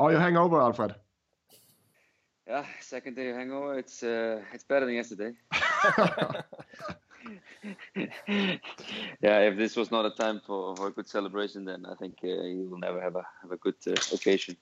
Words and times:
Are 0.00 0.10
you 0.12 0.16
hangover, 0.16 0.58
Alfred? 0.58 0.94
Yeah, 2.46 2.64
second 2.80 3.16
day 3.16 3.28
of 3.28 3.36
hangover. 3.36 3.78
It's 3.78 4.02
uh, 4.02 4.40
it's 4.54 4.64
better 4.64 4.86
than 4.86 4.94
yesterday. 4.94 5.32
yeah, 9.20 9.40
if 9.40 9.58
this 9.58 9.76
was 9.76 9.90
not 9.90 10.06
a 10.06 10.10
time 10.12 10.40
for, 10.46 10.74
for 10.74 10.86
a 10.86 10.90
good 10.90 11.06
celebration, 11.06 11.66
then 11.66 11.84
I 11.84 11.94
think 11.96 12.14
uh, 12.24 12.28
you 12.28 12.66
will 12.70 12.78
never 12.78 12.98
have 12.98 13.14
a 13.14 13.26
have 13.42 13.52
a 13.52 13.58
good 13.58 13.76
uh, 13.86 13.92
occasion. 14.14 14.56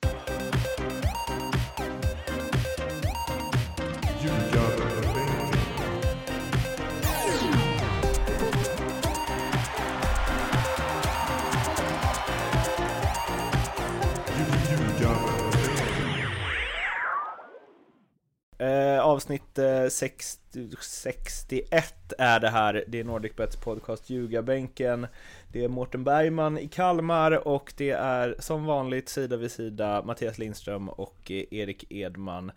Eh, 18.59 18.99
avsnitt 18.99 19.59
eh, 19.59 19.87
60, 19.87 20.69
61 20.81 22.13
är 22.17 22.39
det 22.39 22.49
här. 22.49 22.83
Det 22.87 22.99
är 22.99 23.03
NordicBets 23.03 23.55
podcast 23.55 24.09
Ljugarbänken. 24.09 25.07
Det 25.51 25.63
är 25.63 25.67
Mårten 25.67 26.03
Bergman 26.03 26.57
i 26.57 26.67
Kalmar 26.67 27.47
och 27.47 27.73
det 27.77 27.91
är 27.91 28.35
som 28.39 28.65
vanligt 28.65 29.09
sida 29.09 29.37
vid 29.37 29.51
sida 29.51 30.01
Mattias 30.05 30.37
Lindström 30.37 30.89
och 30.89 31.31
eh, 31.31 31.43
Erik 31.51 31.91
Edman 31.91 32.51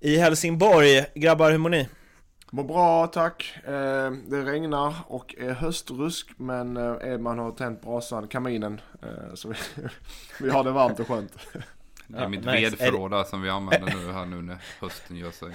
i 0.00 0.16
Helsingborg. 0.16 1.04
Grabbar, 1.14 1.50
hur 1.50 1.58
mår 1.58 1.70
ni? 1.70 1.88
Mår 2.50 2.64
bra, 2.64 3.06
tack. 3.06 3.58
Eh, 3.64 4.10
det 4.10 4.44
regnar 4.44 4.94
och 5.06 5.34
är 5.38 5.52
höstrusk, 5.52 6.30
men 6.36 6.76
eh, 6.76 7.12
Edman 7.12 7.38
har 7.38 7.50
tänt 7.50 7.82
brasan, 7.82 8.28
kaminen. 8.28 8.80
Eh, 9.02 9.34
så 9.34 9.48
vi, 9.48 9.54
vi 10.40 10.50
har 10.50 10.64
det 10.64 10.70
varmt 10.70 11.00
och 11.00 11.06
skönt. 11.06 11.32
Det 12.08 12.18
är 12.18 12.22
Ja, 12.22 12.28
mitt 12.28 12.44
nice. 12.44 12.60
vedförråd 12.60 13.10
där 13.10 13.24
som 13.24 13.42
vi 13.42 13.48
använder 13.50 13.94
nu 13.94 14.12
här 14.12 14.26
nu 14.26 14.42
när 14.42 14.56
hösten 14.80 15.16
gör 15.16 15.30
sig 15.30 15.48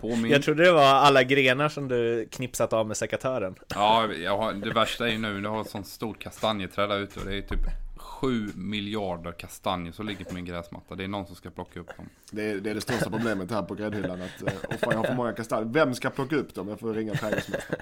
påminn. 0.00 0.30
Jag 0.30 0.42
trodde 0.42 0.64
det 0.64 0.72
var 0.72 0.84
alla 0.84 1.22
grenar 1.22 1.68
som 1.68 1.88
du 1.88 2.28
knipsat 2.32 2.72
av 2.72 2.86
med 2.88 2.96
sekatören. 2.96 3.54
Ja, 3.74 4.06
jag 4.12 4.38
har, 4.38 4.52
det 4.52 4.70
värsta 4.72 5.06
är 5.08 5.12
ju 5.12 5.18
nu, 5.18 5.40
jag 5.42 5.50
har 5.50 5.60
ett 5.60 5.70
sånt 5.70 5.86
stort 5.86 6.18
kastanjeträd 6.18 6.88
där 6.88 6.98
ute 6.98 7.20
och 7.20 7.26
det 7.26 7.36
är 7.36 7.42
typ 7.42 7.60
7 7.96 8.48
miljarder 8.54 9.32
kastanjer 9.32 9.92
som 9.92 10.06
ligger 10.06 10.24
på 10.24 10.34
min 10.34 10.44
gräsmatta. 10.44 10.94
Det 10.94 11.04
är 11.04 11.08
någon 11.08 11.26
som 11.26 11.36
ska 11.36 11.50
plocka 11.50 11.80
upp 11.80 11.96
dem. 11.96 12.08
Det 12.30 12.50
är, 12.50 12.54
det 12.56 12.70
är 12.70 12.74
det 12.74 12.80
största 12.80 13.10
problemet 13.10 13.50
här 13.50 13.62
på 13.62 13.74
gräddhyllan. 13.74 14.22
Att, 14.22 14.42
eh, 14.42 14.54
och 14.68 14.80
fan, 14.80 14.90
jag 14.90 14.98
har 14.98 15.04
för 15.04 15.14
många 15.14 15.32
kastanjer. 15.32 15.72
Vem 15.72 15.94
ska 15.94 16.10
plocka 16.10 16.36
upp 16.36 16.54
dem? 16.54 16.68
Jag 16.68 16.80
får 16.80 16.94
ringa 16.94 17.14
trädgårdsmästaren. 17.14 17.80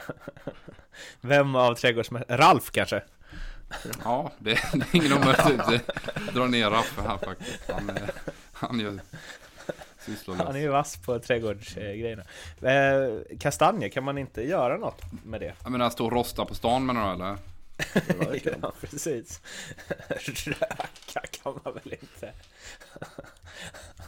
Vem 1.20 1.56
av 1.56 1.74
trädgårdsmästarna? 1.74 2.38
Ralf 2.38 2.70
kanske? 2.70 3.02
Ja, 4.04 4.30
det, 4.38 4.50
det 4.72 4.78
är 4.80 4.96
ingen 4.96 5.12
omöjlighet. 5.12 5.90
Dra 6.34 6.46
ner 6.46 6.70
Raffe 6.70 7.02
här 7.02 7.18
faktiskt. 7.18 7.70
Han, 7.72 7.90
är- 7.90 8.10
han 8.52 8.80
gör 8.80 8.88
Han 8.90 9.00
är 9.00 10.14
sysslolös. 10.14 10.56
ju 10.56 10.68
vass 10.68 10.96
på 10.96 11.18
trädgårdsgrejerna. 11.18 12.22
Eh, 12.62 13.36
kastanjer, 13.40 13.88
kan 13.88 14.04
man 14.04 14.18
inte 14.18 14.42
göra 14.42 14.76
något 14.76 15.02
med 15.24 15.40
det? 15.40 15.52
Jag 15.62 15.72
menar, 15.72 15.90
stå 15.90 16.04
och 16.06 16.12
rosta 16.12 16.44
på 16.44 16.54
stan 16.54 16.86
menar 16.86 17.06
du 17.08 17.14
eller? 17.24 17.36
Ja, 18.62 18.72
precis. 18.80 19.40
Röka 20.46 21.20
kan 21.30 21.60
man 21.64 21.74
väl 21.74 21.92
inte? 21.92 22.32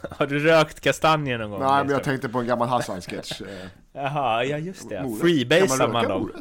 Har 0.09 0.27
du 0.27 0.39
rökt 0.39 0.79
kastanjer 0.79 1.37
någon 1.37 1.49
gång? 1.51 1.59
Nej, 1.59 1.83
men 1.83 1.93
jag 1.93 2.03
tänkte 2.03 2.29
på 2.29 2.39
en 2.39 2.47
gammal 2.47 2.67
Hassan-sketch. 2.67 3.41
Eh, 3.41 3.47
Jaha, 3.93 4.43
ja 4.43 4.57
just 4.57 4.89
det. 4.89 5.17
Freebasar 5.21 5.87
man 5.87 6.05
röka 6.05 6.13
dem? 6.13 6.31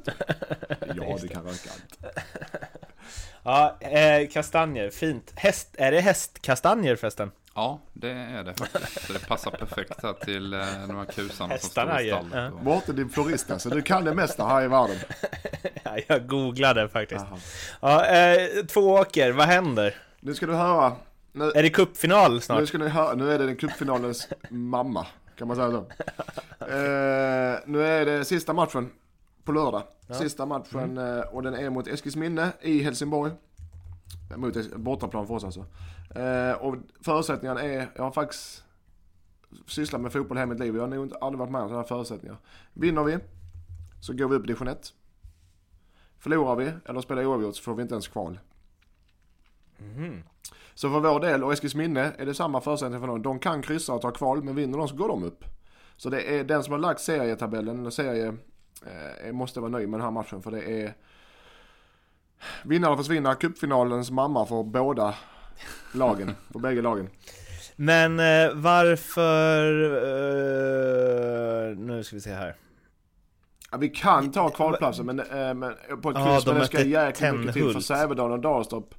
Ja, 0.97 1.19
det 1.23 1.29
kan 1.29 1.45
röka 1.45 1.71
allt. 1.71 2.15
Ja, 3.43 3.77
eh, 3.81 4.29
kastanjer, 4.29 4.91
fint. 4.91 5.33
Häst, 5.37 5.69
är 5.79 5.93
det 5.93 6.01
hästkastanjer 6.01 6.97
förresten? 6.97 7.31
Ja, 7.59 7.81
det 7.93 8.11
är 8.11 8.45
det 8.45 8.55
faktiskt. 8.55 9.07
Så 9.07 9.13
det 9.13 9.27
passar 9.29 9.51
perfekt 9.51 10.03
här 10.03 10.13
till 10.13 10.55
eh, 10.55 10.61
de 10.89 10.97
här 10.97 11.05
kusarna 11.05 11.59
som 11.59 11.71
står 11.71 12.01
i 12.01 12.09
stallet. 12.09 12.27
ja. 12.33 12.51
Mårten, 12.63 12.97
din 12.97 13.09
florist 13.09 13.51
alltså. 13.51 13.69
Du 13.69 13.83
kan 13.83 14.05
det 14.05 14.15
mesta 14.15 14.47
här 14.47 14.63
i 14.63 14.69
världen. 14.69 14.97
Ja, 15.85 15.99
jag 16.07 16.27
googlade 16.27 16.89
faktiskt. 16.89 17.25
Ja, 17.81 18.07
eh, 18.07 18.65
två 18.67 18.81
åker, 18.81 19.33
vad 19.33 19.47
händer? 19.47 19.95
Nu 20.21 20.35
ska 20.35 20.47
du 20.47 20.55
höra. 20.55 20.93
Nu, 21.33 21.51
Är 21.55 21.63
det 21.63 21.71
cupfinal 21.71 22.35
nu 22.35 22.41
snart? 22.41 22.69
ska 22.69 22.79
ni 22.79 22.89
höra. 22.89 23.15
Nu 23.15 23.33
är 23.33 23.39
det 23.39 23.47
den 23.47 23.57
cupfinalens 23.57 24.29
mamma. 24.51 25.07
Kan 25.39 25.49
man 25.49 25.57
säga 25.57 25.71
så? 25.71 25.77
Eh, 26.65 27.59
nu 27.67 27.83
är 27.87 28.07
det 28.07 28.25
sista 28.25 28.53
matchen 28.53 28.91
på 29.45 29.53
lördag. 29.53 29.83
Sista 30.11 30.47
matchen 30.47 30.99
eh, 30.99 31.21
och 31.21 31.43
den 31.43 31.55
är 31.55 31.71
mot 31.71 31.89
Eskilsminne 31.89 32.53
i 32.61 32.83
Helsingborg. 32.83 33.33
Mot 34.37 34.77
bortaplan 34.77 35.27
för 35.27 35.35
oss 35.35 35.45
alltså. 35.45 35.65
Eh, 36.15 36.53
och 36.53 36.77
förutsättningarna 37.01 37.63
är, 37.63 37.91
jag 37.97 38.03
har 38.03 38.11
faktiskt 38.11 38.65
sysslat 39.67 40.01
med 40.01 40.13
fotboll 40.13 40.39
hela 40.39 40.47
mitt 40.47 40.61
liv. 40.61 40.75
Jag 40.75 40.83
har 40.83 40.89
nog 40.89 41.07
inte 41.07 41.17
aldrig 41.17 41.39
varit 41.39 41.51
med 41.51 41.61
om 41.61 41.69
sådana 41.69 41.83
här 41.83 41.89
förutsättningar. 41.89 42.37
Vinner 42.73 43.05
vi 43.05 43.19
så 44.01 44.13
går 44.13 44.29
vi 44.29 44.37
upp 44.37 44.45
i 44.45 44.47
division 44.47 44.69
1. 44.69 44.93
Förlorar 46.19 46.57
vi 46.57 46.73
eller 46.85 47.01
spelar 47.01 47.25
oavgjort 47.25 47.57
så 47.57 47.63
får 47.63 47.75
vi 47.75 47.83
inte 47.83 47.95
ens 47.95 48.09
kval. 48.09 48.39
Så 50.75 50.91
för 50.91 51.01
vår 51.01 51.21
del 51.21 51.45
och 51.45 51.53
Eskilsminne 51.53 52.13
är 52.19 52.27
det 52.27 52.35
samma 52.35 52.61
förutsättningar 52.61 53.01
för 53.01 53.07
dem. 53.07 53.23
De 53.23 53.39
kan 53.39 53.63
kryssa 53.63 53.95
och 53.95 54.01
ta 54.01 54.11
kval 54.11 54.45
men 54.45 54.55
vinner 54.55 54.79
de 54.79 54.89
så 54.89 54.97
går 54.97 55.09
de 55.09 55.25
upp. 55.25 55.45
Så 55.97 56.11
det 56.11 56.39
är 56.39 56.45
den 56.45 56.65
som 56.65 56.73
har 56.73 56.79
lagt 56.79 57.01
serietabellen, 57.01 57.81
eller 57.81 57.91
serie, 57.91 58.35
eh, 59.25 59.33
måste 59.33 59.61
vara 59.61 59.71
nöjd 59.71 59.89
med 59.89 60.01
den 60.01 60.05
här 60.05 60.11
matchen 60.11 60.43
för 60.43 60.51
det 60.51 60.83
är 60.83 60.95
Vinnare 62.65 62.97
försvinner, 62.97 63.35
cupfinalens 63.35 64.11
mamma 64.11 64.47
för 64.47 64.63
båda 64.63 65.15
lagen, 65.95 66.35
för 66.53 66.59
bägge 66.59 66.83
lagen. 66.83 67.09
Men 67.77 68.21
eh, 68.21 68.55
varför... 68.55 69.69
Eh, 71.71 71.77
nu 71.79 72.05
ska 72.05 72.17
vi 72.17 72.21
se 72.23 72.33
här. 72.33 72.55
Ja, 73.71 73.79
vi 73.79 73.89
kan 73.89 74.33
ta 74.33 74.49
kvalplatsen 74.51 75.07
men, 75.07 75.21
eh, 75.21 75.55
men 75.55 75.75
på 76.03 76.11
ett 76.11 76.17
kryss 76.17 76.45
de 76.45 76.51
men 76.51 76.61
det 76.61 76.67
ska 76.67 76.83
jäkligt 76.83 77.35
mycket 77.35 77.53
till 77.55 77.73
för. 77.73 77.81
Sävedalen 77.81 78.33
och 78.33 78.41
Dalstorp 78.41 78.95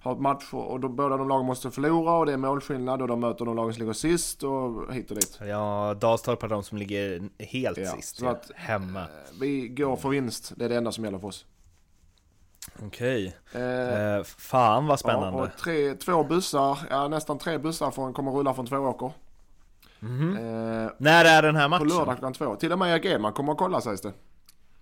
har 0.00 0.12
ett 0.12 0.20
match 0.20 0.44
och 0.52 0.80
då, 0.80 0.88
båda 0.88 1.16
de 1.16 1.28
lagen 1.28 1.46
måste 1.46 1.70
förlora 1.70 2.12
och 2.12 2.26
det 2.26 2.32
är 2.32 2.36
målskillnad 2.36 3.02
och 3.02 3.08
de 3.08 3.20
möter 3.20 3.44
de 3.44 3.56
lagen 3.56 3.74
som 3.74 3.80
ligger 3.80 3.92
sist 3.92 4.42
och 4.42 4.94
hit 4.94 5.10
och 5.10 5.16
dit. 5.16 5.38
Ja, 5.42 5.94
Dalstorp 6.00 6.42
är 6.42 6.48
de 6.48 6.62
som 6.62 6.78
ligger 6.78 7.22
helt 7.38 7.78
Ja, 7.78 7.90
sist. 7.90 8.16
så 8.16 8.24
Ja. 8.24 8.30
att- 8.30 8.50
Hemma. 8.54 9.00
Eh, 9.00 9.06
Vi 9.40 9.68
går 9.68 9.96
för 9.96 10.08
vinst, 10.08 10.52
det 10.56 10.64
är 10.64 10.68
det 10.68 10.76
enda 10.76 10.92
som 10.92 11.04
gäller 11.04 11.18
för 11.18 11.28
oss. 11.28 11.46
Okej. 12.86 13.36
Eh, 13.52 13.62
Eh, 13.62 14.22
fan 14.24 14.86
vad 14.86 14.92
Ja, 14.92 14.96
spännande. 14.96 15.42
och 15.42 15.48
tre, 15.58 15.94
två 15.94 16.24
bussar, 16.24 16.78
ja 16.90 17.08
nästan 17.08 17.38
tre 17.38 17.58
bussar 17.58 17.90
från, 17.90 18.12
kommer 18.12 18.32
rulla 18.32 18.54
från 18.54 18.66
Tvååker. 18.66 19.12
Mhm. 20.00 20.36
Eh, 20.36 20.90
När 20.98 21.24
är 21.24 21.42
den 21.42 21.56
här 21.56 21.64
på 21.64 21.68
matchen? 21.68 21.88
lördag 21.88 22.14
klockan 22.18 22.32
två. 22.32 22.56
Till 22.56 22.72
och 22.72 22.78
med 22.78 23.04
Edman 23.06 23.32
kommer 23.32 23.52
att 23.52 23.58
kolla 23.58 23.80
sägs 23.80 24.00
det. 24.00 24.12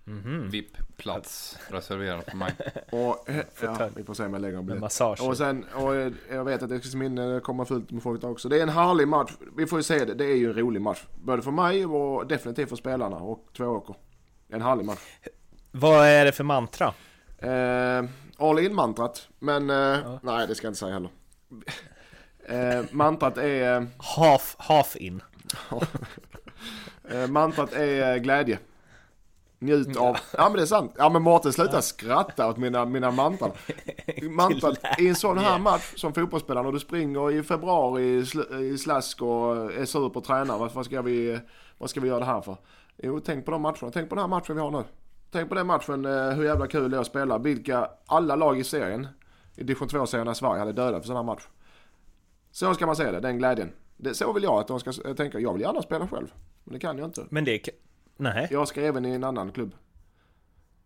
Mhm. 0.03 0.49
VIP-plats 0.49 1.57
reserverad 1.69 2.23
för 2.23 2.37
mig. 2.37 2.53
Och, 2.91 3.29
eh, 3.29 3.45
ja, 3.61 3.89
vi 3.95 4.03
får 4.03 4.13
se 4.13 4.25
om 4.25 4.33
jag 4.33 4.41
lägger 4.41 4.57
en 4.57 4.59
Med 4.59 4.65
biljett. 4.65 4.81
massage. 4.81 5.21
Och 5.21 5.37
sen, 5.37 5.65
och 5.75 5.95
eh, 5.95 6.11
jag 6.31 6.43
vet 6.45 6.63
att 6.63 6.71
Eskilsminne 6.71 7.39
kommer 7.39 7.65
fullt 7.65 7.91
med 7.91 8.03
folk 8.03 8.21
där 8.21 8.29
också. 8.29 8.49
Det 8.49 8.57
är 8.57 8.63
en 8.63 8.69
härlig 8.69 9.07
match. 9.07 9.31
Vi 9.57 9.67
får 9.67 9.79
ju 9.79 9.83
se 9.83 10.05
det, 10.05 10.13
det 10.13 10.25
är 10.25 10.35
ju 10.35 10.49
en 10.49 10.53
rolig 10.57 10.81
match. 10.81 11.03
Både 11.23 11.41
för 11.41 11.51
mig 11.51 11.85
och 11.85 12.27
definitivt 12.27 12.69
för 12.69 12.75
spelarna 12.75 13.15
och 13.17 13.45
Tvååker. 13.57 13.95
En 14.49 14.61
härlig 14.61 14.85
match. 14.85 14.99
Vad 15.71 16.05
är 16.07 16.25
det 16.25 16.31
för 16.31 16.43
mantra? 16.43 16.93
Eh, 17.37 18.03
all 18.37 18.59
in-mantrat. 18.59 19.27
Men, 19.39 19.69
eh, 19.69 20.17
nej 20.21 20.47
det 20.47 20.55
ska 20.55 20.67
jag 20.67 20.71
inte 20.71 20.79
säga 20.79 20.93
heller. 20.93 21.09
Eh, 22.49 22.83
mantrat 22.91 23.37
är... 23.37 23.77
eh, 23.81 23.83
Half, 23.97 24.55
half 24.59 24.95
in. 24.95 25.21
Eh, 27.09 27.27
mantrat 27.27 27.73
är 27.73 28.11
eh, 28.15 28.17
glädje. 28.21 28.59
Njut 29.59 29.97
av... 29.97 30.17
Ja 30.37 30.43
men 30.49 30.53
det 30.53 30.61
är 30.61 30.65
sant. 30.65 30.93
Ja 30.97 31.09
men 31.09 31.21
Mårten 31.21 31.53
sluta 31.53 31.81
skratta 31.81 32.47
åt 32.49 32.57
mina, 32.57 32.85
mina 32.85 33.11
mantran. 33.11 33.51
Mantrat 34.21 34.79
i 34.99 35.07
en 35.07 35.15
sån 35.15 35.37
här 35.37 35.59
match 35.59 35.93
som 35.95 36.13
fotbollsspelare 36.13 36.63
när 36.63 36.71
du 36.71 36.79
springer 36.79 37.31
i 37.31 37.43
februari 37.43 38.03
i, 38.03 38.21
sl- 38.21 38.59
i 38.59 38.77
slask 38.77 39.21
och 39.21 39.73
är 39.73 39.85
sur 39.85 40.09
på 40.09 40.21
tränaren. 40.21 40.59
Vad, 40.59 40.71
vad, 40.71 40.85
ska 40.85 41.01
vi, 41.01 41.39
vad 41.77 41.89
ska 41.89 41.99
vi 41.99 42.07
göra 42.07 42.19
det 42.19 42.25
här 42.25 42.41
för? 42.41 42.57
Jo 42.97 43.19
tänk 43.19 43.45
på 43.45 43.51
de 43.51 43.61
matcherna. 43.61 43.91
Tänk 43.93 44.09
på 44.09 44.15
den 44.15 44.21
här 44.21 44.29
matchen 44.29 44.55
vi 44.55 44.61
har 44.61 44.71
nu. 44.71 44.83
Tänk 45.31 45.49
på 45.49 45.55
den 45.55 45.67
matchen, 45.67 46.05
eh, 46.05 46.29
hur 46.29 46.43
jävla 46.43 46.67
kul 46.67 46.91
det 46.91 46.97
är 46.97 47.01
att 47.01 47.07
spela. 47.07 47.37
Vilka 47.37 47.89
alla 48.05 48.35
lag 48.35 48.59
i 48.59 48.63
serien, 48.63 49.07
i 49.55 49.63
division 49.63 49.87
2-serien 49.87 50.27
i 50.27 50.35
Sverige, 50.35 50.59
hade 50.59 50.73
dödat 50.73 51.01
för 51.01 51.07
sån 51.07 51.15
här 51.15 51.23
match. 51.23 51.47
Så 52.51 52.73
ska 52.73 52.85
man 52.85 52.95
se 52.95 53.11
det, 53.11 53.19
den 53.19 53.37
glädjen. 53.37 53.71
Det, 53.97 54.13
så 54.13 54.33
vill 54.33 54.43
jag 54.43 54.53
att 54.59 54.67
de 54.67 54.79
ska 54.79 54.91
tänka. 55.13 55.39
Jag 55.39 55.53
vill 55.53 55.61
gärna 55.61 55.81
spela 55.81 56.07
själv. 56.07 56.33
Men 56.63 56.73
det 56.73 56.79
kan 56.79 56.97
jag 56.97 57.07
inte. 57.07 57.25
Men 57.29 57.45
det... 57.45 57.69
Nej. 58.17 58.47
Jag 58.51 58.67
ska 58.67 58.81
även 58.81 59.05
i 59.05 59.09
en 59.11 59.23
annan 59.23 59.51
klubb. 59.51 59.75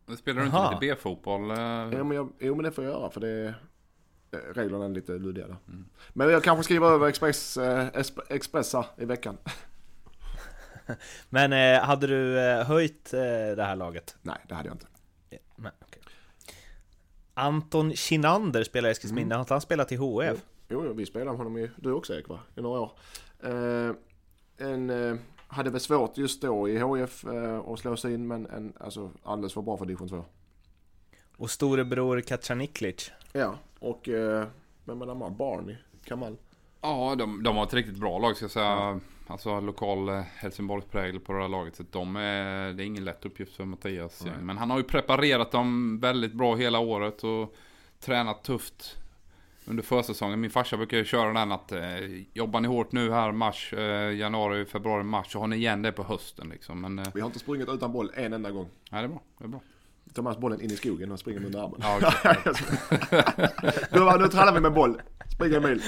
Men 0.06 0.18
Spelar 0.18 0.40
du 0.40 0.46
inte 0.46 0.58
Aha. 0.58 0.72
lite 0.72 0.80
B-fotboll? 0.80 1.52
eh? 1.52 1.58
Jo 1.98 2.04
men, 2.04 2.12
jag, 2.18 2.30
jo 2.40 2.56
men 2.56 2.64
det 2.64 2.72
får 2.72 2.84
jag 2.84 2.94
göra 2.94 3.10
för 3.10 3.22
det 3.22 3.30
är 3.30 3.48
eh, 4.32 4.38
reglerna 4.54 4.86
är 4.86 4.90
lite 4.90 5.12
luddiga 5.12 5.48
där. 5.48 5.58
Men 6.14 6.30
jag 6.30 6.44
kanske 6.44 6.64
skriver 6.64 6.88
över 6.88 7.08
Express, 7.08 7.58
eh, 7.58 7.88
Expressa 8.30 8.86
i 8.98 9.06
veckan. 9.06 9.38
Men 11.30 11.54
eh, 11.54 11.82
hade 11.82 12.08
du 12.08 12.40
eh, 12.40 12.66
höjt 12.66 13.14
eh, 13.14 13.20
det 13.56 13.64
här 13.64 13.76
laget? 13.76 14.16
Nej 14.22 14.38
det 14.48 14.56
hade 14.56 14.70
jag 14.70 14.76
inte. 14.76 14.86
Nej, 15.56 15.72
okej. 15.82 16.02
Anton 17.34 17.96
Kinander 17.96 18.64
spelar 18.64 18.90
i 18.90 18.92
Eskilsminne, 18.92 19.36
har 19.36 19.40
inte 19.40 19.54
han 19.54 19.62
spelat 19.62 19.92
i 19.92 19.96
HF? 19.96 20.40
Jo, 20.68 20.84
jo, 20.86 20.94
vi 20.94 21.06
spelade 21.06 21.32
med 21.32 21.38
honom 21.38 21.58
i, 21.58 21.70
du 21.78 21.92
också 21.92 22.14
Erik 22.14 22.28
va? 22.28 22.40
I 22.56 22.62
några 22.62 22.80
år. 22.80 22.92
Eh, 23.44 23.92
en, 24.58 24.90
eh, 24.90 25.16
hade 25.48 25.70
väl 25.70 25.82
svårt 25.82 26.18
just 26.18 26.42
då 26.42 26.70
i 26.70 26.78
HF 26.80 27.26
eh, 27.26 27.60
att 27.60 27.80
slå 27.80 27.98
sig 27.98 28.14
in 28.14 28.28
men 28.28 28.46
en, 28.46 28.74
alltså 28.80 29.12
alldeles 29.24 29.54
för 29.54 29.62
bra 29.62 29.78
för 29.78 29.86
division 29.86 30.10
2. 30.10 30.26
Och 31.38 31.52
storebror 31.52 32.22
Kacaniklic. 32.22 33.12
Ja, 33.34 33.56
och 33.80 34.10
eh, 34.10 34.48
vem 34.86 35.02
är 35.02 35.06
det 35.06 35.16
med? 35.16 35.32
Barney? 35.32 35.76
Kamal? 36.06 36.38
Ja, 36.82 37.16
de, 37.18 37.44
de 37.44 37.58
har 37.58 37.64
ett 37.64 37.74
riktigt 37.74 37.98
bra 37.98 38.20
lag 38.20 38.36
ska 38.36 38.44
jag 38.44 38.52
säga. 38.52 39.00
Alltså 39.32 39.60
lokal 39.60 40.10
eh, 40.10 40.22
Helsingborgsprägel 40.36 41.20
på 41.20 41.34
det 41.34 41.42
här 41.42 41.50
laget. 41.50 41.76
Så 41.76 41.84
de 41.92 42.16
är, 42.16 42.74
det 42.74 42.84
är 42.84 42.86
ingen 42.86 43.06
lätt 43.06 43.26
uppgift 43.26 43.56
för 43.56 43.66
Mattias. 43.66 44.26
Nej. 44.26 44.34
Men 44.42 44.58
han 44.58 44.70
har 44.70 44.78
ju 44.78 44.84
preparerat 44.84 45.52
dem 45.52 46.00
väldigt 46.00 46.34
bra 46.34 46.56
hela 46.56 46.80
året 46.80 47.24
och 47.24 47.56
tränat 48.00 48.44
tufft 48.44 48.98
under 49.66 49.84
försäsongen. 49.84 50.42
Min 50.42 50.52
farsa 50.52 50.78
brukar 50.78 50.98
ju 50.98 51.06
köra 51.06 51.34
den 51.34 51.52
att 51.52 51.72
eh, 51.72 51.82
jobbar 52.34 52.60
ni 52.60 52.68
hårt 52.68 52.92
nu 52.92 53.12
här 53.12 53.32
mars, 53.32 53.74
eh, 53.74 54.16
januari, 54.16 54.66
februari, 54.66 55.04
mars 55.04 55.32
så 55.32 55.40
har 55.40 55.48
ni 55.48 55.56
igen 55.56 55.82
det 55.82 55.92
på 55.92 56.04
hösten 56.04 56.50
liksom. 56.50 56.82
Men 56.82 57.00
eh, 57.00 57.06
Vi 57.14 57.22
har 57.22 57.28
inte 57.28 57.40
sprungit 57.40 57.70
utan 57.70 57.92
boll 57.92 58.12
en 58.14 58.34
enda 58.34 58.52
gång. 58.52 58.70
nej, 58.92 59.02
det 59.02 59.06
är 59.06 59.10
bra. 59.10 59.22
Det 59.38 59.44
är 59.44 59.48
bra. 59.48 59.62
tar 60.14 60.24
med 60.24 60.40
bollen 60.40 60.62
in 60.62 60.72
i 60.72 60.76
skogen 60.76 61.12
och 61.12 61.20
springer 61.20 61.46
under 61.46 61.60
armen. 61.60 61.80
Ja, 61.82 62.00
okej. 62.02 62.54
nu, 63.92 64.20
nu 64.20 64.28
trallar 64.28 64.54
vi 64.54 64.60
med 64.60 64.74
boll. 64.74 65.02
Springer 65.36 65.58
en 65.58 65.64
mil. 65.64 65.82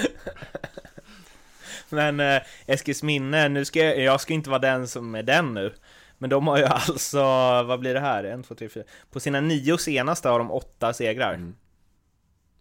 Men 1.90 2.20
eh, 2.20 2.42
Eskilsminne, 2.66 3.48
nu 3.48 3.64
ska 3.64 3.78
jag, 3.84 3.98
jag 3.98 4.20
ska 4.20 4.34
inte 4.34 4.50
vara 4.50 4.58
den 4.60 4.88
som 4.88 5.14
är 5.14 5.22
den 5.22 5.54
nu. 5.54 5.74
Men 6.18 6.30
de 6.30 6.46
har 6.46 6.58
ju 6.58 6.64
alltså, 6.70 7.18
vad 7.62 7.80
blir 7.80 7.94
det 7.94 8.00
här? 8.00 8.24
En, 8.24 8.42
två, 8.42 8.54
tre, 8.54 8.68
fyra. 8.68 8.84
På 9.10 9.20
sina 9.20 9.40
nio 9.40 9.78
senaste 9.78 10.28
har 10.28 10.38
de 10.38 10.50
åtta 10.50 10.92
segrar. 10.92 11.34
Mm. 11.34 11.54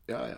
Ja, 0.05 0.19
ja. 0.29 0.37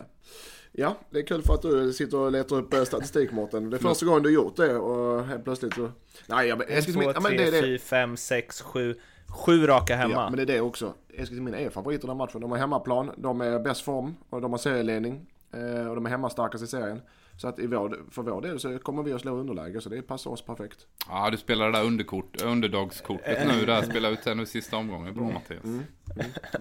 Ja, 0.78 0.96
det 1.10 1.18
är 1.18 1.26
kul 1.26 1.42
för 1.42 1.54
att 1.54 1.62
du 1.62 1.92
sitter 1.92 2.18
och 2.18 2.32
letar 2.32 2.56
upp 2.56 2.74
eh, 2.74 2.82
statistik 2.84 3.32
Mårten. 3.32 3.70
Det 3.70 3.76
är 3.76 3.78
första 3.78 4.06
gången 4.06 4.22
du 4.22 4.34
gjort 4.34 4.56
det 4.56 4.76
och 4.76 5.24
helt 5.26 5.44
plötsligt 5.44 5.74
så... 5.74 5.90
Nej, 6.26 6.48
jag, 6.48 6.70
Eskilsminne, 6.70 7.12
två, 7.12 7.18
ja, 7.18 7.20
men 7.20 7.32
det 7.36 7.38
tre, 7.38 7.58
är 7.58 7.62
det. 7.62 7.66
fyra, 7.68 7.78
fem, 7.78 8.16
sex, 8.16 8.60
sju. 8.62 8.94
Sju 9.28 9.66
raka 9.66 9.92
Ja, 9.92 9.96
hemma. 9.98 10.30
men 10.30 10.36
det 10.36 10.42
är 10.42 10.46
det 10.56 10.60
också. 10.60 10.94
Eskilsminne 11.14 11.58
är 11.58 11.70
favoriter 11.70 12.08
den 12.08 12.16
matchen. 12.16 12.40
De 12.40 12.50
har 12.50 12.58
hemmaplan, 12.58 13.10
de 13.16 13.40
är 13.40 13.58
bäst 13.58 13.80
form 13.80 14.16
och 14.30 14.40
de 14.40 14.50
har 14.52 14.58
serieledning. 14.58 15.26
Eh, 15.52 15.88
och 15.88 15.94
de 15.94 16.06
är 16.06 16.10
hemmastarkast 16.10 16.64
i 16.64 16.66
serien. 16.66 17.00
Så 17.36 17.48
att 17.48 17.58
i 17.58 17.66
vår, 17.66 17.98
för 18.10 18.22
vår 18.22 18.40
del 18.40 18.60
så 18.60 18.78
kommer 18.78 19.02
vi 19.02 19.12
att 19.12 19.20
slå 19.20 19.32
underläge 19.36 19.80
så 19.80 19.88
det 19.88 20.02
passar 20.02 20.30
oss 20.30 20.42
perfekt. 20.42 20.86
Ja, 21.08 21.30
du 21.30 21.36
spelar 21.36 21.66
det 21.66 21.78
där 21.78 21.84
underkort, 21.84 22.42
underdogskortet 22.42 23.48
nu 23.48 23.66
där. 23.66 23.82
Spelar 23.82 24.10
ut 24.10 24.24
det 24.24 24.34
nu 24.34 24.46
sista 24.46 24.76
omgången. 24.76 25.14
Bra 25.14 25.30
Mattias. 25.30 25.64
Mm. 25.64 25.84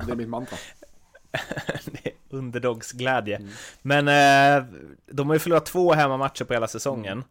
Det 0.06 0.12
är 0.12 0.16
mitt 0.16 0.30
mantra. 0.30 0.58
det 1.86 2.08
är 2.08 2.14
underdogsglädje. 2.30 3.42
Men 3.82 4.08
eh, 4.08 4.66
de 5.06 5.28
har 5.28 5.36
ju 5.36 5.40
förlorat 5.40 5.66
två 5.66 5.94
hemmamatcher 5.94 6.46
på 6.46 6.54
hela 6.54 6.68
säsongen. 6.68 7.24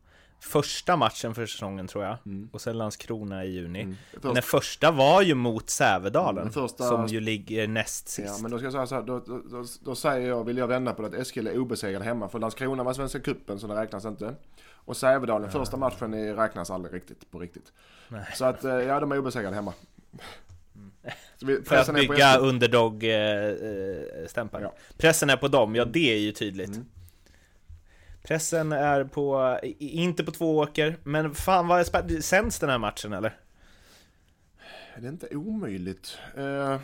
Första 0.49 0.97
matchen 0.97 1.35
för 1.35 1.47
säsongen 1.47 1.87
tror 1.87 2.05
jag. 2.05 2.17
Mm. 2.27 2.49
Och 2.53 2.61
sen 2.61 2.79
Landskrona 2.79 3.45
i 3.45 3.51
juni. 3.51 3.81
Mm. 3.83 3.97
Men 4.23 4.35
den 4.35 4.43
första 4.43 4.91
var 4.91 5.23
ju 5.23 5.35
mot 5.35 5.71
Sävedalen. 5.71 6.43
Mm, 6.43 6.53
första- 6.53 6.89
Som 6.89 7.07
ju 7.07 7.21
ligger 7.21 7.69
näst 7.69 8.19
Ja, 8.19 8.27
sist. 8.29 8.43
men 8.43 8.51
då 8.51 8.59
ska 8.59 8.65
jag 8.67 8.73
säga 8.73 8.87
så 8.87 8.95
här, 8.95 9.03
då, 9.03 9.19
då, 9.27 9.41
då, 9.51 9.65
då 9.85 9.95
säger 9.95 10.29
jag, 10.29 10.45
vill 10.45 10.57
jag 10.57 10.67
vända 10.67 10.95
på 10.95 11.03
det, 11.03 11.09
att 11.09 11.15
Eskil 11.15 11.47
är 11.47 11.59
obesegrad 11.59 12.03
hemma. 12.03 12.29
För 12.29 12.39
Landskrona 12.39 12.83
var 12.83 12.93
Svenska 12.93 13.21
cupen 13.21 13.59
så 13.61 13.67
det 13.67 13.75
räknas 13.75 14.05
inte. 14.05 14.35
Och 14.73 14.97
Sävedalen, 14.97 15.51
första 15.51 15.77
matchen 15.77 16.15
är, 16.15 16.35
räknas 16.35 16.71
aldrig 16.71 16.95
riktigt 16.95 17.31
på 17.31 17.39
riktigt. 17.39 17.73
Nej. 18.09 18.27
Så 18.35 18.45
att, 18.45 18.65
eh, 18.65 18.73
ja 18.75 19.01
de 19.01 19.13
är 19.13 19.19
obesegrade 19.19 19.55
hemma. 19.57 19.73
Vi, 21.41 21.63
För 21.63 21.77
att 21.77 21.95
bygga 21.95 22.37
underdog-stämpeln. 22.39 24.63
Ja. 24.63 24.75
Pressen 24.97 25.31
är 25.31 25.37
på 25.37 25.49
dem, 25.49 25.75
ja 25.75 25.85
det 25.85 26.13
är 26.13 26.19
ju 26.19 26.33
tydligt. 26.33 26.81
Pressen 28.25 28.73
är 28.73 29.05
på, 29.05 29.59
inte 29.79 30.25
på 30.25 30.31
två 30.31 30.59
åker, 30.59 30.97
men 31.03 31.35
fan 31.35 31.69
vad 31.69 31.81
är 31.81 32.21
Sänds 32.21 32.59
den 32.59 32.71
här 32.71 32.79
matchen 32.79 33.13
eller? 33.13 33.39
Det 34.99 35.07
är 35.07 35.09
inte 35.09 35.37
omöjligt. 35.37 36.19
Eh, 36.37 36.81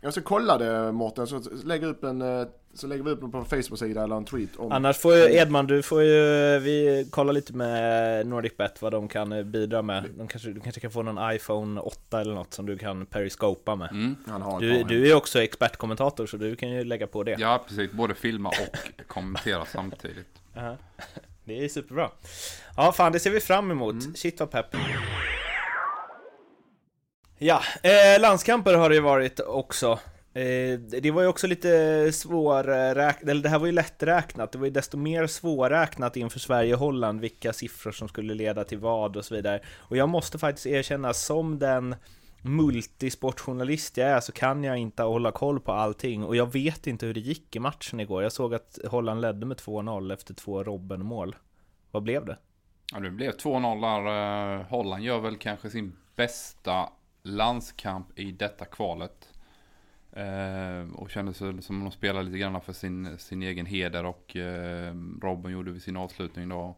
jag 0.00 0.12
ska 0.12 0.22
kolla 0.22 0.58
det 0.58 0.92
Mårten, 0.92 1.26
så 1.26 1.42
lägger, 1.64 1.86
upp 1.86 2.04
en, 2.04 2.22
eh, 2.22 2.46
så 2.74 2.86
lägger 2.86 3.04
vi 3.04 3.10
upp 3.10 3.20
den 3.20 3.30
på 3.30 3.44
Facebook-sida 3.44 4.02
eller 4.04 4.16
en 4.16 4.24
tweet 4.24 4.56
om... 4.56 4.72
Annars 4.72 4.98
får 4.98 5.14
ju 5.14 5.34
Edman, 5.34 5.66
du 5.66 5.82
får 5.82 6.02
ju, 6.02 6.58
vi 6.58 7.06
kollar 7.10 7.32
lite 7.32 7.52
med 7.52 8.26
NordicBet 8.26 8.82
vad 8.82 8.92
de 8.92 9.08
kan 9.08 9.32
eh, 9.32 9.42
bidra 9.42 9.82
med. 9.82 10.04
De 10.18 10.28
kanske, 10.28 10.50
du 10.50 10.60
kanske 10.60 10.80
kan 10.80 10.90
få 10.90 11.02
någon 11.02 11.34
iPhone 11.34 11.80
8 11.80 12.20
eller 12.20 12.34
något 12.34 12.54
som 12.54 12.66
du 12.66 12.78
kan 12.78 13.06
periscopa 13.06 13.76
med. 13.76 13.90
Mm. 13.90 14.16
Han 14.26 14.42
har 14.42 14.56
ett 14.56 14.88
Du, 14.88 14.96
du 14.96 15.10
är 15.10 15.14
också 15.14 15.42
expertkommentator 15.42 16.26
så 16.26 16.36
du 16.36 16.56
kan 16.56 16.70
ju 16.70 16.84
lägga 16.84 17.06
på 17.06 17.22
det. 17.22 17.36
Ja, 17.38 17.64
precis. 17.68 17.92
Både 17.92 18.14
filma 18.14 18.48
och 18.48 19.06
kommentera 19.06 19.64
samtidigt. 19.64 20.40
Det 21.44 21.64
är 21.64 21.68
superbra. 21.68 22.10
Ja, 22.76 22.92
fan 22.92 23.12
det 23.12 23.20
ser 23.20 23.30
vi 23.30 23.40
fram 23.40 23.70
emot. 23.70 23.92
Mm. 23.92 24.14
Shit 24.14 24.40
vad 24.40 24.50
pepp. 24.50 24.66
Ja, 27.38 27.62
eh, 27.82 28.20
landskamper 28.20 28.74
har 28.74 28.88
det 28.88 28.94
ju 28.94 29.00
varit 29.00 29.40
också. 29.40 29.98
Eh, 30.32 30.78
det 30.80 31.10
var 31.10 31.22
ju 31.22 31.28
också 31.28 31.46
lite 31.46 32.12
svårräknat, 32.12 33.30
eller 33.30 33.42
det 33.42 33.48
här 33.48 33.58
var 33.58 33.66
ju 33.66 33.72
lätträknat. 33.72 34.52
Det 34.52 34.58
var 34.58 34.64
ju 34.64 34.72
desto 34.72 34.96
mer 34.96 35.26
svårräknat 35.26 36.16
inför 36.16 36.38
Sverige 36.38 36.74
och 36.74 36.80
Holland 36.80 37.20
vilka 37.20 37.52
siffror 37.52 37.92
som 37.92 38.08
skulle 38.08 38.34
leda 38.34 38.64
till 38.64 38.78
vad 38.78 39.16
och 39.16 39.24
så 39.24 39.34
vidare. 39.34 39.60
Och 39.78 39.96
jag 39.96 40.08
måste 40.08 40.38
faktiskt 40.38 40.66
erkänna, 40.66 41.12
som 41.12 41.58
den 41.58 41.96
multisportjournalist 42.42 43.96
jag 43.96 44.08
är 44.08 44.20
så 44.20 44.32
kan 44.32 44.64
jag 44.64 44.76
inte 44.76 45.02
hålla 45.02 45.32
koll 45.32 45.60
på 45.60 45.72
allting 45.72 46.24
och 46.24 46.36
jag 46.36 46.52
vet 46.52 46.86
inte 46.86 47.06
hur 47.06 47.14
det 47.14 47.20
gick 47.20 47.56
i 47.56 47.58
matchen 47.58 48.00
igår. 48.00 48.22
Jag 48.22 48.32
såg 48.32 48.54
att 48.54 48.78
Holland 48.88 49.20
ledde 49.20 49.46
med 49.46 49.56
2-0 49.56 50.12
efter 50.12 50.34
två 50.34 50.64
Robben-mål. 50.64 51.36
Vad 51.90 52.02
blev 52.02 52.26
det? 52.26 52.38
Ja, 52.92 53.00
det 53.00 53.10
blev 53.10 53.32
2-0 53.32 53.80
där. 53.80 54.58
Eh, 54.58 54.66
Holland 54.66 55.02
gör 55.02 55.20
väl 55.20 55.36
kanske 55.36 55.70
sin 55.70 55.96
bästa 56.16 56.88
landskamp 57.22 58.18
i 58.18 58.32
detta 58.32 58.64
kvalet. 58.64 59.28
Eh, 60.12 60.94
och 60.94 61.10
kändes 61.10 61.36
som 61.38 61.58
att 61.58 61.66
de 61.66 61.90
spelade 61.90 62.24
lite 62.24 62.38
grann 62.38 62.60
för 62.60 62.72
sin, 62.72 63.18
sin 63.18 63.42
egen 63.42 63.66
heder 63.66 64.04
och 64.04 64.36
eh, 64.36 64.94
Robben 65.22 65.52
gjorde 65.52 65.70
vid 65.70 65.82
sin 65.82 65.96
avslutning 65.96 66.48
då. 66.48 66.76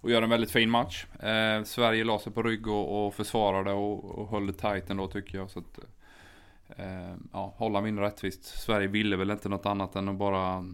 Och 0.00 0.10
gör 0.10 0.22
en 0.22 0.30
väldigt 0.30 0.50
fin 0.50 0.70
match. 0.70 1.06
Eh, 1.20 1.62
Sverige 1.64 2.04
la 2.04 2.18
sig 2.18 2.32
på 2.32 2.42
rygg 2.42 2.66
och, 2.68 3.06
och 3.06 3.14
försvarade 3.14 3.72
och, 3.72 4.04
och 4.04 4.28
höll 4.28 4.46
det 4.46 4.52
tight 4.52 4.90
ändå 4.90 5.08
tycker 5.08 5.38
jag. 5.38 5.50
Så 5.50 5.58
att, 5.58 5.78
eh, 6.76 7.14
ja, 7.32 7.54
Holland 7.56 7.84
vinner 7.84 8.02
rättvist. 8.02 8.44
Sverige 8.44 8.86
ville 8.86 9.16
väl 9.16 9.30
inte 9.30 9.48
något 9.48 9.66
annat 9.66 9.96
än 9.96 10.08
att 10.08 10.16
bara 10.16 10.64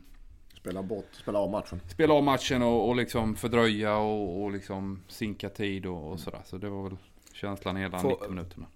Spela 0.57 0.83
bort, 0.83 1.09
spela 1.13 1.39
av 1.39 1.51
matchen. 1.51 1.81
spela 1.89 2.15
av 2.15 2.23
matchen 2.25 2.63
och, 2.63 2.89
och 2.89 2.97
liksom 2.97 3.37
fördröja 3.37 3.97
och, 3.97 4.43
och 4.43 4.51
liksom 4.51 5.03
sinka 5.09 5.49
tid 5.49 5.87
och, 5.87 6.13
och 6.13 6.21
sådär. 6.21 6.41
Så 6.45 6.59
det 6.59 6.69
var 6.69 6.83
väl 6.83 6.97
känslan 7.33 7.77
hela 7.77 7.99
Får- 7.99 8.11
90 8.11 8.29
minuterna. 8.29 8.67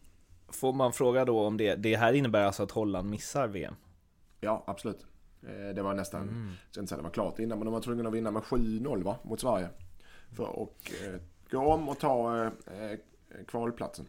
Får 0.54 0.73
man 0.73 0.92
fråga 0.92 1.25
då 1.25 1.40
om 1.46 1.56
det, 1.56 1.75
det 1.75 1.96
här 1.96 2.12
innebär 2.12 2.44
alltså 2.44 2.62
att 2.62 2.70
Holland 2.70 3.11
missar 3.11 3.46
VM? 3.49 3.75
Ja, 4.40 4.64
absolut. 4.66 5.06
Eh, 5.42 5.75
Det 5.75 5.82
var 5.82 5.94
nästan, 5.94 6.23
Mm. 6.23 6.46
jag 6.49 6.70
ska 6.70 6.80
inte 6.80 6.88
säga 6.88 6.96
det 6.96 7.02
var 7.02 7.11
klart 7.11 7.38
innan, 7.38 7.58
men 7.58 7.64
de 7.64 7.75
var 7.75 7.80
tvungna 7.80 8.08
att 8.08 8.14
vinna 8.14 8.30
med 8.30 8.42
7-0 8.42 9.02
va, 9.02 9.16
mot 9.23 9.40
Sverige. 9.40 9.68
För 10.37 10.44
att 10.44 10.92
eh, 11.02 11.20
gå 11.50 11.58
om 11.73 11.88
och 11.88 11.99
ta 11.99 12.37
eh, 12.44 12.46
eh, 12.82 12.99
kvalplatsen. 13.49 14.06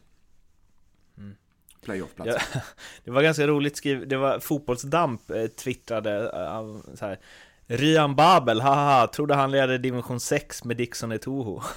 Mm. 1.17 1.35
Playoffplatsen. 1.81 2.41
Ja, 2.53 2.61
det 3.03 3.11
var 3.11 3.21
ganska 3.21 3.47
roligt 3.47 3.77
skrivet, 3.77 4.09
det 4.09 4.17
var 4.17 4.39
Fotbollsdamp 4.39 5.29
eh, 5.31 5.47
twittrade 5.47 6.31
eh, 6.33 6.93
så 6.95 7.05
här 7.05 7.19
Ryan 7.67 8.15
Babel, 8.15 8.61
haha, 8.61 9.07
trodde 9.07 9.35
han 9.35 9.51
ledde 9.51 9.77
division 9.77 10.19
6 10.19 10.63
med 10.63 10.77
Dixon 10.77 11.11
i 11.11 11.17
Toho. 11.19 11.61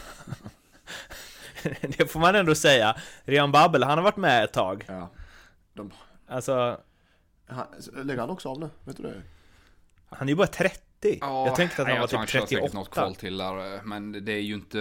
det 1.99 2.11
får 2.11 2.21
man 2.21 2.35
ändå 2.35 2.55
säga. 2.55 2.97
Ryan 3.25 3.53
Babel, 3.53 3.83
han 3.83 3.99
har 3.99 4.05
varit 4.05 4.17
med 4.17 4.45
ett 4.45 4.53
tag. 4.53 4.85
Ja. 4.89 5.11
De, 5.75 5.91
Alltså, 6.31 6.81
han, 7.47 7.67
lägger 7.95 8.21
han 8.21 8.31
också 8.31 8.49
av 8.49 8.61
nu? 8.61 8.71
Vet 8.85 8.97
du 8.97 9.03
det? 9.03 9.23
han 10.11 10.29
är 10.29 10.33
ju 10.33 10.37
bara 10.37 10.47
30. 10.47 11.19
jag 11.21 11.55
tänkte 11.55 11.83
att 11.83 11.89
nej, 11.89 11.97
han 11.97 12.01
var 12.01 12.09
typ 12.09 12.19
kör 12.31 12.41
säkert 12.41 12.49
38. 12.49 12.79
något 12.79 12.91
kval 12.91 13.15
till 13.15 13.37
där. 13.39 13.75
eh, 13.75 13.83
Men 13.85 14.25
det 14.25 14.33
är 14.33 14.41
ju 14.41 14.55
inte, 14.55 14.79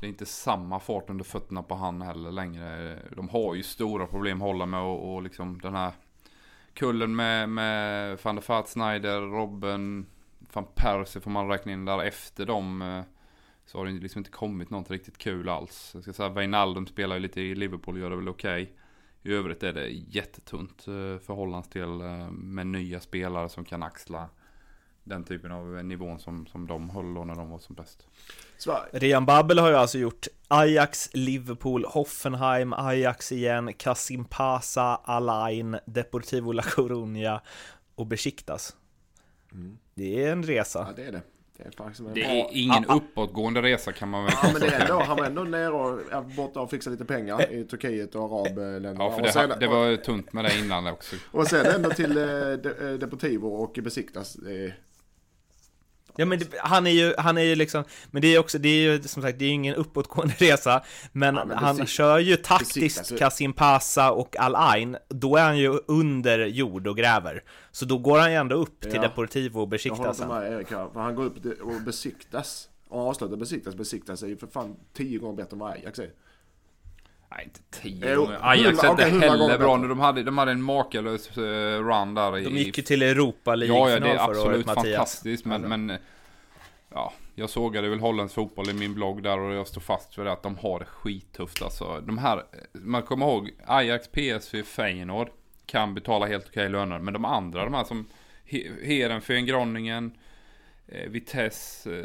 det 0.00 0.06
är 0.06 0.08
inte 0.08 0.26
samma 0.26 0.80
fart 0.80 1.10
under 1.10 1.24
fötterna 1.24 1.62
på 1.62 1.74
han 1.74 2.02
heller 2.02 2.30
längre. 2.32 2.98
De 3.16 3.28
har 3.28 3.54
ju 3.54 3.62
stora 3.62 4.06
problem 4.06 4.42
att 4.42 4.48
hålla 4.48 4.66
med 4.66 4.80
och, 4.80 5.14
och 5.14 5.22
liksom 5.22 5.60
den 5.60 5.74
här 5.74 5.92
kullen 6.74 7.16
med, 7.16 7.48
med 7.48 8.18
van 8.22 8.36
der 8.36 8.44
Vaart, 8.48 8.68
Snyder, 8.68 9.20
Robben, 9.20 10.06
van 10.52 10.66
Persie 10.74 11.20
får 11.22 11.30
man 11.30 11.48
räkna 11.48 11.72
in 11.72 11.84
där 11.84 12.02
efter 12.02 12.46
dem. 12.46 13.02
Så 13.66 13.78
har 13.78 13.86
det 13.86 13.92
liksom 13.92 14.18
inte 14.18 14.30
kommit 14.30 14.70
något 14.70 14.90
riktigt 14.90 15.18
kul 15.18 15.48
alls. 15.48 15.90
Jag 15.94 16.02
ska 16.02 16.12
säga 16.12 16.28
Wijnaldum 16.28 16.86
spelar 16.86 17.16
ju 17.16 17.22
lite 17.22 17.40
i 17.40 17.54
Liverpool, 17.54 17.98
gör 17.98 18.10
det 18.10 18.16
väl 18.16 18.28
okej. 18.28 18.72
I 19.22 19.32
övrigt 19.32 19.62
är 19.62 19.72
det 19.72 19.88
jättetunt 19.88 20.86
eh, 20.88 21.18
för 21.18 21.34
Hollands 21.34 21.68
del 21.68 22.00
eh, 22.00 22.30
med 22.30 22.66
nya 22.66 23.00
spelare 23.00 23.48
som 23.48 23.64
kan 23.64 23.82
axla 23.82 24.28
den 25.04 25.24
typen 25.24 25.52
av 25.52 25.84
nivån 25.84 26.18
som, 26.18 26.46
som 26.46 26.66
de 26.66 26.90
höll 26.90 27.14
då 27.14 27.24
när 27.24 27.34
de 27.34 27.50
var 27.50 27.58
som 27.58 27.74
bäst. 27.74 28.06
Rian 28.92 29.26
Babel 29.26 29.58
har 29.58 29.68
ju 29.68 29.76
alltså 29.76 29.98
gjort 29.98 30.26
Ajax, 30.48 31.10
Liverpool, 31.12 31.84
Hoffenheim, 31.84 32.72
Ajax 32.72 33.32
igen, 33.32 33.72
Kasim 33.72 34.24
Pasa, 34.24 34.96
Alain, 35.04 35.78
Deportivo 35.84 36.52
La 36.52 36.62
Coruña 36.62 37.40
och 37.94 38.06
Besiktas. 38.06 38.76
Mm. 39.52 39.78
Det 39.94 40.24
är 40.24 40.32
en 40.32 40.42
resa. 40.42 40.86
Ja, 40.88 40.92
det 40.96 41.08
är 41.08 41.12
det. 41.12 41.22
Det 41.56 41.62
är 41.64 41.70
faktiskt 41.70 42.00
en 42.00 42.06
Det 42.14 42.20
bra- 42.20 42.30
är 42.30 42.46
ingen 42.50 42.84
uppåtgående 42.84 43.62
resa 43.62 43.92
kan 43.92 44.08
man 44.08 44.24
väl 44.24 44.32
Ja 44.42 44.48
men 44.52 44.60
det 44.60 44.66
är 44.68 44.80
ändå, 44.80 45.02
han 45.02 45.16
var 45.16 45.24
ändå 45.24 45.42
nere 45.42 45.70
och 45.70 46.24
borta 46.36 46.60
och 46.60 46.70
fixade 46.70 46.94
lite 46.96 47.04
pengar 47.04 47.52
i 47.52 47.64
Turkiet 47.64 48.14
och 48.14 48.22
arabländerna. 48.24 49.04
Ja, 49.04 49.10
för 49.10 49.16
och, 49.20 49.26
det, 49.26 49.32
sen, 49.32 49.52
det 49.60 49.66
var 49.66 49.96
tunt 49.96 50.32
med 50.32 50.44
det 50.44 50.58
innan 50.58 50.86
också. 50.86 51.16
och 51.30 51.46
sen 51.46 51.66
ändå 51.66 51.90
till 51.90 52.16
eh, 52.16 52.24
eh, 52.24 52.92
Deportivo 53.00 53.46
och 53.48 53.78
Besiktas. 53.82 54.36
Är- 54.36 54.78
Ja 56.16 56.24
men 56.24 56.38
det, 56.38 56.46
han 56.58 56.86
är 56.86 56.90
ju, 56.90 57.14
han 57.18 57.38
är 57.38 57.42
ju 57.42 57.54
liksom, 57.54 57.84
men 58.10 58.22
det 58.22 58.34
är 58.34 58.38
också, 58.38 58.58
det 58.58 58.68
är 58.68 58.92
ju 58.92 59.02
som 59.02 59.22
sagt, 59.22 59.38
det 59.38 59.44
är 59.44 59.46
ju 59.46 59.52
ingen 59.54 59.74
uppåtgående 59.74 60.34
resa 60.38 60.82
Men, 61.12 61.34
Ja, 61.36 61.44
men 61.44 61.58
han 61.58 61.76
Besiktas- 61.76 61.86
kör 61.90 62.18
ju 62.18 62.36
taktiskt 62.36 63.18
Kasim 63.18 63.52
Pasa 63.52 64.10
och 64.12 64.36
Al 64.38 64.54
Ain 64.56 64.96
Då 65.08 65.36
är 65.36 65.42
han 65.42 65.58
ju 65.58 65.78
under 65.86 66.46
jord 66.46 66.86
och 66.86 66.96
gräver 66.96 67.42
Så 67.70 67.84
då 67.84 67.98
går 67.98 68.18
han 68.18 68.30
ju 68.30 68.36
ändå 68.36 68.56
upp 68.56 68.80
till 68.80 68.94
Ja. 68.94 69.02
Deportivo 69.02 69.60
och 69.60 69.74
Jag 69.74 69.90
håller 69.96 70.08
Besiktas 70.10 70.28
med 70.28 70.52
Erik 70.52 70.70
här. 70.70 70.88
För 70.92 71.00
han 71.00 71.14
går 71.14 71.24
upp 71.24 71.36
och 71.62 71.80
Besiktas. 71.84 72.68
Och 72.88 73.00
avslutar 73.08 73.36
Besiktas. 73.36 73.74
Besiktas 73.74 74.22
är 74.22 74.26
ju 74.26 74.36
för 74.36 74.46
fan 74.46 74.76
tio 74.96 75.18
gånger 75.18 75.36
bättre 75.36 75.52
än 75.54 75.58
vad 75.58 75.72
Ajax 75.72 75.98
är. 75.98 76.10
Nej, 77.30 77.44
inte 77.44 77.60
tio 77.80 78.16
gånger. 78.16 78.38
Ajax 78.42 78.84
inte 78.84 79.04
hundra 79.04 79.28
heller 79.28 79.58
bra 79.58 79.76
nu. 79.76 79.88
De 79.88 80.00
hade, 80.00 80.22
de 80.22 80.38
hade 80.38 80.50
en 80.52 80.62
makalös 80.62 81.36
eh, 81.38 81.82
run 81.84 82.14
där 82.14 82.38
i... 82.38 82.44
De 82.44 82.50
gick 82.50 82.78
ju 82.78 82.84
till 82.84 83.02
Europa 83.02 83.50
Ja, 83.50 83.54
League-final 83.56 83.90
ja, 83.90 83.98
det 84.00 84.08
är 84.08 84.28
året, 84.28 84.36
absolut 84.38 84.66
Mattias 84.66 84.84
fantastiskt. 84.94 85.44
Men, 85.44 85.62
Ja, 85.62 85.68
men 85.68 85.98
ja, 86.94 87.12
jag 87.34 87.50
sågade 87.50 87.88
väl 87.88 88.00
holländsk 88.00 88.34
fotboll 88.34 88.70
i 88.70 88.72
min 88.74 88.94
blogg 88.94 89.22
där 89.22 89.38
och 89.38 89.54
jag 89.54 89.68
står 89.68 89.80
fast 89.80 90.18
vid 90.18 90.26
det 90.26 90.32
att 90.32 90.42
de 90.42 90.56
har 90.58 90.78
det 90.78 90.84
skittufft. 90.84 91.62
Alltså, 91.62 92.00
de 92.00 92.18
här, 92.18 92.42
man 92.72 93.02
kommer 93.02 93.26
ihåg 93.26 93.50
Ajax, 93.66 94.08
PSV, 94.08 94.62
Feyenoord 94.62 95.28
kan 95.66 95.94
betala 95.94 96.26
helt 96.26 96.46
okej 96.48 96.68
löner. 96.68 96.98
Men 96.98 97.14
de 97.14 97.24
andra, 97.24 97.64
de 97.64 97.74
här 97.74 97.84
som 97.84 98.06
He- 98.48 98.84
Heerenveen, 98.86 99.46
Groningen, 99.46 100.12
eh, 100.88 101.10
Vitesse 101.10 101.98
eh, 101.98 102.04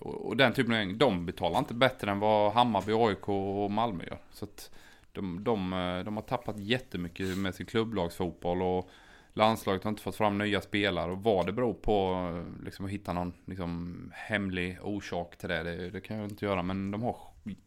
och, 0.00 0.26
och 0.26 0.36
den 0.36 0.52
typen 0.52 0.72
av 0.72 0.78
gäng, 0.78 0.98
de 0.98 1.26
betalar 1.26 1.58
inte 1.58 1.74
bättre 1.74 2.10
än 2.10 2.18
vad 2.18 2.52
Hammarby, 2.52 2.92
AIK 2.92 3.28
och 3.28 3.70
Malmö 3.70 4.04
gör. 4.04 4.18
Så 4.30 4.44
att 4.44 4.70
de, 5.12 5.44
de, 5.44 5.72
eh, 5.72 6.04
de 6.04 6.16
har 6.16 6.22
tappat 6.22 6.58
jättemycket 6.58 7.38
med 7.38 7.54
sin 7.54 7.66
klubblagsfotboll 7.66 8.62
och 8.62 8.90
landslaget 9.32 9.84
har 9.84 9.90
inte 9.90 10.02
fått 10.02 10.16
fram 10.16 10.38
nya 10.38 10.60
spelare. 10.60 11.12
Och 11.12 11.22
vad 11.22 11.46
det 11.46 11.52
beror 11.52 11.74
på 11.74 12.12
eh, 12.32 12.64
liksom, 12.64 12.84
att 12.84 12.90
hitta 12.90 13.12
någon 13.12 13.32
liksom, 13.46 14.12
hemlig 14.14 14.78
orsak 14.82 15.36
till 15.36 15.48
det, 15.48 15.62
det, 15.62 15.90
det 15.90 16.00
kan 16.00 16.16
jag 16.16 16.26
inte 16.26 16.44
göra. 16.44 16.62
Men 16.62 16.90
de 16.90 17.02
har 17.02 17.16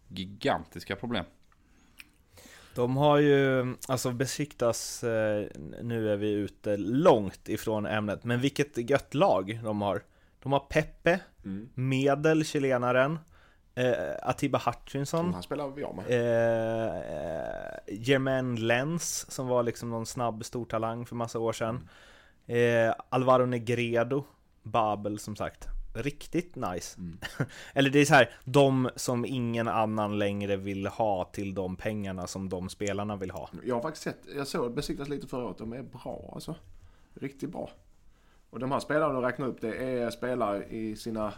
gigantiska 0.08 0.96
problem. 0.96 1.26
De 2.76 2.98
har 2.98 3.18
ju, 3.18 3.76
alltså 3.88 4.12
besiktas, 4.12 5.04
eh, 5.04 5.48
nu 5.82 6.12
är 6.12 6.18
vi 6.18 6.32
ute 6.32 6.78
långt 6.78 7.50
ifrån 7.50 7.86
ämnet, 7.86 8.24
men 8.24 8.42
vilket 8.42 8.90
gött 8.90 9.14
lag 9.14 9.60
de 9.64 9.82
har. 9.82 10.04
De 10.44 10.52
har 10.52 10.60
Pepe, 10.60 11.20
Mm. 11.46 11.70
Medel, 11.74 12.44
chilenaren, 12.46 13.20
eh, 13.76 13.94
Atiba 14.24 14.62
Hutchinson, 14.66 15.34
han 15.34 15.44
spelar 15.44 15.68
vi 15.68 15.84
av 15.84 15.96
med. 15.96 16.06
eh, 16.06 17.96
Jermaine 18.00 18.56
Lenz 18.56 19.26
som 19.32 19.48
var 19.48 19.64
liksom 19.64 19.90
någon 19.90 20.06
snabb 20.06 20.46
stortalang 20.46 21.06
för 21.06 21.16
massa 21.16 21.40
år 21.40 21.54
sedan. 21.54 21.90
Eh, 22.46 22.94
Alvaro 23.10 23.46
Negredo, 23.46 24.24
Babel 24.64 25.20
som 25.20 25.36
sagt. 25.36 25.68
Riktigt 25.96 26.56
nice. 26.56 26.98
Mm. 27.00 27.18
Eller 27.74 27.90
det 27.90 28.00
är 28.00 28.06
så 28.06 28.14
här, 28.14 28.30
de 28.44 28.90
som 28.96 29.26
ingen 29.26 29.68
annan 29.68 30.20
längre 30.20 30.56
vill 30.58 30.88
ha 30.88 31.24
till 31.26 31.54
de 31.54 31.76
pengarna 31.76 32.28
som 32.28 32.50
de 32.50 32.70
spelarna 32.70 33.16
vill 33.16 33.32
ha. 33.32 33.50
Jag 33.64 33.76
har 33.76 33.82
faktiskt 33.82 34.04
sett, 34.04 34.20
jag 34.36 34.48
såg 34.48 34.74
Besiktas 34.76 35.08
lite 35.10 35.28
förra 35.28 35.46
året. 35.46 35.58
De 35.58 35.74
är 35.74 35.84
bra 35.84 36.32
alltså. 36.34 36.56
Riktigt 37.14 37.50
bra. 37.50 37.70
Och 38.50 38.60
de 38.60 38.72
här 38.72 38.80
spelarna 38.80 39.20
du 39.20 39.26
räknar 39.26 39.48
upp 39.48 39.62
det 39.62 39.76
är 39.76 40.10
spelare 40.10 40.66
i 40.66 40.96
sina... 40.96 41.34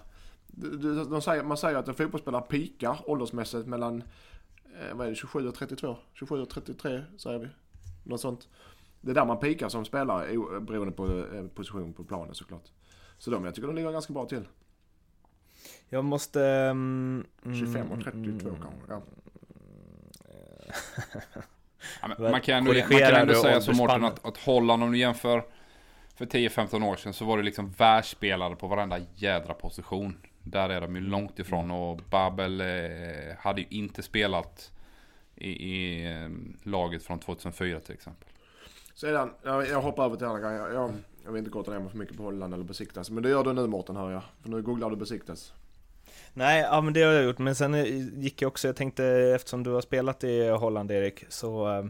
De, 0.48 1.22
säger, 1.22 1.44
man 1.44 1.58
säger 1.58 1.78
att 1.78 1.88
en 1.88 1.94
fotbollsspelare 1.94 2.42
pikar 2.42 3.10
åldersmässigt 3.10 3.68
mellan 3.68 4.04
eh, 4.80 4.96
vad 4.96 5.08
är 5.08 5.10
det, 5.10 5.16
27 5.16 5.48
och 5.48 5.56
32? 5.56 5.98
27 6.14 6.42
och 6.42 6.50
33 6.50 7.04
säger 7.18 7.40
vi. 7.40 7.48
Något 8.04 8.22
sånt. 8.22 8.48
Det 9.02 9.12
är 9.12 9.16
där 9.16 9.26
man 9.26 9.40
pikar 9.40 9.70
som 9.70 9.86
spelare 9.86 10.38
beroende 10.62 10.92
på 10.92 11.08
eh, 11.08 11.46
position 11.56 11.94
på 11.94 12.04
planen 12.04 12.36
såklart. 12.36 12.72
Så 13.18 13.32
de, 13.32 13.46
jag 13.46 13.56
tycker 13.56 13.68
de 13.68 13.76
ligger 13.76 13.92
ganska 13.92 14.14
bra 14.14 14.26
till. 14.26 14.48
Jag 15.90 16.06
måste... 16.06 16.44
mm, 16.44 17.26
25 17.44 17.92
och 17.92 17.94
mm, 17.94 18.04
32 18.04 18.50
mm, 18.50 18.62
kanske. 18.62 18.94
Ja. 18.94 19.02
Ja, 22.02 22.30
man 22.32 22.42
kan 22.42 22.58
ändå, 22.58 22.74
man 22.74 22.82
kan 22.82 23.16
ändå 23.16 23.34
säga 23.34 23.62
så 23.62 23.74
Mårten 23.74 24.04
att, 24.04 24.26
att 24.26 24.38
Holland 24.38 24.84
om 24.84 24.92
du 24.92 24.98
jämför 24.98 25.44
för 26.20 26.26
10-15 26.26 26.86
år 26.86 26.96
sedan 26.96 27.14
så 27.14 27.26
var 27.26 27.38
det 27.38 27.44
liksom 27.44 27.72
världsspelare 27.72 28.56
på 28.56 28.68
varenda 28.68 29.00
jädra 29.16 29.54
position. 29.54 30.18
Där 30.44 30.70
är 30.70 30.82
de 30.82 30.96
ju 30.96 31.02
långt 31.02 31.40
ifrån 31.40 31.72
och 31.72 31.98
Babel 31.98 32.62
eh, 32.62 32.68
hade 33.40 33.62
ju 33.62 33.68
inte 33.70 34.02
spelat 34.02 34.72
i, 35.36 35.50
i 35.50 36.06
eh, 36.12 36.30
laget 36.64 37.04
från 37.04 37.20
2004 37.20 37.80
till 37.80 37.94
exempel. 37.94 38.30
Sedan, 38.94 39.34
jag, 39.44 39.68
jag 39.68 39.82
hoppar 39.82 40.06
över 40.06 40.16
till 40.16 40.26
andra 40.26 40.40
grejer. 40.40 40.74
Jag, 40.74 40.92
jag 41.26 41.32
vill 41.32 41.40
inte 41.40 41.52
korta 41.52 41.72
ner 41.72 41.80
mig 41.80 41.90
för 41.90 41.98
mycket 41.98 42.18
på 42.18 42.24
Holland 42.24 42.54
eller 42.54 42.64
Besiktas. 42.64 43.10
Men 43.10 43.24
det 43.24 43.30
gör 43.30 43.44
du 43.44 43.54
nu 43.54 43.68
Mårten 43.68 43.96
hör 43.96 44.12
jag. 44.12 44.24
För 44.42 44.50
nu 44.50 44.62
googlar 44.62 44.90
du 44.90 44.96
Besiktas. 44.96 45.54
Nej, 46.34 46.62
ja 46.62 46.82
men 46.82 46.94
det 46.94 47.02
har 47.02 47.14
jag 47.14 47.24
gjort, 47.24 47.40
men 47.40 47.56
sen 47.56 47.74
eh, 47.74 47.86
gick 48.20 48.42
jag 48.42 48.48
också, 48.48 48.68
jag 48.68 48.76
tänkte 48.76 49.06
eftersom 49.06 49.64
du 49.64 49.70
har 49.70 49.82
spelat 49.82 50.24
i 50.24 50.50
Holland 50.50 50.92
Erik, 50.92 51.26
så 51.30 51.68
eh, 51.68 51.86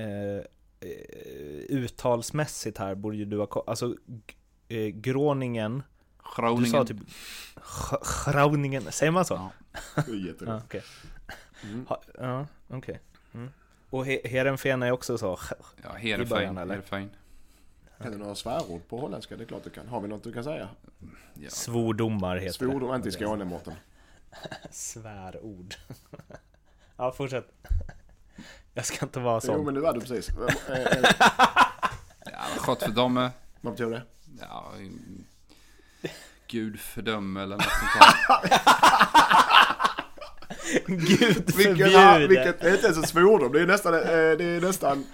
eh, 0.00 0.44
uttalsmässigt 1.68 2.78
här 2.78 2.94
borde 2.94 3.16
ju 3.16 3.24
du 3.24 3.38
ha 3.38 3.64
alltså 3.66 3.96
eh, 4.68 4.86
Groningen, 4.86 5.82
du 6.58 6.66
sa 6.66 6.84
typ 6.84 6.96
Sch- 7.56 8.32
Groningen, 8.32 8.92
säger 8.92 9.12
man 9.12 9.24
så? 9.24 9.34
Ja. 9.34 10.02
Det 10.06 10.12
är. 10.12 10.46
Ja, 10.46 10.60
okej. 10.64 10.82
Mm. 11.64 11.86
Ha- 11.86 12.02
Ja, 12.18 12.46
okej. 12.68 13.00
Mm. 13.34 13.50
Och 13.90 14.06
He- 14.06 14.28
Heerenveen 14.28 14.82
är 14.82 14.90
också 14.90 15.18
så, 15.18 15.38
Ja, 15.82 15.92
Heerenveen. 15.92 16.58
eller? 16.58 16.74
Heerenveen. 16.74 17.10
Kan 18.02 18.12
du 18.12 18.18
några 18.18 18.34
svärord 18.34 18.88
på 18.88 19.00
holländska? 19.00 19.36
Det 19.36 19.44
är 19.44 19.46
klart 19.46 19.64
du 19.64 19.70
kan. 19.70 19.88
Har 19.88 20.00
vi 20.00 20.08
något 20.08 20.24
du 20.24 20.32
kan 20.32 20.44
säga? 20.44 20.68
Ja. 21.34 21.50
svordomar 21.50 22.36
heter 22.36 22.52
Svordom, 22.52 22.94
inte 22.94 23.08
i 23.08 23.12
Skåne 23.12 23.44
Mårten. 23.44 23.74
det. 24.30 24.68
Svärord. 24.70 25.74
ja, 26.96 27.12
fortsätt. 27.12 27.52
Jag 28.74 28.84
ska 28.86 29.04
inte 29.06 29.20
vara 29.20 29.34
Jo 29.34 29.40
sån. 29.40 29.64
men 29.64 29.74
nu 29.74 29.86
är 29.86 29.92
du 29.92 30.00
precis. 30.00 30.28
Eh, 30.68 30.76
eh, 30.76 31.10
Ja, 32.32 32.40
skott 32.62 32.82
för 32.82 32.90
dem. 32.90 33.18
eh, 33.18 33.28
Vad 33.60 33.72
betyder 33.72 33.90
det? 33.90 34.02
Ja, 34.40 34.72
Gud 36.46 36.80
fördöme 36.80 37.42
eller 37.42 37.56
något 37.56 37.64
sånt 37.64 37.90
där. 38.40 38.60
Gud 40.86 41.56
Vilken, 41.56 41.74
förbjude! 41.90 42.26
vilket, 42.28 42.60
det 42.60 42.68
är 42.68 42.72
inte 42.74 42.84
ens 42.86 42.98
en 42.98 43.06
svordom. 43.06 43.52
Det 43.52 43.60
är 43.60 43.66
nästan, 43.66 43.92
det 43.92 44.44
är 44.44 44.60
nästan... 44.60 45.04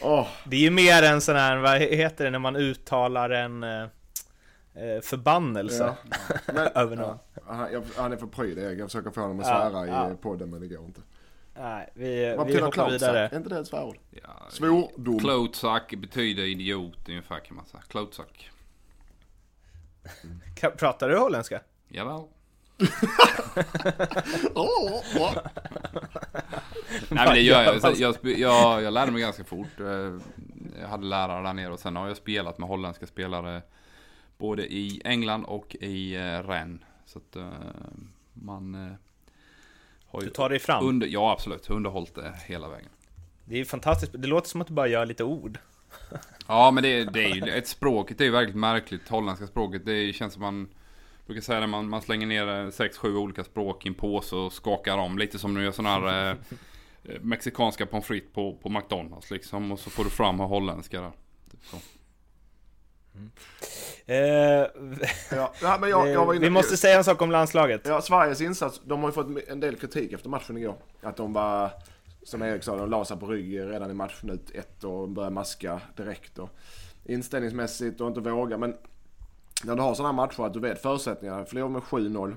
Åh, 0.00 0.26
Det 0.44 0.56
är 0.56 0.60
ju 0.60 0.70
mer 0.70 1.02
en 1.02 1.20
sån 1.20 1.36
här, 1.36 1.56
vad 1.56 1.78
heter 1.80 2.24
det 2.24 2.30
när 2.30 2.38
man 2.38 2.56
uttalar 2.56 3.30
en 3.30 3.62
eh, 3.62 3.86
förbannelse 5.02 5.94
ja. 6.10 6.14
Men, 6.54 6.68
över 6.74 6.96
någon? 6.96 7.18
ja, 7.34 7.42
han, 7.46 7.72
jag, 7.72 7.82
han 7.96 8.12
är 8.12 8.16
för 8.16 8.26
pryd. 8.26 8.58
Jag 8.58 8.88
försöker 8.88 9.10
få 9.10 9.20
honom 9.20 9.40
att 9.40 9.46
Ja, 9.46 9.70
svära 9.70 9.86
i 9.86 9.90
ja. 9.90 10.10
podden 10.22 10.50
men 10.50 10.60
det 10.60 10.66
går 10.68 10.84
inte. 10.84 11.00
Nej, 11.58 11.88
vi, 11.94 12.34
Vad 12.36 12.46
vi 12.46 12.54
hoppar 12.54 12.70
cloutsack? 12.72 12.92
vidare. 12.92 13.28
Är 13.28 13.36
inte 13.36 13.48
det 13.48 13.58
ett 13.58 13.66
svärord? 13.66 13.98
Ja, 14.10 14.46
Svordom. 14.50 15.18
Klotsack 15.18 15.94
betyder 15.94 16.42
idiot 16.44 17.08
ungefär 17.08 17.40
kan 17.40 17.56
man 17.56 17.66
säga. 17.66 17.82
Klotsack. 17.88 18.50
Ka- 20.60 20.76
Pratar 20.76 21.08
du 21.08 21.18
holländska? 21.18 21.60
Jawel. 21.88 22.24
Åh, 24.54 25.02
åh. 25.18 25.34
Nej 27.08 27.26
men 27.26 27.34
det 27.34 27.40
gör 27.40 27.62
jag. 27.62 27.74
Jag, 27.74 28.14
sp- 28.14 28.36
jag, 28.36 28.82
jag 28.82 28.92
lärde 28.92 29.12
mig 29.12 29.20
ganska 29.20 29.44
fort. 29.44 29.80
Eh, 29.80 30.18
Jag 30.80 30.88
hade 30.88 31.06
lärare 31.06 31.42
där 31.46 31.52
nere 31.52 31.72
och 31.72 31.78
sen 31.80 31.96
har 31.96 32.08
jag 32.08 32.16
spelat 32.16 32.58
med 32.58 32.68
holländska 32.68 33.06
spelare 33.06 33.62
både 34.38 34.66
i 34.72 35.02
England 35.04 35.44
och 35.44 35.74
i 35.80 36.14
eh, 36.16 36.20
Rennes. 36.42 36.80
Så 37.06 37.18
att 37.18 37.36
eh, 37.36 37.48
man 38.32 38.94
Du 40.12 40.30
tar 40.30 40.48
dig 40.48 40.58
fram? 40.58 40.84
under, 40.86 41.06
ja 41.06 41.32
absolut, 41.32 41.70
underhållit 41.70 42.14
det 42.14 42.34
hela 42.46 42.68
vägen. 42.68 42.90
Det 43.44 43.60
är 43.60 43.64
fantastiskt, 43.64 44.12
det 44.18 44.28
låter 44.28 44.48
som 44.48 44.60
att 44.60 44.66
du 44.66 44.74
bara 44.74 44.88
gör 44.88 45.06
lite 45.06 45.24
ord. 45.24 45.58
Ja 46.50 46.70
men 46.70 46.82
det, 46.82 47.04
det 47.04 47.24
är 47.24 47.34
ju, 47.34 47.52
ett 47.52 47.68
språket 47.68 48.20
är 48.20 48.24
ju 48.24 48.30
väldigt 48.30 48.56
märkligt. 48.56 49.08
Holländska 49.08 49.46
språket, 49.46 49.86
det 49.86 50.12
känns 50.12 50.32
som 50.32 50.42
man 50.42 50.68
brukar 51.26 51.42
säga 51.42 51.62
att 51.62 51.68
man, 51.68 51.88
man 51.88 52.02
slänger 52.02 52.26
ner 52.26 52.70
sex, 52.70 52.98
sju 52.98 53.16
olika 53.16 53.44
språk 53.44 53.86
i 53.86 53.88
en 53.88 53.94
påse 53.94 54.36
och 54.36 54.52
skakar 54.52 54.98
om. 54.98 55.18
Lite 55.18 55.38
som 55.38 55.54
när 55.54 55.60
du 55.60 55.64
gör 55.64 55.72
sådana 55.72 56.08
här 56.08 56.30
eh, 57.04 57.20
mexikanska 57.20 57.86
pommes 57.86 58.06
frites 58.06 58.32
på, 58.32 58.54
på 58.62 58.68
McDonalds 58.68 59.30
liksom. 59.30 59.72
Och 59.72 59.78
så 59.78 59.90
får 59.90 60.04
du 60.04 60.10
fram 60.10 60.38
holländska 60.38 61.00
där. 61.00 61.12
Typ 61.50 61.60
så. 61.64 61.76
Eh, 64.06 64.66
Ja, 65.62 65.78
men 65.80 65.90
jag, 65.90 66.08
jag 66.08 66.26
var 66.26 66.34
inne, 66.34 66.44
vi 66.44 66.50
måste 66.50 66.76
säga 66.76 66.98
en 66.98 67.04
sak 67.04 67.22
om 67.22 67.30
landslaget. 67.30 67.80
Ja, 67.84 68.00
Sveriges 68.00 68.40
insats, 68.40 68.80
de 68.84 69.00
har 69.00 69.08
ju 69.08 69.12
fått 69.12 69.26
en 69.48 69.60
del 69.60 69.76
kritik 69.76 70.12
efter 70.12 70.28
matchen 70.28 70.56
igår. 70.56 70.76
Att 71.02 71.16
de 71.16 71.32
var, 71.32 71.70
som 72.22 72.42
Erik 72.42 72.62
sa, 72.62 72.76
de 72.76 72.90
la 72.90 73.04
sig 73.04 73.16
på 73.16 73.26
rygg 73.26 73.60
redan 73.60 73.90
i 73.90 73.94
matchminut 73.94 74.50
ett 74.50 74.84
och 74.84 75.08
började 75.08 75.34
maska 75.34 75.80
direkt. 75.96 76.38
Och 76.38 76.50
inställningsmässigt 77.04 78.00
och 78.00 78.08
inte 78.08 78.20
våga. 78.20 78.58
Men 78.58 78.76
när 79.64 79.76
du 79.76 79.82
har 79.82 79.94
sådana 79.94 80.12
matcher 80.12 80.42
att 80.42 80.52
du 80.52 80.60
vet 80.60 80.82
förutsättningarna, 80.82 81.44
förlorar 81.44 81.68
med 81.68 81.82
7-0 81.82 82.36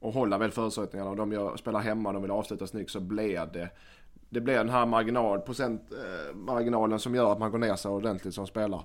och 0.00 0.12
hålla 0.12 0.38
väl 0.38 0.50
förutsättningarna 0.50 1.10
och 1.10 1.16
de 1.16 1.32
gör, 1.32 1.56
spelar 1.56 1.80
hemma 1.80 2.08
och 2.08 2.12
de 2.12 2.22
vill 2.22 2.30
avsluta 2.30 2.66
snyggt 2.66 2.90
så 2.90 3.00
blir 3.00 3.46
det 3.52 3.68
det 4.32 4.40
blir 4.40 4.54
den 4.54 4.70
här 4.70 4.86
marginal, 4.86 5.40
procent, 5.40 5.92
eh, 5.92 6.36
marginalen 6.36 6.98
som 6.98 7.14
gör 7.14 7.32
att 7.32 7.38
man 7.38 7.50
går 7.50 7.58
ner 7.58 7.76
sig 7.76 7.90
ordentligt 7.90 8.34
som 8.34 8.46
spelare. 8.46 8.82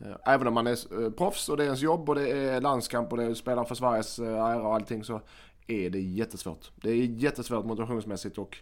Eh, 0.00 0.16
även 0.26 0.46
om 0.46 0.54
man 0.54 0.66
är 0.66 1.02
eh, 1.02 1.10
proffs 1.10 1.48
och 1.48 1.56
det 1.56 1.62
är 1.62 1.64
ens 1.64 1.80
jobb 1.80 2.08
och 2.08 2.14
det 2.14 2.30
är 2.30 2.60
landskamp 2.60 3.12
och 3.12 3.18
det 3.18 3.24
är 3.24 3.34
spelar 3.34 3.64
för 3.64 3.74
Sveriges 3.74 4.18
eh, 4.18 4.44
ära 4.44 4.62
och 4.62 4.74
allting 4.74 5.04
så 5.04 5.20
är 5.66 5.90
det 5.90 6.00
jättesvårt. 6.00 6.70
Det 6.76 6.90
är 6.90 6.94
jättesvårt 6.94 7.64
motivationsmässigt 7.64 8.38
och 8.38 8.58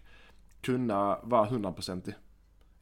kunna 0.60 1.18
vara 1.22 1.44
hundraprocentig. 1.44 2.14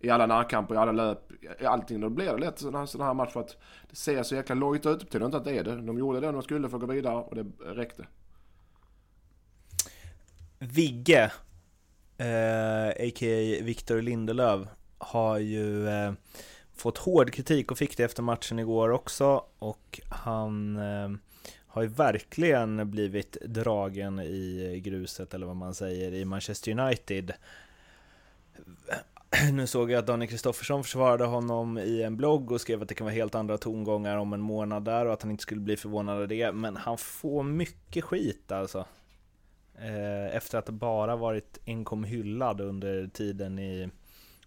I 0.00 0.10
alla 0.10 0.26
närkamper, 0.26 0.74
i 0.74 0.78
alla 0.78 0.92
löp, 0.92 1.32
i 1.60 1.64
allting. 1.64 2.00
Då 2.00 2.08
blir 2.08 2.26
det 2.26 2.38
lätt 2.38 2.58
sådana 2.58 2.78
här, 2.78 3.04
här 3.04 3.14
matcher 3.14 3.38
att 3.38 3.56
det 3.90 3.96
ser 3.96 4.22
så 4.22 4.34
jäkla 4.34 4.54
lojt 4.54 4.86
ut. 4.86 4.98
Betyder 4.98 5.26
inte 5.26 5.36
att 5.36 5.44
det 5.44 5.58
är 5.58 5.64
det. 5.64 5.76
De 5.76 5.98
gjorde 5.98 6.20
det 6.20 6.32
de 6.32 6.42
skulle 6.42 6.68
för 6.68 6.76
att 6.76 6.80
gå 6.80 6.86
vidare 6.86 7.16
och 7.16 7.34
det 7.34 7.44
räckte. 7.64 8.06
Vigge, 10.58 11.32
eh, 12.18 12.88
a.k.a. 12.88 13.62
Victor 13.62 14.02
Lindelöf, 14.02 14.68
har 14.98 15.38
ju 15.38 15.88
eh, 15.88 16.12
fått 16.76 16.98
hård 16.98 17.32
kritik 17.32 17.70
och 17.70 17.78
fick 17.78 17.96
det 17.96 18.04
efter 18.04 18.22
matchen 18.22 18.58
igår 18.58 18.88
också. 18.88 19.44
Och 19.58 20.00
han 20.08 20.76
eh, 20.76 21.10
har 21.66 21.82
ju 21.82 21.88
verkligen 21.88 22.90
blivit 22.90 23.36
dragen 23.44 24.20
i 24.20 24.80
gruset, 24.84 25.34
eller 25.34 25.46
vad 25.46 25.56
man 25.56 25.74
säger, 25.74 26.14
i 26.14 26.24
Manchester 26.24 26.78
United. 26.78 27.32
Nu 29.52 29.66
såg 29.66 29.90
jag 29.90 29.98
att 29.98 30.06
Daniel 30.06 30.30
Kristoffersson 30.30 30.84
försvarade 30.84 31.24
honom 31.24 31.78
i 31.78 32.02
en 32.02 32.16
blogg 32.16 32.52
och 32.52 32.60
skrev 32.60 32.82
att 32.82 32.88
det 32.88 32.94
kan 32.94 33.04
vara 33.04 33.14
helt 33.14 33.34
andra 33.34 33.58
tongångar 33.58 34.16
om 34.16 34.32
en 34.32 34.40
månad 34.40 34.84
där 34.84 35.06
och 35.06 35.12
att 35.12 35.22
han 35.22 35.30
inte 35.30 35.42
skulle 35.42 35.60
bli 35.60 35.76
förvånad 35.76 36.22
av 36.22 36.28
det. 36.28 36.52
Men 36.52 36.76
han 36.76 36.98
får 36.98 37.42
mycket 37.42 38.04
skit 38.04 38.52
alltså. 38.52 38.84
Eh, 39.78 40.36
efter 40.36 40.58
att 40.58 40.68
bara 40.68 41.16
varit 41.16 41.58
enkom 41.66 42.04
hyllad 42.04 42.60
under 42.60 43.06
tiden 43.06 43.58
i 43.58 43.90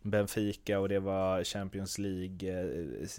Benfica 0.09 0.79
och 0.79 0.89
det 0.89 0.99
var 0.99 1.43
Champions 1.43 1.97
League 1.97 2.61
eh, 2.61 3.09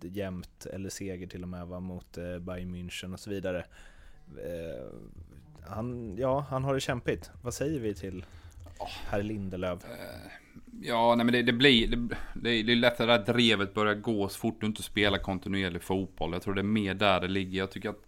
jämnt 0.00 0.66
eller 0.66 0.90
seger 0.90 1.26
till 1.26 1.42
och 1.42 1.48
med 1.48 1.66
var 1.66 1.80
mot 1.80 2.18
eh, 2.18 2.38
Bayern 2.38 2.74
München 2.74 3.12
och 3.12 3.20
så 3.20 3.30
vidare. 3.30 3.64
Eh, 4.28 4.86
han, 5.68 6.16
ja, 6.18 6.46
han 6.50 6.64
har 6.64 6.74
det 6.74 6.80
kämpigt. 6.80 7.30
Vad 7.42 7.54
säger 7.54 7.80
vi 7.80 7.94
till 7.94 8.24
herr 9.10 9.22
Lindelöf? 9.22 9.84
Eh, 9.84 10.30
ja, 10.82 11.14
nej 11.14 11.24
men 11.24 11.32
det, 11.32 11.42
det 11.42 11.52
blir, 11.52 11.88
det, 11.88 12.16
det, 12.34 12.62
det 12.62 12.72
är 12.72 12.76
lätt 12.76 12.92
att 12.92 12.98
det 12.98 13.06
där 13.06 13.34
drevet 13.34 13.74
börjar 13.74 13.94
gå 13.94 14.28
så 14.28 14.38
fort 14.38 14.60
du 14.60 14.66
inte 14.66 14.82
spelar 14.82 15.18
kontinuerlig 15.18 15.82
fotboll. 15.82 16.32
Jag 16.32 16.42
tror 16.42 16.54
det 16.54 16.60
är 16.60 16.62
mer 16.62 16.94
där 16.94 17.20
det 17.20 17.28
ligger. 17.28 17.58
Jag 17.58 17.70
tycker 17.70 17.88
att 17.88 18.06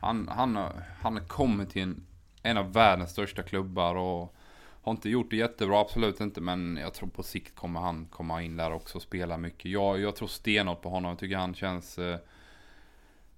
han, 0.00 0.28
han, 0.28 0.56
han 1.00 1.16
har 1.16 1.26
kommit 1.28 1.70
till 1.70 1.82
en 1.82 2.06
en 2.42 2.56
av 2.56 2.72
världens 2.72 3.10
största 3.10 3.42
klubbar 3.42 3.94
och 3.94 4.34
har 4.82 4.92
inte 4.92 5.08
gjort 5.08 5.30
det 5.30 5.36
jättebra, 5.36 5.80
absolut 5.80 6.20
inte, 6.20 6.40
men 6.40 6.76
jag 6.76 6.94
tror 6.94 7.08
på 7.08 7.22
sikt 7.22 7.54
kommer 7.54 7.80
han 7.80 8.06
komma 8.06 8.42
in 8.42 8.56
där 8.56 8.72
också 8.72 8.98
och 8.98 9.02
spela 9.02 9.36
mycket. 9.36 9.70
Jag, 9.70 10.00
jag 10.00 10.16
tror 10.16 10.28
stenhårt 10.28 10.82
på 10.82 10.88
honom, 10.88 11.08
jag 11.08 11.18
tycker 11.18 11.36
han 11.36 11.54
känns 11.54 11.98
eh, 11.98 12.18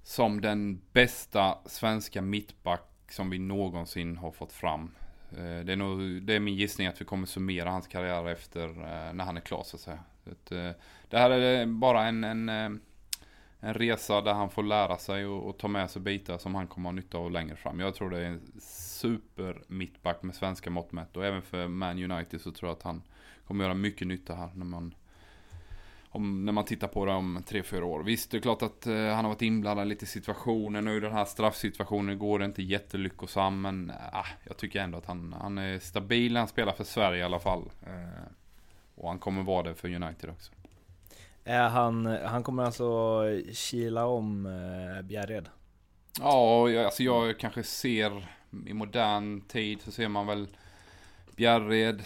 som 0.03 0.41
den 0.41 0.81
bästa 0.93 1.59
svenska 1.67 2.23
mittback 2.23 2.91
som 3.11 3.31
vi 3.31 3.39
någonsin 3.39 4.17
har 4.17 4.31
fått 4.31 4.53
fram. 4.53 4.91
Eh, 5.31 5.65
det, 5.65 5.73
är 5.73 5.77
nog, 5.77 6.23
det 6.23 6.35
är 6.35 6.41
min 6.41 6.55
gissning 6.55 6.87
att 6.87 7.01
vi 7.01 7.05
kommer 7.05 7.27
summera 7.27 7.71
hans 7.71 7.87
karriär 7.87 8.29
efter 8.29 8.69
eh, 8.69 9.13
när 9.13 9.25
han 9.25 9.37
är 9.37 9.41
klar 9.41 9.63
så 9.63 9.77
att 9.77 9.81
säga. 9.81 9.99
Så 10.25 10.55
eh, 10.55 10.73
det 11.09 11.19
här 11.19 11.31
är 11.31 11.67
bara 11.67 12.07
en, 12.07 12.25
en 12.25 12.49
eh, 12.49 12.81
en 13.65 13.75
resa 13.75 14.21
där 14.21 14.33
han 14.33 14.51
får 14.51 14.63
lära 14.63 14.99
sig 14.99 15.27
och, 15.27 15.49
och 15.49 15.59
ta 15.59 15.69
med 15.69 15.91
sig 15.91 16.03
bitar 16.03 16.39
som 16.39 16.55
han 16.55 16.67
kommer 16.67 16.89
ha 16.89 16.95
nytta 16.95 17.19
av 17.19 17.31
längre 17.31 17.57
fram. 17.57 17.81
Jag 17.81 17.95
tror 17.95 18.11
det 18.11 18.19
är 18.19 18.25
en 18.25 18.41
super 19.05 19.63
mittback 19.67 20.23
med 20.23 20.35
svenska 20.35 20.71
mått 20.71 20.93
mätt 20.93 21.17
och 21.17 21.25
även 21.25 21.43
för 21.43 21.69
Man 21.69 22.11
United 22.11 22.41
så 22.41 22.51
tror 22.51 22.69
jag 22.71 22.77
att 22.77 22.83
han 22.83 23.03
kommer 23.47 23.65
göra 23.65 23.75
mycket 23.75 24.07
nytta 24.07 24.35
här 24.35 24.51
när 24.55 24.65
man 24.65 24.95
om, 26.09 26.45
när 26.45 26.53
man 26.53 26.65
tittar 26.65 26.89
på 26.89 27.07
det 27.07 27.13
om 27.13 27.43
tre 27.47 27.63
fyra 27.63 27.85
år. 27.85 28.03
Visst, 28.03 28.31
det 28.31 28.37
är 28.37 28.41
klart 28.41 28.63
att 28.63 28.87
eh, 28.87 28.95
han 28.95 29.25
har 29.25 29.29
varit 29.29 29.43
inblandad 29.43 29.87
lite 29.87 30.05
i 30.05 30.09
situationen 30.09 30.89
och 30.89 30.95
i 30.95 31.01
den 31.01 31.13
här 31.13 31.25
straffsituationen 31.25 32.19
går 32.19 32.39
det 32.39 32.45
inte 32.45 32.63
jättelyckosam. 32.63 33.61
Men 33.61 33.91
eh, 33.91 34.27
jag 34.45 34.57
tycker 34.57 34.81
ändå 34.81 34.99
att 34.99 35.07
han, 35.07 35.37
han 35.41 35.59
är 35.59 35.79
stabil 35.79 36.37
han 36.37 36.49
spelar 36.49 36.73
för 36.73 36.85
Sverige 36.85 37.21
i 37.21 37.23
alla 37.23 37.39
fall. 37.39 37.71
Eh, 37.87 38.33
och 38.95 39.09
han 39.09 39.19
kommer 39.19 39.43
vara 39.43 39.63
det 39.63 39.75
för 39.75 39.95
United 39.95 40.31
också. 40.31 40.53
Han, 41.47 42.07
han 42.07 42.43
kommer 42.43 42.65
alltså 42.65 43.23
kila 43.53 44.07
om 44.07 44.47
eh, 44.47 45.03
Bjärred? 45.03 45.49
Ja, 46.21 46.85
alltså 46.85 47.03
jag 47.03 47.39
kanske 47.39 47.63
ser 47.63 48.29
i 48.67 48.75
modern 48.75 49.41
tid 49.41 49.83
så 49.83 49.93
ser 49.93 50.09
man 50.09 50.27
väl 50.27 50.49
Bjärred, 51.37 52.03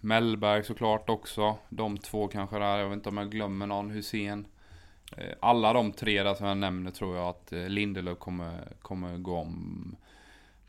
Mellberg 0.00 0.64
såklart 0.64 1.10
också. 1.10 1.56
De 1.68 1.98
två 1.98 2.28
kanske 2.28 2.58
där, 2.58 2.78
jag 2.78 2.88
vet 2.88 2.96
inte 2.96 3.08
om 3.08 3.16
jag 3.16 3.30
glömmer 3.30 3.66
någon, 3.66 3.90
Hussein. 3.90 4.46
Eh, 5.16 5.34
alla 5.40 5.72
de 5.72 5.92
tre 5.92 6.22
där 6.22 6.34
som 6.34 6.46
jag 6.46 6.56
nämner 6.56 6.90
tror 6.90 7.16
jag 7.16 7.28
att 7.28 7.52
eh, 7.52 7.68
Lindelöf 7.68 8.18
kommer, 8.18 8.68
kommer 8.82 9.18
gå 9.18 9.36
om. 9.36 9.96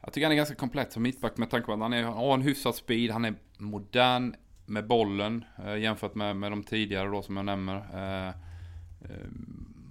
Jag 0.02 0.14
tycker 0.14 0.26
han 0.26 0.32
är 0.32 0.38
ganska 0.38 0.56
komplett 0.56 0.94
som 0.94 1.04
mittback 1.04 1.38
med 1.38 1.50
tanke 1.50 1.66
på 1.66 1.74
att 1.74 1.80
han 1.80 1.94
är, 1.94 2.04
har 2.04 2.34
en 2.34 2.42
hyfsad 2.42 2.76
speed, 2.76 3.12
han 3.12 3.26
är 3.26 3.36
modern, 3.58 4.36
med 4.66 4.88
bollen 4.88 5.46
eh, 5.66 5.78
jämfört 5.78 6.16
med, 6.16 6.36
med 6.36 6.52
de 6.52 6.64
tidigare 6.64 7.10
då 7.10 7.22
som 7.22 7.38
jag 7.38 7.46
nämner. 7.46 7.84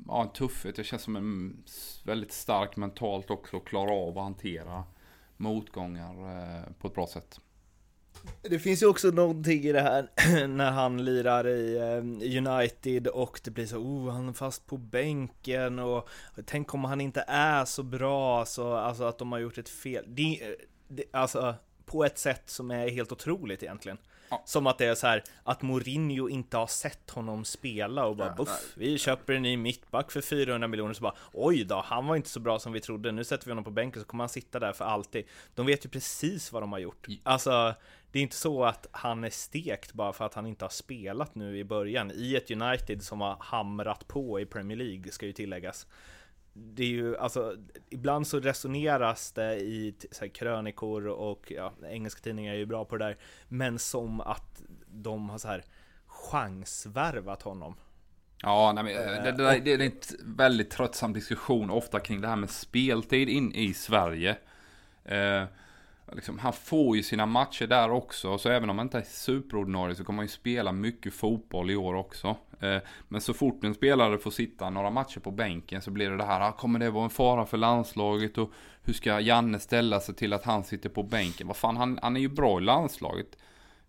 Ja, 0.08 0.22
en 0.22 0.28
tuffhet. 0.28 0.76
Det 0.76 0.84
känns 0.84 1.02
som 1.02 1.16
en 1.16 1.62
väldigt 2.04 2.32
stark 2.32 2.76
mentalt 2.76 3.30
också 3.30 3.56
att 3.56 3.64
klara 3.64 3.90
av 3.90 4.18
att 4.18 4.24
hantera 4.24 4.84
motgångar 5.36 6.10
eh, 6.10 6.72
på 6.78 6.88
ett 6.88 6.94
bra 6.94 7.06
sätt. 7.06 7.40
Det 8.42 8.58
finns 8.58 8.82
ju 8.82 8.86
också 8.86 9.08
någonting 9.08 9.64
i 9.64 9.72
det 9.72 9.80
här 9.80 10.08
när 10.46 10.70
han 10.70 11.04
lirar 11.04 11.48
i 11.48 11.76
eh, 11.76 12.46
United 12.46 13.06
och 13.06 13.40
det 13.44 13.50
blir 13.50 13.66
så, 13.66 13.76
oh, 13.76 14.12
han 14.12 14.28
är 14.28 14.32
fast 14.32 14.66
på 14.66 14.76
bänken 14.76 15.78
och 15.78 16.08
tänk 16.44 16.74
om 16.74 16.84
han 16.84 17.00
inte 17.00 17.24
är 17.28 17.64
så 17.64 17.82
bra, 17.82 18.44
så, 18.44 18.74
alltså 18.74 19.04
att 19.04 19.18
de 19.18 19.32
har 19.32 19.38
gjort 19.38 19.58
ett 19.58 19.68
fel. 19.68 20.04
Det, 20.08 20.22
eh, 20.22 20.48
det, 20.88 21.04
alltså 21.10 21.54
på 21.84 22.04
ett 22.04 22.18
sätt 22.18 22.50
som 22.50 22.70
är 22.70 22.88
helt 22.88 23.12
otroligt 23.12 23.62
egentligen. 23.62 23.98
Ja. 24.32 24.42
Som 24.44 24.66
att 24.66 24.78
det 24.78 24.86
är 24.86 24.94
så 24.94 25.06
här 25.06 25.22
att 25.44 25.62
Mourinho 25.62 26.28
inte 26.28 26.56
har 26.56 26.66
sett 26.66 27.10
honom 27.10 27.44
spela 27.44 28.06
och 28.06 28.16
bara 28.16 28.28
ja, 28.28 28.34
buff, 28.34 28.72
vi 28.74 28.98
köper 28.98 29.32
en 29.32 29.42
ny 29.42 29.56
mittback 29.56 30.10
för 30.10 30.20
400 30.20 30.68
miljoner 30.68 30.94
så 30.94 31.02
bara 31.02 31.14
oj 31.32 31.64
då, 31.64 31.82
han 31.86 32.06
var 32.06 32.16
inte 32.16 32.28
så 32.28 32.40
bra 32.40 32.58
som 32.58 32.72
vi 32.72 32.80
trodde, 32.80 33.12
nu 33.12 33.24
sätter 33.24 33.46
vi 33.46 33.50
honom 33.50 33.64
på 33.64 33.70
bänken 33.70 34.02
så 34.02 34.08
kommer 34.08 34.24
han 34.24 34.28
sitta 34.28 34.58
där 34.58 34.72
för 34.72 34.84
alltid. 34.84 35.24
De 35.54 35.66
vet 35.66 35.84
ju 35.84 35.88
precis 35.88 36.52
vad 36.52 36.62
de 36.62 36.72
har 36.72 36.78
gjort. 36.78 37.06
Alltså, 37.22 37.74
det 38.12 38.18
är 38.18 38.22
inte 38.22 38.36
så 38.36 38.64
att 38.64 38.86
han 38.90 39.24
är 39.24 39.30
stekt 39.30 39.92
bara 39.92 40.12
för 40.12 40.24
att 40.24 40.34
han 40.34 40.46
inte 40.46 40.64
har 40.64 40.70
spelat 40.70 41.34
nu 41.34 41.58
i 41.58 41.64
början 41.64 42.10
i 42.14 42.36
ett 42.36 42.50
United 42.50 43.02
som 43.02 43.20
har 43.20 43.36
hamrat 43.40 44.08
på 44.08 44.40
i 44.40 44.46
Premier 44.46 44.78
League, 44.78 45.12
ska 45.12 45.26
ju 45.26 45.32
tilläggas 45.32 45.86
det 46.52 46.82
är 46.82 46.88
ju, 46.88 47.16
alltså, 47.16 47.56
ibland 47.90 48.26
så 48.26 48.40
resoneras 48.40 49.32
det 49.32 49.54
i 49.54 49.94
så 50.10 50.24
här, 50.24 50.28
krönikor 50.28 51.06
och 51.06 51.52
ja, 51.56 51.72
engelska 51.90 52.20
tidningar 52.20 52.54
är 52.54 52.58
ju 52.58 52.66
bra 52.66 52.84
på 52.84 52.96
det 52.96 53.04
där, 53.04 53.16
men 53.48 53.78
som 53.78 54.20
att 54.20 54.62
de 54.86 55.30
har 55.30 55.38
så 55.38 55.48
här 55.48 55.64
chansvärvat 56.06 57.42
honom. 57.42 57.74
Ja, 58.42 58.72
nej, 58.72 58.84
men, 58.84 58.92
eh, 58.92 59.24
det, 59.24 59.32
det, 59.32 59.60
det, 59.60 59.76
det 59.76 59.84
är 59.84 59.88
en 59.88 60.36
väldigt 60.36 60.70
tröttsam 60.70 61.12
diskussion 61.12 61.70
ofta 61.70 62.00
kring 62.00 62.20
det 62.20 62.28
här 62.28 62.36
med 62.36 62.50
speltid 62.50 63.28
in 63.28 63.52
i 63.54 63.74
Sverige. 63.74 64.36
Eh, 65.04 65.44
liksom, 66.12 66.38
han 66.38 66.52
får 66.52 66.96
ju 66.96 67.02
sina 67.02 67.26
matcher 67.26 67.66
där 67.66 67.90
också, 67.90 68.38
så 68.38 68.48
även 68.48 68.70
om 68.70 68.78
han 68.78 68.86
inte 68.86 68.98
är 68.98 69.02
superordinarie 69.02 69.94
så 69.94 70.04
kommer 70.04 70.16
han 70.16 70.26
ju 70.26 70.32
spela 70.32 70.72
mycket 70.72 71.14
fotboll 71.14 71.70
i 71.70 71.76
år 71.76 71.94
också. 71.94 72.36
Eh, 72.62 72.78
men 73.08 73.20
så 73.20 73.34
fort 73.34 73.64
en 73.64 73.74
spelare 73.74 74.18
får 74.18 74.30
sitta 74.30 74.70
några 74.70 74.90
matcher 74.90 75.20
på 75.20 75.30
bänken 75.30 75.82
så 75.82 75.90
blir 75.90 76.10
det 76.10 76.16
det 76.16 76.24
här, 76.24 76.48
ah, 76.48 76.52
kommer 76.52 76.78
det 76.78 76.90
vara 76.90 77.04
en 77.04 77.10
fara 77.10 77.46
för 77.46 77.56
landslaget 77.56 78.38
och 78.38 78.50
hur 78.82 78.92
ska 78.92 79.20
Janne 79.20 79.58
ställa 79.58 80.00
sig 80.00 80.14
till 80.14 80.32
att 80.32 80.44
han 80.44 80.64
sitter 80.64 80.88
på 80.88 81.02
bänken? 81.02 81.46
Vad 81.46 81.56
fan, 81.56 81.76
han, 81.76 81.98
han 82.02 82.16
är 82.16 82.20
ju 82.20 82.28
bra 82.28 82.58
i 82.58 82.62
landslaget. 82.62 83.36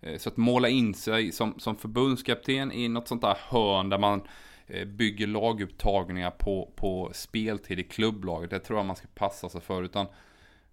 Eh, 0.02 0.18
så 0.18 0.30
att 0.30 0.38
måla 0.38 0.70
in 0.70 0.94
sig 0.94 1.32
som, 1.32 1.60
som 1.60 1.76
förbundskapten 1.76 2.72
i 2.72 2.88
något 2.88 3.08
sånt 3.08 3.22
där 3.22 3.38
hörn 3.40 3.90
där 3.90 3.98
man 3.98 4.22
eh, 4.68 4.86
bygger 4.86 5.28
lagupptagningar 5.28 6.32
på, 6.32 6.72
på 6.76 7.12
speltid 7.14 7.80
i 7.80 7.84
klubblaget, 7.84 8.50
det 8.50 8.60
tror 8.60 8.80
jag 8.80 8.86
man 8.86 8.96
ska 8.96 9.08
passa 9.16 9.50
sig 9.50 9.62
för. 9.62 9.84
Utan 9.84 10.08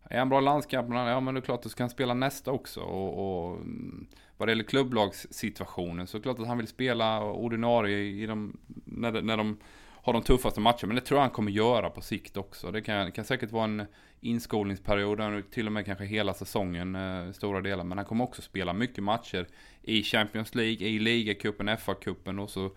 är 0.02 0.18
han 0.18 0.28
bra 0.28 0.38
i 0.38 0.42
landskamperna, 0.42 1.10
ja 1.10 1.20
men 1.20 1.34
det 1.34 1.40
är 1.40 1.42
klart 1.42 1.58
att 1.58 1.62
du 1.62 1.68
ska 1.68 1.88
spela 1.88 2.14
nästa 2.14 2.52
också. 2.52 2.80
Och, 2.80 3.48
och 3.48 3.56
mm, 3.56 4.06
vad 4.40 4.48
det 4.48 4.50
gäller 4.50 4.64
klubblagssituationen 4.64 6.06
så 6.06 6.16
är 6.16 6.18
det 6.18 6.22
klart 6.22 6.38
att 6.38 6.46
han 6.46 6.58
vill 6.58 6.66
spela 6.66 7.22
ordinarie 7.22 7.98
i 7.98 8.26
de, 8.26 8.56
när, 8.84 9.22
när 9.22 9.36
de 9.36 9.56
har 10.02 10.12
de 10.12 10.22
tuffaste 10.22 10.60
matcherna. 10.60 10.86
Men 10.86 10.94
det 10.94 11.00
tror 11.00 11.18
jag 11.18 11.22
han 11.22 11.30
kommer 11.30 11.50
göra 11.50 11.90
på 11.90 12.00
sikt 12.00 12.36
också. 12.36 12.70
Det 12.70 12.82
kan, 12.82 13.12
kan 13.12 13.24
säkert 13.24 13.50
vara 13.50 13.64
en 13.64 13.86
inskolningsperiod, 14.20 15.50
till 15.50 15.66
och 15.66 15.72
med 15.72 15.86
kanske 15.86 16.04
hela 16.04 16.34
säsongen, 16.34 16.94
eh, 16.94 17.32
stora 17.32 17.60
delar. 17.60 17.84
Men 17.84 17.98
han 17.98 18.04
kommer 18.04 18.24
också 18.24 18.42
spela 18.42 18.72
mycket 18.72 19.04
matcher 19.04 19.46
i 19.82 20.02
Champions 20.02 20.54
League, 20.54 20.88
i 20.88 20.98
ligacupen, 20.98 21.68
FA-cupen 21.68 22.38
och 22.42 22.50
så 22.50 22.70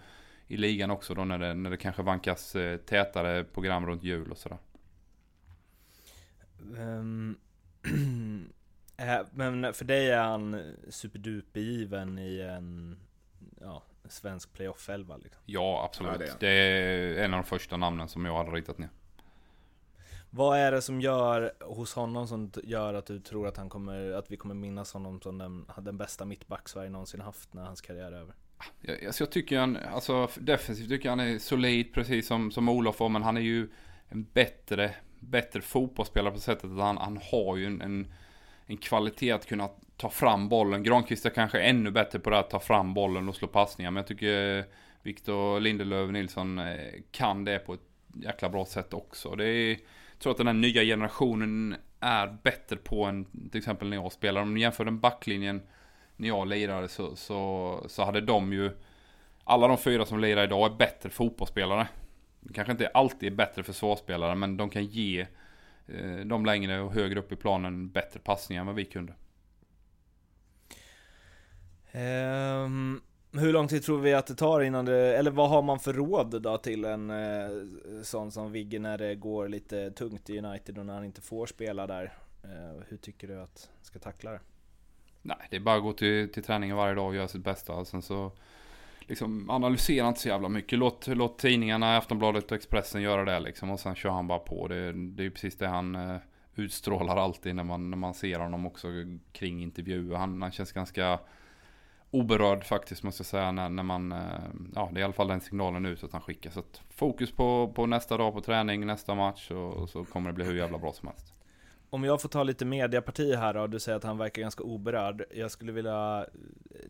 i 0.48 0.58
ligan 0.58 0.92
också 0.92 1.14
då 1.14 1.26
när 1.26 1.40
det, 1.40 1.54
när 1.54 1.70
det 1.70 1.78
kanske 1.78 2.02
vankas 2.02 2.56
eh, 2.56 2.78
tätare 2.78 3.44
program 3.44 3.86
runt 3.86 4.04
jul 4.04 4.32
och 4.32 4.38
sådär. 4.38 4.58
Um, 6.78 7.38
men 9.32 9.74
för 9.74 9.86
dig 9.86 10.12
är 10.12 10.24
han 10.24 10.74
superduper-given 10.90 12.20
i 12.20 12.42
en 12.42 12.98
ja, 13.62 13.84
svensk 14.06 14.54
playoff-elva 14.54 15.18
liksom? 15.18 15.42
Ja, 15.46 15.86
absolut. 15.86 16.12
Ja, 16.12 16.18
det, 16.18 16.26
är. 16.26 16.36
det, 16.40 17.20
är 17.20 17.26
en 17.26 17.34
av 17.34 17.38
de 17.38 17.48
första 17.48 17.78
namnen 17.78 18.08
som 18.08 18.26
jag 18.26 18.38
hade 18.38 18.52
ritat 18.52 18.78
ner. 18.78 18.90
Vad 20.30 20.58
är 20.58 20.72
det 20.72 20.82
som 20.82 21.02
gör 21.02 21.54
hos 21.62 21.94
honom 21.94 22.28
som 22.28 22.52
gör 22.64 22.94
att 22.94 23.06
du 23.06 23.20
tror 23.20 23.48
att, 23.48 23.58
han 23.58 23.70
kommer, 23.70 24.12
att 24.12 24.32
vi 24.32 24.38
kommer 24.38 24.56
minnas 24.56 24.94
honom 24.94 25.22
som 25.22 25.38
den, 25.38 25.66
den 25.78 25.98
bästa 25.98 26.26
mittback 26.26 26.70
Sverige 26.70 26.90
någonsin 26.90 27.22
haft 27.22 27.54
när 27.54 27.64
hans 27.64 27.82
karriär 27.82 28.12
är 28.12 28.18
över? 28.18 28.36
Jag, 28.82 29.06
alltså 29.06 29.24
jag 29.24 29.32
tycker 29.32 29.60
han, 29.60 29.78
alltså 29.78 30.30
defensivt 30.40 30.90
tycker 30.90 31.10
jag 31.10 31.18
han 31.18 31.28
är 31.28 31.40
solid 31.40 31.94
precis 31.94 32.28
som, 32.28 32.52
som 32.52 32.70
Olof 32.70 33.00
var, 33.00 33.10
men 33.10 33.24
han 33.24 33.38
är 33.38 33.42
ju 33.42 33.70
en 34.10 34.24
bättre, 34.34 34.96
bättre 35.20 35.62
fotbollsspelare 35.62 36.34
på 36.34 36.40
sättet 36.40 36.72
att 36.72 36.80
han, 36.80 36.98
han 36.98 37.20
har 37.32 37.58
ju 37.58 37.66
en, 37.66 37.82
en, 37.82 38.14
en 38.66 38.78
kvalitet 38.78 39.32
att 39.32 39.46
kunna 39.46 39.70
ta 39.98 40.10
fram 40.10 40.50
bollen. 40.50 40.84
Granqvist 40.84 41.26
är 41.26 41.30
kanske 41.30 41.62
ännu 41.62 41.92
bättre 41.92 42.20
på 42.20 42.30
det 42.30 42.40
att 42.40 42.50
ta 42.50 42.60
fram 42.60 42.94
bollen 42.94 43.30
och 43.30 43.36
slå 43.36 43.48
passningar, 43.48 43.92
men 43.92 44.02
jag 44.02 44.08
tycker 44.08 44.58
eh, 44.58 44.66
Victor 45.02 45.60
Lindelöf 45.60 46.12
Nilsson 46.12 46.60
eh, 46.60 46.78
kan 47.12 47.46
det 47.46 47.60
på 47.60 47.74
ett 47.74 47.88
jäkla 48.14 48.50
bra 48.50 48.66
sätt 48.66 48.94
också. 48.94 49.36
Det 49.36 49.46
är, 49.46 49.70
jag 49.70 50.20
tror 50.20 50.32
att 50.32 50.38
den 50.38 50.48
här 50.48 50.54
nya 50.54 50.84
generationen 50.84 51.76
är 52.00 52.38
bättre 52.44 52.76
på 52.76 53.04
än 53.06 53.26
till 53.52 53.58
exempel 53.58 53.90
när 53.90 53.98
jag 53.98 54.12
spelar. 54.12 54.42
Om 54.42 54.54
ni 54.54 54.62
jämför 54.62 54.86
den 54.86 55.00
backlinjen 55.00 55.62
när 56.16 56.28
jag 56.28 56.48
lirade 56.48 56.88
så, 56.88 57.16
så, 57.16 57.84
så 57.88 58.04
hade 58.04 58.22
de 58.22 58.54
ju 58.54 58.72
alla 59.44 59.68
de 59.68 59.78
fyra 59.78 60.06
som 60.06 60.20
lirar 60.20 60.44
idag 60.44 60.72
är 60.72 60.76
bättre 60.76 61.10
fotbollsspelare. 61.10 61.88
Kanske 62.54 62.72
inte 62.72 62.88
alltid 62.88 63.32
är 63.32 63.36
bättre 63.36 63.64
försvarsspelare 63.64 64.36
men 64.36 64.58
de 64.58 64.70
kan 64.70 64.86
ge 64.86 65.28
de 66.26 66.46
längre 66.46 66.82
och 66.82 66.94
högre 66.94 67.20
upp 67.20 67.32
i 67.32 67.36
planen 67.36 67.90
bättre 67.90 68.20
passningar 68.20 68.62
än 68.62 68.68
vad 68.68 68.76
vi 68.76 68.86
kunde. 68.86 69.14
Um, 71.94 73.02
hur 73.32 73.54
lång 73.54 73.68
tid 73.68 73.84
tror 73.84 74.00
vi 74.00 74.14
att 74.14 74.28
det 74.28 74.36
tar 74.36 74.62
innan 74.62 74.86
det, 74.86 75.18
eller 75.18 75.32
vad 75.32 75.50
har 75.50 75.62
man 75.62 75.80
för 75.80 75.94
råd 75.94 76.42
då 76.42 76.58
till 76.58 76.86
en 76.86 77.10
eh, 77.10 77.50
sån 78.04 78.32
som 78.32 78.52
Vigge 78.52 78.80
när 78.80 78.98
det 78.98 79.16
går 79.16 79.48
lite 79.48 79.92
tungt 79.92 80.30
i 80.30 80.40
United 80.40 80.78
och 80.78 80.86
när 80.86 80.94
han 80.94 81.06
inte 81.06 81.22
får 81.22 81.46
spela 81.46 81.88
där? 81.88 82.18
Eh, 82.44 82.84
hur 82.88 82.98
tycker 82.98 83.28
du 83.28 83.42
att 83.42 83.70
ska 83.82 84.00
tackla 84.00 84.32
det? 84.32 84.40
Nej, 85.22 85.48
det 85.50 85.56
är 85.56 85.60
bara 85.60 85.76
att 85.76 85.84
gå 85.84 85.94
till, 85.94 86.32
till 86.32 86.44
träningen 86.44 86.78
varje 86.78 86.96
dag 86.96 87.08
och 87.08 87.16
göra 87.16 87.28
sitt 87.28 87.44
bästa. 87.44 87.86
Sen 87.86 88.02
så 88.02 88.32
liksom 89.08 89.50
analysera 89.50 90.08
inte 90.08 90.20
så 90.20 90.28
jävla 90.28 90.50
mycket. 90.50 90.80
Låt, 90.80 91.08
låt 91.08 91.40
tidningarna, 91.40 91.98
Aftonbladet 91.98 92.52
och 92.52 92.58
Expressen 92.58 93.02
göra 93.02 93.26
det 93.26 93.40
liksom. 93.40 93.72
Och 93.72 93.80
sen 93.80 93.96
kör 93.96 94.10
han 94.10 94.28
bara 94.28 94.40
på. 94.40 94.68
Det, 94.68 94.94
det 94.94 95.22
är 95.22 95.26
ju 95.26 95.32
precis 95.32 95.58
det 95.58 95.68
han 95.68 95.96
eh, 95.96 96.18
utstrålar 96.56 97.18
alltid 97.18 97.56
när 97.56 97.64
man, 97.64 97.90
när 97.90 97.98
man 97.98 98.14
ser 98.14 98.40
honom 98.40 98.66
också 98.66 98.88
kring 99.32 99.64
intervjuer. 99.64 100.16
Han, 100.16 100.42
han 100.42 100.52
känns 100.52 100.72
ganska 100.72 101.20
oberörd 102.12 102.64
faktiskt 102.64 103.04
måste 103.04 103.22
jag 103.22 103.26
säga 103.26 103.52
när, 103.52 103.70
när 103.70 103.84
man, 103.84 104.12
eh, 104.12 104.20
ja 104.76 104.90
det 104.92 105.00
är 105.00 105.02
i 105.02 105.04
alla 105.04 105.14
fall 105.14 105.28
den 105.28 105.42
signalen 105.42 105.86
ut 105.86 106.04
att 106.04 106.12
han 106.12 106.22
skickar. 106.22 106.50
Så 106.50 106.60
att 106.60 106.82
fokus 106.90 107.32
på, 107.32 107.74
på 107.76 107.86
nästa 107.86 108.18
dag 108.18 108.34
på 108.34 108.42
träning, 108.42 108.86
nästa 108.86 109.16
match 109.16 109.52
och, 109.52 109.74
och 109.74 109.90
så 109.90 110.06
kommer 110.06 110.30
det 110.30 110.34
bli 110.34 110.46
hur 110.46 110.56
jävla 110.56 110.78
bra 110.78 110.94
som 110.94 111.08
helst. 111.08 111.33
Om 111.94 112.04
jag 112.04 112.22
får 112.22 112.30
ta 112.30 112.44
lite 112.44 112.66
mediaparti 112.66 113.36
här 113.36 113.54
då, 113.54 113.68
du 113.68 113.80
säger 113.80 113.98
att 113.98 114.04
han 114.04 114.18
verkar 114.18 114.42
ganska 114.42 114.64
oberörd. 114.64 115.26
Jag 115.32 115.52
skulle 115.52 115.72
vilja 115.72 116.26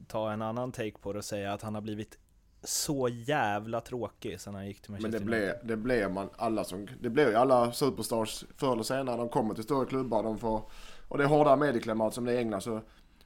ta 0.07 0.31
en 0.31 0.41
annan 0.41 0.71
take 0.71 0.97
på 1.01 1.13
det 1.13 1.19
och 1.19 1.25
säga 1.25 1.53
att 1.53 1.61
han 1.61 1.75
har 1.75 1.81
blivit 1.81 2.17
så 2.63 3.09
jävla 3.09 3.81
tråkig 3.81 4.39
sen 4.39 4.55
han 4.55 4.67
gick 4.67 4.81
till 4.81 4.91
Manchester 4.91 5.19
Men 5.19 5.19
det 5.19 5.25
blev, 5.25 5.67
det 5.67 5.77
blev 5.77 6.11
man, 6.11 6.29
alla 6.35 6.63
som, 6.63 6.87
det 7.01 7.09
blev 7.09 7.29
ju 7.29 7.35
alla 7.35 7.71
superstars 7.71 8.45
förr 8.57 8.73
eller 8.73 8.83
senare. 8.83 9.17
De 9.17 9.29
kommer 9.29 9.53
till 9.53 9.63
större 9.63 9.85
klubbar, 9.85 10.23
de 10.23 10.37
får, 10.37 10.63
och 11.07 11.17
det 11.17 11.23
är 11.23 11.27
hårdare 11.27 11.57
medieklimat 11.57 12.13
som 12.13 12.25
det 12.25 12.31
är 12.31 12.35
i 12.35 12.39
England 12.39 12.61
så 12.61 12.81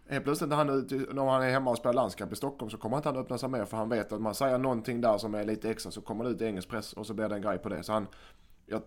Helt 0.09 0.23
plötsligt 0.23 0.49
när 0.49 0.57
han, 0.57 0.67
när 1.13 1.29
han 1.29 1.43
är 1.43 1.49
hemma 1.49 1.71
och 1.71 1.77
spelar 1.77 1.93
landskamp 1.93 2.33
i 2.33 2.35
Stockholm 2.35 2.69
så 2.69 2.77
kommer 2.77 2.97
inte 2.97 3.09
han 3.09 3.17
öppna 3.17 3.37
sig 3.37 3.49
mer 3.49 3.65
för 3.65 3.77
han 3.77 3.89
vet 3.89 4.11
att 4.11 4.21
man 4.21 4.35
säger 4.35 4.57
någonting 4.57 5.01
där 5.01 5.17
som 5.17 5.35
är 5.35 5.43
lite 5.43 5.69
extra 5.69 5.91
så 5.91 6.01
kommer 6.01 6.23
det 6.23 6.29
ut 6.29 6.41
i 6.41 6.45
engelsk 6.45 6.69
press 6.69 6.93
och 6.93 7.05
så 7.05 7.13
blir 7.13 7.29
det 7.29 7.35
en 7.35 7.41
grej 7.41 7.57
på 7.57 7.69
det. 7.69 7.83
Så 7.83 7.93
han, 7.93 8.07
jag 8.65 8.81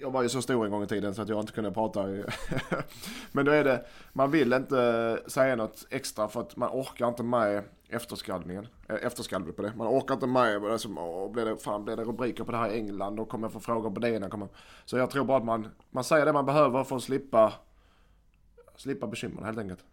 jag 0.00 0.10
var 0.10 0.22
ju 0.22 0.28
så 0.28 0.42
stor 0.42 0.64
en 0.64 0.70
gång 0.70 0.82
i 0.82 0.86
tiden 0.86 1.14
så 1.14 1.22
att 1.22 1.28
jag 1.28 1.40
inte 1.40 1.52
kunde 1.52 1.70
prata. 1.70 2.06
Men 3.32 3.44
då 3.44 3.52
är 3.52 3.64
det, 3.64 3.84
man 4.12 4.30
vill 4.30 4.52
inte 4.52 5.22
säga 5.26 5.56
något 5.56 5.86
extra 5.90 6.28
för 6.28 6.40
att 6.40 6.56
man 6.56 6.68
orkar 6.68 7.08
inte 7.08 7.22
med 7.22 7.64
efterskalvningen, 7.88 8.66
eh, 8.88 8.96
efterskalvet 9.02 9.56
på 9.56 9.62
det. 9.62 9.72
Man 9.76 9.88
orkar 9.88 10.14
inte 10.14 10.26
med 10.26 10.62
det 10.62 10.78
som, 10.78 10.98
åh, 10.98 11.32
blir 11.32 11.44
det, 11.44 11.56
fan 11.56 11.84
blir 11.84 11.96
det 11.96 12.04
rubriker 12.04 12.44
på 12.44 12.52
det 12.52 12.58
här 12.58 12.70
i 12.70 12.78
England 12.78 13.20
och 13.20 13.28
kommer 13.28 13.44
jag 13.44 13.52
få 13.52 13.60
frågor 13.60 13.90
på 13.90 14.00
det 14.00 14.30
kommer. 14.30 14.48
Så 14.84 14.96
jag 14.96 15.10
tror 15.10 15.24
bara 15.24 15.38
att 15.38 15.44
man, 15.44 15.68
man 15.90 16.04
säger 16.04 16.26
det 16.26 16.32
man 16.32 16.46
behöver 16.46 16.84
för 16.84 16.96
att 16.96 17.02
slippa, 17.02 17.52
slippa 18.76 19.06
bekymren 19.06 19.44
helt 19.44 19.58
enkelt. 19.58 19.84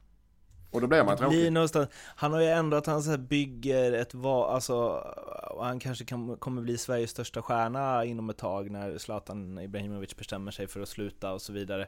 Och 0.73 0.81
då 0.81 0.87
blir 0.87 1.03
man 1.03 1.17
tråkig. 1.17 1.51
Någonstans, 1.51 1.89
han 2.15 2.33
har 2.33 2.41
ju 2.41 2.47
ändå 2.47 2.77
att 2.77 2.85
han 2.85 3.03
så 3.03 3.17
bygger 3.17 3.93
ett 3.93 4.13
val, 4.13 4.55
alltså 4.55 5.07
han 5.59 5.79
kanske 5.79 6.05
kan, 6.05 6.37
kommer 6.37 6.61
bli 6.61 6.77
Sveriges 6.77 7.11
största 7.11 7.41
stjärna 7.41 8.05
inom 8.05 8.29
ett 8.29 8.37
tag 8.37 8.71
när 8.71 8.97
Zlatan 8.97 9.59
Ibrahimovic 9.59 10.15
bestämmer 10.15 10.51
sig 10.51 10.67
för 10.67 10.79
att 10.79 10.89
sluta 10.89 11.33
och 11.33 11.41
så 11.41 11.53
vidare. 11.53 11.87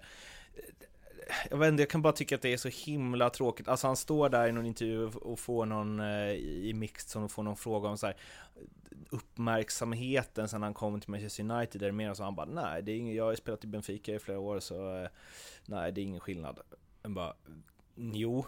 Jag 1.49 1.57
vet 1.57 1.67
inte, 1.67 1.81
jag 1.81 1.89
kan 1.89 2.01
bara 2.01 2.13
tycka 2.13 2.35
att 2.35 2.41
det 2.41 2.53
är 2.53 2.57
så 2.57 2.69
himla 2.69 3.29
tråkigt. 3.29 3.67
Alltså 3.67 3.87
han 3.87 3.97
står 3.97 4.29
där 4.29 4.47
i 4.47 4.51
någon 4.51 4.65
intervju 4.65 5.05
och 5.05 5.39
får 5.39 5.65
någon 5.65 5.99
eh, 5.99 6.31
i 6.31 6.73
mixed 6.75 7.09
som 7.09 7.29
får 7.29 7.43
någon 7.43 7.55
fråga 7.55 7.89
om 7.89 7.97
så 7.97 8.05
här, 8.05 8.15
uppmärksamheten 9.09 10.49
sen 10.49 10.63
han 10.63 10.73
kom 10.73 11.01
till 11.01 11.09
Manchester 11.09 11.43
United 11.43 11.81
är 11.81 11.85
det 11.85 11.91
mer 11.91 12.13
så 12.13 12.23
han 12.23 12.35
bara 12.35 12.45
nej, 12.45 12.83
det 12.83 12.91
är 12.91 12.97
ingen, 12.97 13.15
jag 13.15 13.23
har 13.23 13.35
spelat 13.35 13.63
i 13.63 13.67
Benfica 13.67 14.13
i 14.13 14.19
flera 14.19 14.39
år 14.39 14.59
så 14.59 14.97
eh, 14.97 15.09
nej, 15.65 15.91
det 15.91 16.01
är 16.01 16.03
ingen 16.03 16.19
skillnad. 16.19 16.59
Han 17.03 17.13
bara 17.13 17.33
jo, 17.95 18.45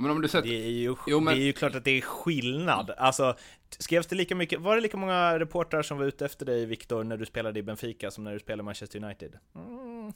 men 0.00 0.10
om 0.10 0.22
du 0.22 0.28
sett... 0.28 0.44
det, 0.44 0.66
är 0.66 0.70
ju, 0.70 0.94
jo, 1.06 1.20
men... 1.20 1.34
det 1.34 1.40
är 1.40 1.44
ju 1.44 1.52
klart 1.52 1.74
att 1.74 1.84
det 1.84 1.90
är 1.90 2.00
skillnad. 2.00 2.90
Alltså, 2.98 3.36
skrevs 3.78 4.06
det 4.06 4.16
lika 4.16 4.34
mycket, 4.34 4.60
var 4.60 4.74
det 4.74 4.80
lika 4.82 4.96
många 4.96 5.38
reportrar 5.38 5.82
som 5.82 5.98
var 5.98 6.04
ute 6.04 6.24
efter 6.24 6.46
dig 6.46 6.66
Viktor 6.66 7.04
när 7.04 7.16
du 7.16 7.26
spelade 7.26 7.58
i 7.58 7.62
Benfica 7.62 8.10
som 8.10 8.24
när 8.24 8.32
du 8.32 8.38
spelade 8.38 8.60
i 8.60 8.64
Manchester 8.64 9.04
United? 9.04 9.38
Mm. 9.54 10.12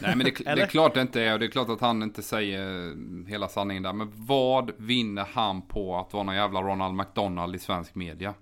Nej 0.00 0.16
men 0.16 0.24
det, 0.24 0.44
det, 0.44 0.62
är 0.62 0.66
klart 0.66 0.94
det 0.94 1.00
inte 1.00 1.22
är 1.22 1.32
och 1.32 1.38
det 1.38 1.46
är 1.46 1.50
klart 1.50 1.68
att 1.68 1.80
han 1.80 2.02
inte 2.02 2.22
säger 2.22 2.94
hela 3.28 3.48
sanningen 3.48 3.82
där. 3.82 3.92
Men 3.92 4.12
vad 4.14 4.70
vinner 4.76 5.26
han 5.32 5.62
på 5.62 5.96
att 5.96 6.12
vara 6.12 6.22
någon 6.22 6.34
jävla 6.34 6.60
Ronald 6.62 6.94
McDonald 6.94 7.54
i 7.54 7.58
svensk 7.58 7.94
media? 7.94 8.34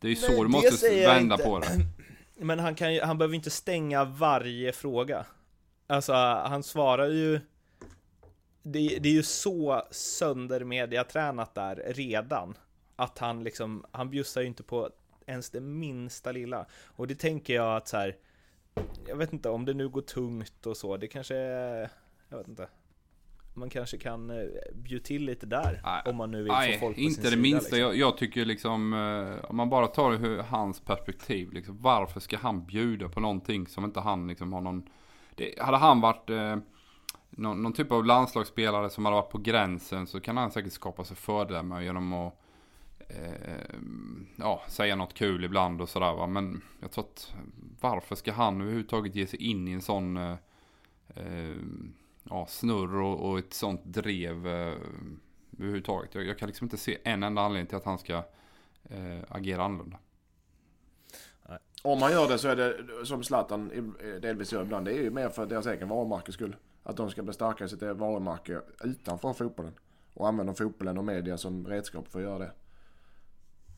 Det 0.00 0.06
är 0.06 0.10
ju 0.10 0.16
så 0.16 0.42
du 0.42 0.48
måste 0.48 1.06
vända 1.06 1.38
på 1.38 1.58
det. 1.58 1.66
Men 2.44 2.58
han, 2.58 2.74
kan 2.74 2.94
ju, 2.94 3.00
han 3.00 3.18
behöver 3.18 3.34
inte 3.34 3.50
stänga 3.50 4.04
varje 4.04 4.72
fråga. 4.72 5.24
Alltså 5.86 6.12
han 6.12 6.62
svarar 6.62 7.06
ju 7.06 7.40
det, 8.62 8.98
det 8.98 9.08
är 9.08 9.12
ju 9.12 9.22
så 9.22 9.82
söndermediatränat 9.90 11.54
där 11.54 11.82
redan. 11.86 12.54
Att 12.96 13.18
han 13.18 13.44
liksom, 13.44 13.84
han 13.90 14.10
bjussar 14.10 14.40
ju 14.40 14.46
inte 14.46 14.62
på 14.62 14.90
ens 15.26 15.50
det 15.50 15.60
minsta 15.60 16.32
lilla. 16.32 16.66
Och 16.86 17.06
det 17.06 17.14
tänker 17.14 17.54
jag 17.54 17.76
att 17.76 17.88
så 17.88 17.96
här, 17.96 18.16
jag 19.08 19.16
vet 19.16 19.32
inte 19.32 19.48
om 19.48 19.64
det 19.64 19.74
nu 19.74 19.88
går 19.88 20.02
tungt 20.02 20.66
och 20.66 20.76
så, 20.76 20.96
det 20.96 21.06
kanske 21.06 21.34
jag 22.28 22.38
vet 22.38 22.48
inte. 22.48 22.68
Man 23.54 23.70
kanske 23.70 23.98
kan 23.98 24.30
eh, 24.30 24.46
bjuda 24.74 25.04
till 25.04 25.24
lite 25.24 25.46
där 25.46 25.80
aj, 25.84 26.02
om 26.06 26.16
man 26.16 26.30
nu 26.30 26.42
vill 26.42 26.52
aj, 26.52 26.72
få 26.72 26.78
folk 26.78 26.96
på 26.96 27.02
inte 27.02 27.14
sin 27.14 27.22
det 27.22 27.30
sida, 27.30 27.42
minsta. 27.42 27.76
Liksom. 27.76 27.78
Jag, 27.78 27.96
jag, 27.96 28.16
tycker 28.16 28.44
liksom, 28.44 28.92
eh, 28.92 29.50
om 29.50 29.56
man 29.56 29.70
bara 29.70 29.86
tar 29.86 30.12
hur, 30.12 30.38
hans 30.38 30.80
perspektiv, 30.80 31.52
liksom, 31.52 31.78
varför 31.80 32.20
ska 32.20 32.36
han 32.36 32.66
bjuda 32.66 33.08
på 33.08 33.20
någonting 33.20 33.66
som 33.66 33.84
inte 33.84 34.00
han 34.00 34.28
liksom 34.28 34.52
har 34.52 34.60
någon... 34.60 34.88
Det, 35.34 35.54
hade 35.58 35.76
han 35.76 36.00
varit 36.00 36.30
eh, 36.30 36.56
någon, 37.30 37.62
någon, 37.62 37.72
typ 37.72 37.92
av 37.92 38.04
landslagsspelare 38.04 38.90
som 38.90 39.04
hade 39.04 39.16
varit 39.16 39.30
på 39.30 39.38
gränsen 39.38 40.06
så 40.06 40.20
kan 40.20 40.36
han 40.36 40.50
säkert 40.50 40.72
skapa 40.72 41.04
sig 41.04 41.16
fördelar 41.16 41.80
genom 41.80 42.12
att 42.12 42.34
eh, 43.08 43.74
ja, 44.36 44.62
säga 44.68 44.96
något 44.96 45.14
kul 45.14 45.44
ibland 45.44 45.80
och 45.80 45.88
sådär 45.88 46.14
va. 46.14 46.26
Men 46.26 46.62
jag 46.80 46.90
tror 46.90 47.04
att 47.04 47.34
varför 47.80 48.16
ska 48.16 48.32
han 48.32 48.60
överhuvudtaget 48.60 49.14
ge 49.14 49.26
sig 49.26 49.42
in 49.42 49.68
i 49.68 49.72
en 49.72 49.82
sån 49.82 50.16
eh, 50.16 50.36
eh 51.14 51.56
ja, 52.22 52.46
snurr 52.48 52.96
och, 52.96 53.30
och, 53.30 53.38
ett 53.38 53.54
sånt 53.54 53.84
drev 53.84 54.46
eh, 54.46 54.74
överhuvudtaget. 55.58 56.14
Jag, 56.14 56.24
jag, 56.24 56.38
kan 56.38 56.46
liksom 56.46 56.64
inte 56.64 56.76
se 56.76 56.98
en 57.04 57.22
enda 57.22 57.42
anledning 57.42 57.66
till 57.66 57.76
att 57.76 57.84
han 57.84 57.98
ska 57.98 58.14
eh, 58.84 59.20
agera 59.28 59.64
annorlunda. 59.64 59.98
Om 61.82 61.98
man 62.00 62.12
gör 62.12 62.28
det 62.28 62.38
så 62.38 62.48
är 62.48 62.56
det 62.56 63.06
som 63.06 63.22
Zlatan 63.22 63.92
delvis 64.22 64.52
gör 64.52 64.62
ibland. 64.62 64.86
Det 64.86 64.92
är 64.92 65.02
ju 65.02 65.10
mer 65.10 65.28
för 65.28 65.46
deras 65.46 65.66
egen 65.66 65.88
varumärkes 65.88 66.34
skull. 66.34 66.56
Att 66.82 66.96
de 66.96 67.10
ska 67.10 67.22
bli 67.22 67.32
starka 67.32 67.64
i 67.64 67.68
sitt 67.68 67.82
varumärke 67.82 68.60
utanför 68.84 69.32
fotbollen. 69.32 69.72
Och 70.14 70.28
använder 70.28 70.54
fotbollen 70.54 70.98
och 70.98 71.04
media 71.04 71.38
som 71.38 71.66
redskap 71.66 72.08
för 72.08 72.18
att 72.18 72.24
göra 72.24 72.38
det. 72.38 72.52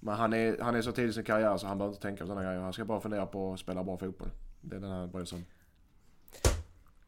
Men 0.01 0.15
han 0.15 0.33
är, 0.33 0.59
han 0.61 0.75
är 0.75 0.83
så 0.83 0.93
tidig 0.93 1.09
i 1.09 1.13
sin 1.13 1.25
karriär 1.25 1.57
så 1.57 1.67
han 1.67 1.79
behöver 1.79 1.95
inte 1.95 2.03
tänka 2.03 2.25
på 2.25 2.27
sådana 2.27 2.45
grejer. 2.45 2.61
Han 2.61 2.73
ska 2.73 2.85
bara 2.85 3.01
fundera 3.01 3.27
på 3.27 3.53
att 3.53 3.61
spela 3.61 3.85
bra 3.85 3.97
fotboll. 3.97 4.29
Det 4.61 4.77
är 4.77 4.81
den 4.81 4.91
här 4.91 5.07
bryr 5.07 5.25
sig 5.25 5.37
om. 5.37 5.45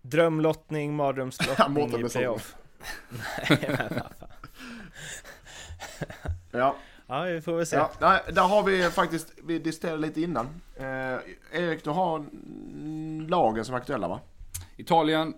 Drömlottning, 0.02 0.96
mardrömslottning 0.96 2.00
i 2.06 2.08
playoff. 2.08 2.56
ja. 6.50 6.76
Ja, 7.06 7.22
vi 7.22 7.40
får 7.40 7.56
väl 7.56 7.66
se. 7.66 7.76
Ja, 7.76 7.90
nej, 8.00 8.20
där 8.32 8.42
har 8.42 8.62
vi 8.62 8.90
faktiskt, 8.90 9.32
vi 9.44 9.58
diskuterade 9.58 9.98
lite 9.98 10.20
innan. 10.20 10.46
Eh, 10.76 11.18
Erik, 11.52 11.84
du 11.84 11.90
har 11.90 12.24
lagen 13.28 13.64
som 13.64 13.74
är 13.74 13.78
aktuella 13.78 14.08
va? 14.08 14.20
Italien, 14.76 15.34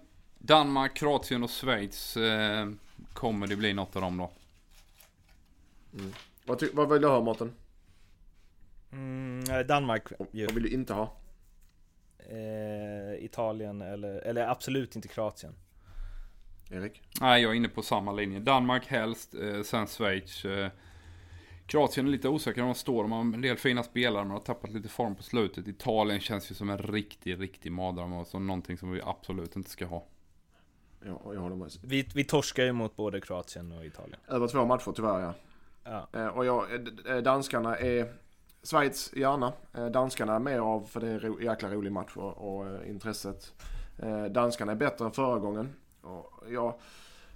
Danmark, 0.47 0.95
Kroatien 0.97 1.43
och 1.43 1.51
Schweiz. 1.51 2.17
Eh, 2.17 2.69
kommer 3.13 3.47
det 3.47 3.57
bli 3.57 3.73
något 3.73 3.97
av 3.97 4.03
dem 4.03 4.17
då? 4.17 4.31
Vad, 6.45 6.59
ty- 6.59 6.71
vad 6.73 6.93
vill 6.93 7.03
du 7.03 7.09
ha 7.09 7.21
Mårten? 7.21 7.53
Mm, 8.93 9.67
Danmark 9.67 10.03
ju. 10.31 10.47
Vad 10.47 10.55
vill 10.55 10.63
du 10.63 10.69
inte 10.69 10.95
ha? 10.95 11.17
Eh, 12.19 13.25
Italien 13.25 13.83
eller, 13.83 14.15
eller 14.15 14.49
absolut 14.49 14.97
inte 14.97 15.09
Kroatien. 15.09 15.53
Erik? 16.71 17.03
Nej, 17.21 17.43
jag 17.43 17.53
är 17.53 17.57
inne 17.57 17.69
på 17.69 17.83
samma 17.83 18.13
linje. 18.13 18.41
Danmark 18.41 18.87
helst, 18.87 19.35
eh, 19.35 19.63
sen 19.63 19.87
Schweiz. 19.87 20.45
Eh, 20.45 20.71
Kroatien 21.67 22.07
är 22.07 22.11
lite 22.11 22.29
osäker 22.29 22.61
om 22.61 22.69
de 22.69 22.75
står. 22.75 23.03
De 23.03 23.13
har 23.13 23.21
en 23.21 23.41
del 23.41 23.57
fina 23.57 23.83
spelare 23.83 24.25
men 24.25 24.33
har 24.33 24.41
tappat 24.41 24.73
lite 24.73 24.89
form 24.89 25.15
på 25.15 25.23
slutet. 25.23 25.69
Italien 25.69 26.21
känns 26.21 26.51
ju 26.51 26.55
som 26.55 26.71
en 26.71 26.79
riktig, 26.79 27.41
riktig 27.41 27.73
mardröm 27.73 28.13
och 28.13 28.27
som 28.27 28.47
någonting 28.47 28.79
som 28.79 28.91
vi 28.91 29.01
absolut 29.05 29.57
inte 29.57 29.71
ska 29.71 29.87
ha. 29.87 30.07
Ja, 31.07 31.35
jag 31.35 31.41
håller 31.41 31.57
med. 31.57 31.73
Vi, 31.83 32.09
vi 32.15 32.25
torskar 32.25 32.65
ju 32.65 32.73
mot 32.73 32.97
både 32.97 33.21
Kroatien 33.21 33.73
och 33.73 33.85
Italien. 33.85 34.21
Över 34.29 34.49
två 34.49 34.65
matcher 34.65 34.93
tyvärr 34.93 35.21
ja. 35.21 35.35
Ja. 35.87 36.09
Eh, 36.21 36.27
och 36.27 36.45
jag, 36.45 36.75
eh, 36.75 37.17
eh, 37.17 37.23
danskarna 37.23 37.77
är... 37.77 38.13
Schweiz 38.63 39.13
gärna. 39.17 39.53
Danskarna 39.93 40.35
är 40.35 40.39
mer 40.39 40.59
av, 40.59 40.81
för 40.81 41.01
det 41.01 41.09
är 41.09 41.25
en 41.25 41.45
jäkla 41.45 41.71
rolig 41.71 41.93
match 41.93 42.17
och, 42.17 42.59
och 42.59 42.87
intresset. 42.87 43.53
Danskarna 44.31 44.73
är 44.73 44.77
bättre 44.77 45.05
än 45.05 45.13
förra 45.13 45.39
gången. 45.39 45.75
Och 46.03 46.45
jag, 46.49 46.75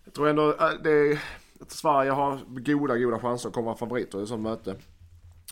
jag 0.05 0.15
tror 0.15 0.29
ändå 0.29 0.55
det 0.83 1.19
att 1.61 1.71
Sverige 1.71 2.11
har 2.11 2.41
goda, 2.47 2.99
goda 2.99 3.19
chanser 3.19 3.49
att 3.49 3.55
komma 3.55 3.75
favoriter 3.75 4.23
i 4.23 4.27
sånt 4.27 4.43
möte. 4.43 4.77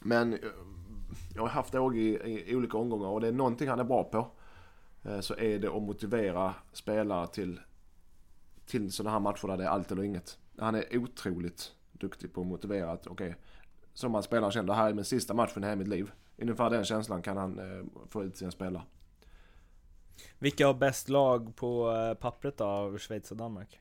Men 0.02 0.38
jag 1.34 1.42
har 1.42 1.48
haft 1.48 1.74
Åge 1.74 1.98
i, 1.98 2.50
i 2.50 2.56
olika 2.56 2.78
omgångar 2.78 3.08
och 3.08 3.20
det 3.20 3.28
är 3.28 3.32
någonting 3.32 3.68
han 3.68 3.80
är 3.80 3.84
bra 3.84 4.04
på. 4.04 4.26
Så 5.20 5.34
är 5.34 5.58
det 5.58 5.68
att 5.68 5.82
motivera 5.82 6.54
spelare 6.72 7.26
till, 7.26 7.60
till 8.68 8.92
sådana 8.92 9.10
här 9.10 9.20
matcher 9.20 9.48
där 9.48 9.56
det 9.56 9.64
är 9.64 9.68
allt 9.68 9.92
eller 9.92 10.02
inget. 10.02 10.38
Han 10.58 10.74
är 10.74 10.98
otroligt 10.98 11.72
duktig 11.92 12.32
på 12.32 12.40
att 12.40 12.46
motivera 12.46 12.92
att 12.92 13.06
okej, 13.06 13.36
som 13.94 14.12
man 14.12 14.22
spelare 14.22 14.52
känner, 14.52 14.66
det 14.66 14.74
här 14.74 14.88
är 14.88 14.94
min 14.94 15.04
sista 15.04 15.34
matchen 15.34 15.64
här 15.64 15.72
i 15.72 15.76
mitt 15.76 15.88
liv. 15.88 16.10
Ungefär 16.36 16.70
den 16.70 16.84
känslan 16.84 17.22
kan 17.22 17.36
han 17.36 17.58
eh, 17.58 17.84
få 18.08 18.24
ut 18.24 18.36
sina 18.36 18.50
spelare. 18.50 18.82
Vilka 20.38 20.66
har 20.66 20.74
bäst 20.74 21.08
lag 21.08 21.56
på 21.56 21.92
eh, 21.92 22.14
pappret 22.14 22.56
då, 22.56 22.64
av 22.64 22.98
Schweiz 22.98 23.30
och 23.30 23.36
Danmark? 23.36 23.80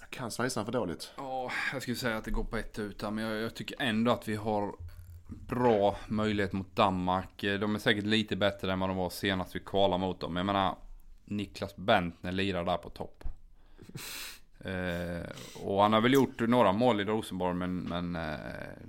Jag 0.00 0.10
kan 0.10 0.30
schweizarna 0.30 0.64
för 0.64 0.72
dåligt. 0.72 1.12
Ja, 1.16 1.50
jag 1.72 1.82
skulle 1.82 1.96
säga 1.96 2.16
att 2.16 2.24
det 2.24 2.30
går 2.30 2.44
på 2.44 2.56
ett 2.56 2.78
ut 2.78 3.02
här, 3.02 3.10
men 3.10 3.24
jag, 3.24 3.42
jag 3.42 3.54
tycker 3.54 3.82
ändå 3.82 4.12
att 4.12 4.28
vi 4.28 4.36
har 4.36 4.74
bra 5.28 5.96
möjlighet 6.08 6.52
mot 6.52 6.76
Danmark. 6.76 7.40
De 7.40 7.74
är 7.74 7.78
säkert 7.78 8.04
lite 8.04 8.36
bättre 8.36 8.72
än 8.72 8.80
vad 8.80 8.90
de 8.90 8.96
var 8.96 9.10
senast 9.10 9.56
vi 9.56 9.60
kvalade 9.60 10.00
mot 10.00 10.20
dem. 10.20 10.36
Jag 10.36 10.46
menar, 10.46 10.78
Niklas 11.26 11.76
Bentner 11.76 12.32
lirar 12.32 12.64
där 12.64 12.76
på 12.76 12.90
topp. 12.90 13.24
Eh, 14.60 15.30
och 15.62 15.82
han 15.82 15.92
har 15.92 16.00
väl 16.00 16.12
gjort 16.14 16.40
några 16.40 16.72
mål 16.72 17.00
i 17.00 17.04
Rosenborg, 17.04 17.54
men, 17.54 17.76
men 17.80 18.16
eh, 18.16 18.36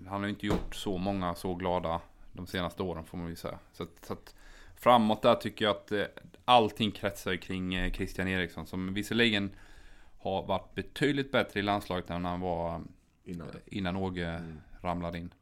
han 0.08 0.21
har 0.21 0.28
inte 0.28 0.45
gjort 0.47 0.76
så 0.76 0.97
många 0.97 1.36
så 1.36 1.56
glada 1.56 2.02
de 2.34 2.47
senaste 2.47 2.84
åren 2.84 3.04
får 3.04 3.17
man 3.17 3.30
ju 3.30 3.36
säga. 3.36 3.60
Så, 3.73 3.84
att- 3.84 4.06
så 4.06 4.13
att 4.13 4.36
framåt 4.76 5.21
där 5.21 5.36
tycker 5.36 5.65
jag 5.65 5.76
att 5.76 5.91
eh, 5.91 6.06
allting 6.45 6.91
kretsar 6.91 7.36
kring 7.36 7.73
eh, 7.76 7.91
Christian 7.93 8.28
Eriksson 8.28 8.67
som 8.67 8.93
visserligen 8.93 9.52
har 10.19 10.43
varit 10.45 10.76
betydligt 10.76 11.32
bättre 11.32 11.60
i 11.60 11.63
landslaget 11.63 12.10
än 12.10 12.21
när 12.21 12.30
han 12.30 12.39
var 12.41 12.82
Innan 13.23 13.47
det. 13.47 13.76
innan 13.76 13.95
Åge 13.95 14.26
Mm. 14.28 14.62
ramlade 14.82 15.17
in. 15.17 15.34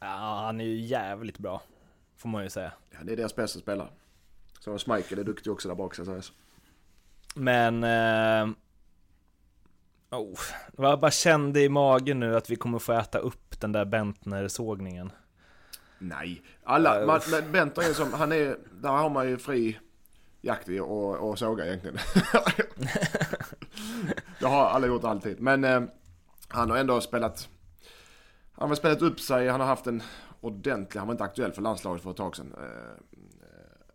Ja, 0.00 0.42
han 0.44 0.60
är 0.60 0.64
ju 0.64 0.80
jävligt 0.80 1.38
bra. 1.38 1.62
Får 2.16 2.28
man 2.28 2.42
ju 2.44 2.50
säga. 2.50 2.72
Ja, 2.90 2.98
det 3.02 3.12
är 3.12 3.16
deras 3.16 3.36
bästa 3.36 3.58
spelare. 3.60 3.88
Så 4.60 4.78
Schmeichel 4.78 5.18
är 5.18 5.24
duktig 5.24 5.52
också 5.52 5.68
där 5.68 5.74
bak 5.74 5.94
så 5.94 6.02
att 6.02 6.08
säga. 6.08 6.22
Men... 7.34 7.84
Eh, 7.84 8.54
oh, 10.10 10.38
jag 10.76 11.00
bara 11.00 11.10
kände 11.10 11.60
i 11.60 11.68
magen 11.68 12.20
nu 12.20 12.36
att 12.36 12.50
vi 12.50 12.56
kommer 12.56 12.78
få 12.78 12.92
äta 12.92 13.18
upp 13.18 13.60
den 13.60 13.72
där 13.72 13.84
Bentner-sågningen. 13.84 15.12
Nej, 15.98 16.42
alla, 16.64 17.00
Ja, 17.00 17.06
man, 17.06 17.16
uff. 17.16 17.30
men 17.30 17.52
Bent 17.52 17.78
är 17.78 17.92
som, 17.92 18.12
han 18.12 18.32
är, 18.32 18.58
där 18.72 18.88
har 18.88 19.10
man 19.10 19.28
ju 19.28 19.38
fri 19.38 19.78
jakt 20.40 20.68
i 20.68 20.80
och, 20.80 21.30
och 21.30 21.38
såga 21.38 21.66
egentligen. 21.66 21.98
det 24.40 24.46
har 24.46 24.66
alla 24.66 24.86
gjort 24.86 25.04
alltid. 25.04 25.40
Men 25.40 25.64
eh, 25.64 25.82
han 26.48 26.70
har 26.70 26.76
ändå 26.76 27.00
spelat, 27.00 27.48
han 28.52 28.68
har 28.68 28.76
spelat 28.76 29.02
upp 29.02 29.20
sig, 29.20 29.48
han 29.48 29.60
har 29.60 29.66
haft 29.66 29.86
en 29.86 30.02
ordentlig, 30.40 30.98
han 30.98 31.08
var 31.08 31.14
inte 31.14 31.24
aktuell 31.24 31.52
för 31.52 31.62
landslaget 31.62 32.02
för 32.02 32.10
ett 32.10 32.16
tag 32.16 32.36
sedan. 32.36 32.54
Eh, 32.58 33.18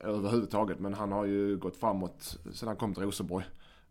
överhuvudtaget, 0.05 0.79
men 0.79 0.93
han 0.93 1.11
har 1.11 1.25
ju 1.25 1.57
gått 1.57 1.77
framåt 1.77 2.37
sedan 2.53 2.67
han 2.67 2.77
kom 2.77 2.93
till 2.93 3.03
Rosenborg. 3.03 3.45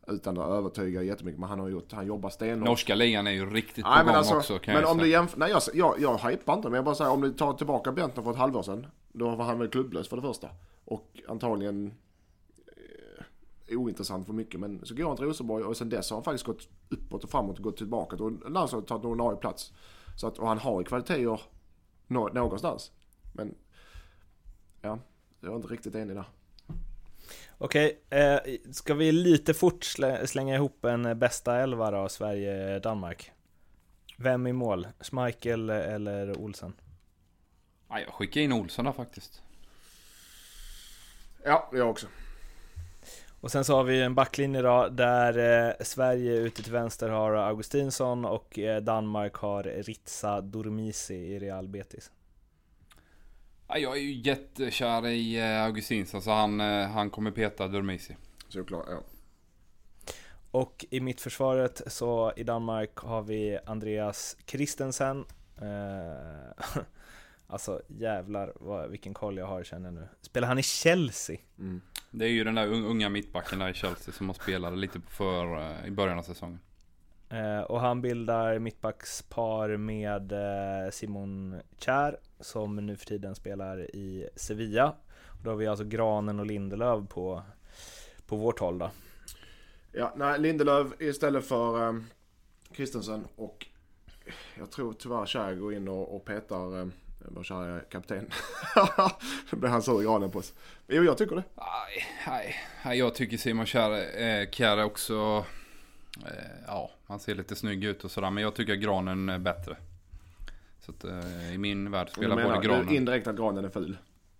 Utan 0.06 0.38
att 0.38 0.50
övertyga 0.50 1.02
jättemycket, 1.02 1.40
men 1.40 1.48
han 1.48 1.60
har 1.60 1.68
gjort, 1.68 1.92
han 1.92 2.06
jobbar 2.06 2.30
stenhårt. 2.30 2.68
Norska 2.68 2.94
ligan 2.94 3.26
är 3.26 3.30
ju 3.30 3.50
riktigt 3.50 3.84
på 3.84 3.90
Nej 3.90 4.04
gång 4.04 4.14
alltså, 4.14 4.36
också 4.36 4.58
kan 4.58 4.74
men 4.74 4.82
jag 4.82 4.90
om 4.90 4.96
säga. 4.98 5.04
du 5.04 5.10
jämför, 5.10 5.38
nej 5.38 5.50
jag, 5.50 5.62
jag, 5.74 6.00
jag 6.00 6.18
hypar 6.18 6.54
inte 6.54 6.68
men 6.68 6.76
jag 6.76 6.84
bara 6.84 6.94
säger 6.94 7.10
om 7.10 7.20
du 7.20 7.32
tar 7.32 7.52
tillbaka 7.52 7.92
Bentner 7.92 8.22
för 8.22 8.30
ett 8.30 8.36
halvår 8.36 8.62
sedan. 8.62 8.86
Då 9.12 9.34
var 9.34 9.44
han 9.44 9.58
väl 9.58 9.68
klubblös 9.68 10.08
för 10.08 10.16
det 10.16 10.22
första. 10.22 10.48
Och 10.84 11.20
antagligen 11.28 11.94
eh, 12.66 13.78
ointressant 13.78 14.26
för 14.26 14.32
mycket. 14.32 14.60
Men 14.60 14.80
så 14.84 14.94
går 14.94 15.08
han 15.08 15.16
till 15.16 15.26
Rosenborg 15.26 15.64
och 15.64 15.76
sen 15.76 15.88
dess 15.88 16.10
har 16.10 16.16
han 16.16 16.24
faktiskt 16.24 16.46
gått 16.46 16.68
uppåt 16.88 17.24
och 17.24 17.30
framåt 17.30 17.56
och 17.56 17.64
gått 17.64 17.76
tillbaka. 17.76 18.16
Och 18.16 18.50
landslaget 18.50 18.90
har 18.90 18.98
tagit 18.98 19.04
en 19.04 19.10
ordinarie 19.10 19.36
plats. 19.36 19.72
Så 20.16 20.26
att, 20.26 20.38
och 20.38 20.48
han 20.48 20.58
har 20.58 20.80
ju 20.80 20.84
kvaliteter 20.84 21.40
nå, 22.06 22.28
någonstans. 22.28 22.92
Men 23.32 23.54
ja, 24.80 24.98
jag 25.44 25.52
är 25.52 25.56
inte 25.56 25.68
riktigt 25.68 25.94
enig 25.94 26.16
där. 26.16 26.24
Okej, 27.58 28.00
eh, 28.10 28.38
ska 28.72 28.94
vi 28.94 29.12
lite 29.12 29.54
fort 29.54 29.84
slä, 29.84 30.26
slänga 30.26 30.54
ihop 30.54 30.84
en 30.84 31.18
bästa 31.18 31.56
elva 31.56 31.90
då, 31.90 32.08
Sverige-Danmark? 32.08 33.32
Vem 34.16 34.46
i 34.46 34.52
mål? 34.52 34.88
Schmeichel 35.00 35.70
eller 35.70 36.38
Olsen? 36.38 36.72
Ja, 37.88 38.00
jag 38.00 38.14
skickar 38.14 38.40
in 38.40 38.52
Olsson 38.52 38.84
där 38.84 38.92
faktiskt. 38.92 39.42
Ja, 41.44 41.70
jag 41.72 41.90
också. 41.90 42.06
Och 43.40 43.50
sen 43.50 43.64
så 43.64 43.76
har 43.76 43.84
vi 43.84 44.02
en 44.02 44.14
backlinje 44.14 44.62
då, 44.62 44.88
där 44.88 45.68
eh, 45.68 45.74
Sverige 45.80 46.32
ute 46.36 46.62
till 46.62 46.72
vänster 46.72 47.08
har 47.08 47.32
Augustinsson 47.34 48.24
och 48.24 48.58
eh, 48.58 48.82
Danmark 48.82 49.34
har 49.34 49.62
Ritsa 49.62 50.40
Dormisi 50.40 51.14
i 51.14 51.38
Real 51.38 51.68
Betis. 51.68 52.10
Ja, 53.74 53.80
jag 53.80 53.96
är 53.96 54.00
ju 54.00 54.12
jättekär 54.12 55.06
i 55.06 55.38
eh, 55.38 55.62
Augustinsson 55.64 56.22
så 56.22 56.30
han, 56.30 56.60
eh, 56.60 56.86
han 56.88 57.10
kommer 57.10 57.30
peta 57.30 57.68
Durmisi. 57.68 58.16
Såklart, 58.48 58.86
ja. 58.88 59.00
Och 60.50 60.84
i 60.90 61.00
mittförsvaret 61.00 61.82
så 61.86 62.32
i 62.36 62.42
Danmark 62.42 62.96
har 62.96 63.22
vi 63.22 63.58
Andreas 63.66 64.36
Christensen. 64.46 65.24
Eh, 65.60 66.64
alltså 67.46 67.82
jävlar 67.88 68.52
vad, 68.60 68.90
vilken 68.90 69.14
koll 69.14 69.36
jag 69.38 69.46
har 69.46 69.64
känner 69.64 69.86
jag 69.86 69.94
nu. 69.94 70.08
Spelar 70.20 70.48
han 70.48 70.58
i 70.58 70.62
Chelsea? 70.62 71.36
Mm. 71.58 71.80
Det 72.10 72.24
är 72.24 72.28
ju 72.30 72.44
den 72.44 72.54
där 72.54 72.66
un- 72.66 72.86
unga 72.86 73.08
mittbacken 73.08 73.58
där 73.58 73.68
i 73.70 73.74
Chelsea 73.74 74.14
som 74.14 74.28
har 74.28 74.34
spelat 74.34 74.78
lite 74.78 75.00
för 75.00 75.60
eh, 75.60 75.86
i 75.86 75.90
början 75.90 76.18
av 76.18 76.22
säsongen. 76.22 76.60
Eh, 77.28 77.60
och 77.60 77.80
han 77.80 78.02
bildar 78.02 78.58
mittbackspar 78.58 79.76
med 79.76 80.32
Simon 80.94 81.60
Kjär 81.78 82.16
som 82.44 82.76
nu 82.76 82.96
för 82.96 83.06
tiden 83.06 83.34
spelar 83.34 83.96
i 83.96 84.28
Sevilla. 84.36 84.94
Då 85.42 85.50
har 85.50 85.56
vi 85.56 85.66
alltså 85.66 85.84
Granen 85.84 86.40
och 86.40 86.46
Lindelöf 86.46 87.08
på, 87.08 87.42
på 88.26 88.36
vårt 88.36 88.60
håll 88.60 88.78
då. 88.78 88.90
Ja, 89.92 90.12
nej, 90.16 90.40
Lindelöf 90.40 90.86
istället 91.00 91.44
för 91.44 91.88
um, 91.88 92.06
Kristensen 92.72 93.26
och 93.36 93.66
jag 94.58 94.70
tror 94.70 94.92
tyvärr 94.92 95.26
Kjär 95.26 95.54
går 95.54 95.74
in 95.74 95.88
och, 95.88 96.16
och 96.16 96.24
petar 96.24 96.76
um, 96.76 96.92
vår 97.18 97.42
kära 97.42 97.80
kapten. 97.80 98.30
Då 99.50 99.56
blir 99.56 99.70
han 99.70 99.82
sur 99.82 100.00
i 100.00 100.04
granen 100.04 100.30
på 100.30 100.38
oss. 100.38 100.54
Jo, 100.88 101.02
jag 101.02 101.18
tycker 101.18 101.36
det. 101.36 101.44
Nej, 102.26 102.54
nej, 102.84 102.98
jag 102.98 103.14
tycker 103.14 103.36
Simon 103.36 103.66
Kjär, 103.66 104.80
eh, 104.80 104.84
också... 104.84 105.44
Eh, 106.26 106.64
ja, 106.66 106.90
han 107.06 107.20
ser 107.20 107.34
lite 107.34 107.56
snygg 107.56 107.84
ut 107.84 108.04
och 108.04 108.10
sådär. 108.10 108.30
Men 108.30 108.42
jag 108.42 108.54
tycker 108.54 108.74
Granen 108.74 109.28
är 109.28 109.38
bättre. 109.38 109.76
Så 110.86 110.90
att 110.92 111.04
eh, 111.04 111.54
i 111.54 111.58
min 111.58 111.90
värld 111.90 112.08
spelar 112.10 112.36
menar 112.36 112.48
både 112.50 112.62
du 112.62 112.68
Granen... 112.68 112.88
indirekt 112.88 113.26
att 113.26 113.36
granen 113.36 113.64
är 113.64 113.68
ful? 113.68 113.96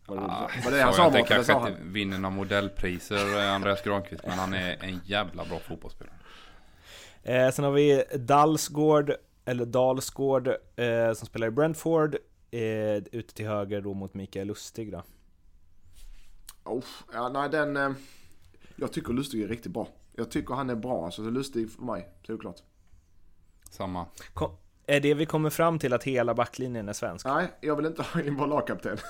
Var 0.07 0.17
det, 0.17 0.23
Ah, 0.23 0.51
var 0.65 0.71
det 0.71 0.83
han 0.83 0.93
sa 0.95 1.07
inte. 1.07 1.19
Mårten? 1.19 1.37
Kanske 1.37 1.53
sa 1.53 1.69
inte 1.69 1.81
han. 1.83 1.93
vinner 1.93 2.19
några 2.19 2.35
modellpriser, 2.37 3.39
eh, 3.39 3.55
Andreas 3.55 3.83
Granqvist. 3.83 4.23
Men 4.27 4.39
han 4.39 4.55
är 4.55 4.77
en 4.85 5.01
jävla 5.05 5.45
bra 5.45 5.59
fotbollsspelare. 5.59 6.15
Eh, 7.23 7.51
sen 7.51 7.65
har 7.65 7.73
vi 7.73 8.05
Dalsgård, 8.19 9.13
eller 9.45 9.67
Dalsgård, 9.67 10.49
eh, 10.77 11.13
som 11.15 11.27
spelar 11.27 11.47
i 11.47 11.51
Brentford. 11.51 12.17
Eh, 12.51 12.61
ute 13.13 13.35
till 13.35 13.47
höger 13.47 13.81
då 13.81 13.95
mot 13.95 14.15
Mikael 14.15 14.47
Lustig 14.47 14.93
då. 14.93 15.03
Oh, 16.65 16.85
ja, 17.13 17.29
nej, 17.29 17.49
den... 17.51 17.77
eh, 17.77 17.91
jag 18.77 18.93
tycker 18.93 19.13
Lustig 19.13 19.43
är 19.43 19.49
riktigt 19.49 19.73
bra. 19.73 19.89
Jag 20.17 20.31
tycker 20.31 20.55
han 20.55 20.71
är 20.71 20.75
bra, 20.75 21.11
så 21.11 21.23
det 21.23 21.29
är 21.29 21.33
Lustig 21.33 21.71
för 21.73 21.83
mig, 21.83 22.09
såklart. 22.27 22.57
Samma. 23.71 24.07
Kom, 24.35 24.57
är 24.87 25.01
det 25.01 25.15
vi 25.15 25.27
kommer 25.27 25.51
fram 25.51 25.79
till 25.79 25.93
att 25.93 26.05
hela 26.05 26.35
backlinjen 26.35 26.89
är 26.89 26.93
svensk? 26.93 27.27
Nej, 27.27 27.47
jag 27.61 27.77
vill 27.77 27.87
inte 27.87 28.03
ha 28.03 28.21
in 28.21 28.37
vår 28.37 28.47
lagkapten. 28.47 28.97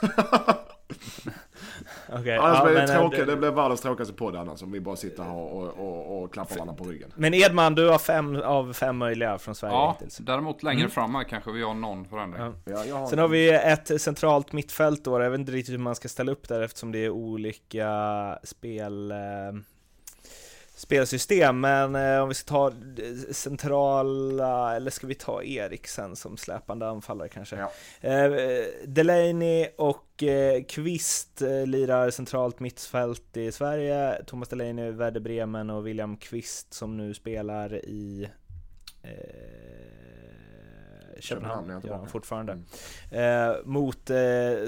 Okej, 2.13 2.37
Annars 2.37 2.59
ja, 2.59 2.65
blir 2.65 2.75
det 2.75 2.87
men, 2.87 2.97
tråkigt. 3.01 3.21
eh, 3.21 3.27
Det 3.27 3.37
blir 3.37 3.51
världens 3.51 3.81
tråkigaste 3.81 4.15
podd 4.15 4.37
annars. 4.37 4.63
Om 4.63 4.73
vi 4.73 4.81
bara 4.81 4.97
sitter 4.97 5.23
här 5.23 5.33
och, 5.33 5.79
och, 5.79 6.23
och 6.23 6.33
klappar 6.33 6.55
varandra 6.55 6.75
på 6.75 6.85
ryggen. 6.85 7.13
Men 7.17 7.35
Edman, 7.35 7.75
du 7.75 7.89
har 7.89 7.99
fem 7.99 8.37
av 8.45 8.73
fem 8.73 8.97
möjliga 8.97 9.39
från 9.39 9.55
Sverige 9.55 9.75
Ja, 9.75 9.97
hittills. 9.99 10.17
däremot 10.19 10.63
längre 10.63 10.89
fram 10.89 11.15
här 11.15 11.25
kanske 11.25 11.53
vi 11.53 11.63
har 11.63 11.75
någon 11.75 12.05
förändring. 12.05 12.43
Ja. 12.43 12.53
Ja, 12.65 12.85
jag 12.85 12.97
har 12.97 13.07
Sen 13.07 13.19
har 13.19 13.29
vi 13.29 13.51
ett 13.51 14.01
centralt 14.03 14.53
mittfält 14.53 15.05
då, 15.05 15.23
jag 15.23 15.31
vet 15.31 15.41
inte 15.41 15.53
riktigt 15.53 15.73
hur 15.75 15.79
man 15.79 15.95
ska 15.95 16.09
ställa 16.09 16.33
upp 16.33 16.49
där 16.49 16.61
eftersom 16.61 16.93
det 16.93 16.99
är 17.05 17.11
olika 17.11 17.89
spel, 18.43 19.11
eh, 19.11 19.17
spelsystem. 20.75 21.61
Men 21.61 21.95
eh, 21.95 22.23
om 22.23 22.29
vi 22.29 22.35
ska 22.35 22.49
ta 22.49 22.69
eh, 22.69 23.33
centrala, 23.33 24.77
eller 24.77 24.91
ska 24.91 25.07
vi 25.07 25.15
ta 25.15 25.43
Eriksen 25.43 26.17
som 26.17 26.37
släpande 26.37 26.89
anfallare 26.89 27.29
kanske? 27.29 27.57
Ja. 27.57 27.71
Eh, 28.11 28.33
Delaney 28.87 29.69
och 29.79 30.23
eh, 30.23 30.65
Kvist 30.65 31.41
lirar 31.67 32.11
centralt 32.11 32.61
mittfält 32.61 33.37
i 33.37 33.53
Sverige. 33.53 34.25
Thomas 34.27 34.49
Delaney, 34.49 34.91
Werder 34.91 35.21
Bremen 35.21 35.71
och 35.71 35.87
William 35.87 36.17
Kvist 36.17 36.75
som 36.75 36.97
nu 36.97 37.15
spelar 37.15 37.75
i 37.75 38.29
Köpenhamn, 41.19 41.67
Köpenhamn, 41.67 41.99
han 41.99 42.09
fortfarande. 42.09 42.59
Mm. 43.11 43.57
Mot 43.65 44.11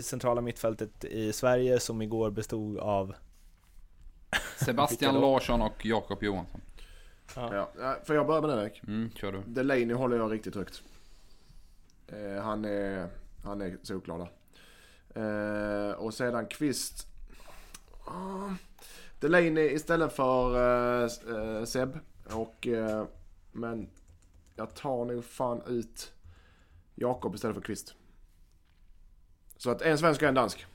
centrala 0.00 0.40
mittfältet 0.40 1.04
i 1.04 1.32
Sverige 1.32 1.80
som 1.80 2.02
igår 2.02 2.30
bestod 2.30 2.78
av 2.78 3.14
Sebastian? 4.56 5.20
Larsson 5.20 5.62
och 5.62 5.86
Jakob 5.86 6.22
Johansson. 6.22 6.60
Ja. 7.34 7.70
Ja, 7.78 7.96
Får 8.04 8.16
jag 8.16 8.26
börja 8.26 8.40
med 8.40 8.50
den 8.50 8.58
Erik? 8.58 8.82
Mm, 8.86 9.10
kör 9.10 9.32
du. 9.32 9.42
Delaney 9.46 9.92
håller 9.92 10.16
jag 10.16 10.32
riktigt 10.32 10.54
högt. 10.54 10.82
Eh, 12.08 12.42
han, 12.42 12.64
är, 12.64 13.08
han 13.44 13.62
är 13.62 13.76
solklar 13.82 14.18
där. 14.18 14.30
Eh, 15.88 15.92
och 15.92 16.14
sedan 16.14 16.46
Kvist. 16.46 17.06
Uh, 18.08 18.52
Delaney 19.20 19.74
istället 19.74 20.12
för 20.12 20.56
uh, 20.56 21.10
uh, 21.28 21.64
Seb. 21.64 21.98
Och, 22.30 22.66
eh, 22.66 23.04
men 23.52 23.90
jag 24.56 24.74
tar 24.74 25.04
nog 25.04 25.24
fan 25.24 25.62
ut 25.66 26.12
Jakob 26.94 27.34
istället 27.34 27.54
för 27.54 27.62
Kvist. 27.62 27.94
Så 29.56 29.70
att 29.70 29.82
en 29.82 29.98
svensk 29.98 30.22
och 30.22 30.28
en 30.28 30.34
dansk. 30.34 30.66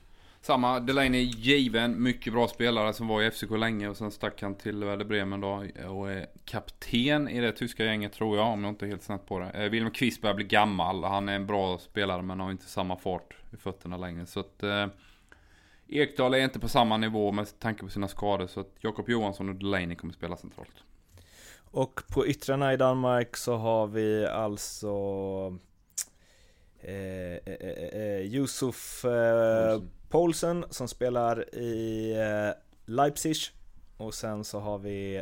Samma, 0.44 0.80
Delaney 0.80 1.22
given, 1.22 2.02
mycket 2.02 2.32
bra 2.32 2.48
spelare 2.48 2.92
som 2.92 3.08
var 3.08 3.22
i 3.22 3.30
FCK 3.30 3.50
länge 3.50 3.88
och 3.88 3.96
sen 3.96 4.10
stack 4.10 4.42
han 4.42 4.54
till 4.54 4.84
Werder 4.84 5.04
Bremen 5.04 5.40
då 5.40 5.64
och 5.88 6.10
är 6.10 6.26
kapten 6.44 7.28
i 7.28 7.40
det 7.40 7.52
tyska 7.52 7.84
gänget 7.84 8.12
tror 8.12 8.36
jag 8.36 8.46
om 8.46 8.64
jag 8.64 8.72
inte 8.72 8.86
är 8.86 8.88
helt 8.88 9.02
snett 9.02 9.26
på 9.26 9.38
det. 9.38 9.50
Eh, 9.50 9.70
Wilhelm 9.70 9.90
Kvist 9.90 10.22
börjar 10.22 10.34
bli 10.34 10.44
gammal, 10.44 11.04
han 11.04 11.28
är 11.28 11.34
en 11.34 11.46
bra 11.46 11.78
spelare 11.78 12.22
men 12.22 12.40
har 12.40 12.50
inte 12.50 12.64
samma 12.64 12.96
fart 12.96 13.36
i 13.52 13.56
fötterna 13.56 13.96
längre 13.96 14.26
så 14.26 14.40
att 14.40 14.62
eh, 14.62 14.86
Ekdal 15.88 16.34
är 16.34 16.38
inte 16.38 16.60
på 16.60 16.68
samma 16.68 16.96
nivå 16.96 17.32
med 17.32 17.58
tanke 17.58 17.82
på 17.82 17.90
sina 17.90 18.08
skador 18.08 18.46
så 18.46 18.60
att 18.60 18.74
Jakob 18.80 19.08
Johansson 19.08 19.48
och 19.48 19.54
Delaney 19.54 19.96
kommer 19.96 20.14
spela 20.14 20.36
centralt. 20.36 20.84
Och 21.70 22.02
på 22.08 22.26
yttrarna 22.26 22.72
i 22.72 22.76
Danmark 22.76 23.36
så 23.36 23.56
har 23.56 23.86
vi 23.86 24.26
alltså 24.26 24.88
eh, 26.80 26.94
eh, 26.94 27.54
eh, 27.60 28.00
eh, 28.00 28.20
Yusuf 28.20 29.04
eh, 29.04 29.80
Poulsen 30.12 30.64
som 30.70 30.88
spelar 30.88 31.54
i 31.54 32.12
eh, 32.12 32.54
Leipzig. 32.84 33.36
Och 33.96 34.14
sen 34.14 34.44
så 34.44 34.60
har 34.60 34.78
vi 34.78 35.16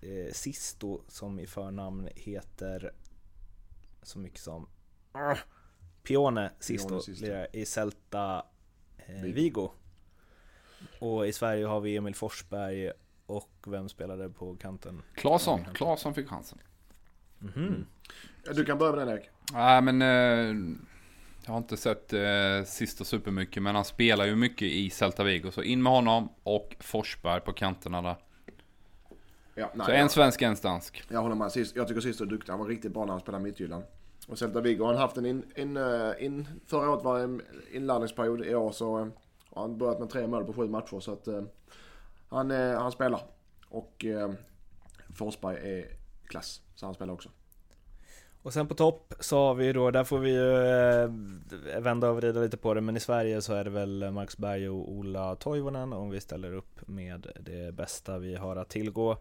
eh, 0.00 0.32
Sisto 0.32 1.00
som 1.08 1.40
i 1.40 1.46
förnamn 1.46 2.08
heter 2.14 2.92
så 4.02 4.18
mycket 4.18 4.40
som 4.40 4.68
ah, 5.12 5.36
Pione 6.02 6.50
Sisto, 6.60 7.00
Pione 7.00 7.46
i 7.52 7.66
Celta 7.66 8.44
eh, 8.96 9.22
Vigo. 9.22 9.70
Och 10.98 11.26
i 11.26 11.32
Sverige 11.32 11.66
har 11.66 11.80
vi 11.80 11.96
Emil 11.96 12.14
Forsberg 12.14 12.92
och 13.26 13.50
vem 13.66 13.88
spelade 13.88 14.30
på 14.30 14.56
kanten? 14.56 15.02
Claesson, 15.14 15.64
Claesson 15.74 16.14
fick 16.14 16.28
chansen. 16.28 16.58
Mhm. 17.38 17.86
Du 18.54 18.64
kan 18.64 18.78
börja 18.78 18.92
med 18.96 19.06
den 19.06 19.16
Erik. 19.16 19.30
Nej 19.52 19.82
men 19.82 20.02
jag 21.46 21.52
har 21.52 21.58
inte 21.58 21.76
sett 21.76 22.12
eh, 22.12 22.64
sista 22.66 23.04
supermycket 23.04 23.62
men 23.62 23.74
han 23.74 23.84
spelar 23.84 24.24
ju 24.24 24.36
mycket 24.36 24.68
i 24.68 24.90
Celta 24.90 25.24
Vigo 25.24 25.50
så 25.50 25.62
in 25.62 25.82
med 25.82 25.92
honom 25.92 26.28
och 26.42 26.76
Forsberg 26.80 27.40
på 27.40 27.52
kanterna 27.52 28.02
där. 28.02 28.16
Ja, 29.54 29.70
nej, 29.74 29.86
Så 29.86 29.92
en 29.92 30.08
svensk, 30.08 30.42
en 30.42 30.56
dansk. 30.62 31.02
jag 31.08 31.22
håller 31.22 31.34
med. 31.34 31.50
Jag 31.74 31.88
tycker 31.88 32.00
Sisto 32.00 32.24
är 32.24 32.28
duktig. 32.28 32.52
Han 32.52 32.60
var 32.60 32.66
riktigt 32.66 32.92
bra 32.92 33.04
när 33.04 33.12
han 33.12 33.20
spelade 33.20 33.44
mittgyllan. 33.44 33.82
Och 34.26 34.38
Celta 34.38 34.60
Vigo 34.60 34.84
har 34.84 34.92
han 34.92 35.02
haft 35.02 35.16
en 35.16 35.26
in, 35.26 35.44
in, 35.56 35.76
eh, 35.76 36.10
in, 36.18 36.48
Förra 36.66 36.90
året 36.90 37.04
var 37.04 37.20
en 37.20 37.42
inladdningsperiod. 37.72 38.46
I 38.46 38.54
år 38.54 38.72
så 38.72 38.98
eh, 38.98 39.06
har 39.50 39.62
han 39.62 39.78
börjat 39.78 40.00
med 40.00 40.10
tre 40.10 40.26
mål 40.26 40.44
på 40.44 40.52
sju 40.52 40.68
matcher. 40.68 41.00
Så 41.00 41.12
att 41.12 41.26
eh, 41.26 41.42
han, 42.28 42.50
han 42.50 42.92
spelar. 42.92 43.20
Och 43.68 44.04
eh, 44.04 44.32
Forsberg 45.14 45.78
är 45.78 45.86
klass. 46.26 46.60
Så 46.74 46.86
han 46.86 46.94
spelar 46.94 47.14
också. 47.14 47.28
Och 48.44 48.52
sen 48.52 48.66
på 48.66 48.74
topp 48.74 49.14
så 49.20 49.38
har 49.38 49.54
vi 49.54 49.72
då, 49.72 49.90
där 49.90 50.04
får 50.04 50.18
vi 50.18 50.30
ju 50.30 50.56
eh, 50.66 51.10
vända 51.80 52.10
och 52.10 52.16
vrida 52.16 52.40
lite 52.40 52.56
på 52.56 52.74
det, 52.74 52.80
men 52.80 52.96
i 52.96 53.00
Sverige 53.00 53.42
så 53.42 53.54
är 53.54 53.64
det 53.64 53.70
väl 53.70 54.10
Max 54.10 54.36
Berg 54.36 54.68
och 54.68 54.92
Ola 54.92 55.36
Toivonen 55.36 55.92
om 55.92 56.10
vi 56.10 56.20
ställer 56.20 56.54
upp 56.54 56.88
med 56.88 57.26
det 57.40 57.74
bästa 57.74 58.18
vi 58.18 58.34
har 58.34 58.56
att 58.56 58.68
tillgå. 58.68 59.16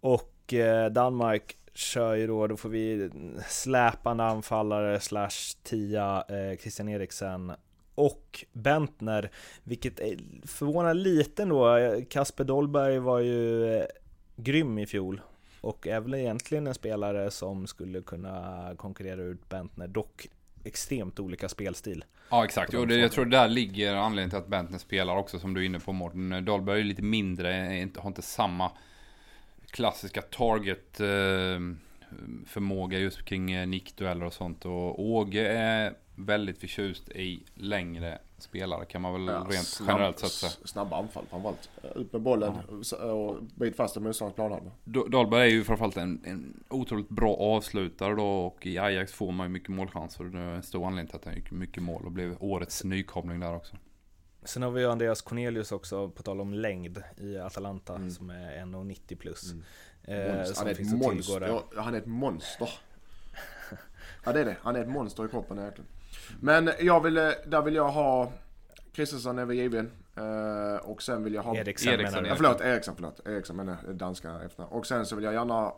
Och 0.00 0.54
eh, 0.54 0.90
Danmark 0.90 1.56
kör 1.74 2.14
ju 2.14 2.26
då, 2.26 2.46
då 2.46 2.56
får 2.56 2.68
vi 2.68 3.10
släpande 3.48 4.24
anfallare 4.24 5.00
slash 5.00 5.56
tia 5.62 6.24
eh, 6.28 6.58
Christian 6.58 6.88
Eriksen 6.88 7.52
och 7.94 8.44
Bentner, 8.52 9.30
vilket 9.64 10.00
förvånar 10.44 10.94
lite 10.94 11.42
ändå. 11.42 11.76
Kasper 12.10 12.44
Dolberg 12.44 12.98
var 12.98 13.18
ju 13.18 13.74
eh, 13.74 13.84
grym 14.36 14.78
i 14.78 14.86
fjol 14.86 15.20
och 15.60 15.86
är 15.86 16.00
väl 16.00 16.14
egentligen 16.14 16.66
en 16.66 16.74
spelare 16.74 17.30
som 17.30 17.66
skulle 17.66 18.02
kunna 18.02 18.74
konkurrera 18.76 19.22
ut 19.22 19.48
Bentner, 19.48 19.88
dock 19.88 20.26
extremt 20.64 21.20
olika 21.20 21.48
spelstil. 21.48 22.04
Ja 22.30 22.44
exakt, 22.44 22.74
och 22.74 22.86
det, 22.88 22.96
jag 22.96 23.12
tror 23.12 23.24
tror 23.24 23.30
där 23.30 23.48
ligger 23.48 23.94
anledningen 23.94 24.30
till 24.30 24.38
att 24.38 24.48
Bentner 24.48 24.78
spelar 24.78 25.16
också 25.16 25.38
som 25.38 25.54
du 25.54 25.60
är 25.60 25.64
inne 25.64 25.80
på 25.80 25.92
Mårten. 25.92 26.44
Dahlberg 26.44 26.80
är 26.80 26.84
lite 26.84 27.02
mindre, 27.02 27.54
är 27.54 28.00
har 28.00 28.08
inte 28.08 28.22
samma 28.22 28.70
klassiska 29.70 30.22
target 30.22 31.00
eh, 31.00 31.58
förmåga 32.46 32.98
just 32.98 33.24
kring 33.24 33.52
eh, 33.52 33.66
nickdueller 33.66 34.26
och 34.26 34.32
sånt. 34.32 34.64
Och 34.64 35.00
Åge 35.00 35.48
är 35.48 35.94
väldigt 36.14 36.58
förtjust 36.58 37.08
i 37.08 37.42
längre 37.54 38.18
spelare 38.42 38.84
kan 38.84 39.02
man 39.02 39.12
väl 39.12 39.28
rent 39.28 39.66
snabb- 39.66 39.88
generellt 39.88 40.18
sett 40.18 40.30
säga. 40.30 40.52
Snabba 40.64 40.96
anfall 40.98 41.24
framförallt. 41.30 41.70
Ut 41.96 42.12
med 42.12 42.22
bollen 42.22 42.54
s- 42.80 42.92
och 42.92 43.36
bit 43.54 43.76
fast 43.76 43.96
i 43.96 44.00
motståndarens 44.00 44.34
planhalva. 44.34 44.70
Dahlberg 45.10 45.40
är 45.42 45.46
ju 45.54 45.64
framförallt 45.64 45.96
en, 45.96 46.22
en 46.24 46.64
otroligt 46.68 47.08
bra 47.08 47.34
avslutare 47.36 48.14
då 48.14 48.26
och 48.46 48.66
i 48.66 48.78
Ajax 48.78 49.12
får 49.12 49.32
man 49.32 49.46
ju 49.46 49.52
mycket 49.52 49.68
målchanser. 49.68 50.24
Det 50.24 50.38
är 50.38 50.42
en 50.54 50.62
stor 50.62 50.86
anledning 50.86 51.06
till 51.06 51.16
att 51.16 51.24
han 51.24 51.34
gick 51.34 51.50
mycket 51.50 51.82
mål 51.82 52.04
och 52.04 52.12
blev 52.12 52.36
årets 52.40 52.84
nykomling 52.84 53.40
där 53.40 53.54
också. 53.56 53.76
Sen 54.42 54.62
har 54.62 54.70
vi 54.70 54.80
ju 54.80 54.90
Andreas 54.90 55.22
Cornelius 55.22 55.72
också, 55.72 56.08
på 56.10 56.22
tal 56.22 56.40
om 56.40 56.54
längd, 56.54 57.02
i 57.16 57.38
Atalanta 57.38 57.94
Mm. 57.94 58.10
som 58.10 58.30
är 58.30 58.56
1,90 58.64 59.16
plus. 59.16 59.52
Mm. 59.52 59.64
Eh, 60.02 60.46
han 60.56 60.66
är 60.68 60.74
finns 60.74 60.92
ett 60.92 60.98
monster. 60.98 61.40
Ja, 61.48 61.64
han 61.82 61.94
är 61.94 61.98
ett 61.98 62.06
monster. 62.06 62.68
Ja 64.24 64.32
det 64.32 64.40
är 64.40 64.44
det. 64.44 64.56
Han 64.62 64.76
är 64.76 64.80
ett 64.80 64.88
monster 64.88 65.24
i 65.24 65.28
kroppen 65.28 65.58
egentligen. 65.58 65.88
Men 66.40 66.70
jag 66.80 67.00
vill, 67.00 67.16
eh, 67.16 67.30
där 67.46 67.62
vill 67.62 67.74
jag 67.74 67.88
ha 67.88 68.32
Kristensen 68.98 69.38
är 69.38 69.44
väl 69.44 69.56
given. 69.56 69.90
Eh, 70.16 70.76
och 70.76 71.02
sen 71.02 71.24
vill 71.24 71.34
jag 71.34 71.42
ha... 71.42 71.56
Eriksen, 71.56 71.92
Eriksen, 71.92 72.22
menar 72.22 72.30
du? 72.30 72.36
förlåt, 72.36 72.60
Eriksson, 72.60 72.94
förlåt. 72.94 73.26
Eriksson 73.26 73.56
menar 73.56 73.76
danska 73.92 74.40
efter. 74.46 74.72
Och 74.74 74.86
sen 74.86 75.06
så 75.06 75.16
vill 75.16 75.24
jag 75.24 75.34
gärna 75.34 75.72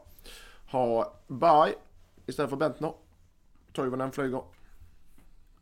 ha 0.66 1.14
Berg 1.26 1.72
istället 2.26 2.50
för 2.50 2.56
Bentner. 2.56 2.92
Toivonen 3.72 4.12
flyger. 4.12 4.42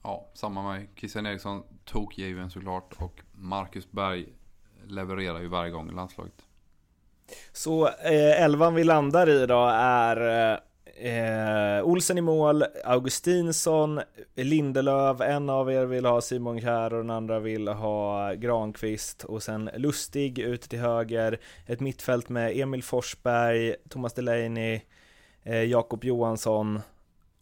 Ja, 0.03 0.29
samma 0.35 0.73
med 0.73 0.87
Christian 0.97 1.27
Eriksson, 1.27 1.63
tokgiven 1.85 2.51
såklart. 2.51 2.95
Och 2.99 3.21
Marcus 3.33 3.91
Berg 3.91 4.29
levererar 4.87 5.41
ju 5.41 5.49
varje 5.49 5.71
gång 5.71 5.89
i 5.91 5.93
landslaget. 5.93 6.45
Så 7.53 7.87
eh, 7.87 8.43
elvan 8.43 8.75
vi 8.75 8.85
landar 8.85 9.29
i 9.29 9.47
då 9.47 9.67
är 9.73 10.61
eh, 11.01 11.85
Olsen 11.85 12.19
i 12.19 12.21
mål, 12.21 12.65
Augustinsson, 12.85 14.01
Lindelöf, 14.35 15.21
en 15.21 15.51
av 15.51 15.71
er 15.73 15.85
vill 15.85 16.05
ha 16.05 16.21
Simon 16.21 16.61
Kjär 16.61 16.93
och 16.93 16.99
den 16.99 17.11
andra 17.11 17.39
vill 17.39 17.69
ha 17.69 18.33
Granqvist. 18.35 19.25
Och 19.25 19.43
sen 19.43 19.71
Lustig 19.77 20.39
ute 20.39 20.69
till 20.69 20.79
höger, 20.79 21.41
ett 21.67 21.81
mittfält 21.81 22.29
med 22.29 22.57
Emil 22.57 22.83
Forsberg, 22.83 23.75
Thomas 23.89 24.13
Delaney, 24.13 24.81
eh, 25.43 25.63
Jakob 25.63 26.05
Johansson 26.05 26.81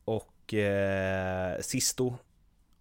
och 0.04 0.54
eh, 0.54 1.60
Sisto. 1.60 2.14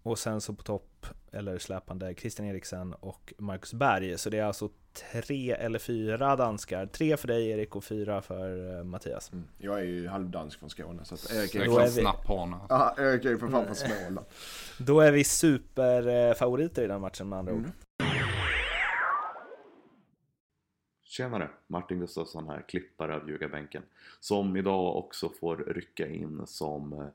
Och 0.02 0.18
sen 0.18 0.40
så 0.40 0.54
på 0.54 0.62
topp 0.62 0.95
eller 1.32 1.58
släpande 1.58 2.14
Christian 2.14 2.46
Eriksen 2.48 2.94
och 2.94 3.34
Marcus 3.38 3.74
Berg. 3.74 4.18
Så 4.18 4.30
det 4.30 4.38
är 4.38 4.44
alltså 4.44 4.68
tre 5.12 5.50
eller 5.52 5.78
fyra 5.78 6.36
danskar. 6.36 6.86
Tre 6.86 7.16
för 7.16 7.28
dig 7.28 7.48
Erik 7.50 7.76
och 7.76 7.84
fyra 7.84 8.22
för 8.22 8.78
eh, 8.78 8.84
Mattias. 8.84 9.32
Mm. 9.32 9.44
Jag 9.58 9.78
är 9.78 9.84
ju 9.84 10.08
halvdansk 10.08 10.58
från 10.58 10.70
Skåne 10.70 11.04
så 11.04 11.14
att 11.14 11.32
Erik 11.32 11.54
Jag 11.54 11.62
är, 11.66 11.70
är 11.70 11.76
kan 11.76 11.84
vi- 11.84 11.90
snabbt 11.90 12.26
ha 12.28 12.46
nu. 12.46 12.56
ja, 12.68 12.94
Erik 12.98 13.24
är 13.24 13.28
ju 13.28 13.38
för 13.38 13.48
fan 13.48 13.64
från 13.64 13.74
Småland. 13.74 14.26
Då 14.78 15.00
är 15.00 15.12
vi 15.12 15.24
superfavoriter 15.24 16.82
i 16.84 16.86
den 16.86 17.00
matchen 17.00 17.28
med 17.28 17.38
andra 17.38 17.52
ord. 17.52 17.58
Mm. 17.58 17.72
Tjenare! 21.04 21.50
Martin 21.66 22.00
Gustafsson 22.00 22.48
här, 22.48 22.64
klippare 22.68 23.14
av 23.16 23.28
Ljugarbänken. 23.28 23.82
Som 24.20 24.56
idag 24.56 24.96
också 24.96 25.28
får 25.40 25.56
rycka 25.56 26.08
in 26.08 26.42
som 26.46 26.92
eh, 26.92 27.06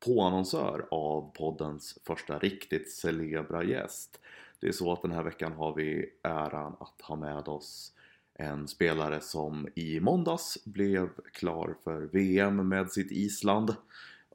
påannonsör 0.00 0.86
av 0.90 1.32
poddens 1.34 1.98
första 2.06 2.38
riktigt 2.38 2.92
celebra 2.92 3.64
gäst. 3.64 4.20
Det 4.60 4.68
är 4.68 4.72
så 4.72 4.92
att 4.92 5.02
den 5.02 5.10
här 5.10 5.22
veckan 5.22 5.52
har 5.52 5.74
vi 5.74 6.12
äran 6.22 6.76
att 6.80 7.00
ha 7.02 7.16
med 7.16 7.48
oss 7.48 7.92
en 8.34 8.68
spelare 8.68 9.20
som 9.20 9.68
i 9.74 10.00
måndags 10.00 10.64
blev 10.64 11.08
klar 11.32 11.74
för 11.84 12.00
VM 12.02 12.68
med 12.68 12.90
sitt 12.90 13.12
Island. 13.12 13.74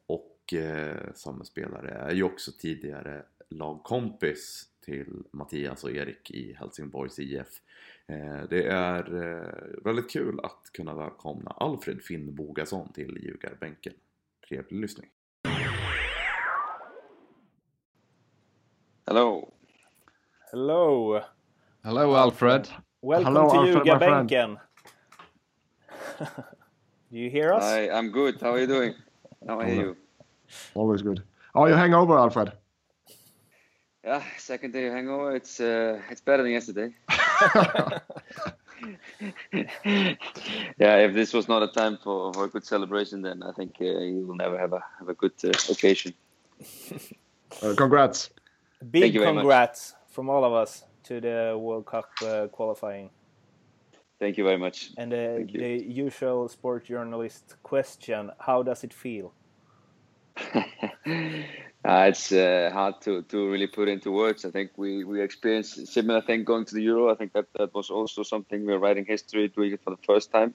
Och 0.05 0.53
eh, 0.53 1.13
samma 1.15 1.43
spelare 1.43 1.89
är 1.89 2.11
ju 2.13 2.23
också 2.23 2.51
tidigare 2.51 3.25
lagkompis 3.49 4.69
till 4.85 5.23
Mattias 5.31 5.83
och 5.83 5.91
Erik 5.91 6.31
i 6.31 6.53
Helsingborgs 6.53 7.19
IF. 7.19 7.61
Eh, 8.07 8.43
Det 8.49 8.67
är 8.67 9.23
eh, 9.23 9.83
väldigt 9.83 10.11
kul 10.11 10.39
att 10.43 10.69
kunna 10.73 10.93
välkomna 10.93 11.51
Alfred 11.51 12.01
Finnbogason 12.01 12.93
till 12.93 13.17
Ljugarbänken. 13.23 13.93
Trevlig 14.47 14.79
lyssning! 14.81 15.09
Hello. 19.07 19.51
Hello! 20.51 21.21
Hello 21.83 22.15
Alfred. 22.15 22.69
Welcome 23.01 23.33
Hello, 23.33 23.49
to 23.49 23.55
Alfred, 23.55 23.87
my 23.87 23.97
friend. 23.97 24.29
Do 26.19 26.27
you 27.17 27.29
hear 27.31 27.51
us? 27.51 27.63
Hi, 27.63 27.89
I'm 27.89 28.11
good. 28.11 28.39
How 28.39 28.53
are 28.53 28.59
you 28.59 28.67
doing? 28.67 28.93
How 29.47 29.59
are 29.59 29.67
you? 29.67 29.97
Always 30.75 31.01
good. 31.01 31.23
Are 31.55 31.67
you 31.67 31.73
hangover 31.73 32.15
Alfred? 32.15 32.53
Yeah, 34.03 34.23
second 34.37 34.71
day 34.71 34.85
of 34.85 34.93
hangover. 34.93 35.35
It's 35.35 35.59
uh, 35.59 35.99
it's 36.11 36.21
better 36.21 36.43
than 36.43 36.51
yesterday. 36.51 36.93
yeah, 40.77 40.97
if 40.97 41.13
this 41.15 41.33
was 41.33 41.47
not 41.47 41.63
a 41.63 41.67
time 41.69 41.97
for, 42.03 42.31
for 42.33 42.45
a 42.45 42.47
good 42.49 42.65
celebration, 42.65 43.23
then 43.23 43.41
I 43.41 43.51
think 43.51 43.77
uh, 43.81 43.85
you 43.85 44.25
will 44.27 44.35
never 44.35 44.59
have 44.59 44.73
a 44.73 44.83
have 44.99 45.09
a 45.09 45.15
good 45.15 45.33
uh, 45.43 45.49
occasion. 45.69 46.13
Uh, 47.63 47.73
congrats. 47.75 48.29
Big 48.89 49.15
much. 49.15 49.23
congrats 49.23 49.95
from 50.09 50.29
all 50.29 50.43
of 50.43 50.53
us 50.53 50.83
to 51.03 51.21
the 51.21 51.57
World 51.57 51.85
Cup 51.85 52.09
uh, 52.25 52.47
qualifying. 52.47 53.09
Thank 54.19 54.37
you 54.37 54.43
very 54.43 54.57
much. 54.57 54.91
And 54.97 55.13
uh, 55.13 55.39
the 55.51 55.83
usual 55.87 56.47
sport 56.47 56.85
journalist 56.85 57.55
question: 57.63 58.31
How 58.39 58.63
does 58.63 58.83
it 58.83 58.93
feel? 58.93 59.33
Uh, 61.83 62.05
it's 62.09 62.31
uh, 62.31 62.69
hard 62.71 63.01
to, 63.01 63.23
to 63.23 63.49
really 63.49 63.65
put 63.65 63.87
into 63.87 64.11
words. 64.11 64.45
I 64.45 64.51
think 64.51 64.71
we, 64.77 65.03
we 65.03 65.19
experienced 65.19 65.79
a 65.79 65.87
similar 65.87 66.21
thing 66.21 66.43
going 66.43 66.65
to 66.65 66.75
the 66.75 66.81
Euro. 66.83 67.11
I 67.11 67.15
think 67.15 67.33
that, 67.33 67.47
that 67.57 67.73
was 67.73 67.89
also 67.89 68.21
something 68.21 68.65
we're 68.65 68.77
writing 68.77 69.03
history 69.03 69.47
doing 69.47 69.73
it 69.73 69.81
for 69.83 69.89
the 69.89 70.01
first 70.05 70.31
time. 70.31 70.53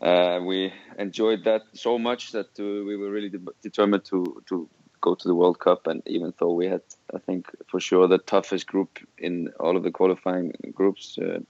Uh, 0.00 0.40
we 0.44 0.72
enjoyed 0.98 1.44
that 1.44 1.62
so 1.74 1.96
much 1.96 2.32
that 2.32 2.48
uh, 2.58 2.64
we 2.64 2.96
were 2.96 3.10
really 3.10 3.28
de- 3.28 3.52
determined 3.62 4.04
to, 4.06 4.42
to 4.48 4.68
go 5.06 5.14
to 5.14 5.28
the 5.28 5.38
World 5.40 5.58
Cup. 5.66 5.86
And 5.86 6.02
even 6.06 6.32
though 6.38 6.54
we 6.60 6.66
had, 6.74 6.84
I 7.14 7.18
think, 7.26 7.42
for 7.70 7.78
sure 7.88 8.08
the 8.08 8.18
toughest 8.34 8.66
group 8.66 8.92
in 9.26 9.34
all 9.60 9.76
of 9.76 9.82
the 9.86 9.94
qualifying 9.98 10.52
groups, 10.78 11.18
uh, 11.18 11.40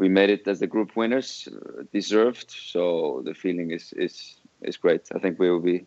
we 0.00 0.08
made 0.08 0.30
it 0.36 0.48
as 0.48 0.58
the 0.58 0.66
group 0.74 0.90
winners, 0.96 1.48
uh, 1.48 1.82
deserved. 1.92 2.48
So 2.72 2.82
the 3.26 3.34
feeling 3.34 3.70
is, 3.70 3.84
is, 4.06 4.14
is 4.62 4.76
great. 4.84 5.02
I 5.16 5.18
think 5.22 5.38
we 5.38 5.50
will 5.50 5.66
be 5.72 5.78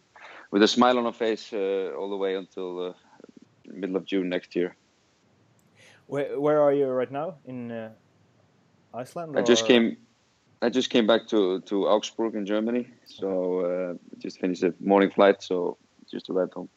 with 0.52 0.64
a 0.64 0.68
smile 0.68 0.98
on 1.00 1.06
our 1.06 1.18
face 1.26 1.46
uh, 1.54 1.98
all 1.98 2.10
the 2.10 2.22
way 2.24 2.36
until 2.36 2.68
uh, 2.88 2.94
middle 3.82 3.98
of 3.98 4.06
June 4.06 4.30
next 4.30 4.56
year. 4.56 4.76
Where, 6.08 6.40
where 6.40 6.60
are 6.62 6.74
you 6.74 6.88
right 6.88 7.12
now? 7.12 7.36
In 7.46 7.72
uh, 7.72 7.90
Iceland? 8.94 9.38
I 9.38 9.42
just 9.42 9.66
came. 9.66 9.98
I 10.62 10.70
just 10.70 10.90
came 10.90 11.06
back 11.06 11.28
to, 11.28 11.60
to 11.70 11.76
Augsburg 11.94 12.36
in 12.36 12.46
Germany, 12.46 12.88
so 13.06 13.28
uh, 13.70 13.94
just 14.24 14.40
finished 14.40 14.64
a 14.64 14.74
morning 14.80 15.12
flight, 15.12 15.44
so 15.44 15.78
just 16.10 16.30
arrived 16.30 16.54
home. 16.54 16.70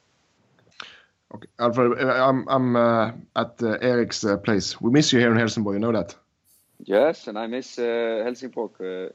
Okay. 1.35 1.49
Alfred, 1.59 1.99
uh, 2.01 2.29
I'm, 2.29 2.49
I'm 2.49 2.77
uh, 2.77 3.13
at 3.35 3.63
uh, 3.63 3.79
Eric's 3.81 4.25
uh, 4.25 4.37
place. 4.37 4.81
We 4.81 4.91
miss 4.91 5.13
you 5.13 5.19
here 5.19 5.31
in 5.31 5.37
Helsingborg, 5.37 5.75
you 5.75 5.81
know 5.81 5.93
that? 5.93 6.15
Yes, 6.85 7.27
and 7.27 7.39
I 7.39 7.47
miss 7.47 7.79
uh, 7.79 8.23
Helsingborg. 8.25 8.81
Uh, 8.81 9.09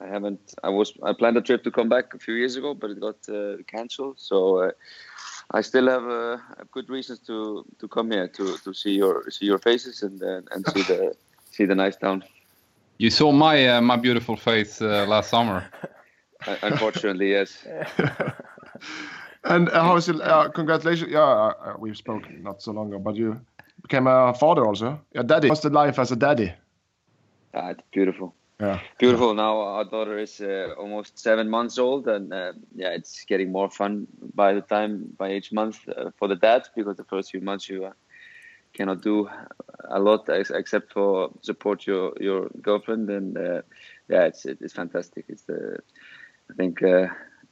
I 0.00 0.06
haven't. 0.06 0.54
I 0.62 0.68
was. 0.68 0.92
I 1.02 1.12
planned 1.14 1.38
a 1.38 1.40
trip 1.40 1.64
to 1.64 1.70
come 1.70 1.88
back 1.88 2.12
a 2.14 2.18
few 2.18 2.34
years 2.34 2.56
ago, 2.56 2.74
but 2.74 2.90
it 2.90 3.00
got 3.00 3.16
uh, 3.28 3.56
cancelled. 3.66 4.20
So 4.20 4.58
uh, 4.58 4.70
I 5.52 5.62
still 5.62 5.88
have, 5.88 6.06
uh, 6.06 6.38
good 6.70 6.88
reasons 6.90 7.20
to, 7.20 7.64
to 7.78 7.88
come 7.88 8.10
here 8.10 8.28
to, 8.28 8.58
to 8.58 8.74
see 8.74 8.92
your 8.92 9.30
see 9.30 9.46
your 9.46 9.58
faces 9.58 10.02
and 10.02 10.22
uh, 10.22 10.42
and 10.50 10.66
see 10.68 10.82
the 10.82 11.16
see 11.50 11.64
the 11.64 11.74
nice 11.74 11.96
town. 11.96 12.24
You 12.98 13.10
saw 13.10 13.32
my 13.32 13.68
uh, 13.68 13.80
my 13.80 13.96
beautiful 13.96 14.36
face 14.36 14.82
uh, 14.82 15.06
last 15.08 15.30
summer. 15.30 15.64
Uh, 16.46 16.54
Unfortunately, 16.62 17.30
yes. 17.30 17.66
And 19.48 19.68
uh, 19.68 19.82
how's 19.82 20.08
it? 20.08 20.20
Uh, 20.20 20.48
congratulations. 20.48 21.10
Yeah, 21.10 21.20
uh, 21.20 21.52
uh, 21.64 21.74
we've 21.78 21.96
spoken 21.96 22.42
not 22.42 22.62
so 22.62 22.72
long 22.72 22.88
ago, 22.88 22.98
but 22.98 23.16
you 23.16 23.40
became 23.82 24.06
a 24.06 24.34
father 24.34 24.66
also. 24.66 25.00
Yeah, 25.12 25.22
daddy. 25.22 25.48
What's 25.48 25.60
the 25.60 25.70
life 25.70 25.98
as 25.98 26.10
a 26.12 26.16
daddy? 26.16 26.52
Ah, 27.54 27.70
it's 27.70 27.82
beautiful. 27.92 28.34
Yeah. 28.60 28.80
beautiful. 28.98 29.34
Now 29.34 29.60
our 29.60 29.84
daughter 29.84 30.18
is 30.18 30.40
uh, 30.40 30.74
almost 30.78 31.18
seven 31.18 31.48
months 31.50 31.78
old, 31.78 32.08
and 32.08 32.32
uh, 32.32 32.52
yeah, 32.74 32.90
it's 32.90 33.24
getting 33.24 33.52
more 33.52 33.70
fun 33.70 34.06
by 34.34 34.54
the 34.54 34.62
time 34.62 35.14
by 35.18 35.32
each 35.32 35.52
month 35.52 35.78
uh, 35.88 36.10
for 36.18 36.26
the 36.28 36.36
dad 36.36 36.62
because 36.74 36.96
the 36.96 37.04
first 37.04 37.30
few 37.30 37.40
months 37.40 37.68
you 37.68 37.84
uh, 37.84 37.92
cannot 38.74 39.02
do 39.02 39.28
a 39.90 40.00
lot 40.00 40.28
ex- 40.28 40.50
except 40.50 40.92
for 40.92 41.30
support 41.42 41.86
your 41.86 42.12
your 42.18 42.48
girlfriend, 42.62 43.10
and 43.10 43.36
uh, 43.36 43.62
yeah, 44.08 44.24
it's 44.24 44.46
it's 44.46 44.72
fantastic. 44.72 45.26
It's 45.28 45.42
the 45.44 45.78
I 46.50 46.54
think 46.54 46.82
uh, 46.82 47.08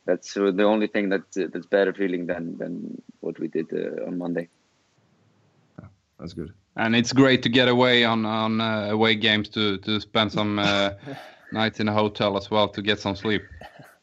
that's 0.07 0.37
uh, 0.37 0.51
the 0.51 0.65
only 0.65 0.87
thing 0.87 1.09
that 1.11 1.23
that's 1.33 1.67
better 1.67 1.93
feeling 1.93 2.27
than 2.27 2.59
than 2.59 3.03
what 3.21 3.39
we 3.39 3.49
did 3.49 3.67
uh, 3.73 4.07
on 4.07 4.19
Monday. 4.19 4.49
That's 6.19 6.33
good. 6.33 6.53
And 6.77 6.97
it's 6.97 7.13
great 7.13 7.43
to 7.43 7.49
get 7.49 7.69
away 7.69 8.05
on 8.05 8.25
on 8.25 8.61
uh, 8.61 8.89
away 8.91 9.15
games 9.15 9.49
to 9.51 9.79
to 9.79 10.01
spend 10.01 10.33
some 10.33 10.59
uh, 10.59 10.91
nights 11.53 11.81
in 11.81 11.89
a 11.89 11.93
hotel 11.93 12.37
as 12.37 12.51
well 12.51 12.69
to 12.69 12.83
get 12.83 13.01
some 13.01 13.17
sleep. 13.17 13.43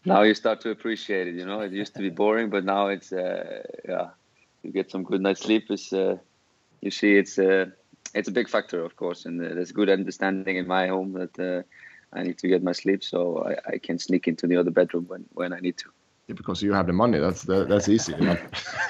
now 0.05 0.21
you 0.23 0.33
start 0.33 0.61
to 0.61 0.69
appreciate 0.69 1.27
it. 1.27 1.35
You 1.35 1.45
know, 1.45 1.61
it 1.61 1.71
used 1.71 1.93
to 1.95 2.01
be 2.01 2.09
boring, 2.09 2.49
but 2.49 2.63
now 2.63 2.87
it's 2.87 3.11
uh, 3.11 3.63
yeah, 3.87 4.09
you 4.63 4.71
get 4.71 4.91
some 4.91 5.03
good 5.03 5.21
night's 5.21 5.41
sleep. 5.41 5.69
Is 5.69 5.93
uh, 5.93 6.17
you 6.81 6.91
see, 6.91 7.15
it's 7.17 7.37
uh, 7.37 7.65
it's 8.13 8.27
a 8.27 8.31
big 8.31 8.49
factor, 8.49 8.83
of 8.83 8.95
course, 8.95 9.25
and 9.25 9.41
uh, 9.41 9.53
there's 9.53 9.71
good 9.71 9.89
understanding 9.89 10.57
in 10.57 10.67
my 10.67 10.87
home 10.87 11.13
that 11.13 11.39
uh, 11.39 11.61
I 12.13 12.23
need 12.23 12.37
to 12.39 12.47
get 12.47 12.63
my 12.63 12.73
sleep, 12.73 13.03
so 13.03 13.43
I, 13.43 13.73
I 13.73 13.77
can 13.77 13.97
sneak 13.97 14.27
into 14.27 14.47
the 14.47 14.57
other 14.57 14.71
bedroom 14.71 15.05
when 15.07 15.25
when 15.33 15.53
I 15.53 15.59
need 15.59 15.77
to. 15.77 15.89
Yeah, 16.27 16.35
because 16.35 16.61
you 16.61 16.73
have 16.73 16.87
the 16.87 16.93
money. 16.93 17.19
That's 17.19 17.43
the, 17.43 17.65
that's 17.65 17.89
easy. 17.89 18.13
You 18.13 18.21
know? 18.21 18.37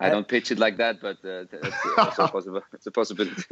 I 0.00 0.10
don't 0.10 0.26
pitch 0.26 0.50
it 0.50 0.58
like 0.58 0.76
that, 0.78 1.00
but 1.00 1.24
uh, 1.24 1.44
that's 1.96 2.18
also 2.18 2.26
possible. 2.26 2.62
It's 2.74 2.86
a 2.86 2.90
possibility. 2.90 3.42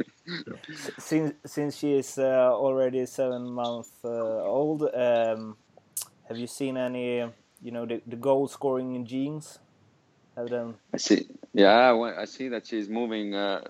since 0.99 1.33
since 1.45 1.77
she 1.77 1.93
is 1.93 2.17
uh, 2.17 2.51
already 2.53 3.05
seven 3.05 3.49
months 3.49 3.91
uh, 4.03 4.43
old, 4.43 4.83
um, 4.93 5.55
have 6.27 6.37
you 6.37 6.47
seen 6.47 6.77
any, 6.77 7.25
you 7.61 7.71
know, 7.71 7.85
the, 7.85 8.01
the 8.05 8.17
goal 8.17 8.47
scoring 8.47 9.05
genes? 9.05 9.59
Have 10.35 10.49
them? 10.49 10.75
I 10.93 10.97
see. 10.97 11.27
Yeah, 11.53 11.93
I 12.17 12.25
see 12.25 12.49
that 12.49 12.67
she's 12.67 12.87
moving 12.87 13.35
uh, 13.35 13.61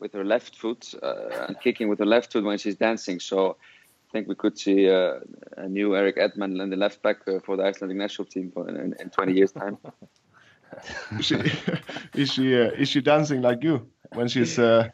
with 0.00 0.12
her 0.14 0.24
left 0.24 0.56
foot 0.56 0.92
uh, 1.02 1.46
and 1.46 1.60
kicking 1.60 1.88
with 1.88 1.98
her 1.98 2.06
left 2.06 2.32
foot 2.32 2.44
when 2.44 2.58
she's 2.58 2.76
dancing. 2.76 3.20
So 3.20 3.56
I 4.08 4.10
think 4.12 4.28
we 4.28 4.34
could 4.34 4.58
see 4.58 4.88
uh, 4.90 5.20
a 5.56 5.68
new 5.68 5.94
Eric 5.96 6.16
Edman 6.16 6.60
in 6.62 6.70
the 6.70 6.76
left 6.76 7.02
back 7.02 7.16
uh, 7.28 7.38
for 7.44 7.56
the 7.56 7.64
Icelandic 7.64 7.96
national 7.98 8.26
team 8.26 8.50
for, 8.50 8.68
in, 8.68 8.94
in 9.00 9.10
20 9.10 9.32
years' 9.32 9.52
time. 9.52 9.78
is 11.18 11.26
she 11.26 11.34
is 12.14 12.30
she 12.32 12.60
uh, 12.60 12.70
is 12.82 12.88
she 12.88 13.00
dancing 13.00 13.42
like 13.42 13.62
you 13.62 13.86
when 14.14 14.28
she's? 14.28 14.58
Uh, 14.58 14.88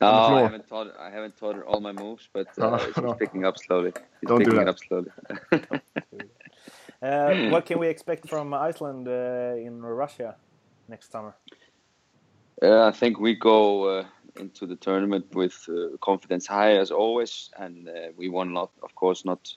No, 0.00 0.08
I 0.08 0.42
haven't 0.42 0.68
taught. 0.68 0.88
I 0.98 1.10
haven't 1.10 1.36
taught 1.36 1.54
her 1.54 1.64
all 1.64 1.80
my 1.80 1.92
moves, 1.92 2.28
but 2.32 2.48
uh, 2.58 2.70
No, 2.70 2.78
she's 2.78 2.96
no. 2.96 3.14
picking 3.14 3.44
up 3.44 3.56
slowly. 3.58 3.92
She's 4.20 4.28
Don't 4.28 4.44
do 4.44 4.50
that. 4.52 4.62
it 4.62 4.68
up 4.68 4.78
slowly. 4.78 5.10
Uh, 7.02 7.50
what 7.50 7.66
can 7.66 7.80
we 7.80 7.88
expect 7.88 8.28
from 8.28 8.54
Iceland 8.54 9.08
uh, 9.08 9.54
in 9.56 9.82
Russia 9.82 10.36
next 10.88 11.10
summer? 11.10 11.34
Uh, 12.62 12.86
I 12.86 12.92
think 12.92 13.18
we 13.18 13.34
go 13.34 13.84
uh, 13.98 14.04
into 14.36 14.66
the 14.66 14.76
tournament 14.76 15.34
with 15.34 15.68
uh, 15.68 15.96
confidence 16.00 16.46
high 16.46 16.76
as 16.76 16.92
always, 16.92 17.50
and 17.58 17.90
we 18.16 18.28
want 18.28 18.52
not, 18.52 18.70
of 18.82 18.94
course, 18.94 19.24
not 19.24 19.52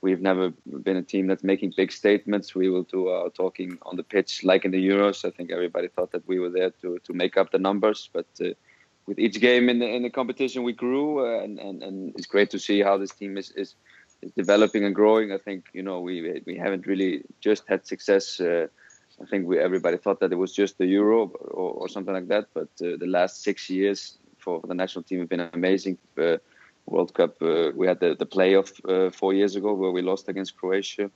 we've 0.00 0.20
never 0.20 0.52
been 0.82 0.96
a 0.96 1.02
team 1.02 1.26
that's 1.26 1.44
making 1.44 1.74
big 1.76 1.92
statements. 1.92 2.54
We 2.54 2.70
will 2.70 2.84
do 2.84 3.08
our 3.08 3.28
talking 3.30 3.78
on 3.82 3.96
the 3.96 4.02
pitch 4.02 4.44
like 4.44 4.64
in 4.64 4.70
the 4.70 4.88
Euros. 4.88 5.24
I 5.24 5.30
think 5.30 5.50
everybody 5.50 5.88
thought 5.88 6.12
that 6.12 6.26
we 6.26 6.38
were 6.38 6.50
there 6.50 6.70
to, 6.82 6.98
to 7.06 7.12
make 7.12 7.36
up 7.36 7.50
the 7.50 7.58
numbers, 7.58 8.08
but 8.12 8.26
uh, 8.40 8.50
with 9.06 9.18
each 9.18 9.38
game 9.40 9.68
in 9.68 9.78
the 9.78 9.86
in 9.86 10.02
the 10.02 10.10
competition, 10.10 10.62
we 10.62 10.72
grew, 10.72 11.26
uh, 11.26 11.42
and, 11.42 11.58
and 11.58 11.82
and 11.82 12.14
it's 12.16 12.26
great 12.26 12.50
to 12.50 12.58
see 12.58 12.80
how 12.82 12.96
this 12.98 13.12
team 13.12 13.36
is 13.36 13.50
is, 13.50 13.74
is 14.22 14.32
developing 14.32 14.84
and 14.84 14.94
growing. 14.94 15.30
I 15.30 15.38
think 15.38 15.66
you 15.72 15.82
know 15.82 16.00
we 16.00 16.42
we 16.46 16.56
haven't 16.56 16.86
really 16.86 17.22
just 17.40 17.64
had 17.68 17.86
success. 17.86 18.40
Uh, 18.40 18.66
I 19.22 19.24
think 19.24 19.46
we 19.46 19.58
everybody 19.58 19.96
thought 19.96 20.20
that 20.20 20.32
it 20.32 20.36
was 20.36 20.52
just 20.52 20.78
the 20.78 20.86
Euro 20.86 21.28
or, 21.28 21.70
or 21.72 21.88
something 21.88 22.14
like 22.14 22.28
that, 22.28 22.48
but 22.54 22.68
uh, 22.82 22.96
the 22.98 23.06
last 23.06 23.42
six 23.42 23.70
years 23.70 24.18
for, 24.38 24.60
the 24.66 24.74
national 24.74 25.04
team 25.04 25.20
have 25.20 25.28
been 25.28 25.48
amazing. 25.52 25.98
Uh, 26.18 26.36
World 26.86 27.14
Cup, 27.14 27.42
uh, 27.42 27.72
we 27.74 27.86
had 27.86 27.98
the, 27.98 28.14
the 28.14 28.26
playoff 28.26 28.70
uh, 28.88 29.10
four 29.10 29.32
years 29.34 29.56
ago 29.56 29.74
where 29.74 29.90
we 29.90 30.02
lost 30.02 30.28
against 30.28 30.56
Croatia. 30.56 31.10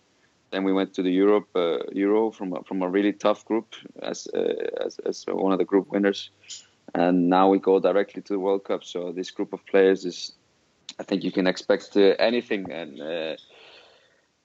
Then 0.51 0.64
we 0.64 0.72
went 0.72 0.94
to 0.94 1.03
the 1.03 1.12
Europe 1.12 1.48
uh, 1.55 1.78
Euro 1.92 2.32
from 2.32 2.64
from 2.64 2.82
a 2.82 2.88
really 2.88 3.12
tough 3.12 3.44
group 3.44 3.74
as, 4.03 4.26
uh, 4.34 4.84
as 4.84 4.98
as 5.01 5.24
one 5.28 5.53
of 5.53 5.59
the 5.59 5.64
group 5.64 5.92
winners, 5.92 6.30
and 6.94 7.28
now 7.28 7.48
we 7.48 7.59
go 7.59 7.78
directly 7.78 8.22
to 8.22 8.32
the 8.32 8.40
World 8.40 8.64
Cup. 8.64 8.82
So 8.82 9.12
this 9.12 9.30
group 9.30 9.53
of 9.53 9.64
players 9.66 10.05
is, 10.05 10.32
I 10.98 11.05
think 11.05 11.22
you 11.22 11.30
can 11.30 11.46
expect 11.46 11.96
anything, 11.96 12.72
and 12.72 12.98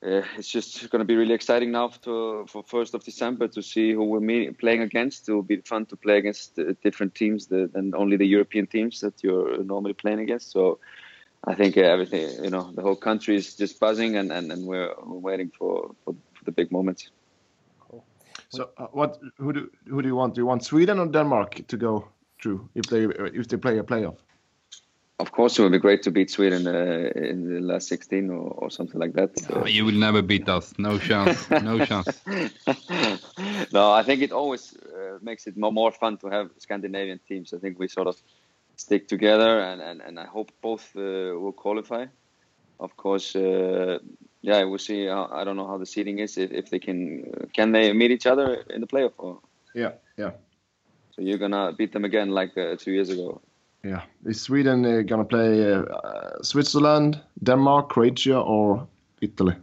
uh, 0.04 0.22
it's 0.38 0.50
just 0.50 0.90
going 0.90 1.00
to 1.00 1.06
be 1.06 1.16
really 1.16 1.34
exciting 1.34 1.72
now 1.72 1.88
to, 1.88 2.46
for 2.48 2.64
first 2.64 2.94
of 2.94 3.04
December 3.04 3.48
to 3.48 3.62
see 3.62 3.92
who 3.92 4.04
we're 4.04 4.20
meet, 4.20 4.58
playing 4.60 4.82
against. 4.82 5.28
It 5.30 5.34
will 5.34 5.42
be 5.42 5.58
fun 5.58 5.86
to 5.88 5.96
play 5.96 6.18
against 6.18 6.60
different 6.84 7.16
teams 7.16 7.48
than 7.48 7.94
only 7.96 8.18
the 8.18 8.26
European 8.28 8.68
teams 8.68 9.00
that 9.02 9.24
you're 9.24 9.64
normally 9.64 9.94
playing 9.94 10.20
against. 10.20 10.52
So 10.52 10.80
I 11.48 11.54
think 11.54 11.78
uh, 11.78 11.82
everything, 11.82 12.44
you 12.44 12.50
know, 12.50 12.72
the 12.74 12.82
whole 12.82 12.96
country 12.96 13.36
is 13.36 13.56
just 13.56 13.80
buzzing, 13.80 14.16
and, 14.18 14.32
and, 14.32 14.52
and 14.52 14.66
we're, 14.66 14.94
we're 15.04 15.18
waiting 15.18 15.52
for, 15.58 15.96
for, 16.04 16.16
for, 16.34 16.44
the 16.44 16.52
big 16.52 16.72
moments. 16.72 17.12
Cool. 17.80 18.04
So, 18.50 18.70
uh, 18.78 18.88
what 18.92 19.20
who 19.38 19.54
do 19.54 19.72
who 19.88 20.02
do 20.02 20.08
you 20.08 20.16
want? 20.16 20.36
Do 20.36 20.42
you 20.42 20.46
want 20.46 20.64
Sweden 20.64 21.00
or 21.00 21.08
Denmark 21.08 21.68
to 21.68 21.78
go 21.78 22.08
through 22.42 22.70
if 22.76 22.86
they 22.88 23.06
if 23.40 23.48
they 23.48 23.58
play 23.58 23.78
a 23.80 23.84
playoff? 23.84 24.18
Of 25.18 25.32
course, 25.32 25.58
it 25.58 25.62
would 25.64 25.72
be 25.72 25.80
great 25.80 26.04
to 26.04 26.12
beat 26.12 26.30
Sweden 26.30 26.68
uh, 26.68 27.10
in 27.16 27.54
the 27.54 27.62
last 27.62 27.88
16 27.88 28.30
or, 28.30 28.50
or 28.50 28.70
something 28.70 29.00
like 29.00 29.14
that. 29.14 29.40
So. 29.40 29.62
Oh, 29.64 29.66
you 29.66 29.86
will 29.86 29.94
never 29.94 30.22
beat 30.22 30.50
us. 30.50 30.74
No 30.78 30.98
chance. 30.98 31.50
No 31.50 31.86
chance. 31.86 32.22
no, 33.72 33.94
I 33.94 34.04
think 34.04 34.22
it 34.22 34.34
always 34.34 34.76
uh, 34.76 35.20
makes 35.22 35.48
it 35.48 35.56
more, 35.56 35.72
more 35.72 35.94
fun 35.94 36.18
to 36.18 36.28
have 36.28 36.50
Scandinavian 36.58 37.22
teams. 37.30 37.54
I 37.54 37.60
think 37.60 37.80
we 37.80 37.88
sort 37.88 38.08
of 38.08 38.18
stick 38.76 39.08
together, 39.08 39.62
and, 39.62 39.82
and, 39.82 40.02
and 40.02 40.20
I 40.20 40.26
hope 40.26 40.52
both 40.62 40.92
uh, 40.98 41.00
will 41.40 41.54
qualify. 41.54 42.08
Of 42.82 42.98
course, 42.98 43.38
uh, 43.38 44.00
yeah, 44.42 44.64
we'll 44.66 44.80
see. 44.80 45.08
I 45.08 45.46
don't 45.46 45.56
know 45.56 45.68
how 45.68 45.78
the 45.78 45.86
seeding 45.86 46.20
is. 46.20 46.38
If, 46.38 46.52
if 46.52 46.70
they 46.70 46.80
can, 46.80 47.48
can 47.54 47.72
they 47.72 47.94
meet 47.94 48.12
each 48.12 48.26
other 48.26 48.66
in 48.70 48.82
the 48.82 48.88
playoff? 48.88 49.14
Or? 49.18 49.40
Yeah, 49.74 49.94
yeah. 50.18 50.32
So 51.16 51.22
you're 51.22 51.38
gonna 51.38 51.72
beat 51.72 51.94
them 51.94 52.04
again, 52.04 52.32
like 52.32 52.58
uh, 52.58 52.76
two 52.76 52.92
years 52.92 53.10
ago. 53.10 53.42
Yeah, 53.86 54.02
is 54.26 54.42
Sweden 54.42 54.84
uh, 54.84 55.04
gonna 55.04 55.26
play 55.26 55.72
uh, 55.72 55.84
Switzerland, 56.42 57.22
Denmark, 57.44 57.90
Croatia, 57.90 58.40
or 58.40 58.88
Italy? 59.22 59.54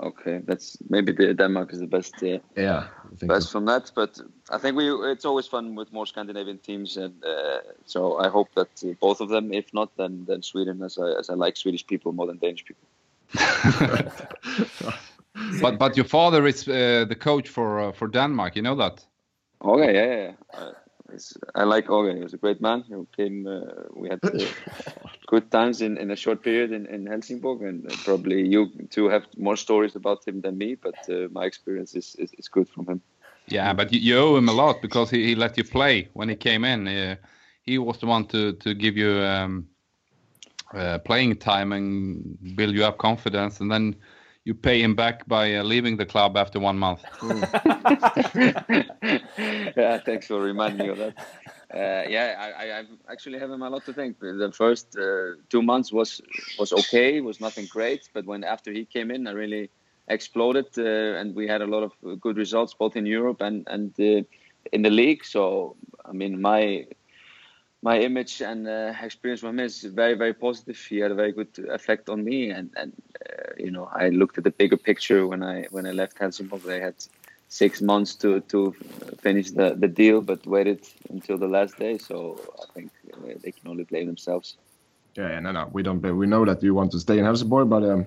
Okay, 0.00 0.40
that's 0.44 0.76
maybe 0.90 1.12
the 1.12 1.32
Denmark 1.32 1.72
is 1.72 1.78
the 1.78 1.86
best. 1.86 2.14
Uh, 2.22 2.40
yeah, 2.56 2.88
best 3.22 3.46
so. 3.46 3.52
from 3.52 3.66
that. 3.66 3.92
But 3.94 4.20
I 4.50 4.58
think 4.58 4.76
we 4.76 4.90
it's 5.12 5.24
always 5.24 5.46
fun 5.46 5.76
with 5.76 5.92
more 5.92 6.06
Scandinavian 6.06 6.58
teams, 6.58 6.96
and 6.96 7.24
uh, 7.24 7.60
so 7.84 8.18
I 8.18 8.28
hope 8.28 8.48
that 8.56 8.68
uh, 8.84 8.94
both 9.00 9.20
of 9.20 9.28
them. 9.28 9.52
If 9.52 9.72
not, 9.72 9.96
then 9.96 10.24
then 10.26 10.42
Sweden, 10.42 10.82
as 10.82 10.98
I 10.98 11.12
as 11.18 11.30
I 11.30 11.34
like 11.34 11.56
Swedish 11.56 11.86
people 11.86 12.12
more 12.12 12.26
than 12.26 12.38
Danish 12.38 12.64
people. 12.64 12.88
but 15.62 15.78
but 15.78 15.96
your 15.96 16.08
father 16.08 16.46
is 16.46 16.68
uh, 16.68 17.04
the 17.08 17.16
coach 17.16 17.48
for 17.48 17.78
uh, 17.78 17.92
for 17.92 18.08
Denmark. 18.08 18.56
You 18.56 18.62
know 18.62 18.76
that? 18.76 19.06
Okay, 19.62 19.94
yeah, 19.94 20.06
yeah. 20.06 20.32
yeah. 20.52 20.72
I 21.54 21.64
like 21.64 21.90
Organ. 21.90 22.16
He 22.16 22.22
was 22.22 22.34
a 22.34 22.38
great 22.38 22.60
man. 22.60 22.84
He 22.86 22.94
came. 23.16 23.46
Uh, 23.46 23.84
we 23.94 24.08
had 24.08 24.20
uh, 24.24 24.44
good 25.26 25.50
times 25.50 25.80
in, 25.80 25.98
in 25.98 26.10
a 26.10 26.16
short 26.16 26.42
period 26.42 26.72
in, 26.72 26.86
in 26.86 27.06
Helsingborg, 27.06 27.62
and 27.62 27.90
uh, 27.90 27.94
probably 28.04 28.46
you 28.46 28.70
two 28.90 29.08
have 29.08 29.24
more 29.36 29.56
stories 29.56 29.96
about 29.96 30.26
him 30.26 30.40
than 30.40 30.58
me. 30.58 30.74
But 30.74 30.96
uh, 31.08 31.28
my 31.30 31.44
experience 31.44 31.94
is, 31.94 32.16
is, 32.18 32.32
is 32.38 32.48
good 32.48 32.68
from 32.68 32.86
him. 32.86 33.02
Yeah, 33.48 33.72
but 33.72 33.92
you, 33.92 34.00
you, 34.00 34.18
owe 34.18 34.36
him 34.36 34.48
a 34.48 34.52
lot 34.52 34.82
because 34.82 35.10
he, 35.10 35.24
he 35.24 35.34
let 35.34 35.56
you 35.56 35.64
play 35.64 36.08
when 36.14 36.28
he 36.28 36.36
came 36.36 36.64
in. 36.64 36.88
Uh, 36.88 37.16
he 37.62 37.78
was 37.78 37.98
the 37.98 38.06
one 38.06 38.26
to 38.26 38.52
to 38.54 38.74
give 38.74 38.96
you 38.96 39.20
um, 39.22 39.68
uh, 40.74 40.98
playing 40.98 41.36
time 41.36 41.72
and 41.72 42.36
build 42.56 42.74
you 42.74 42.84
up 42.84 42.98
confidence, 42.98 43.60
and 43.60 43.70
then 43.70 43.96
you 44.46 44.54
pay 44.54 44.80
him 44.80 44.94
back 44.94 45.26
by 45.26 45.56
uh, 45.56 45.64
leaving 45.64 45.96
the 45.96 46.06
club 46.06 46.36
after 46.36 46.60
one 46.60 46.78
month. 46.78 47.04
yeah, 49.76 49.98
thanks 49.98 50.28
for 50.28 50.40
reminding 50.40 50.86
me 50.86 50.92
of 50.92 50.98
that. 50.98 51.14
Uh, 51.74 52.08
yeah, 52.08 52.52
I, 52.56 52.78
I, 52.78 52.84
actually 53.10 53.40
have 53.40 53.50
him 53.50 53.62
a 53.62 53.68
lot 53.68 53.84
to 53.86 53.92
thank. 53.92 54.20
The 54.20 54.52
first 54.54 54.96
uh, 54.96 55.34
two 55.50 55.62
months 55.62 55.92
was 55.92 56.20
was 56.60 56.72
okay, 56.72 57.20
was 57.20 57.40
nothing 57.40 57.66
great, 57.66 58.08
but 58.14 58.24
when 58.24 58.44
after 58.44 58.70
he 58.70 58.84
came 58.84 59.10
in, 59.10 59.26
I 59.26 59.32
really 59.32 59.68
exploded, 60.06 60.66
uh, 60.78 61.18
and 61.18 61.34
we 61.34 61.48
had 61.48 61.60
a 61.60 61.66
lot 61.66 61.82
of 61.82 62.20
good 62.20 62.36
results 62.36 62.72
both 62.72 62.94
in 62.94 63.04
Europe 63.04 63.40
and 63.40 63.66
and 63.66 63.90
uh, 63.98 64.22
in 64.72 64.82
the 64.82 64.90
league. 64.90 65.24
So 65.24 65.74
I 66.04 66.12
mean, 66.12 66.40
my 66.40 66.86
my 67.82 68.00
image 68.00 68.40
and 68.40 68.66
uh, 68.66 68.92
experience 69.02 69.42
with 69.42 69.50
him 69.50 69.60
is 69.60 69.82
very, 69.84 70.14
very 70.14 70.34
positive. 70.34 70.78
He 70.78 70.98
had 70.98 71.10
a 71.10 71.14
very 71.14 71.32
good 71.32 71.48
effect 71.70 72.08
on 72.08 72.24
me, 72.24 72.50
and 72.50 72.70
and 72.76 72.92
uh, 73.28 73.52
you 73.58 73.70
know, 73.70 73.88
I 73.92 74.08
looked 74.08 74.38
at 74.38 74.44
the 74.44 74.50
bigger 74.50 74.76
picture 74.76 75.26
when 75.26 75.42
I 75.42 75.66
when 75.70 75.86
I 75.86 75.92
left 75.92 76.18
Helsingborg. 76.18 76.62
They 76.62 76.80
had 76.80 76.94
six 77.48 77.80
months 77.80 78.14
to 78.16 78.40
to 78.40 78.72
finish 79.20 79.50
the 79.50 79.74
the 79.74 79.88
deal, 79.88 80.20
but 80.20 80.46
waited 80.46 80.80
until 81.10 81.38
the 81.38 81.48
last 81.48 81.78
day. 81.78 81.98
So 81.98 82.40
I 82.62 82.66
think 82.74 82.90
uh, 83.12 83.34
they 83.42 83.52
can 83.52 83.68
only 83.68 83.84
blame 83.84 84.06
themselves. 84.06 84.56
Yeah, 85.16 85.30
yeah, 85.30 85.40
no, 85.40 85.52
no, 85.52 85.70
we 85.72 85.82
don't. 85.82 86.00
We 86.02 86.26
know 86.26 86.44
that 86.44 86.62
you 86.62 86.74
want 86.74 86.90
to 86.92 87.00
stay 87.00 87.18
in 87.18 87.24
Helsingborg, 87.24 87.68
but 87.68 87.84
um, 87.84 88.06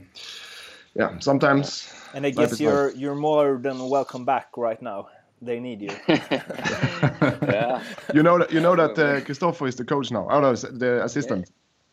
yeah, 0.96 1.20
sometimes. 1.20 1.88
And 2.14 2.26
I 2.26 2.32
guess 2.32 2.60
you're 2.60 2.88
life. 2.88 2.98
you're 2.98 3.16
more 3.16 3.60
than 3.62 3.78
welcome 3.90 4.26
back 4.26 4.58
right 4.58 4.82
now 4.82 5.08
they 5.42 5.60
need 5.60 5.82
you. 5.82 5.92
yeah. 6.08 7.82
You 8.14 8.24
know 8.24 8.40
that 8.40 8.52
you 8.52 8.60
know 8.60 8.76
that 8.76 8.98
uh, 8.98 9.22
Christopher 9.22 9.68
is 9.68 9.76
the 9.76 9.86
coach 9.86 10.12
now. 10.12 10.28
Oh 10.30 10.40
no, 10.40 10.56
the 10.56 11.04
assistant. 11.04 11.50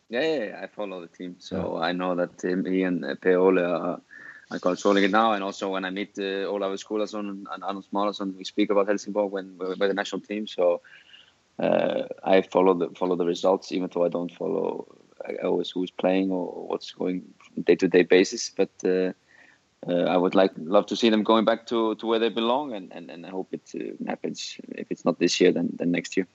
Yeah, 0.09 0.21
yeah, 0.21 0.43
yeah 0.43 0.59
I 0.63 0.67
follow 0.67 1.01
the 1.01 1.07
team, 1.07 1.35
so 1.39 1.77
yeah. 1.77 1.83
I 1.83 1.91
know 1.91 2.15
that 2.15 2.41
him, 2.41 2.65
he 2.65 2.83
and 2.83 3.03
uh, 3.03 3.15
Peole 3.21 3.59
are, 3.59 4.01
are 4.51 4.59
controlling 4.59 5.03
it 5.03 5.11
now. 5.11 5.33
And 5.33 5.43
also 5.43 5.69
when 5.69 5.83
I 5.83 5.89
meet 5.89 6.17
uh, 6.17 6.45
Olav 6.47 6.71
Skulason 6.79 7.45
and 7.51 7.63
Arnold 7.63 7.85
Smalason, 7.91 8.35
we 8.35 8.45
speak 8.45 8.69
about 8.69 8.87
Helsingborg 8.87 9.31
when 9.31 9.57
we're 9.57 9.75
by 9.75 9.87
the 9.87 9.93
national 9.93 10.21
team. 10.21 10.47
So 10.47 10.81
uh, 11.59 12.03
I 12.23 12.41
follow 12.41 12.73
the 12.73 12.89
follow 12.95 13.15
the 13.15 13.25
results, 13.25 13.71
even 13.71 13.89
though 13.93 14.05
I 14.05 14.09
don't 14.09 14.33
follow 14.33 14.87
always 15.43 15.71
who's 15.71 15.91
playing 15.91 16.31
or 16.31 16.67
what's 16.67 16.91
going 16.91 17.23
day 17.63 17.75
to 17.75 17.87
day 17.87 18.03
basis, 18.03 18.51
but. 18.55 18.69
Uh, 18.83 19.13
uh, 19.85 20.03
I 20.03 20.17
would 20.17 20.35
like 20.35 20.51
love 20.57 20.85
to 20.87 20.95
see 20.95 21.09
them 21.09 21.23
going 21.23 21.45
back 21.45 21.67
to, 21.67 21.95
to 21.95 22.05
where 22.07 22.19
they 22.19 22.29
belong, 22.29 22.73
and, 22.73 22.91
and, 22.91 23.11
and 23.11 23.25
I 23.25 23.29
hope 23.29 23.49
it 23.53 23.69
uh, 23.75 24.05
happens. 24.07 24.57
If 24.69 24.87
it's 24.89 25.05
not 25.05 25.19
this 25.19 25.39
year, 25.39 25.51
then, 25.51 25.69
then 25.73 25.91
next 25.91 26.17
year. 26.17 26.27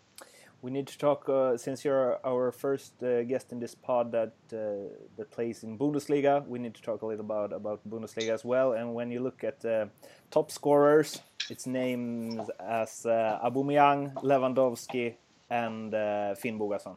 We 0.62 0.70
need 0.70 0.86
to 0.86 0.99
talk 0.99 1.28
uh, 1.28 1.57
since 1.57 1.84
you're 1.84 2.24
our 2.24 2.53
first 2.53 3.03
uh, 3.03 3.24
guest 3.24 3.51
in 3.51 3.59
this 3.59 3.74
pod 3.74 4.12
that 4.12 4.34
uh, 4.53 4.95
that 5.16 5.28
plays 5.32 5.64
in 5.64 5.76
Bundesliga. 5.76 6.47
We 6.47 6.61
need 6.61 6.74
to 6.74 6.82
talk 6.82 7.03
a 7.03 7.07
little 7.07 7.24
about 7.24 7.53
about 7.53 7.80
Bundesliga 7.88 8.28
as 8.28 8.45
well. 8.45 8.74
And 8.74 8.95
when 8.95 9.11
you 9.11 9.18
look 9.18 9.43
at 9.43 9.64
uh, 9.64 9.86
top 10.30 10.53
scorers, 10.53 11.20
it's 11.51 11.66
names 11.66 12.49
as 12.61 13.05
uh, 13.05 13.40
Aubameyang, 13.45 14.14
Lewandowski, 14.22 15.14
and 15.51 15.90
Finn 16.38 16.61
Bogason. 16.61 16.97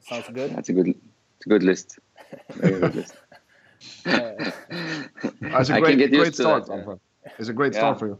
Sounds 0.00 0.28
good. 0.28 0.54
That's 0.54 0.68
a 0.68 0.74
good, 0.74 0.88
it's 0.88 1.46
a 1.46 1.48
good 1.48 1.62
list. 1.62 1.98
Very 2.50 2.80
good 2.80 2.94
list. 2.94 3.14
it's 4.04 5.70
a 5.70 5.80
great, 5.80 6.10
great 6.10 6.34
start. 6.34 6.66
That, 6.66 6.84
yeah. 7.24 7.30
It's 7.38 7.48
a 7.48 7.52
great 7.52 7.72
yeah. 7.72 7.80
start 7.80 7.98
for 7.98 8.06
you. 8.08 8.18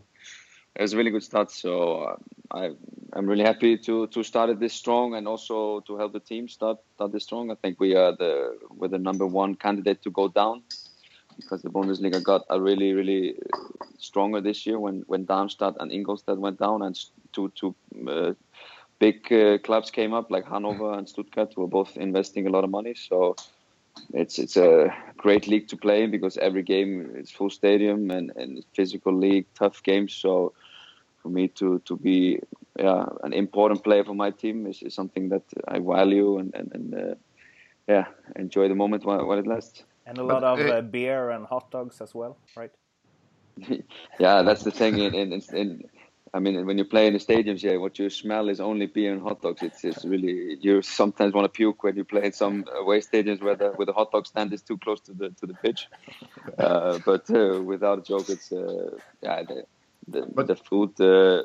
It 0.74 0.82
was 0.82 0.92
a 0.92 0.96
really 0.96 1.10
good 1.10 1.22
start. 1.22 1.50
So 1.50 2.02
uh, 2.02 2.16
I, 2.50 2.70
I'm 3.12 3.26
really 3.26 3.44
happy 3.44 3.78
to 3.78 4.06
to 4.08 4.22
start 4.22 4.50
it 4.50 4.60
this 4.60 4.74
strong 4.74 5.14
and 5.14 5.26
also 5.26 5.80
to 5.80 5.96
help 5.96 6.12
the 6.12 6.20
team 6.20 6.48
start 6.48 6.78
start 6.94 7.12
this 7.12 7.24
strong. 7.24 7.50
I 7.50 7.54
think 7.54 7.80
we 7.80 7.94
are 7.96 8.14
the 8.14 8.58
we're 8.70 8.88
the 8.88 8.98
number 8.98 9.26
one 9.26 9.54
candidate 9.54 10.02
to 10.02 10.10
go 10.10 10.28
down 10.28 10.62
because 11.36 11.62
the 11.62 11.70
Bundesliga 11.70 12.22
got 12.22 12.42
a 12.50 12.60
really 12.60 12.92
really 12.92 13.36
stronger 13.98 14.40
this 14.40 14.66
year 14.66 14.78
when 14.78 15.02
when 15.06 15.24
Darmstadt 15.24 15.76
and 15.80 15.90
Ingolstadt 15.90 16.38
went 16.38 16.58
down 16.58 16.82
and 16.82 16.98
two 17.32 17.50
two 17.54 17.74
uh, 18.08 18.32
big 18.98 19.32
uh, 19.32 19.58
clubs 19.58 19.90
came 19.90 20.12
up 20.12 20.30
like 20.30 20.46
Hanover 20.46 20.92
and 20.92 21.08
Stuttgart 21.08 21.52
who 21.54 21.62
were 21.62 21.68
both 21.68 21.96
investing 21.96 22.46
a 22.46 22.50
lot 22.50 22.64
of 22.64 22.70
money. 22.70 22.94
So 22.94 23.36
it's 24.12 24.38
it's 24.38 24.56
a 24.56 24.94
great 25.16 25.46
league 25.48 25.68
to 25.68 25.76
play 25.76 26.06
because 26.06 26.36
every 26.38 26.62
game 26.62 27.12
is 27.16 27.30
full 27.30 27.50
stadium 27.50 28.10
and, 28.10 28.32
and 28.36 28.64
physical 28.74 29.14
league, 29.14 29.46
tough 29.54 29.82
games. 29.82 30.14
So 30.14 30.52
for 31.22 31.28
me 31.28 31.48
to 31.48 31.80
to 31.80 31.96
be 31.96 32.40
yeah 32.78 33.06
an 33.22 33.32
important 33.32 33.82
player 33.84 34.04
for 34.04 34.14
my 34.14 34.30
team 34.30 34.66
is, 34.66 34.82
is 34.82 34.94
something 34.94 35.28
that 35.30 35.42
I 35.68 35.78
value 35.78 36.38
and 36.38 36.54
and, 36.54 36.72
and 36.74 36.94
uh, 36.94 37.14
yeah 37.88 38.06
enjoy 38.36 38.68
the 38.68 38.74
moment 38.74 39.04
while, 39.04 39.26
while 39.26 39.38
it 39.38 39.46
lasts. 39.46 39.84
And 40.06 40.18
a 40.18 40.24
lot 40.24 40.42
But, 40.42 40.44
of 40.44 40.68
uh, 40.68 40.70
uh, 40.70 40.80
beer 40.82 41.30
and 41.30 41.46
hot 41.46 41.70
dogs 41.70 42.00
as 42.00 42.14
well, 42.14 42.38
right? 42.56 42.72
yeah, 44.18 44.42
that's 44.42 44.64
the 44.64 44.70
thing. 44.70 44.98
In, 44.98 45.14
in, 45.14 45.42
in 45.52 45.82
I 46.34 46.38
mean, 46.40 46.66
when 46.66 46.76
you 46.78 46.84
play 46.84 47.06
in 47.06 47.12
the 47.12 47.18
stadiums, 47.18 47.62
yeah, 47.62 47.76
what 47.76 47.98
you 47.98 48.10
smell 48.10 48.48
is 48.48 48.60
only 48.60 48.86
beer 48.86 49.12
and 49.12 49.22
hot 49.22 49.40
dogs. 49.42 49.62
It's, 49.62 49.84
it's 49.84 50.04
really 50.04 50.58
you 50.60 50.82
sometimes 50.82 51.32
want 51.32 51.44
to 51.46 51.48
puke 51.48 51.82
when 51.82 51.96
you 51.96 52.04
play 52.04 52.24
in 52.26 52.32
some 52.32 52.64
away 52.74 53.00
stadiums 53.00 53.40
where 53.42 53.54
the 53.56 53.70
where 53.70 53.86
the 53.86 53.92
hot 53.92 54.10
dog 54.12 54.26
stand 54.26 54.52
is 54.52 54.62
too 54.62 54.76
close 54.78 55.00
to 55.02 55.12
the 55.14 55.30
to 55.40 55.46
the 55.46 55.54
pitch. 55.54 55.86
Uh, 56.58 56.98
but 57.04 57.30
uh, 57.30 57.62
without 57.62 57.98
a 57.98 58.02
joke, 58.02 58.28
it's 58.28 58.52
uh, 58.52 58.90
yeah 59.22 59.42
the 59.42 59.64
the, 60.08 60.26
But- 60.34 60.46
the 60.48 60.56
food. 60.56 61.00
Uh, 61.00 61.44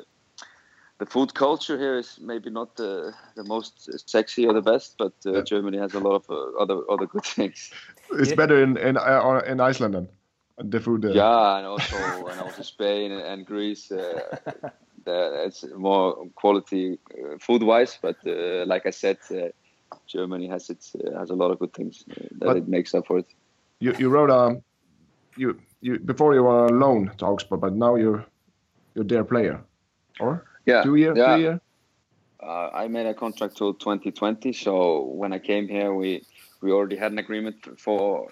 the 0.98 1.06
food 1.06 1.34
culture 1.34 1.76
here 1.76 1.98
is 1.98 2.18
maybe 2.20 2.48
not 2.48 2.76
the, 2.76 3.12
the 3.34 3.42
most 3.42 3.90
sexy 4.08 4.46
or 4.46 4.52
the 4.54 4.60
best, 4.62 4.94
but 4.98 5.12
uh, 5.26 5.32
Yeah. 5.32 5.42
Germany 5.42 5.78
has 5.78 5.94
a 5.94 5.98
lot 5.98 6.14
of 6.14 6.24
uh, 6.30 6.62
other 6.62 6.78
other 6.88 7.06
good 7.06 7.24
things. 7.36 7.72
It's 8.20 8.28
Yeah. 8.30 8.36
better 8.36 8.62
in 8.62 8.76
in 8.76 8.96
uh, 8.96 9.42
in 9.46 9.58
Iceland 9.58 9.94
then. 9.94 10.08
The 10.58 10.80
food 10.80 11.02
there. 11.02 11.12
Yeah, 11.12 11.56
and 11.58 11.66
also 11.66 11.96
and 12.30 12.40
also 12.40 12.62
Spain 12.62 13.12
and 13.12 13.46
Greece. 13.46 13.90
Uh, 13.90 14.20
the, 15.04 15.44
it's 15.46 15.64
more 15.76 16.26
quality 16.34 16.98
uh, 17.14 17.38
food 17.40 17.62
wise, 17.62 17.98
but 18.02 18.16
uh, 18.26 18.64
like 18.66 18.86
I 18.86 18.90
said, 18.90 19.18
uh, 19.30 19.48
Germany 20.06 20.48
has 20.48 20.70
its 20.70 20.94
uh, 20.94 21.18
has 21.18 21.30
a 21.30 21.34
lot 21.34 21.50
of 21.50 21.58
good 21.58 21.72
things 21.72 22.04
uh, 22.10 22.14
that 22.38 22.46
But- 22.46 22.56
it 22.56 22.68
makes 22.68 22.94
up 22.94 23.06
for 23.06 23.18
it. 23.18 23.26
You 23.80 23.94
you 23.98 24.08
wrote 24.10 24.30
a 24.30 24.60
you 25.36 25.56
you 25.80 25.98
before 25.98 26.34
you 26.34 26.42
were 26.44 26.66
on 26.66 26.78
loan 26.78 27.10
to 27.18 27.26
Augsburg, 27.26 27.60
but 27.60 27.72
now 27.74 27.96
you're 27.96 28.24
you're 28.94 29.04
their 29.08 29.24
player, 29.24 29.60
or 30.20 30.44
Yeah, 30.66 30.82
two 30.82 30.94
year, 30.96 31.14
yeah. 31.16 31.34
three 31.34 31.42
year. 31.42 31.60
Uh, 32.42 32.68
I 32.84 32.88
made 32.88 33.06
a 33.06 33.14
contract 33.14 33.56
till 33.56 33.72
2020. 33.74 34.52
So 34.52 35.00
when 35.20 35.32
I 35.32 35.38
came 35.38 35.66
here, 35.68 35.94
we 35.94 36.22
we 36.60 36.70
already 36.72 36.96
had 36.96 37.10
an 37.12 37.18
agreement 37.18 37.56
for 37.78 38.28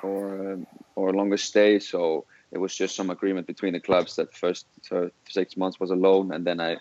for 0.00 0.58
a 0.96 1.12
longer 1.12 1.36
stay. 1.36 1.78
So 1.78 2.24
it 2.50 2.58
was 2.58 2.74
just 2.74 2.96
some 2.96 3.10
agreement 3.10 3.46
between 3.46 3.72
the 3.72 3.80
clubs 3.80 4.16
that 4.16 4.34
first 4.34 4.66
uh, 4.90 5.08
six 5.28 5.56
months 5.56 5.78
was 5.78 5.90
a 5.90 5.96
loan, 5.96 6.32
and 6.32 6.44
then 6.44 6.60
I 6.60 6.76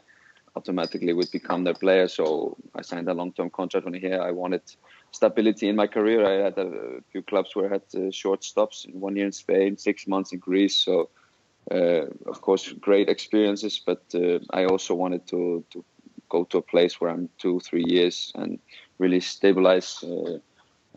automatically 0.56 1.14
would 1.14 1.32
become 1.32 1.64
their 1.64 1.74
player. 1.74 2.08
So 2.08 2.56
I 2.74 2.82
signed 2.82 3.10
a 3.10 3.14
long-term 3.14 3.50
contract 3.50 3.86
when 3.86 3.94
here. 3.94 4.22
I 4.22 4.32
wanted 4.32 4.62
stability 5.12 5.68
in 5.68 5.76
my 5.76 5.88
career. 5.88 6.26
I 6.26 6.44
had 6.44 6.58
a 6.58 7.02
few 7.12 7.22
clubs 7.22 7.56
where 7.56 7.68
I 7.68 7.74
had 7.74 7.84
uh, 7.96 8.12
short 8.12 8.44
stops. 8.44 8.86
One 8.94 9.16
year 9.16 9.26
in 9.26 9.32
Spain, 9.32 9.78
six 9.78 10.08
months 10.08 10.32
in 10.32 10.40
Greece. 10.40 10.78
So. 10.78 11.10
Uh, 11.72 12.06
of 12.28 12.42
course, 12.42 12.72
great 12.74 13.10
experiences, 13.10 13.82
but 13.84 14.04
uh, 14.14 14.38
I 14.52 14.66
also 14.66 14.94
wanted 14.94 15.26
to, 15.30 15.66
to 15.72 15.84
go 16.30 16.44
to 16.44 16.60
a 16.60 16.62
place 16.62 17.02
where 17.02 17.10
I'm 17.10 17.28
two, 17.40 17.60
three 17.60 17.84
years 17.88 18.32
and 18.36 18.60
really 19.00 19.20
stabilize 19.20 20.04
uh, 20.04 20.38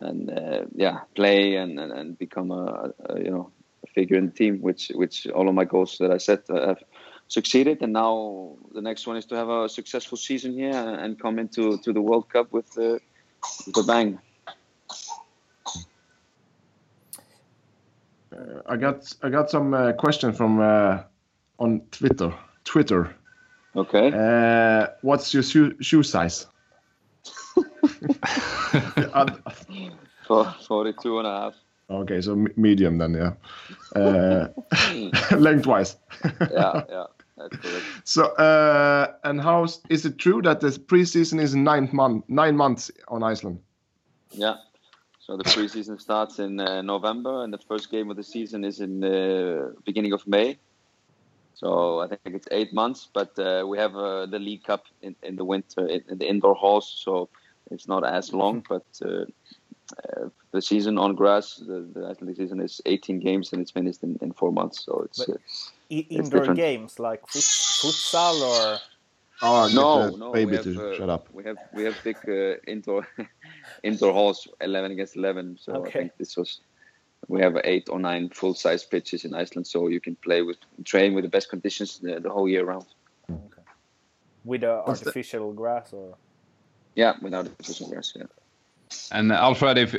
and 0.01 0.29
uh, 0.29 0.65
yeah, 0.75 0.99
play 1.15 1.55
and, 1.55 1.79
and, 1.79 1.91
and 1.91 2.17
become 2.17 2.51
a, 2.51 2.91
a 3.05 3.19
you 3.19 3.31
know 3.31 3.51
a 3.83 3.87
figure 3.87 4.17
in 4.17 4.27
the 4.27 4.31
team. 4.31 4.61
Which 4.61 4.91
which 4.95 5.27
all 5.27 5.47
of 5.47 5.55
my 5.55 5.65
goals 5.65 5.97
that 5.99 6.11
I 6.11 6.17
set 6.17 6.49
uh, 6.49 6.67
have 6.67 6.83
succeeded, 7.27 7.81
and 7.81 7.93
now 7.93 8.57
the 8.73 8.81
next 8.81 9.07
one 9.07 9.17
is 9.17 9.25
to 9.27 9.35
have 9.35 9.49
a 9.49 9.69
successful 9.69 10.17
season 10.17 10.53
here 10.53 10.71
and 10.71 11.19
come 11.19 11.39
into 11.39 11.77
to 11.79 11.93
the 11.93 12.01
World 12.01 12.29
Cup 12.29 12.51
with, 12.51 12.77
uh, 12.77 12.99
with 13.67 13.77
a 13.77 13.83
bang. 13.83 14.19
I 18.67 18.77
got 18.77 19.13
I 19.21 19.29
got 19.29 19.49
some 19.49 19.73
uh, 19.73 19.93
question 19.93 20.33
from 20.33 20.59
uh, 20.59 21.03
on 21.57 21.81
Twitter. 21.91 22.33
Twitter. 22.63 23.15
Okay. 23.75 24.11
Uh, 24.13 24.87
what's 25.01 25.33
your 25.33 25.43
shoe, 25.43 25.75
shoe 25.81 26.03
size? 26.03 26.47
Uh, 30.29 30.53
42 30.67 31.17
and 31.17 31.27
a 31.27 31.31
half. 31.31 31.55
okay, 31.89 32.21
so 32.21 32.35
me- 32.35 32.51
medium 32.55 32.97
then, 32.99 33.13
yeah. 33.15 33.33
Uh, 33.95 34.47
lengthwise. 35.37 35.97
Yeah, 36.51 36.83
yeah, 36.89 37.05
that's 37.35 37.57
correct. 37.57 37.85
So, 38.03 38.25
uh, 38.35 39.13
and 39.23 39.41
how 39.41 39.63
is 39.89 40.05
it 40.05 40.17
true 40.19 40.41
that 40.43 40.59
the 40.59 40.67
preseason 40.67 41.41
is 41.41 41.55
nine 41.55 41.89
month 41.93 42.25
nine 42.27 42.55
months 42.55 42.91
on 43.07 43.23
Iceland? 43.23 43.59
Yeah. 44.31 44.57
So 45.19 45.37
the 45.37 45.43
preseason 45.43 45.99
starts 45.99 46.39
in 46.39 46.59
uh, 46.59 46.81
November, 46.83 47.43
and 47.43 47.51
the 47.53 47.59
first 47.59 47.89
game 47.91 48.09
of 48.11 48.17
the 48.17 48.23
season 48.23 48.63
is 48.63 48.79
in 48.79 48.99
the 48.99 49.75
beginning 49.85 50.13
of 50.13 50.27
May. 50.27 50.57
So 51.55 51.99
I 51.99 52.07
think 52.07 52.35
it's 52.35 52.47
eight 52.51 52.71
months, 52.73 53.07
but 53.13 53.37
uh, 53.37 53.63
we 53.67 53.77
have 53.79 53.95
uh, 53.95 54.25
the 54.27 54.39
League 54.39 54.63
Cup 54.63 54.85
in, 55.01 55.15
in 55.23 55.35
the 55.35 55.43
winter 55.43 55.87
in, 55.87 56.01
in 56.09 56.17
the 56.17 56.27
indoor 56.27 56.55
halls, 56.55 56.87
so 57.03 57.29
it's 57.71 57.87
not 57.87 58.03
as 58.05 58.33
long. 58.33 58.63
But 58.67 58.85
uh, 59.03 59.25
uh, 60.03 60.29
the 60.51 60.61
season 60.61 60.97
on 60.97 61.15
grass, 61.15 61.55
the, 61.55 61.87
the 61.93 62.05
athletic 62.07 62.37
season 62.37 62.59
is 62.61 62.81
18 62.85 63.19
games, 63.19 63.51
and 63.53 63.61
it's 63.61 63.71
finished 63.71 64.03
in, 64.03 64.17
in 64.21 64.33
four 64.33 64.51
months. 64.51 64.83
So 64.85 65.01
it's 65.05 65.21
uh, 65.27 65.33
I- 65.91 66.05
indoor 66.09 66.39
different. 66.41 66.55
games 66.57 66.99
like 66.99 67.21
fut- 67.27 67.41
futsal 67.41 68.41
or 68.41 68.79
Oh, 69.41 69.69
no, 69.73 70.09
no, 70.17 70.33
baby 70.33 70.51
we 70.51 70.55
have, 70.57 70.65
to 70.65 70.91
uh, 70.91 70.97
shut 70.97 71.09
up. 71.09 71.29
We 71.31 71.45
have 71.45 71.57
we 71.73 71.85
have 71.85 71.95
big 72.03 72.17
uh, 72.27 72.55
indoor 72.67 73.07
indoor 73.83 74.11
halls, 74.11 74.49
eleven 74.59 74.91
against 74.91 75.15
eleven. 75.15 75.57
So 75.57 75.85
I 75.85 75.89
think 75.91 76.11
this 76.17 76.35
was 76.35 76.59
we 77.29 77.39
have 77.41 77.55
eight 77.63 77.87
or 77.89 77.99
nine 77.99 78.27
full 78.31 78.53
size 78.53 78.83
pitches 78.83 79.23
in 79.23 79.33
Iceland, 79.33 79.65
so 79.65 79.87
you 79.87 80.01
can 80.01 80.15
play 80.17 80.41
with 80.41 80.57
train 80.83 81.13
with 81.13 81.23
the 81.23 81.29
best 81.29 81.49
conditions 81.49 81.99
the, 81.99 82.19
the 82.19 82.29
whole 82.29 82.49
year 82.49 82.65
round. 82.65 82.85
with 84.43 84.63
a 84.63 84.81
What's 84.85 84.99
the- 85.01 85.05
artificial 85.07 85.53
grass 85.53 85.93
or 85.93 86.17
Yeah, 86.99 87.13
without 87.21 87.47
artificial 87.47 87.87
grass. 87.87 88.11
Yeah. 88.13 88.23
And 89.13 89.31
Alfred, 89.31 89.77
if 89.77 89.95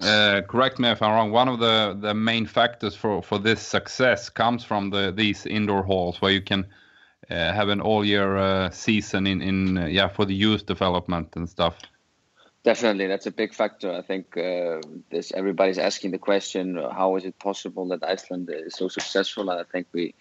uh, 0.00 0.40
correct 0.48 0.78
me 0.78 0.88
if 0.88 1.02
I'm 1.02 1.12
wrong, 1.12 1.30
one 1.30 1.46
of 1.46 1.58
the, 1.58 1.94
the 2.00 2.14
main 2.14 2.46
factors 2.46 2.94
for, 2.94 3.22
for 3.22 3.38
this 3.38 3.60
success 3.60 4.30
comes 4.30 4.64
from 4.64 4.88
the 4.88 5.12
these 5.12 5.44
indoor 5.44 5.82
halls 5.82 6.22
where 6.22 6.32
you 6.32 6.40
can 6.40 6.64
uh, 7.28 7.52
have 7.52 7.68
an 7.68 7.82
all 7.82 8.02
year 8.02 8.38
uh, 8.38 8.70
season 8.70 9.26
in 9.26 9.42
in 9.42 9.76
uh, 9.76 9.86
yeah 9.86 10.08
for 10.08 10.24
the 10.24 10.34
youth 10.34 10.64
development 10.64 11.36
and 11.36 11.50
stuff. 11.50 11.74
Definitely, 12.64 13.08
that's 13.08 13.26
a 13.26 13.32
big 13.42 13.52
factor. 13.52 13.92
I 13.92 14.00
think 14.00 14.34
uh, 14.36 14.80
this 15.10 15.32
everybody's 15.32 15.78
asking 15.78 16.12
the 16.12 16.18
question: 16.30 16.78
uh, 16.78 16.94
How 16.94 17.16
is 17.16 17.24
it 17.26 17.38
possible 17.38 17.88
that 17.88 18.02
Iceland 18.02 18.48
is 18.50 18.74
so 18.74 18.88
successful? 18.88 19.50
And 19.50 19.60
I 19.60 19.64
think 19.64 19.86
we 19.92 20.14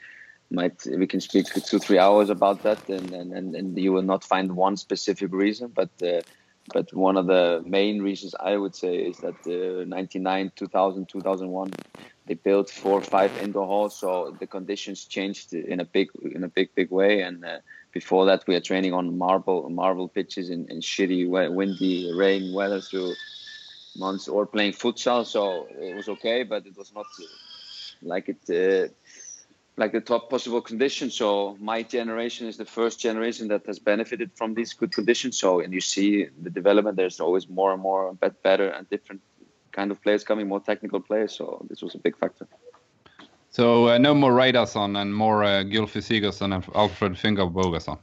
might 0.51 0.85
we 0.85 1.07
can 1.07 1.21
speak 1.21 1.47
two 1.47 1.79
three 1.79 1.99
hours 1.99 2.29
about 2.29 2.63
that, 2.63 2.87
and 2.89 3.11
and, 3.11 3.55
and, 3.55 3.77
you 3.77 3.91
will 3.93 4.03
not 4.03 4.23
find 4.23 4.55
one 4.55 4.77
specific 4.77 5.31
reason, 5.31 5.71
but. 5.73 5.89
Uh, 6.01 6.21
but 6.73 6.93
one 6.93 7.17
of 7.17 7.25
the 7.25 7.63
main 7.65 8.01
reasons 8.01 8.35
I 8.39 8.55
would 8.55 8.75
say 8.75 8.95
is 8.97 9.17
that 9.17 9.35
uh, 9.47 9.83
99, 9.85 10.51
2000, 10.55 11.09
2001, 11.09 11.73
they 12.27 12.35
built 12.35 12.69
four 12.69 12.99
or 12.99 13.01
five 13.01 13.31
indoor 13.41 13.65
halls, 13.65 13.97
so 13.97 14.35
the 14.39 14.47
conditions 14.47 15.05
changed 15.05 15.53
in 15.53 15.79
a 15.79 15.85
big, 15.85 16.09
in 16.23 16.43
a 16.43 16.47
big, 16.47 16.73
big 16.75 16.91
way. 16.91 17.21
And 17.21 17.43
uh, 17.43 17.57
before 17.91 18.25
that, 18.27 18.45
we 18.47 18.55
are 18.55 18.61
training 18.61 18.93
on 18.93 19.17
marble, 19.17 19.69
marble 19.69 20.07
pitches 20.07 20.49
in, 20.49 20.67
in 20.69 20.79
shitty, 20.79 21.27
windy, 21.51 22.13
rain 22.15 22.53
weather 22.53 22.79
through 22.79 23.15
months, 23.97 24.27
or 24.27 24.45
playing 24.45 24.73
futsal. 24.73 25.25
So 25.25 25.67
it 25.79 25.95
was 25.95 26.07
okay, 26.09 26.43
but 26.43 26.65
it 26.65 26.77
was 26.77 26.93
not 26.93 27.07
uh, 27.19 27.25
like 28.01 28.29
it. 28.29 28.93
Uh, 29.77 29.81
like 29.81 29.91
the 29.91 30.01
top 30.01 30.29
possible 30.29 30.61
conditions. 30.61 31.15
So 31.15 31.57
my 31.59 31.83
generation 31.83 32.47
is 32.47 32.57
the 32.57 32.65
first 32.65 32.99
generation 32.99 33.47
that 33.47 33.65
has 33.65 33.79
benefited 33.79 34.31
from 34.35 34.53
these 34.53 34.73
good 34.73 34.91
conditions. 34.91 35.37
So 35.37 35.59
and 35.59 35.73
you 35.73 35.81
see 35.81 36.27
the 36.41 36.49
development. 36.49 36.97
There's 36.97 37.19
always 37.19 37.49
more 37.49 37.73
and 37.73 37.81
more 37.81 38.13
bet- 38.13 38.43
better 38.43 38.69
and 38.69 38.89
different 38.89 39.21
kind 39.71 39.91
of 39.91 40.01
players 40.01 40.23
coming, 40.23 40.47
more 40.47 40.59
technical 40.59 40.99
players. 40.99 41.33
So 41.33 41.65
this 41.69 41.81
was 41.81 41.95
a 41.95 41.97
big 41.97 42.17
factor. 42.17 42.47
So 43.49 43.89
uh, 43.89 43.97
no 43.97 44.13
more 44.13 44.31
Raidason 44.31 44.97
and 44.97 45.13
more 45.13 45.43
uh, 45.43 45.63
Gylfi 45.63 46.01
Sigurdsson 46.01 46.53
and 46.53 46.63
Alfred 46.75 47.13
Fingerbogason. 47.13 47.97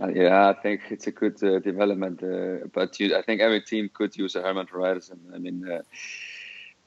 Uh, 0.00 0.08
yeah, 0.08 0.48
I 0.48 0.52
think 0.62 0.80
it's 0.90 1.08
a 1.08 1.10
good 1.10 1.42
uh, 1.42 1.58
development. 1.58 2.22
Uh, 2.22 2.68
but 2.72 3.00
you, 3.00 3.16
I 3.16 3.22
think 3.22 3.40
every 3.40 3.60
team 3.60 3.90
could 3.92 4.16
use 4.16 4.36
a 4.36 4.42
Herman 4.42 4.66
Ryderson. 4.72 5.18
I 5.34 5.38
mean, 5.38 5.64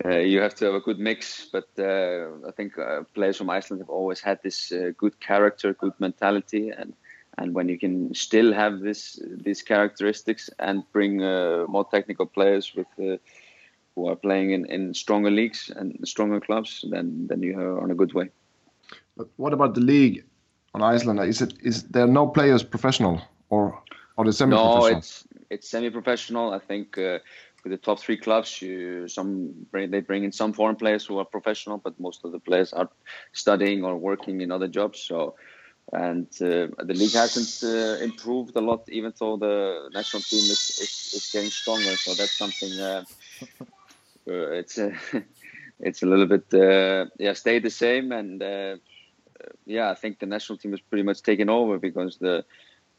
uh, 0.05 0.17
you 0.17 0.41
have 0.41 0.55
to 0.55 0.65
have 0.65 0.75
a 0.75 0.79
good 0.79 0.99
mix. 0.99 1.47
But 1.51 1.69
uh, 1.77 2.47
I 2.47 2.51
think 2.51 2.77
uh, 2.77 3.03
players 3.13 3.37
from 3.37 3.49
Iceland 3.49 3.81
have 3.81 3.89
always 3.89 4.21
had 4.21 4.39
this 4.43 4.71
uh, 4.71 4.91
good 4.97 5.19
character, 5.19 5.73
good 5.73 5.93
mentality, 5.99 6.69
and 6.69 6.93
and 7.37 7.53
when 7.53 7.69
you 7.69 7.77
can 7.77 8.13
still 8.13 8.53
have 8.53 8.79
this 8.79 9.19
these 9.45 9.61
characteristics 9.61 10.49
and 10.59 10.83
bring 10.91 11.23
uh, 11.23 11.65
more 11.67 11.85
technical 11.85 12.25
players 12.25 12.73
with. 12.75 12.87
Uh, 12.99 13.17
who 13.95 14.07
are 14.07 14.15
playing 14.15 14.51
in, 14.51 14.65
in 14.67 14.93
stronger 14.93 15.29
leagues 15.29 15.69
and 15.75 15.99
stronger 16.07 16.39
clubs, 16.39 16.85
then 16.89 17.27
then 17.27 17.43
you 17.43 17.59
are 17.59 17.81
on 17.81 17.91
a 17.91 17.93
good 17.95 18.13
way. 18.13 18.29
But 19.17 19.27
what 19.35 19.53
about 19.53 19.75
the 19.75 19.81
league 19.81 20.23
on 20.73 20.81
Iceland? 20.81 21.19
Is 21.19 21.41
it 21.41 21.53
is 21.61 21.83
there 21.83 22.07
no 22.07 22.27
players 22.27 22.63
professional 22.63 23.21
or 23.49 23.81
or 24.17 24.25
the 24.25 24.33
semi-professional? 24.33 24.91
No, 24.91 24.97
it's 24.97 25.27
it's 25.49 25.69
semi-professional. 25.69 26.53
I 26.53 26.59
think 26.59 26.97
uh, 26.97 27.19
with 27.63 27.71
the 27.71 27.77
top 27.77 27.99
three 27.99 28.17
clubs, 28.17 28.61
you, 28.61 29.07
some 29.07 29.67
they 29.73 30.01
bring 30.01 30.23
in 30.23 30.31
some 30.31 30.53
foreign 30.53 30.75
players 30.75 31.05
who 31.05 31.19
are 31.19 31.25
professional, 31.25 31.77
but 31.77 31.99
most 31.99 32.25
of 32.25 32.31
the 32.31 32.39
players 32.39 32.73
are 32.73 32.89
studying 33.33 33.83
or 33.83 33.97
working 33.97 34.41
in 34.41 34.51
other 34.51 34.67
jobs. 34.67 34.99
So, 34.99 35.35
and 35.93 36.27
uh, 36.41 36.67
the 36.79 36.95
league 36.95 37.13
hasn't 37.13 37.63
uh, 37.63 38.03
improved 38.03 38.55
a 38.55 38.61
lot, 38.61 38.87
even 38.89 39.13
though 39.19 39.37
the 39.37 39.89
national 39.93 40.23
team 40.23 40.39
is, 40.39 40.79
is, 40.79 41.13
is 41.13 41.29
getting 41.31 41.49
stronger. 41.49 41.95
So 41.97 42.13
that's 42.15 42.37
something. 42.37 42.79
Uh, 42.79 43.03
uh, 44.27 44.51
it's 44.51 44.77
a, 44.77 44.93
it's 45.79 46.03
a 46.03 46.05
little 46.05 46.27
bit 46.27 46.53
uh, 46.53 47.05
yeah 47.17 47.33
stayed 47.33 47.63
the 47.63 47.69
same 47.69 48.11
and 48.11 48.41
uh, 48.41 48.75
yeah 49.65 49.89
I 49.89 49.95
think 49.95 50.19
the 50.19 50.25
national 50.25 50.57
team 50.57 50.73
is 50.73 50.81
pretty 50.81 51.03
much 51.03 51.21
taken 51.21 51.49
over 51.49 51.79
because 51.79 52.17
the 52.17 52.45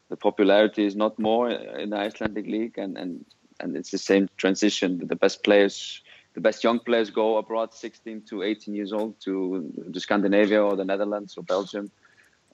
the 0.09 0.17
popularity 0.17 0.85
is 0.85 0.95
not 0.95 1.17
more 1.17 1.49
in 1.49 1.89
the 1.89 1.97
Icelandic 1.97 2.45
league 2.45 2.77
and 2.77 2.97
and 2.97 3.25
and 3.63 3.75
it's 3.77 3.91
the 3.91 3.97
same 3.97 4.29
transition. 4.37 5.07
The 5.07 5.15
best 5.15 5.43
players 5.43 6.03
the 6.33 6.41
best 6.41 6.63
young 6.63 6.79
players 6.79 7.09
go 7.11 7.37
abroad 7.37 7.73
16 7.73 8.23
to 8.29 8.41
18 8.41 8.73
years 8.73 8.91
old 8.91 9.19
to, 9.21 9.71
to 9.93 9.99
Scandinavia 9.99 10.63
or 10.63 10.75
the 10.75 10.85
Netherlands 10.85 11.37
or 11.37 11.43
Belgium. 11.43 11.91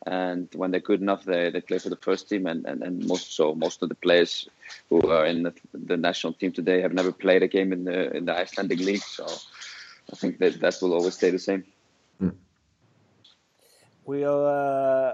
And 0.05 0.49
when 0.53 0.71
they're 0.71 0.79
good 0.79 1.01
enough 1.01 1.23
they, 1.23 1.49
they 1.49 1.61
play 1.61 1.79
for 1.79 1.89
the 1.89 1.95
first 1.95 2.29
team. 2.29 2.45
And, 2.45 2.65
and, 2.65 2.83
and 2.83 3.05
most 3.07 3.35
so 3.35 3.55
most 3.55 3.81
of 3.81 3.89
the 3.89 3.95
players 3.95 4.49
who 4.89 5.09
are 5.09 5.25
in 5.25 5.43
the, 5.43 5.53
the 5.73 5.97
national 5.97 6.33
team 6.33 6.51
today 6.51 6.81
have 6.81 6.93
never 6.93 7.11
played 7.11 7.43
a 7.43 7.47
game 7.47 7.71
in 7.73 7.85
the 7.85 8.15
in 8.15 8.25
the 8.25 8.35
Icelandic 8.35 8.79
league. 8.79 9.01
So 9.01 9.25
I 10.11 10.15
think 10.15 10.39
that 10.39 10.59
that 10.59 10.77
will 10.81 10.93
always 10.93 11.15
stay 11.15 11.31
the 11.31 11.39
same. 11.39 11.63
We'll 14.05 14.45
uh, 14.45 15.13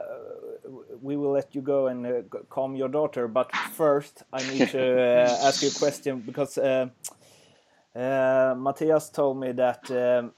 we 1.02 1.16
will 1.16 1.32
let 1.32 1.56
you 1.56 1.62
go 1.62 1.88
and 1.88 2.06
uh, 2.06 2.22
calm 2.50 2.76
your 2.76 2.90
daughter, 2.90 3.28
but 3.28 3.52
first 3.74 4.24
I 4.34 4.44
need 4.44 4.70
to 4.70 5.02
uh, 5.02 5.48
ask 5.48 5.62
you 5.62 5.70
a 5.70 5.72
question 5.72 6.22
because 6.26 6.58
uh, 6.58 6.88
uh, 7.96 8.56
Matthias 8.58 9.10
told 9.10 9.40
me 9.40 9.52
that 9.54 9.90
um, 9.92 10.34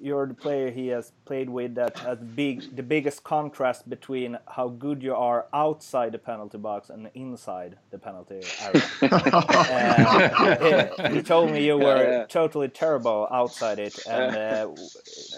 you're 0.00 0.26
the 0.26 0.34
player 0.34 0.70
he 0.70 0.88
has 0.88 1.12
played 1.24 1.48
with 1.48 1.74
that 1.76 1.96
has 1.98 2.18
big 2.18 2.74
the 2.74 2.82
biggest 2.82 3.22
contrast 3.22 3.88
between 3.88 4.36
how 4.48 4.68
good 4.68 5.02
you 5.02 5.14
are 5.14 5.46
outside 5.52 6.12
the 6.12 6.18
penalty 6.18 6.58
box 6.58 6.90
and 6.90 7.08
inside 7.14 7.76
the 7.90 7.98
penalty 7.98 8.40
area. 8.58 8.88
uh, 9.02 10.98
he, 11.06 11.14
he 11.16 11.22
told 11.22 11.52
me 11.52 11.64
you 11.64 11.78
were 11.78 12.02
Yeah, 12.02 12.10
yeah. 12.18 12.26
totally 12.26 12.68
terrible 12.68 13.28
outside 13.30 13.78
it, 13.78 13.98
and 14.06 14.34
uh, 14.34 14.66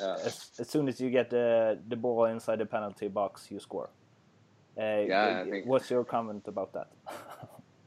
Yeah. 0.01 0.17
as, 0.25 0.51
as 0.59 0.69
soon 0.71 0.89
as 0.89 1.01
you 1.01 1.11
get 1.11 1.29
the 1.31 1.79
the 1.89 1.97
ball 1.97 2.25
inside 2.25 2.59
the 2.59 2.67
penalty 2.67 3.09
box, 3.09 3.51
you 3.51 3.61
score. 3.61 3.91
Uh, 4.77 5.05
Yeah, 5.09 5.43
I 5.47 5.51
think- 5.51 5.67
what's 5.67 5.91
your 5.91 6.05
comment 6.05 6.49
about 6.49 6.73
that? 6.73 6.89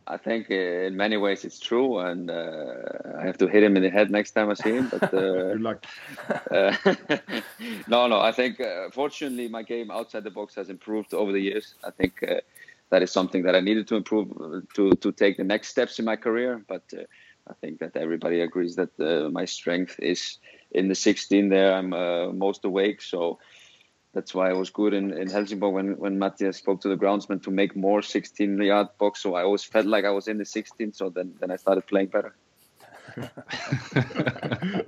I 0.09 0.15
think 0.15 0.49
uh, 0.49 0.87
in 0.87 0.95
many 0.95 1.17
ways 1.17 1.43
it's 1.43 1.59
true 1.59 1.99
and 1.99 2.31
uh, 2.31 3.19
I 3.19 3.25
have 3.25 3.37
to 3.39 3.47
hit 3.47 3.61
him 3.61 3.75
in 3.75 3.83
the 3.83 3.89
head 3.89 4.09
next 4.09 4.31
time 4.31 4.49
I 4.49 4.53
see 4.53 4.71
him 4.71 4.87
but 4.87 5.03
uh, 5.13 5.51
Good 5.53 5.61
luck. 5.61 5.85
Uh, 6.49 6.73
no, 7.89 8.07
no. 8.07 8.21
I 8.21 8.31
think 8.31 8.61
uh, 8.61 8.89
fortunately 8.93 9.49
my 9.49 9.63
game 9.63 9.91
outside 9.91 10.23
the 10.23 10.31
box 10.31 10.55
has 10.55 10.69
improved 10.69 11.13
over 11.13 11.33
the 11.33 11.41
years. 11.41 11.75
I 11.83 11.91
think 11.91 12.23
uh, 12.23 12.35
that 12.89 13.03
is 13.03 13.11
something 13.11 13.43
that 13.43 13.53
I 13.55 13.59
needed 13.59 13.85
to 13.89 13.95
improve 13.97 14.31
uh, 14.39 14.61
to 14.75 14.91
to 14.91 15.11
take 15.11 15.35
the 15.35 15.43
next 15.43 15.67
steps 15.69 15.99
in 15.99 16.05
my 16.05 16.15
career. 16.15 16.63
But 16.69 16.83
uh, 16.93 17.03
I 17.49 17.53
think 17.59 17.79
that 17.79 17.97
everybody 17.97 18.39
agrees 18.41 18.75
that 18.77 18.97
uh, 18.99 19.29
my 19.29 19.43
strength 19.45 19.99
is 19.99 20.39
in 20.71 20.87
the 20.87 20.95
16. 20.95 21.49
There, 21.49 21.73
I'm 21.73 21.91
uh, 21.93 22.31
most 22.31 22.63
awake, 22.65 23.01
so 23.01 23.39
that's 24.13 24.33
why 24.33 24.49
I 24.49 24.53
was 24.53 24.69
good 24.69 24.93
in, 24.93 25.13
in 25.13 25.29
Helsingborg 25.29 25.73
when 25.73 25.97
when 25.97 26.17
Matthias 26.17 26.57
spoke 26.57 26.81
to 26.81 26.89
the 26.89 26.97
groundsman 26.97 27.41
to 27.43 27.51
make 27.51 27.75
more 27.75 28.01
16 28.01 28.61
yard 28.61 28.87
box. 28.97 29.21
So 29.21 29.35
I 29.35 29.43
always 29.43 29.63
felt 29.63 29.85
like 29.85 30.05
I 30.05 30.11
was 30.11 30.27
in 30.27 30.37
the 30.37 30.45
16. 30.45 30.93
So 30.93 31.09
then 31.09 31.33
then 31.39 31.51
I 31.51 31.57
started 31.57 31.85
playing 31.87 32.07
better. 32.07 32.35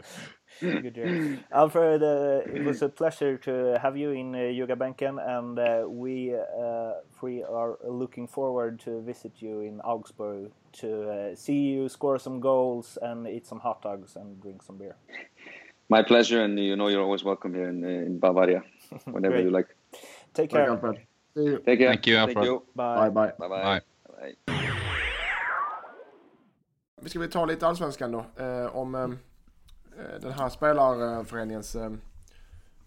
Good 0.61 0.97
year. 0.97 1.39
Alfred, 1.53 2.03
uh, 2.03 2.41
it 2.53 2.65
was 2.65 2.81
a 2.81 2.89
pleasure 2.89 3.37
to 3.37 3.79
have 3.81 3.95
you 3.95 4.11
in 4.11 4.35
uh, 4.35 4.39
Yogabanken, 4.39 5.17
and 5.25 5.57
uh, 5.57 5.87
we 5.87 6.35
uh, 6.35 6.93
three 7.17 7.43
are 7.43 7.77
looking 7.87 8.27
forward 8.27 8.79
to 8.81 9.01
visit 9.01 9.31
you 9.39 9.61
in 9.61 9.79
Augsburg 9.81 10.51
to 10.81 11.09
uh, 11.09 11.35
see 11.35 11.59
you 11.71 11.87
score 11.87 12.19
some 12.19 12.41
goals 12.41 12.97
and 13.01 13.25
eat 13.25 13.47
some 13.47 13.59
hot 13.59 13.81
dogs 13.81 14.17
and 14.17 14.41
drink 14.41 14.61
some 14.61 14.77
beer. 14.77 14.97
My 15.87 16.03
pleasure, 16.03 16.43
and 16.43 16.59
you 16.59 16.75
know 16.75 16.89
you're 16.89 17.03
always 17.03 17.23
welcome 17.23 17.53
here 17.53 17.69
in, 17.69 17.85
in 17.85 18.19
Bavaria 18.19 18.63
whenever 19.05 19.35
Great. 19.35 19.45
you 19.45 19.51
like. 19.57 19.67
Take 20.33 20.49
Tack 20.49 20.49
care. 20.49 20.69
Alfred. 20.71 20.95
See 21.33 21.39
you. 21.43 21.57
Take 21.57 21.77
care. 21.79 21.87
Thank 21.93 22.07
you, 22.07 22.15
Thank 22.17 22.29
Alfred. 22.37 22.45
you. 22.47 22.59
Bye. 22.73 23.09
Bye 23.09 23.09
bye. 23.09 23.33
Bye 23.39 23.49
Bye. 23.49 23.81
bye. 24.17 24.35
Vi 27.01 27.09
ska 27.09 27.19
vi 27.19 27.27
ta 27.27 27.45
lite 27.45 27.67
allsvenskan 27.67 28.11
då. 28.11 28.25
Eh, 28.43 28.75
om 28.75 28.95
eh, 28.95 29.07
den 30.21 30.31
här 30.31 30.49
spelarföreningens 30.49 31.75
eh, 31.75 31.91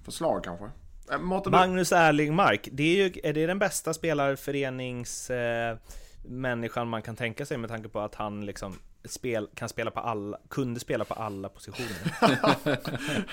förslag 0.05 0.45
kanske. 0.45 0.71
Eh, 1.13 1.19
Mårten, 1.19 1.53
du- 1.53 1.59
Magnus 1.59 1.93
Erlingmark, 1.93 2.69
det 2.73 2.83
är, 2.83 2.97
ju, 3.09 3.21
är 3.25 3.33
det 3.33 3.47
den 3.47 3.59
bästa 3.59 3.95
spelarförenings 3.95 5.31
eh, 5.31 5.77
människan 6.25 6.89
man 6.89 7.03
kan 7.03 7.17
tänka 7.17 7.47
sig 7.47 7.57
med 7.59 7.71
tanke 7.71 7.89
på 7.89 8.01
att 8.01 8.15
han 8.15 8.47
liksom 8.47 8.79
spel, 9.05 9.49
kan 9.55 9.69
spela 9.69 9.91
på 9.91 10.01
alla, 10.01 10.39
kunde 10.49 10.81
spela 10.81 11.05
på 11.05 11.15
alla 11.15 11.49
positioner. 11.49 12.15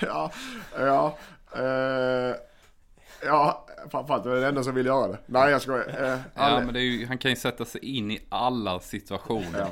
ja, 0.00 0.30
ja, 0.78 1.16
eh, 1.54 2.36
ja, 3.24 3.66
framförallt 3.90 4.24
det 4.24 4.30
är 4.30 4.40
det 4.40 4.46
enda 4.46 4.62
som 4.62 4.74
vill 4.74 4.86
göra 4.86 5.08
det. 5.08 5.18
Nej 5.26 5.50
jag 5.50 5.62
skojar. 5.62 6.12
Eh, 6.12 6.18
Ja, 6.34 6.60
men 6.64 6.74
det 6.74 6.80
är 6.80 6.82
ju, 6.82 7.06
han 7.06 7.18
kan 7.18 7.30
ju 7.30 7.36
sätta 7.36 7.64
sig 7.64 7.84
in 7.98 8.10
i 8.10 8.20
alla 8.28 8.80
situationer. 8.80 9.66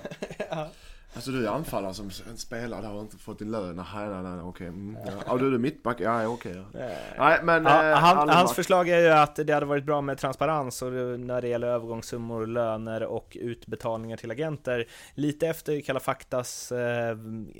Alltså 1.14 1.30
du 1.30 1.46
är 1.46 1.50
anfallare 1.50 1.94
som 1.94 2.10
en 2.30 2.36
spelare 2.36 2.82
där 2.82 2.92
och 2.94 3.00
inte 3.00 3.16
fått 3.16 3.38
din 3.38 3.50
lön. 3.50 3.76
Nej, 3.76 4.08
nej, 4.08 4.22
nej, 4.22 4.40
okej. 4.40 4.66
Mm, 4.66 4.96
ja. 5.06 5.12
ja, 5.26 5.36
du 5.36 5.54
är 5.54 5.58
mittback. 5.58 6.00
Ja, 6.00 6.22
ja, 6.22 6.28
okej. 6.28 6.64
Ja. 6.72 6.80
Nej, 7.18 7.38
men... 7.42 7.64
Ja, 7.64 7.90
eh, 7.90 7.96
han, 7.96 8.28
hans 8.28 8.52
förslag 8.54 8.88
är 8.88 8.98
ju 8.98 9.08
att 9.08 9.36
det 9.36 9.52
hade 9.52 9.66
varit 9.66 9.84
bra 9.84 10.00
med 10.00 10.18
transparens 10.18 10.82
och 10.82 10.92
när 10.92 11.40
det 11.40 11.48
gäller 11.48 11.68
övergångssummor, 11.68 12.46
löner 12.46 13.02
och 13.02 13.36
utbetalningar 13.40 14.16
till 14.16 14.30
agenter. 14.30 14.84
Lite 15.14 15.48
efter 15.48 15.80
Kalla 15.80 16.00
faktas 16.00 16.72
eh, 16.72 17.16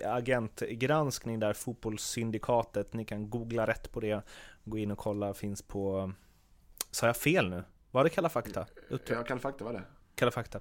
agentgranskning 0.06 1.40
där, 1.40 1.52
fotbollssyndikatet. 1.52 2.92
Ni 2.92 3.04
kan 3.04 3.30
googla 3.30 3.66
rätt 3.66 3.92
på 3.92 4.00
det. 4.00 4.22
Gå 4.70 4.78
in 4.78 4.90
och 4.90 4.98
kolla, 4.98 5.34
finns 5.34 5.62
på... 5.62 6.12
Sa 6.90 7.06
jag 7.06 7.16
fel 7.16 7.50
nu? 7.50 7.64
Var 7.90 8.04
det 8.04 8.10
Kalla 8.10 8.28
fakta? 8.28 8.66
Ut- 8.90 9.08
Jag 9.10 9.26
kan 9.26 9.38
fakta 9.40 9.64
vad 9.64 9.74
det 9.74 9.82
Kalla 10.14 10.30
fakta. 10.30 10.58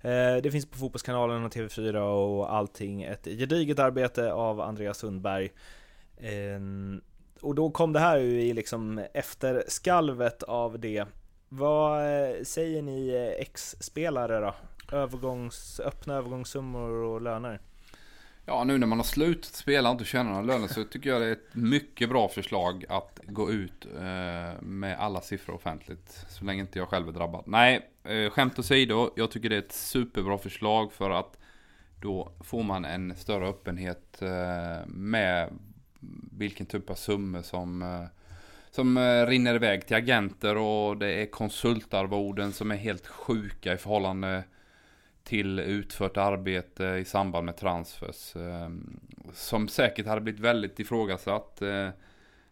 Eh, 0.00 0.36
det 0.42 0.50
finns 0.52 0.66
på 0.70 0.78
Fotbollskanalen 0.78 1.44
och 1.44 1.52
TV4 1.52 1.96
och 1.96 2.52
allting. 2.54 3.02
Ett 3.02 3.24
gediget 3.24 3.78
arbete 3.78 4.32
av 4.32 4.60
Andreas 4.60 4.98
Sundberg. 4.98 5.52
Eh, 6.16 6.60
och 7.40 7.54
då 7.54 7.70
kom 7.70 7.92
det 7.92 8.00
här 8.00 8.18
ju 8.18 8.42
i 8.42 8.52
liksom 8.52 9.04
efter 9.14 9.64
skalvet 9.68 10.42
av 10.42 10.78
det. 10.78 11.04
Vad 11.48 12.00
eh, 12.00 12.42
säger 12.42 12.82
ni 12.82 13.08
eh, 13.08 13.40
ex-spelare 13.42 14.40
då? 14.40 14.54
Övergångs, 14.96 15.80
öppna 15.80 16.14
övergångssummor 16.14 16.90
och 16.90 17.20
löner? 17.20 17.60
Ja, 18.48 18.64
nu 18.64 18.78
när 18.78 18.86
man 18.86 18.98
har 18.98 19.04
slutat 19.04 19.54
spela 19.54 19.88
och 19.88 19.92
inte 19.92 20.04
tjänar 20.04 20.30
några 20.30 20.42
löner 20.42 20.68
så 20.68 20.84
tycker 20.84 21.10
jag 21.10 21.20
det 21.20 21.26
är 21.26 21.32
ett 21.32 21.54
mycket 21.54 22.08
bra 22.08 22.28
förslag 22.28 22.84
att 22.88 23.20
gå 23.26 23.50
ut 23.50 23.86
eh, 23.96 24.62
med 24.62 24.96
alla 24.98 25.20
siffror 25.20 25.54
offentligt. 25.54 26.26
Så 26.28 26.44
länge 26.44 26.60
inte 26.60 26.78
jag 26.78 26.88
själv 26.88 27.08
är 27.08 27.12
drabbad. 27.12 27.44
Nej, 27.46 27.90
eh, 28.04 28.30
skämt 28.30 28.58
åsido. 28.58 29.10
Jag 29.16 29.30
tycker 29.30 29.48
det 29.48 29.54
är 29.54 29.62
ett 29.62 29.72
superbra 29.72 30.38
förslag 30.38 30.92
för 30.92 31.10
att 31.10 31.38
då 32.00 32.32
får 32.40 32.62
man 32.62 32.84
en 32.84 33.16
större 33.16 33.48
öppenhet 33.48 34.22
eh, 34.22 34.86
med 34.86 35.50
vilken 36.38 36.66
typ 36.66 36.90
av 36.90 36.94
summor 36.94 37.42
som, 37.42 37.82
eh, 37.82 38.04
som 38.70 38.96
eh, 38.96 39.26
rinner 39.26 39.54
iväg 39.54 39.86
till 39.86 39.96
agenter 39.96 40.56
och 40.56 40.96
det 40.96 41.22
är 41.22 41.26
konsultarvoden 41.26 42.52
som 42.52 42.70
är 42.70 42.76
helt 42.76 43.06
sjuka 43.06 43.72
i 43.74 43.76
förhållande 43.76 44.44
till 45.28 45.58
utfört 45.58 46.16
arbete 46.16 46.84
i 46.84 47.04
samband 47.04 47.44
med 47.44 47.56
transfers. 47.56 48.36
eh, 48.36 48.70
Som 49.32 49.68
säkert 49.68 50.06
hade 50.06 50.20
blivit 50.20 50.40
väldigt 50.40 50.80
ifrågasatt. 50.80 51.62
Eh, 51.62 51.86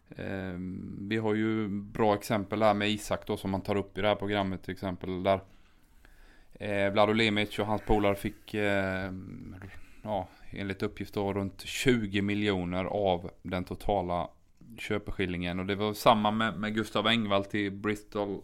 eh, 0.09 0.53
Vi 0.99 1.17
har 1.17 1.33
ju 1.33 1.67
bra 1.67 2.15
exempel 2.15 2.59
där 2.59 2.73
med 2.73 2.89
Isak 2.89 3.27
då 3.27 3.37
som 3.37 3.51
man 3.51 3.61
tar 3.61 3.75
upp 3.75 3.97
i 3.97 4.01
det 4.01 4.07
här 4.07 4.15
programmet 4.15 4.63
till 4.63 4.73
exempel. 4.73 5.23
Där 5.23 5.39
eh, 6.53 6.91
Vlado 6.91 7.13
Lemic 7.13 7.59
och 7.59 7.65
hans 7.65 7.81
polare 7.81 8.15
fick 8.15 8.53
eh, 8.53 9.11
ja, 10.03 10.27
enligt 10.49 10.83
uppgift 10.83 11.13
då 11.13 11.33
runt 11.33 11.61
20 11.61 12.21
miljoner 12.21 12.85
av 12.85 13.29
den 13.41 13.63
totala 13.63 14.29
köpeskillingen. 14.77 15.59
Och 15.59 15.65
det 15.65 15.75
var 15.75 15.93
samma 15.93 16.31
med, 16.31 16.53
med 16.59 16.75
Gustav 16.75 17.07
Engvall 17.07 17.45
till 17.45 17.71
Bristol 17.71 18.41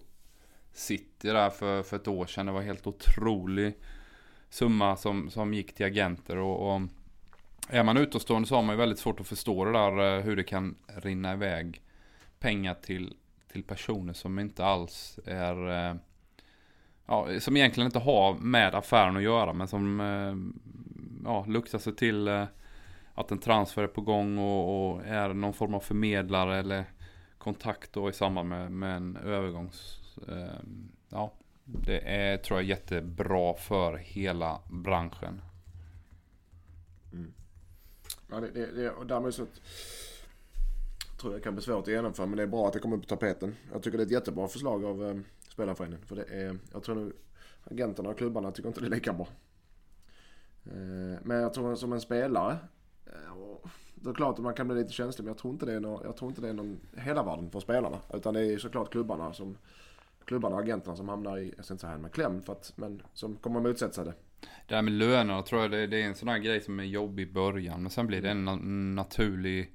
City 0.71 1.27
där 1.27 1.49
för, 1.49 1.83
för 1.83 1.95
ett 1.95 2.07
år 2.07 2.25
sedan. 2.25 2.45
Det 2.45 2.51
var 2.51 2.61
helt 2.61 2.87
otrolig 2.87 3.73
summa 4.53 4.95
som, 4.95 5.29
som 5.29 5.53
gick 5.53 5.75
till 5.75 5.85
agenter. 5.85 6.37
Och, 6.37 6.75
och 6.75 6.81
är 7.69 7.83
man 7.83 7.97
utomstående 7.97 8.47
så 8.47 8.55
har 8.55 8.61
man 8.61 8.75
ju 8.75 8.79
väldigt 8.79 8.99
svårt 8.99 9.19
att 9.19 9.27
förstå 9.27 9.65
det 9.65 9.71
där 9.71 10.17
eh, 10.17 10.23
hur 10.23 10.35
det 10.35 10.43
kan 10.43 10.75
rinna 10.87 11.33
iväg 11.33 11.81
pengar 12.39 12.73
till, 12.73 13.15
till 13.51 13.63
personer 13.63 14.13
som 14.13 14.39
inte 14.39 14.65
alls 14.65 15.19
är 15.25 15.89
eh, 15.89 15.95
Ja, 17.05 17.39
som 17.39 17.57
egentligen 17.57 17.85
inte 17.85 17.99
har 17.99 18.33
med 18.33 18.75
affären 18.75 19.17
att 19.17 19.23
göra 19.23 19.53
men 19.53 19.67
som 19.67 19.99
eh, 19.99 20.35
ja, 21.25 21.45
luktar 21.47 21.79
sig 21.79 21.95
till 21.95 22.27
att 23.13 23.31
en 23.31 23.37
transfer 23.37 23.83
är 23.83 23.87
på 23.87 24.01
gång 24.01 24.37
och, 24.37 24.91
och 24.91 25.05
är 25.05 25.33
någon 25.33 25.53
form 25.53 25.73
av 25.73 25.79
förmedlare 25.79 26.57
eller 26.57 26.85
kontakt 27.37 27.93
då 27.93 28.09
i 28.09 28.13
samband 28.13 28.49
med, 28.49 28.71
med 28.71 28.95
en 28.95 29.17
övergångs... 29.17 29.99
Ja, 31.09 31.33
det 31.63 31.99
är 31.99 32.37
tror 32.37 32.59
jag 32.59 32.69
jättebra 32.69 33.53
för 33.53 33.97
hela 33.97 34.61
branschen. 34.69 35.41
Mm. 37.13 37.33
Ja, 38.29 38.39
det, 38.39 38.51
det, 38.51 38.65
det, 38.65 38.89
och 38.89 39.07
därmed 39.07 39.33
så 39.33 39.45
tror 41.21 41.33
jag 41.33 41.41
det 41.41 41.43
kan 41.43 41.55
bli 41.55 41.63
svårt 41.63 41.81
att 41.81 41.87
genomföra 41.87 42.25
men 42.25 42.37
det 42.37 42.43
är 42.43 42.47
bra 42.47 42.67
att 42.67 42.73
det 42.73 42.79
kommer 42.79 42.97
upp 42.97 43.01
på 43.01 43.07
tapeten. 43.07 43.55
Jag 43.71 43.83
tycker 43.83 43.97
det 43.97 44.03
är 44.03 44.05
ett 44.05 44.11
jättebra 44.11 44.47
förslag 44.47 44.85
av 44.85 45.09
eh, 45.09 45.17
spelarföreningen. 45.49 46.05
För 46.05 46.15
det 46.15 46.23
är, 46.23 46.57
jag 46.73 46.83
tror 46.83 46.95
nu 46.95 47.13
agenterna 47.63 48.09
och 48.09 48.17
klubbarna 48.17 48.51
tycker 48.51 48.69
inte 48.69 48.81
det 48.81 48.87
är 48.87 48.91
lika 48.91 49.13
bra. 49.13 49.27
Eh, 50.65 51.19
men 51.23 51.37
jag 51.37 51.53
tror 51.53 51.75
som 51.75 51.93
en 51.93 52.01
spelare, 52.01 52.57
eh, 53.05 53.69
det 53.95 54.09
är 54.09 54.13
klart 54.13 54.35
att 54.35 54.43
man 54.43 54.53
kan 54.53 54.67
bli 54.67 54.77
lite 54.77 54.93
känslig 54.93 55.23
men 55.23 55.29
jag 55.29 55.37
tror 55.37 55.53
inte 55.53 55.65
det 55.65 55.73
är, 55.73 55.79
någon, 55.79 56.01
jag 56.03 56.17
tror 56.17 56.29
inte 56.31 56.41
det 56.41 56.49
är 56.49 56.53
någon 56.53 56.79
hela 56.97 57.23
världen 57.23 57.51
för 57.51 57.59
spelarna. 57.59 57.99
Utan 58.13 58.33
det 58.33 58.53
är 58.53 58.57
såklart 58.57 58.91
klubbarna 58.91 59.33
som 59.33 59.57
klubbarna 60.25 60.55
och 60.55 60.61
agenterna 60.61 60.95
som 60.95 61.09
hamnar 61.09 61.37
i, 61.37 61.53
jag 61.55 61.65
ska 61.65 61.73
inte 61.73 61.81
säga 61.81 61.97
med 61.97 62.11
kläm, 62.11 62.41
för 62.41 62.53
att, 62.53 62.73
men 62.75 63.01
som 63.13 63.35
kommer 63.35 63.59
att 63.59 63.63
motsätta 63.63 63.93
sig 63.93 64.05
det. 64.05 64.13
Det 64.67 64.75
här 64.75 64.81
med 64.81 64.93
lönerna 64.93 65.41
tror 65.41 65.61
jag 65.61 65.71
det, 65.71 65.87
det 65.87 66.01
är 66.01 66.05
en 66.05 66.15
sån 66.15 66.27
här 66.27 66.37
grej 66.37 66.61
som 66.61 66.79
är 66.79 66.83
jobbig 66.83 67.23
i 67.23 67.31
början. 67.31 67.81
Men 67.81 67.91
sen 67.91 68.07
blir 68.07 68.21
det 68.21 68.29
en 68.29 68.49
na- 68.49 68.93
naturlig 68.95 69.73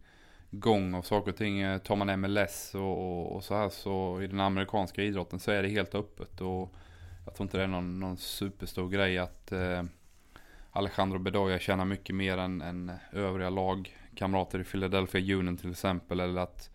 gång 0.51 0.95
av 0.95 1.03
saker 1.03 1.31
och 1.31 1.37
ting. 1.37 1.81
Tar 1.81 1.97
man 1.97 2.21
MLS 2.21 2.75
och, 2.75 2.83
och, 2.83 3.37
och 3.37 3.45
så 3.45 3.55
här 3.55 3.69
så 3.69 4.23
i 4.23 4.27
den 4.27 4.41
amerikanska 4.41 5.03
idrotten 5.03 5.39
så 5.39 5.51
är 5.51 5.63
det 5.63 5.69
helt 5.69 5.95
öppet. 5.95 6.41
Och 6.41 6.75
jag 7.25 7.35
tror 7.35 7.45
inte 7.45 7.57
det 7.57 7.63
är 7.63 7.69
någon, 7.69 8.01
någon 8.01 8.17
superstor 8.17 8.89
grej 8.89 9.19
att 9.19 9.53
eh, 9.53 9.83
Alejandro 10.71 11.19
Bedoya 11.19 11.59
tjänar 11.59 11.85
mycket 11.85 12.15
mer 12.15 12.39
än, 12.39 12.63
än 12.63 12.93
övriga 13.13 13.51
lagkamrater 13.51 14.59
i 14.59 14.65
Philadelphia 14.65 15.37
Union 15.37 15.57
till 15.57 15.71
exempel. 15.71 16.21
Eller 16.21 16.41
att 16.41 16.71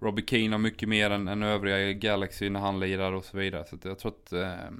Robbie 0.00 0.24
Keane 0.26 0.54
har 0.54 0.58
mycket 0.58 0.88
mer 0.88 1.10
än, 1.10 1.28
än 1.28 1.42
övriga 1.42 1.92
Galaxy 1.92 2.50
när 2.50 2.60
han 2.60 2.80
lirar 2.80 3.12
och 3.12 3.24
så 3.24 3.36
vidare. 3.36 3.64
Så 3.64 3.78
jag 3.82 3.98
tror 3.98 4.12
att 4.12 4.32
eh, 4.32 4.70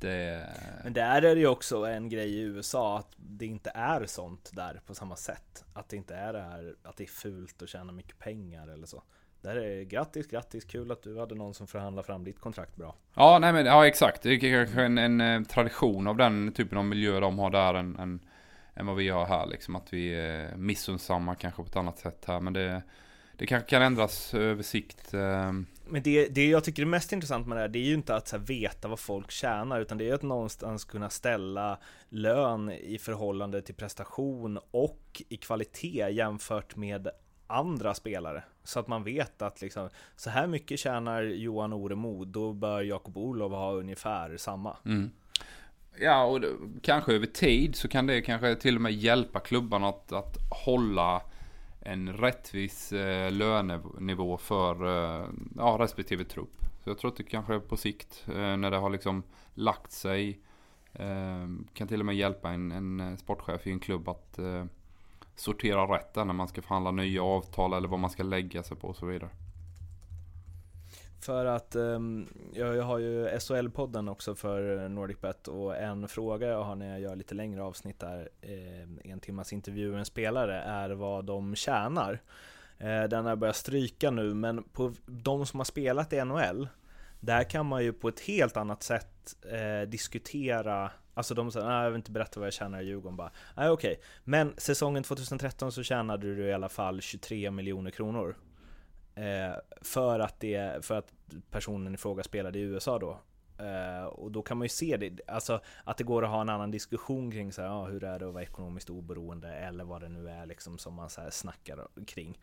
det... 0.00 0.46
Men 0.84 0.92
där 0.92 1.22
är 1.22 1.34
det 1.34 1.40
ju 1.40 1.46
också 1.46 1.84
en 1.84 2.08
grej 2.08 2.34
i 2.34 2.40
USA 2.40 2.98
att 2.98 3.12
det 3.16 3.46
inte 3.46 3.70
är 3.74 4.06
sånt 4.06 4.50
där 4.52 4.80
på 4.86 4.94
samma 4.94 5.16
sätt. 5.16 5.64
Att 5.72 5.88
det 5.88 5.96
inte 5.96 6.14
är 6.14 6.32
det 6.32 6.42
här 6.42 6.74
att 6.82 6.96
det 6.96 7.04
är 7.04 7.08
fult 7.08 7.62
att 7.62 7.68
tjäna 7.68 7.92
mycket 7.92 8.18
pengar 8.18 8.68
eller 8.68 8.86
så. 8.86 9.02
Där 9.44 9.56
är 9.56 9.76
det 9.76 9.84
grattis, 9.84 10.26
grattis, 10.26 10.64
kul 10.64 10.92
att 10.92 11.02
du 11.02 11.18
hade 11.18 11.34
någon 11.34 11.54
som 11.54 11.66
förhandlade 11.66 12.06
fram 12.06 12.24
ditt 12.24 12.40
kontrakt 12.40 12.76
bra. 12.76 12.94
Ja, 13.14 13.38
nej 13.38 13.52
men 13.52 13.66
ja 13.66 13.86
exakt. 13.86 14.22
Det 14.22 14.30
är 14.30 14.64
kanske 14.64 14.82
en, 14.82 14.98
en, 14.98 15.20
eh, 15.20 15.42
tradition 15.42 16.06
av 16.06 16.16
den 16.16 16.52
typen 16.52 16.78
av 16.78 16.84
miljö 16.84 17.20
de 17.20 17.38
har 17.38 17.50
där 17.50 17.74
än, 17.74 17.96
än, 17.96 18.20
än 18.74 18.86
vad 18.86 18.96
vi 18.96 19.08
har 19.08 19.26
här. 19.26 19.46
Liksom 19.46 19.76
att 19.76 19.92
vi 19.92 20.14
är 20.14 20.56
missunnsamma 20.56 21.34
kanske 21.34 21.62
på 21.62 21.68
ett 21.68 21.76
annat 21.76 21.98
sätt 21.98 22.24
här. 22.26 22.40
Men 22.40 22.52
det, 22.52 22.82
det 23.36 23.46
kanske 23.46 23.70
kan 23.70 23.82
ändras 23.82 24.34
över 24.34 24.62
sikt. 24.62 25.14
eh. 25.14 25.52
Men 25.86 26.02
det, 26.02 26.28
det 26.28 26.46
jag 26.46 26.64
tycker 26.64 26.82
är 26.82 26.86
mest 26.86 27.12
intressant 27.12 27.46
med 27.46 27.56
det 27.56 27.60
här, 27.60 27.68
det 27.68 27.78
är 27.78 27.84
ju 27.84 27.94
inte 27.94 28.16
att 28.16 28.30
här, 28.30 28.38
veta 28.38 28.88
vad 28.88 28.98
folk 28.98 29.30
tjänar, 29.30 29.80
utan 29.80 29.98
det 29.98 30.08
är 30.08 30.14
att 30.14 30.22
någonstans 30.22 30.84
kunna 30.84 31.10
ställa 31.10 31.78
lön 32.08 32.70
i 32.70 32.98
förhållande 32.98 33.62
till 33.62 33.74
prestation 33.74 34.58
och 34.70 35.22
i 35.28 35.36
kvalitet 35.36 36.08
jämfört 36.10 36.76
med 36.76 37.08
andra 37.46 37.94
spelare. 37.94 38.44
Så 38.64 38.80
att 38.80 38.88
man 38.88 39.04
vet 39.04 39.42
att 39.42 39.60
liksom, 39.60 39.88
så 40.16 40.30
här 40.30 40.46
mycket 40.46 40.78
tjänar 40.78 41.22
Johan 41.22 41.72
Oremo, 41.72 42.24
då 42.24 42.52
bör 42.52 42.82
Jakob 42.82 43.16
Olof 43.16 43.52
ha 43.52 43.72
ungefär 43.72 44.36
samma. 44.36 44.76
Mm. 44.84 45.10
Ja, 46.00 46.24
och 46.24 46.40
det, 46.40 46.48
kanske 46.82 47.12
över 47.12 47.26
tid 47.26 47.76
så 47.76 47.88
kan 47.88 48.06
det 48.06 48.22
kanske 48.22 48.54
till 48.54 48.76
och 48.76 48.82
med 48.82 48.92
hjälpa 48.92 49.40
klubbarna 49.40 49.88
att, 49.88 50.12
att 50.12 50.36
hålla 50.64 51.22
en 51.84 52.12
rättvis 52.12 52.92
eh, 52.92 53.32
lönenivå 53.32 54.36
för 54.36 54.74
eh, 54.84 55.28
ja, 55.56 55.76
respektive 55.80 56.24
trupp. 56.24 56.64
Så 56.84 56.90
jag 56.90 56.98
tror 56.98 57.10
att 57.10 57.16
det 57.16 57.22
kanske 57.22 57.60
på 57.60 57.76
sikt, 57.76 58.24
eh, 58.28 58.56
när 58.56 58.70
det 58.70 58.76
har 58.76 58.90
liksom 58.90 59.22
lagt 59.54 59.92
sig, 59.92 60.40
eh, 60.92 61.48
kan 61.74 61.88
till 61.88 62.00
och 62.00 62.06
med 62.06 62.16
hjälpa 62.16 62.50
en, 62.50 62.72
en 62.72 63.00
eh, 63.00 63.16
sportchef 63.16 63.66
i 63.66 63.70
en 63.70 63.80
klubb 63.80 64.08
att 64.08 64.38
eh, 64.38 64.64
sortera 65.34 65.96
rätt 65.96 66.16
när 66.16 66.24
man 66.24 66.48
ska 66.48 66.62
förhandla 66.62 66.90
nya 66.90 67.22
avtal 67.22 67.72
eller 67.72 67.88
vad 67.88 68.00
man 68.00 68.10
ska 68.10 68.22
lägga 68.22 68.62
sig 68.62 68.76
på 68.76 68.88
och 68.88 68.96
så 68.96 69.06
vidare. 69.06 69.30
För 71.24 71.46
att 71.46 71.76
um, 71.76 72.28
jag, 72.52 72.76
jag 72.76 72.84
har 72.84 72.98
ju 72.98 73.28
SHL-podden 73.28 74.10
också 74.10 74.34
för 74.34 74.88
NordicBet 74.88 75.48
och 75.48 75.76
en 75.76 76.08
fråga 76.08 76.46
jag 76.46 76.64
har 76.64 76.76
när 76.76 76.90
jag 76.90 77.00
gör 77.00 77.16
lite 77.16 77.34
längre 77.34 77.62
avsnitt 77.62 78.00
där, 78.00 78.28
eh, 78.40 79.10
en 79.12 79.20
timmas 79.20 79.52
intervju 79.52 79.90
med 79.90 79.98
en 79.98 80.04
spelare, 80.04 80.60
är 80.60 80.90
vad 80.90 81.24
de 81.24 81.54
tjänar. 81.54 82.22
Eh, 82.78 83.02
den 83.04 83.24
har 83.26 83.36
börjat 83.36 83.56
stryka 83.56 84.10
nu, 84.10 84.34
men 84.34 84.62
på 84.62 84.92
de 85.06 85.46
som 85.46 85.60
har 85.60 85.64
spelat 85.64 86.12
i 86.12 86.24
NHL, 86.24 86.68
där 87.20 87.42
kan 87.44 87.66
man 87.66 87.84
ju 87.84 87.92
på 87.92 88.08
ett 88.08 88.20
helt 88.20 88.56
annat 88.56 88.82
sätt 88.82 89.36
eh, 89.52 89.88
diskutera 89.88 90.90
Alltså 91.14 91.34
de 91.34 91.52
säger, 91.52 91.66
nej 91.66 91.82
jag 91.82 91.90
vill 91.90 91.96
inte 91.96 92.10
berätta 92.10 92.40
vad 92.40 92.46
jag 92.46 92.54
tjänar 92.54 92.82
i 92.82 92.84
Djurgården 92.84 93.16
bara. 93.16 93.30
Nej 93.56 93.70
okej, 93.70 93.92
okay. 93.92 94.04
men 94.24 94.54
säsongen 94.56 95.02
2013 95.02 95.72
så 95.72 95.82
tjänade 95.82 96.34
du 96.34 96.46
i 96.46 96.52
alla 96.52 96.68
fall 96.68 97.00
23 97.00 97.50
miljoner 97.50 97.90
kronor. 97.90 98.36
Eh, 99.14 99.54
för, 99.80 100.20
att 100.20 100.40
det, 100.40 100.84
för 100.84 100.98
att 100.98 101.12
personen 101.50 101.94
i 101.94 101.96
fråga 101.96 102.22
spelade 102.22 102.58
i 102.58 102.62
USA 102.62 102.98
då. 102.98 103.20
Eh, 103.64 104.04
och 104.04 104.30
då 104.30 104.42
kan 104.42 104.58
man 104.58 104.64
ju 104.64 104.68
se 104.68 104.96
det, 104.96 105.20
alltså 105.26 105.60
att 105.84 105.96
det 105.96 106.04
går 106.04 106.24
att 106.24 106.30
ha 106.30 106.40
en 106.40 106.48
annan 106.48 106.70
diskussion 106.70 107.30
kring 107.30 107.52
så 107.52 107.62
här, 107.62 107.68
ja, 107.68 107.84
hur 107.84 108.04
är 108.04 108.18
det 108.18 108.26
att 108.26 108.32
vara 108.34 108.42
ekonomiskt 108.42 108.90
oberoende 108.90 109.54
eller 109.54 109.84
vad 109.84 110.00
det 110.00 110.08
nu 110.08 110.28
är 110.28 110.46
liksom 110.46 110.78
som 110.78 110.94
man 110.94 111.10
så 111.10 111.20
här 111.20 111.30
snackar 111.30 111.88
kring. 112.06 112.38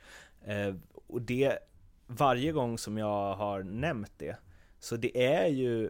Eh, 0.45 0.75
och 1.07 1.21
det, 1.21 1.59
varje 2.07 2.51
gång 2.51 2.77
som 2.77 2.97
jag 2.97 3.35
har 3.35 3.63
nämnt 3.63 4.11
det, 4.17 4.37
så 4.79 4.95
det 4.95 5.25
är 5.25 5.47
ju 5.47 5.89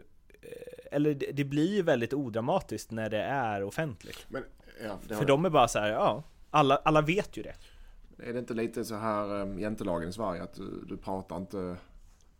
eller 0.92 1.14
det, 1.14 1.32
det 1.32 1.44
blir 1.44 1.74
ju 1.74 1.82
väldigt 1.82 2.12
odramatiskt 2.12 2.90
när 2.90 3.10
det 3.10 3.22
är 3.22 3.62
offentligt. 3.62 4.26
Men, 4.28 4.44
ja, 4.84 4.98
det 5.08 5.14
För 5.14 5.24
de 5.24 5.44
är 5.44 5.50
bara 5.50 5.68
så 5.68 5.78
här, 5.78 5.90
ja, 5.90 6.22
alla, 6.50 6.76
alla 6.76 7.00
vet 7.00 7.36
ju 7.36 7.42
det. 7.42 7.54
Är 8.26 8.32
det 8.32 8.38
inte 8.38 8.54
lite 8.54 8.84
så 8.84 8.94
här 8.94 9.40
um, 9.42 9.58
jantelagen 9.58 10.08
i 10.08 10.12
Sverige 10.12 10.42
att 10.42 10.54
du, 10.54 10.84
du 10.88 10.96
pratar 10.96 11.36
inte 11.36 11.76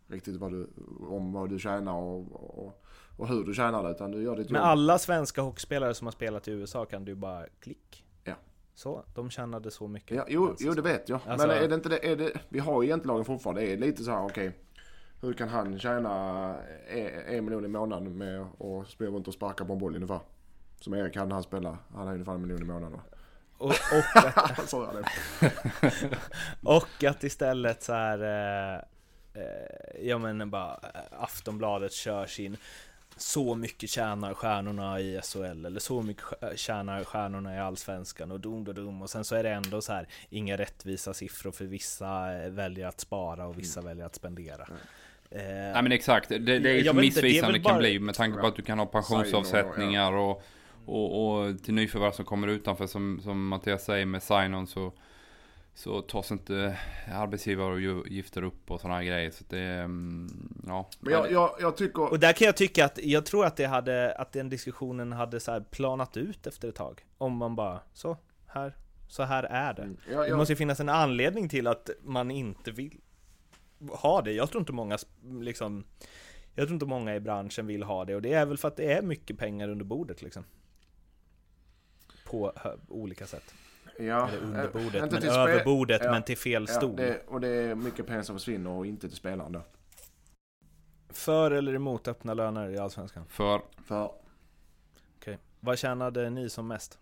riktigt 0.07 0.35
vad 0.35 0.51
du, 0.51 0.67
om 1.09 1.33
vad 1.33 1.49
du 1.49 1.59
tjänar 1.59 1.93
och, 1.93 2.31
och, 2.65 2.83
och 3.17 3.27
hur 3.27 3.43
du 3.43 3.53
tjänar 3.53 3.83
det 3.83 3.89
utan 3.91 4.11
du 4.11 4.23
gör 4.23 4.35
ditt 4.35 4.49
Men 4.49 4.61
jobb. 4.61 4.67
alla 4.67 4.97
svenska 4.97 5.41
hockeyspelare 5.41 5.93
som 5.93 6.07
har 6.07 6.11
spelat 6.11 6.47
i 6.47 6.51
USA 6.51 6.85
kan 6.85 7.05
du 7.05 7.15
bara 7.15 7.45
klick. 7.59 8.05
Ja. 8.23 8.33
Så, 8.75 9.03
de 9.15 9.29
tjänade 9.29 9.71
så 9.71 9.87
mycket. 9.87 10.17
Ja, 10.17 10.25
jo, 10.27 10.55
jo, 10.59 10.73
det 10.73 10.81
vet 10.81 11.09
jag. 11.09 11.19
Alltså- 11.27 11.47
Men 11.47 11.57
är 11.57 11.67
det 11.67 11.75
inte 11.75 11.89
det, 11.89 12.11
är 12.11 12.15
det, 12.15 12.31
vi 12.49 12.59
har 12.59 12.83
ju 12.83 12.89
jantelagen 12.89 13.25
fortfarande. 13.25 13.61
Det 13.61 13.73
är 13.73 13.77
lite 13.77 14.03
så 14.03 14.11
här, 14.11 14.25
okej. 14.25 14.51
hur 15.21 15.33
kan 15.33 15.49
han 15.49 15.79
tjäna 15.79 16.55
en, 16.87 17.07
en 17.37 17.45
miljon 17.45 17.65
i 17.65 17.67
månaden 17.67 18.17
med 18.17 18.41
att 18.41 18.87
spela 18.87 19.11
runt 19.11 19.27
och 19.27 19.33
sparka 19.33 19.65
på 19.65 19.73
en 19.73 19.79
boll 19.79 19.95
ungefär? 19.95 20.19
Som 20.79 20.93
Erik 20.93 21.15
hade 21.15 21.27
när 21.27 21.35
han 21.35 21.43
spelade. 21.43 21.77
Han 21.95 22.07
har 22.07 22.13
ungefär 22.13 22.33
en 22.33 22.41
miljon 22.41 22.61
i 22.61 22.65
månaden 22.65 22.91
va? 22.91 22.99
Och, 23.63 23.69
och, 23.69 24.15
att, 24.15 24.71
det. 24.71 26.17
och 26.63 27.03
att 27.03 27.23
istället 27.23 27.83
så 27.83 27.93
här, 27.93 28.19
eh, 28.23 28.75
eh, 29.43 30.07
ja 30.07 30.17
men 30.17 30.49
bara 30.49 30.79
eh, 30.93 31.23
Aftonbladet 31.23 31.93
kör 31.93 32.25
sin 32.25 32.57
så 33.17 33.55
mycket 33.55 33.89
tjänar 33.89 34.33
stjärnorna 34.33 34.99
i 34.99 35.19
SHL 35.23 35.65
eller 35.65 35.79
så 35.79 36.01
mycket 36.01 36.25
tjänar 36.55 37.03
stjärnorna 37.03 37.55
i 37.55 37.59
Allsvenskan 37.59 38.31
och 38.31 38.39
dum 38.39 38.67
och 38.67 38.73
dum. 38.73 39.01
Och 39.01 39.09
sen 39.09 39.23
så 39.23 39.35
är 39.35 39.43
det 39.43 39.49
ändå 39.49 39.81
så 39.81 39.93
här 39.93 40.07
inga 40.29 40.57
rättvisa 40.57 41.13
siffror 41.13 41.51
för 41.51 41.65
vissa 41.65 42.43
eh, 42.43 42.49
väljer 42.49 42.87
att 42.87 42.99
spara 42.99 43.45
och 43.47 43.59
vissa 43.59 43.81
väljer 43.81 44.05
att 44.05 44.15
spendera. 44.15 44.67
Eh, 45.31 45.43
Nej 45.43 45.81
men 45.83 45.91
exakt, 45.91 46.29
det, 46.29 46.37
det 46.37 46.53
är 46.53 46.57
ju 46.57 46.81
det 46.81 46.89
är 46.89 46.93
missvisande 46.93 47.51
väl 47.51 47.53
det 47.53 47.59
kan 47.69 47.73
bara- 47.73 47.79
bli 47.79 47.99
med 47.99 48.15
tanke 48.15 48.39
på 48.39 48.47
att 48.47 48.55
du 48.55 48.61
kan 48.61 48.79
ha 48.79 48.85
pensionsavsättningar 48.85 50.13
och, 50.13 50.43
och, 50.85 51.35
och 51.35 51.63
till 51.63 51.73
nyförvärv 51.73 52.11
som 52.11 52.25
kommer 52.25 52.47
utanför 52.47 52.87
som, 52.87 53.19
som 53.23 53.47
Mattias 53.47 53.85
säger 53.85 54.05
med 54.05 54.23
sign-on 54.23 54.67
så 54.67 54.93
så 55.75 56.01
tas 56.01 56.31
inte 56.31 56.79
arbetsgivaravgifter 57.13 58.43
upp 58.43 58.71
och 58.71 58.81
sådana 58.81 58.97
här 58.97 59.03
grejer. 59.03 59.31
Så 59.31 59.43
det 59.47 59.59
mm, 59.59 60.27
ja. 60.67 60.89
Men 60.99 61.13
jag, 61.13 61.31
jag, 61.31 61.55
jag 61.59 61.77
tycker... 61.77 62.11
Och 62.11 62.19
där 62.19 62.33
kan 62.33 62.45
jag 62.45 62.57
tycka 62.57 62.85
att, 62.85 62.99
jag 63.03 63.25
tror 63.25 63.45
att 63.45 63.55
det 63.55 63.65
hade, 63.65 64.15
att 64.15 64.31
den 64.31 64.49
diskussionen 64.49 65.11
hade 65.11 65.39
så 65.39 65.51
här 65.51 65.61
planat 65.61 66.17
ut 66.17 66.47
efter 66.47 66.69
ett 66.69 66.75
tag. 66.75 67.05
Om 67.17 67.37
man 67.37 67.55
bara, 67.55 67.79
så, 67.93 68.17
här, 68.47 68.75
så 69.07 69.23
här 69.23 69.43
är 69.43 69.73
det. 69.73 69.81
Mm, 69.81 69.97
jag, 70.11 70.23
Det 70.23 70.27
jag, 70.27 70.37
måste 70.37 70.53
ju 70.53 70.57
finnas 70.57 70.79
en 70.79 70.89
anledning 70.89 71.49
till 71.49 71.67
att 71.67 71.89
man 72.03 72.31
inte 72.31 72.71
vill 72.71 72.99
ha 73.89 74.21
det. 74.21 74.31
Jag 74.31 74.49
tror 74.49 74.59
inte 74.59 74.73
många 74.73 74.97
liksom 75.41 75.83
Jag 76.55 76.67
tror 76.67 76.73
inte 76.73 76.85
många 76.85 77.15
i 77.15 77.19
branschen 77.19 77.67
vill 77.67 77.83
ha 77.83 78.05
det 78.05 78.15
och 78.15 78.21
det 78.21 78.33
är 78.33 78.45
väl 78.45 78.57
för 78.57 78.67
att 78.67 78.75
det 78.75 78.93
är 78.93 79.01
mycket 79.01 79.37
pengar 79.37 79.69
under 79.69 79.85
bordet 79.85 80.21
liksom. 80.21 80.43
På 82.33 82.53
olika 82.87 83.27
sätt. 83.27 83.53
ja, 83.97 84.27
Eller 84.27 84.41
under 84.41 84.63
eh, 84.63 84.71
bordet, 84.71 85.03
inte 85.03 85.15
men 85.15 85.21
till 85.21 85.29
över 85.29 85.63
bordet 85.63 86.01
ja, 86.03 86.11
men 86.11 86.23
till 86.23 86.37
fel 86.37 86.65
ja, 86.67 86.73
stol. 86.73 86.95
det, 86.95 87.21
Och 87.27 87.41
det 87.41 87.47
är 87.47 87.75
mycket 87.75 88.07
pengar 88.07 88.21
som 88.23 88.35
försvinner 88.35 88.69
och 88.69 88.85
inte 88.85 89.07
till 89.07 89.17
spelaren 89.17 89.51
då. 89.51 89.61
För 91.09 91.51
eller 91.51 91.73
emot 91.73 92.07
öppna 92.07 92.33
löner 92.33 92.69
i 92.69 92.77
Allsvenskan? 92.77 93.25
För 93.29 93.61
För 93.85 94.11
Okej. 95.17 95.37
Vad 95.59 95.77
tjänade 95.77 96.29
ni 96.29 96.49
som 96.49 96.67
mest? 96.67 96.99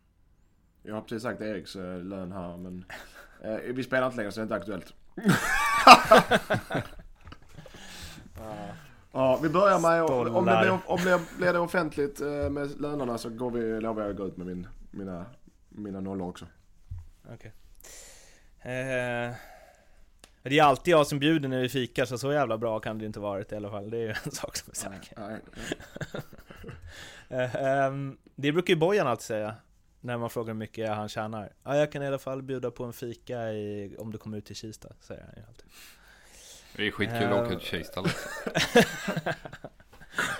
jag 0.84 0.94
har 0.94 1.02
precis 1.02 1.24
sagt 1.24 1.42
Eriks 1.42 1.76
eh, 1.76 2.00
lön 2.00 2.32
här 2.32 2.58
men 2.58 2.86
eh, 3.44 3.56
vi 3.74 3.84
spelar 3.84 4.06
inte 4.06 4.18
längre 4.18 4.32
så 4.32 4.40
det 4.40 4.42
är 4.42 4.44
inte 4.44 4.56
aktuellt. 4.56 4.94
Ja, 9.14 9.40
vi 9.44 9.50
börjar 9.50 9.80
med 9.80 10.04
om 10.04 10.46
det, 10.46 10.60
blir, 10.62 10.80
om 10.86 11.00
det 11.06 11.22
blir 11.38 11.60
offentligt 11.60 12.22
eh, 12.22 12.50
med 12.50 12.82
lönerna 12.82 13.18
så 13.18 13.30
går 13.30 13.52
vi, 13.52 13.82
lovar 13.82 14.02
jag 14.02 14.12
att 14.12 14.18
gå 14.18 14.28
ut 14.28 14.38
med 14.38 14.48
min, 14.48 14.68
mina, 14.92 15.26
mina 15.70 16.00
nollor 16.00 16.30
också. 16.30 16.48
Okej. 17.34 17.54
Eh, 18.62 19.36
det 20.44 20.60
är 20.60 20.64
alltid 20.64 20.92
jag 20.92 21.08
som 21.08 21.20
bjuder 21.20 21.50
när 21.50 21.62
vi 21.62 21.70
fikar, 21.70 22.06
så 22.06 22.18
så 22.18 22.34
jävla 22.34 22.58
bra 22.58 22.80
kan 22.80 22.98
det 22.98 23.06
inte 23.06 23.20
varit 23.20 23.52
i 23.52 23.56
alla 23.56 23.70
fall. 23.70 23.90
Det 23.90 23.98
är 23.98 24.02
ju 24.02 24.16
en 24.26 24.32
sak 24.32 24.58
som 24.58 24.72
är 24.72 24.76
säker. 24.76 25.14
Nej, 25.18 25.40
nej. 25.56 26.22
Eh, 27.30 27.56
ehm, 27.56 28.18
det 28.36 28.52
brukar 28.52 28.74
ju 28.74 28.80
Bojan 28.80 29.08
alltid 29.08 29.24
säga 29.24 29.56
när 30.02 30.18
man 30.18 30.30
frågar 30.30 30.54
hur 30.54 30.60
mycket 30.60 30.90
han 30.90 31.10
tjänar. 31.10 31.54
Ja, 31.64 31.78
jag 31.78 31.92
kan 31.92 32.04
i 32.04 32.08
alla 32.08 32.20
fall 32.20 32.42
bjuda 32.42 32.72
på 32.72 32.84
en 32.84 32.94
fika 32.94 33.52
i, 33.52 33.96
om 34.00 34.12
du 34.12 34.18
kommer 34.18 34.38
ut 34.38 34.46
till 34.46 34.56
Kista, 34.56 34.90
säger 35.02 35.22
han 35.22 35.34
ju 35.38 35.44
alltid. 35.48 35.66
Det 36.76 36.88
är 36.88 36.92
skitkul 36.92 37.34
att 37.34 37.46
åka 37.46 37.60
till 37.60 37.68
Kista. 37.68 38.02
liksom. 38.02 38.32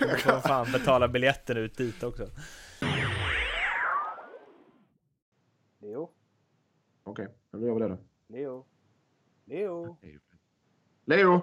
Man 0.00 0.18
får 0.18 0.40
fan 0.48 0.72
betala 0.72 1.08
biljetten 1.08 1.56
ut 1.56 1.76
dit 1.76 2.02
också. 2.02 2.28
Leo, 5.82 6.10
Okej, 7.04 7.28
då 7.50 7.66
gör 7.66 7.74
vi 7.74 7.80
det 7.80 7.88
då. 7.88 7.96
Leo, 8.26 8.64
Leo, 9.44 9.96
Leo! 11.04 11.42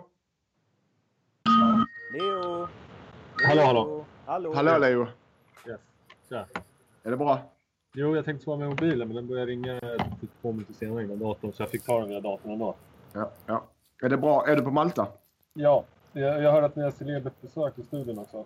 Leo. 2.13 2.67
Hallå, 3.47 3.61
hallå. 3.61 4.05
Hallå, 4.25 4.53
Hallå 4.53 4.77
Leo! 4.77 5.07
Yes. 5.67 5.79
Tja. 6.29 6.47
Är 7.03 7.11
det 7.11 7.17
bra? 7.17 7.39
Jo, 7.93 8.15
jag 8.15 8.25
tänkte 8.25 8.43
svara 8.43 8.57
med 8.57 8.69
mobilen, 8.69 9.07
men 9.07 9.15
den 9.15 9.27
började 9.27 9.51
ringa 9.51 9.79
två 10.41 10.51
minuter 10.51 10.73
senare 10.73 11.03
innan 11.03 11.19
datorn, 11.19 11.53
så 11.53 11.61
jag 11.61 11.69
fick 11.69 11.85
ta 11.85 11.99
den 11.99 12.09
via 12.09 12.21
datorn 12.21 12.51
ändå. 12.51 12.75
Ja. 13.13 13.31
ja. 13.45 13.67
Är 14.01 14.09
det 14.09 14.17
bra? 14.17 14.47
Är 14.47 14.55
du 14.55 14.61
på 14.61 14.71
Malta? 14.71 15.07
Ja, 15.53 15.85
jag, 16.13 16.43
jag 16.43 16.51
hörde 16.51 16.65
att 16.65 16.75
ni 16.75 16.83
har 16.83 16.91
celebert-besök 16.91 17.77
i 17.79 17.83
studion 17.83 18.19
också. 18.19 18.45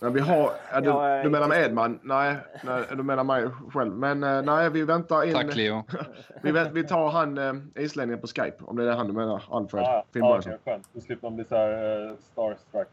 Ja, 0.00 0.08
vi 0.10 0.20
har... 0.20 0.52
Är 0.70 0.80
du, 0.80 0.88
Ja, 0.88 1.22
du 1.22 1.30
menar 1.30 1.46
inte- 1.46 1.58
med 1.58 1.66
Edman? 1.66 1.98
Nej, 2.02 2.36
nej, 2.64 2.82
du 2.96 3.02
menar 3.02 3.24
mig 3.24 3.48
själv. 3.72 3.92
Men 3.92 4.22
eh, 4.22 4.42
nej, 4.42 4.70
vi 4.70 4.82
väntar 4.82 5.24
in... 5.24 5.32
Tack 5.32 5.56
Leo. 5.56 5.84
Vi, 6.42 6.52
vänt, 6.52 6.70
vi 6.72 6.84
tar 6.84 7.10
han 7.10 7.38
eh, 7.38 7.84
islänningen 7.84 8.20
på 8.20 8.26
Skype, 8.26 8.56
om 8.60 8.76
det 8.76 8.92
är 8.92 8.96
han 8.96 9.06
du 9.06 9.12
menar. 9.12 9.42
Alfred 9.50 9.82
Ja, 9.82 10.04
ja 10.12 10.38
okej, 10.38 10.58
skönt. 10.64 10.88
Då 10.92 11.00
slipper 11.00 11.26
man 11.26 11.36
bli 11.36 11.44
så 11.44 11.54
här 11.54 12.02
uh, 12.08 12.12
starstruck. 12.32 12.88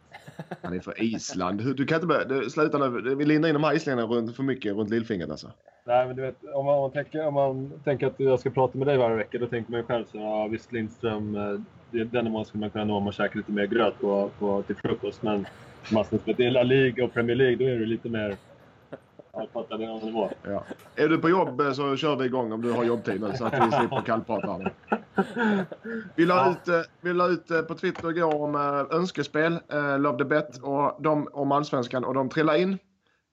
Han 0.61 0.73
är 0.73 0.79
för 0.79 1.01
Island. 1.03 1.75
Du 1.75 1.85
kan 1.85 1.95
inte 1.95 2.07
börja... 2.07 2.49
Sluta 2.49 2.77
nu. 2.77 3.15
Vi 3.15 3.25
lindar 3.25 3.49
in 3.49 3.53
de 3.53 3.63
här 3.63 3.73
islänningarna 3.75 4.13
runt, 4.13 4.35
för 4.35 4.43
mycket 4.43 4.75
runt 4.75 4.89
lillfingret 4.89 5.29
alltså. 5.29 5.51
Nej, 5.87 6.07
men 6.07 6.15
du 6.15 6.21
vet, 6.21 6.35
om 6.53 6.65
man, 6.65 6.75
om, 6.75 6.81
man 6.81 6.91
tänker, 6.91 7.27
om 7.27 7.33
man 7.33 7.71
tänker 7.83 8.07
att 8.07 8.13
jag 8.17 8.39
ska 8.39 8.49
prata 8.49 8.77
med 8.77 8.87
dig 8.87 8.97
varje 8.97 9.15
vecka, 9.15 9.37
då 9.37 9.47
tänker 9.47 9.71
man 9.71 9.79
ju 9.79 9.85
själv 9.85 10.05
så 10.05 10.17
ja 10.17 10.47
visst 10.47 10.71
Lindström, 10.71 11.35
eh, 11.35 12.05
den 12.05 12.25
nivån 12.25 12.45
skulle 12.45 12.61
man 12.61 12.69
kunna 12.69 12.85
nå 12.85 12.95
om 12.97 13.03
man 13.03 13.13
käkar 13.13 13.37
lite 13.37 13.51
mer 13.51 13.65
gröt 13.65 13.99
på, 13.99 14.29
på, 14.39 14.61
till 14.61 14.75
frukost. 14.75 15.23
Men 15.23 15.47
om 15.93 16.03
ska 16.03 16.17
spela 16.17 16.43
i 16.43 16.51
La 16.51 16.63
Liga 16.63 17.05
och 17.05 17.13
Premier 17.13 17.35
League, 17.35 17.55
då 17.55 17.71
är 17.71 17.79
det 17.79 17.85
lite 17.85 18.09
mer... 18.09 18.37
Ja, 19.31 19.41
jag 19.41 19.49
fattar, 19.49 19.77
det 19.77 19.85
är 19.85 20.05
nivå. 20.05 20.29
Ja. 20.43 20.63
Är 20.95 21.07
du 21.07 21.17
på 21.17 21.29
jobb 21.29 21.61
eh, 21.61 21.71
så 21.71 21.95
kör 21.95 22.15
vi 22.15 22.25
igång 22.25 22.51
om 22.51 22.61
du 22.61 22.71
har 22.71 22.83
jobbtid 22.83 23.21
nu 23.21 23.33
så 23.33 23.45
att 23.45 23.53
vi 23.53 23.71
slipper 23.71 24.01
kallprata 24.05 24.47
här. 24.47 24.73
Vi 26.15 26.25
la, 26.25 26.51
ut, 26.51 26.67
eh, 26.67 26.81
vi 27.01 27.13
la 27.13 27.27
ut 27.27 27.51
eh, 27.51 27.61
på 27.61 27.75
Twitter 27.75 28.09
igår 28.09 28.41
om 28.41 28.55
eh, 28.55 28.97
önskespel, 28.97 29.59
eh, 29.71 29.99
Love 29.99 30.17
the 30.17 30.23
Bet, 30.23 30.57
och 30.57 30.97
de 31.01 31.27
om 31.33 31.51
Allsvenskan 31.51 32.05
och 32.05 32.13
de 32.13 32.29
trillade 32.29 32.59
in. 32.59 32.77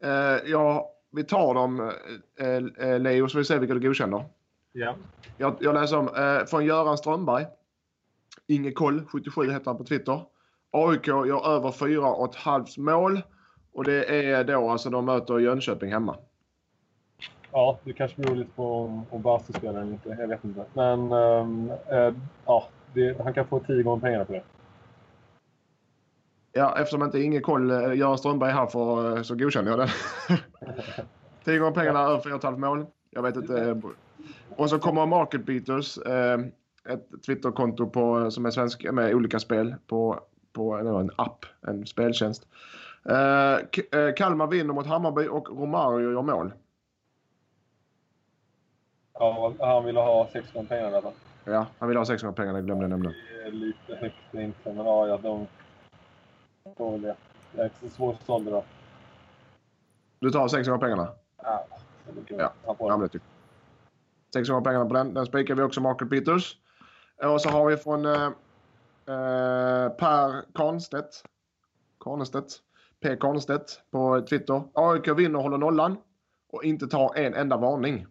Eh, 0.04 0.50
ja, 0.50 0.90
vi 1.12 1.24
tar 1.24 1.54
dem, 1.54 1.92
eh, 2.40 2.88
eh, 2.88 3.00
Leo, 3.00 3.28
så 3.28 3.38
vi 3.38 3.44
ser 3.44 3.58
vilka 3.58 3.74
du 3.74 3.80
godkänner. 3.80 4.24
Ja. 4.72 4.94
Jag, 5.36 5.56
jag 5.60 5.74
läser 5.74 5.98
om 5.98 6.08
eh, 6.08 6.46
från 6.46 6.64
Göran 6.64 6.98
Strömberg. 6.98 7.46
Inge 8.46 8.72
Koll, 8.72 9.06
77 9.06 9.50
heter 9.50 9.66
han 9.66 9.76
på 9.76 9.84
Twitter. 9.84 10.20
AIK 10.72 11.06
gör 11.06 11.56
över 11.56 11.70
4,5 11.70 12.80
mål. 12.80 13.22
Och 13.72 13.84
det 13.84 14.30
är 14.32 14.44
då 14.44 14.70
alltså 14.70 14.90
de 14.90 15.04
möter 15.04 15.38
Jönköping 15.38 15.92
hemma. 15.92 16.16
Ja, 17.52 17.78
det 17.84 17.92
kanske 17.92 18.20
beror 18.20 18.36
lite 18.36 18.50
på 18.50 18.84
om, 18.84 19.06
om 19.10 19.22
Basti 19.22 19.52
spelar 19.52 19.80
eller 19.80 19.92
inte. 19.92 20.08
Jag 20.08 20.28
vet 20.28 20.44
inte. 20.44 20.64
Men 20.72 21.12
ehm, 21.12 21.70
eh, 21.90 22.14
ja, 22.46 22.68
det, 22.94 23.22
han 23.22 23.34
kan 23.34 23.46
få 23.46 23.60
tio 23.60 23.82
gånger 23.82 24.00
pengarna 24.00 24.24
på 24.24 24.32
det. 24.32 24.42
Ja, 26.52 26.78
eftersom 26.78 27.02
inte 27.02 27.20
Inge 27.20 27.40
Koll, 27.40 27.70
eh, 27.70 27.94
Göran 27.94 28.18
Strömberg 28.18 28.50
är 28.50 28.54
här 28.54 28.66
för, 28.66 29.16
eh, 29.16 29.22
så 29.22 29.34
godkänner 29.34 29.70
jag 29.70 29.78
den. 29.78 29.88
10 31.44 31.58
gånger 31.58 31.72
pengarna 31.72 32.00
över 32.00 32.20
4,5 32.20 32.58
mål. 32.58 32.86
Jag 33.10 33.22
vet 33.22 33.36
inte. 33.36 33.82
Och 34.56 34.70
så 34.70 34.78
kommer 34.78 35.06
Market 35.06 35.46
Beaters. 35.46 35.98
Ett 36.88 37.22
Twitterkonto 37.26 37.90
på, 37.90 38.30
som 38.30 38.46
är 38.46 38.50
svensk 38.50 38.92
med 38.92 39.14
olika 39.14 39.38
spel 39.38 39.74
på, 39.86 40.20
på 40.52 40.72
en, 40.74 40.86
en 40.86 41.10
app, 41.16 41.46
en 41.66 41.86
speltjänst. 41.86 42.46
Eh, 43.08 43.52
eh, 44.00 44.14
Kalmar 44.16 44.46
vinner 44.46 44.74
mot 44.74 44.86
Hammarby 44.86 45.28
och 45.28 45.48
Romario 45.48 46.12
gör 46.12 46.22
mål. 46.22 46.52
Ja, 49.14 49.52
han 49.60 49.84
ville 49.84 50.00
ha 50.00 50.28
sex 50.32 50.52
gånger 50.52 50.68
pengarna 50.68 50.88
i 50.90 50.92
alla 50.92 51.02
fall. 51.02 51.12
Ja, 51.44 51.66
han 51.78 51.88
vill 51.88 51.98
ha 51.98 52.04
600 52.04 52.32
pengarna, 52.36 52.58
jag 52.58 52.66
glömde 52.66 52.88
nämna. 52.88 53.08
Det 53.10 53.46
är 53.46 53.50
lite 53.52 53.94
högt 53.94 54.34
inte, 54.34 54.72
men 54.72 54.86
ja, 54.86 55.08
ja 55.08 55.18
de 55.22 55.46
får 56.76 56.90
väl 56.92 57.02
det. 57.02 57.16
Det 57.52 57.60
är 57.60 57.64
inte 57.64 57.76
så 57.80 57.88
svårt 57.88 58.16
såld 58.26 58.46
då. 58.46 58.64
Du 60.18 60.30
tar 60.30 60.48
600 60.48 60.78
pengarna? 60.78 61.08
Ja, 61.42 61.66
det 62.14 62.20
är 62.20 62.24
kul. 62.24 62.36
Ja, 62.40 62.52
Han 62.66 62.76
får 62.76 62.86
Ja, 62.88 62.92
det. 62.92 62.98
men 62.98 63.06
det 63.06 63.12
tycker 63.12 63.26
jag. 64.32 64.32
600 64.34 64.62
pengarna 64.70 64.86
på 64.86 64.94
den. 64.94 65.14
Den 65.14 65.26
spikar 65.26 65.54
vi 65.54 65.62
också 65.62 65.80
Market 65.80 66.08
Beaters. 66.08 66.56
Och 67.22 67.40
så 67.40 67.48
har 67.48 67.66
vi 67.70 67.76
från 67.76 68.06
eh, 68.06 68.28
Per 69.98 70.52
Karnstedt. 70.54 71.24
Karnestedt. 72.00 72.52
P. 73.00 73.16
Karnstedt 73.16 73.82
på 73.90 74.20
Twitter. 74.28 74.62
AIK 74.74 75.08
vinner 75.08 75.36
och 75.36 75.42
håller 75.42 75.58
nollan. 75.58 75.96
Och 76.52 76.64
inte 76.64 76.86
tar 76.86 77.14
en 77.14 77.34
enda 77.34 77.56
varning. 77.56 78.06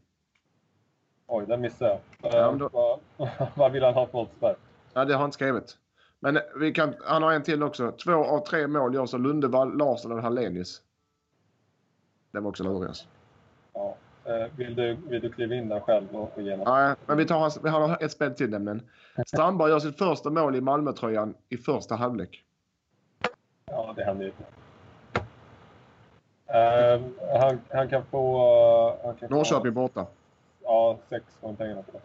Oj, 1.28 1.46
den 1.48 1.62
missade 1.62 1.90
jag. 1.92 2.00
Ja, 2.34 2.40
Eh, 2.40 2.50
men 2.50 2.58
då- 2.60 3.00
vad, 3.56 3.72
vill 3.72 3.84
han 3.84 3.94
ha 3.94 4.08
för 4.08 4.18
oddsspärr? 4.20 4.56
Ja, 4.94 5.06
det 5.06 5.14
har 5.14 5.20
han 5.20 5.28
inte 5.28 5.36
skrivit. 5.36 5.78
Men 6.20 6.38
eh, 6.38 6.44
vi 6.60 6.72
kan, 6.72 6.94
han 7.06 7.24
har 7.24 7.32
en 7.34 7.44
till 7.44 7.64
också. 7.64 7.92
Två 7.92 8.14
av 8.14 8.46
tre 8.46 8.68
mål 8.68 8.94
görs 8.96 9.14
av 9.14 9.20
Lundevall, 9.20 9.78
Larsson 9.78 10.12
och 10.12 10.22
Hallenius. 10.22 10.82
Den 12.32 12.44
var 12.44 12.50
också 12.50 12.64
lurig. 12.64 12.92
Ja. 13.74 13.96
Eh, 14.26 14.48
vill, 14.56 14.76
du, 14.76 14.94
vill 15.08 15.22
du 15.22 15.30
kliva 15.32 15.56
in 15.56 15.70
där 15.70 15.80
själv 15.80 16.16
och 16.16 16.32
och 16.36 16.42
ge 16.42 16.58
något? 16.58 16.68
Nej, 16.68 16.96
men 17.06 17.18
vi 17.18 17.26
tar 17.26 17.64
vi 17.64 17.70
har 17.70 18.04
ett 18.04 18.12
spel 18.12 18.34
till 18.34 18.50
nämligen. 18.50 18.82
Strandberg 19.26 19.70
gör 19.70 19.80
sitt 19.80 19.98
första 19.98 20.30
mål 20.30 20.56
i 20.56 20.62
Malmötröjan 20.62 21.34
i 21.50 21.58
första 21.58 21.96
halvlek. 21.96 22.44
Ja, 23.66 23.94
det 23.96 24.04
händer 24.04 24.26
ju. 24.26 24.32
Eh, 26.46 27.02
han, 27.42 27.62
han 27.74 27.90
kan 27.90 28.04
få... 28.06 28.48
eh, 29.00 29.06
Han 29.06 29.16
kan 29.16 29.30
få 29.30 29.36
Norrköping 29.36 29.74
borta. 29.74 30.06
Ja, 30.64 30.98
sex 31.10 31.26
gånger 31.42 31.56
pengarna 31.56 31.82
på 31.82 31.92
det. 31.92 32.00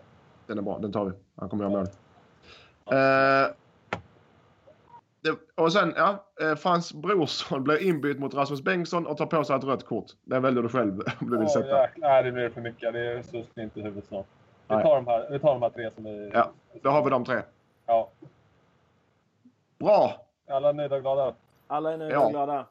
Den 0.46 0.58
är 0.58 0.62
bra, 0.62 0.78
den 0.78 0.92
tar 0.92 1.04
vi. 1.04 1.12
Han 1.36 1.48
kommer 1.48 1.64
göra 1.64 1.72
mål. 1.78 1.86
Eh, 2.90 3.54
det, 5.26 5.62
och 5.62 5.72
sen, 5.72 5.92
ja. 5.96 6.24
Eh, 6.40 6.54
Frans 6.56 6.92
Brorsson 6.94 7.64
blir 7.64 7.82
inbytt 7.82 8.18
mot 8.18 8.34
Rasmus 8.34 8.62
Bengtsson 8.62 9.06
och 9.06 9.16
tar 9.16 9.26
på 9.26 9.44
sig 9.44 9.56
ett 9.56 9.64
rött 9.64 9.86
kort. 9.86 10.06
Det 10.24 10.40
väljer 10.40 10.62
du 10.62 10.68
själv 10.68 11.00
om 11.20 11.30
du 11.30 11.38
vill 11.38 11.48
sätta. 11.48 11.82
jäklar. 11.82 12.08
Nej, 12.08 12.22
det 12.22 12.32
blir 12.32 12.48
för 12.50 12.60
mycket. 12.60 12.92
Det 12.92 13.12
är 13.12 13.22
så 13.22 13.60
inte 13.60 13.80
i 13.80 13.82
huvudet 13.82 14.04
snart. 14.08 14.26
Vi 14.68 14.74
tar, 14.74 14.94
de 14.96 15.06
här, 15.06 15.28
vi 15.30 15.38
tar 15.38 15.52
de 15.52 15.62
här 15.62 15.70
tre 15.70 15.90
som 15.94 16.06
är... 16.06 16.30
Ja, 16.34 16.50
Då 16.82 16.90
har 16.90 17.04
vi 17.04 17.10
de 17.10 17.24
tre. 17.24 17.42
Ja. 17.86 18.10
Bra! 19.78 20.26
Alla 20.48 20.72
nöjda 20.72 20.96
och 20.96 21.02
glada. 21.02 21.34
Alla 21.66 21.92
är 21.92 21.96
nöjda 21.96 22.14
Ja. 22.14 22.24
och 22.24 22.30
glada. 22.30 22.66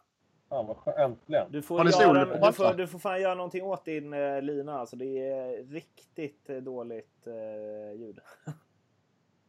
Fan 0.49 0.67
vad 0.67 0.77
skönt. 0.77 0.97
Äntligen. 0.97 1.47
Du 1.51 1.61
får, 1.61 1.85
göra, 1.85 2.25
du, 2.47 2.53
får, 2.53 2.73
du 2.73 2.87
får 2.87 2.99
fan 2.99 3.21
göra 3.21 3.35
någonting 3.35 3.63
åt 3.63 3.85
din 3.85 4.13
eh, 4.13 4.41
lina. 4.41 4.79
Alltså, 4.79 4.95
det 4.95 5.29
är 5.29 5.63
riktigt 5.73 6.49
eh, 6.49 6.57
dåligt 6.57 7.27
eh, 7.27 7.99
ljud. 7.99 8.19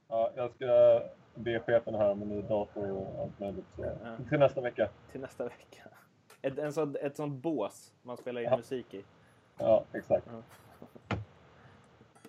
Ja, 0.08 0.30
jag 0.36 0.50
ska 0.50 1.00
be 1.36 1.60
chefen 1.60 1.94
här 1.94 2.10
om 2.10 2.22
en 2.22 2.28
ny 2.28 2.42
dator 2.42 2.90
och 2.92 3.22
allt 3.22 3.40
möjligt. 3.40 3.64
Så. 3.76 3.82
Ja. 3.84 3.94
Till 4.28 4.38
nästa 4.38 4.60
vecka. 4.60 4.88
Till 5.12 5.20
nästa 5.20 5.44
vecka. 5.44 5.82
Ett, 6.42 6.58
en 6.58 6.72
sån, 6.72 6.96
ett 7.02 7.16
sånt 7.16 7.42
bås 7.42 7.92
man 8.02 8.16
spelar 8.16 8.40
in 8.40 8.48
Ja. 8.50 8.56
musik 8.56 8.94
i. 8.94 9.04
Ja, 9.58 9.84
exakt. 9.92 10.26
Ja. 10.32 10.42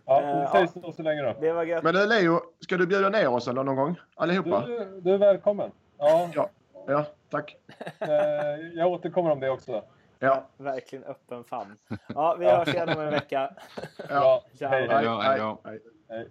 Ja, 0.05 0.21
Eh, 0.21 0.41
vi 0.41 0.47
säger 0.47 0.67
så, 0.67 0.91
så 0.91 1.01
länge 1.01 1.21
då. 1.21 1.33
Det 1.39 1.51
var 1.53 1.63
gött. 1.63 1.83
Men 1.83 1.93
du 1.93 2.05
Leo, 2.07 2.39
ska 2.59 2.77
du 2.77 2.87
bjuda 2.87 3.09
ner 3.09 3.27
oss 3.29 3.47
eller 3.47 3.63
någon 3.63 3.75
gång? 3.75 3.95
Allihopa? 4.15 4.65
Du, 4.65 5.01
du 5.01 5.13
är 5.13 5.17
välkommen. 5.17 5.71
Ja, 5.97 6.29
Ja. 6.33 6.49
Ja, 6.87 7.05
tack. 7.29 7.57
eh, 7.99 8.09
jag 8.73 8.87
återkommer 8.91 9.29
om 9.31 9.39
det 9.39 9.49
också. 9.49 9.83
Ja. 10.19 10.43
Verkligen 10.57 11.05
öppen 11.05 11.43
famn. 11.43 11.75
Ja, 12.07 12.35
vi 12.39 12.45
hörs 12.49 12.67
igen 12.67 12.89
om 12.89 12.99
en 13.01 13.09
vecka. 13.09 13.53
Ja, 14.09 14.43
Ciao. 14.53 14.69
hej, 14.69 14.87
Hej 14.87 15.05
hej. 15.07 15.55
hej 15.63 15.79
hej. 16.09 16.27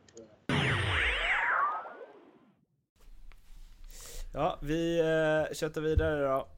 Ja, 4.38 4.58
vi 4.62 5.00
eh, 5.00 5.54
köttar 5.54 5.80
vidare 5.80 6.26
då. 6.26 6.48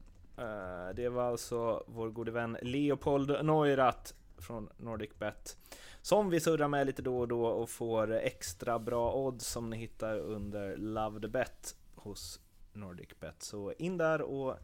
Eh, 0.43 0.95
det 0.95 1.09
var 1.09 1.24
alltså 1.24 1.85
vår 1.87 2.11
gode 2.11 2.31
vän 2.31 2.57
Leopold 2.62 3.45
Neurath 3.45 4.12
från 4.39 4.68
NordicBet. 4.76 5.57
Som 6.03 6.31
vi 6.31 6.41
surrar 6.41 6.68
med 6.68 6.87
lite 6.87 7.03
då 7.03 7.18
och 7.18 7.29
då 7.29 7.47
och 7.47 7.70
får 7.70 8.12
extra 8.12 8.79
bra 8.79 9.12
odds 9.12 9.47
som 9.47 9.70
ni 9.70 9.76
hittar 9.76 10.18
under 10.18 10.76
Love 10.76 11.20
the 11.20 11.29
Bet 11.29 11.76
hos 11.95 12.41
NordicBet. 12.72 13.43
Så 13.43 13.72
in 13.72 13.99
där 13.99 14.22
och 14.22 14.59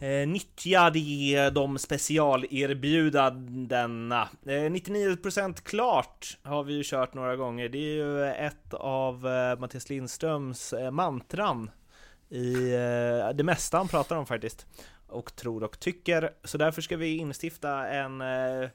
Eh, 0.00 0.28
nyttja 0.28 0.90
de, 0.90 1.50
de 1.54 1.78
specialerbjudandena. 1.78 4.28
Eh, 4.46 4.48
99% 4.48 5.62
klart 5.62 6.38
har 6.42 6.64
vi 6.64 6.74
ju 6.74 6.82
kört 6.84 7.14
några 7.14 7.36
gånger. 7.36 7.68
Det 7.68 7.78
är 7.78 7.94
ju 7.94 8.24
ett 8.24 8.74
av 8.74 9.26
eh, 9.26 9.58
Mattias 9.58 9.90
Lindströms 9.90 10.72
eh, 10.72 10.90
mantran 10.90 11.70
i 12.28 12.74
eh, 12.74 13.36
det 13.36 13.44
mesta 13.44 13.76
han 13.76 13.88
pratar 13.88 14.16
om 14.16 14.26
faktiskt. 14.26 14.66
Och 15.06 15.36
tror 15.36 15.62
och 15.62 15.80
tycker. 15.80 16.30
Så 16.44 16.58
därför 16.58 16.82
ska 16.82 16.96
vi 16.96 17.16
instifta 17.16 17.88
en 17.88 18.20
eh, 18.20 18.70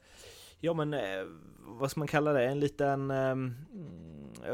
Ja 0.60 0.74
men 0.74 0.94
eh, 0.94 1.24
vad 1.60 1.92
ska 1.92 2.00
man 2.00 2.08
kalla 2.08 2.34
det? 2.34 2.46
En 2.46 2.60
liten... 2.60 3.12
Eh, 3.12 3.36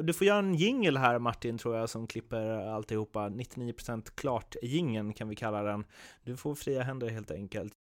du 0.02 0.14
får 0.14 0.28
göra 0.28 0.40
en 0.40 0.56
jingel 0.56 0.98
här 0.98 1.20
Martin 1.20 1.58
tror 1.58 1.76
jag 1.76 1.90
som 1.90 2.08
klipper 2.08 2.70
alltihopa. 2.70 3.20
99% 3.20 4.08
klart 4.16 4.56
jingeln 4.62 5.14
kan 5.14 5.30
vi 5.30 5.36
kalla 5.36 5.64
den. 5.64 5.86
Du 6.24 6.38
får 6.38 6.56
fria 6.56 6.84
händer 6.84 7.10
helt 7.10 7.32
enkelt. 7.32 7.74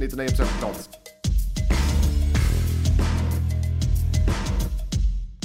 99% 0.00 0.58
klart. 0.58 0.88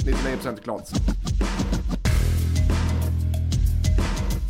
99% 0.04 0.56
klart. 0.62 0.88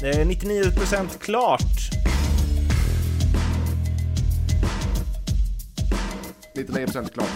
Eh, 0.04 0.26
99% 0.26 1.18
klart. 1.18 1.60
99% 6.54 7.12
klart. 7.12 7.28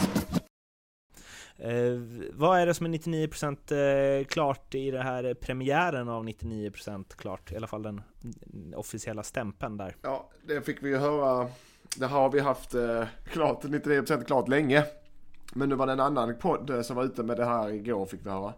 Eh, 1.59 1.73
vad 2.33 2.59
är 2.59 2.67
det 2.67 2.75
som 2.75 2.87
är 2.87 2.91
99% 2.91 4.21
eh, 4.21 4.25
klart 4.25 4.75
i 4.75 4.91
det 4.91 5.03
här 5.03 5.35
premiären 5.35 6.09
av 6.09 6.25
99% 6.25 7.17
klart? 7.17 7.53
I 7.53 7.57
alla 7.57 7.67
fall 7.67 7.83
den 7.83 8.01
officiella 8.77 9.23
stämpeln 9.23 9.77
där. 9.77 9.97
Ja, 10.03 10.31
det 10.47 10.61
fick 10.61 10.83
vi 10.83 10.89
ju 10.89 10.97
höra. 10.97 11.49
Det 11.97 12.07
har 12.07 12.31
vi 12.31 12.41
haft 12.41 12.75
eh, 12.75 13.05
klart, 13.25 13.65
99% 13.65 14.25
klart 14.25 14.49
länge. 14.49 14.85
Men 15.55 15.69
nu 15.69 15.75
var 15.75 15.87
det 15.87 15.93
en 15.93 16.01
annan 16.01 16.39
podd 16.39 16.71
eh, 16.71 16.83
som 16.83 16.97
var 16.97 17.05
ute 17.05 17.23
med 17.23 17.37
det 17.37 17.45
här 17.45 17.73
igår 17.73 18.07
fick 18.07 18.27
vi 18.27 18.31
höra. 18.31 18.53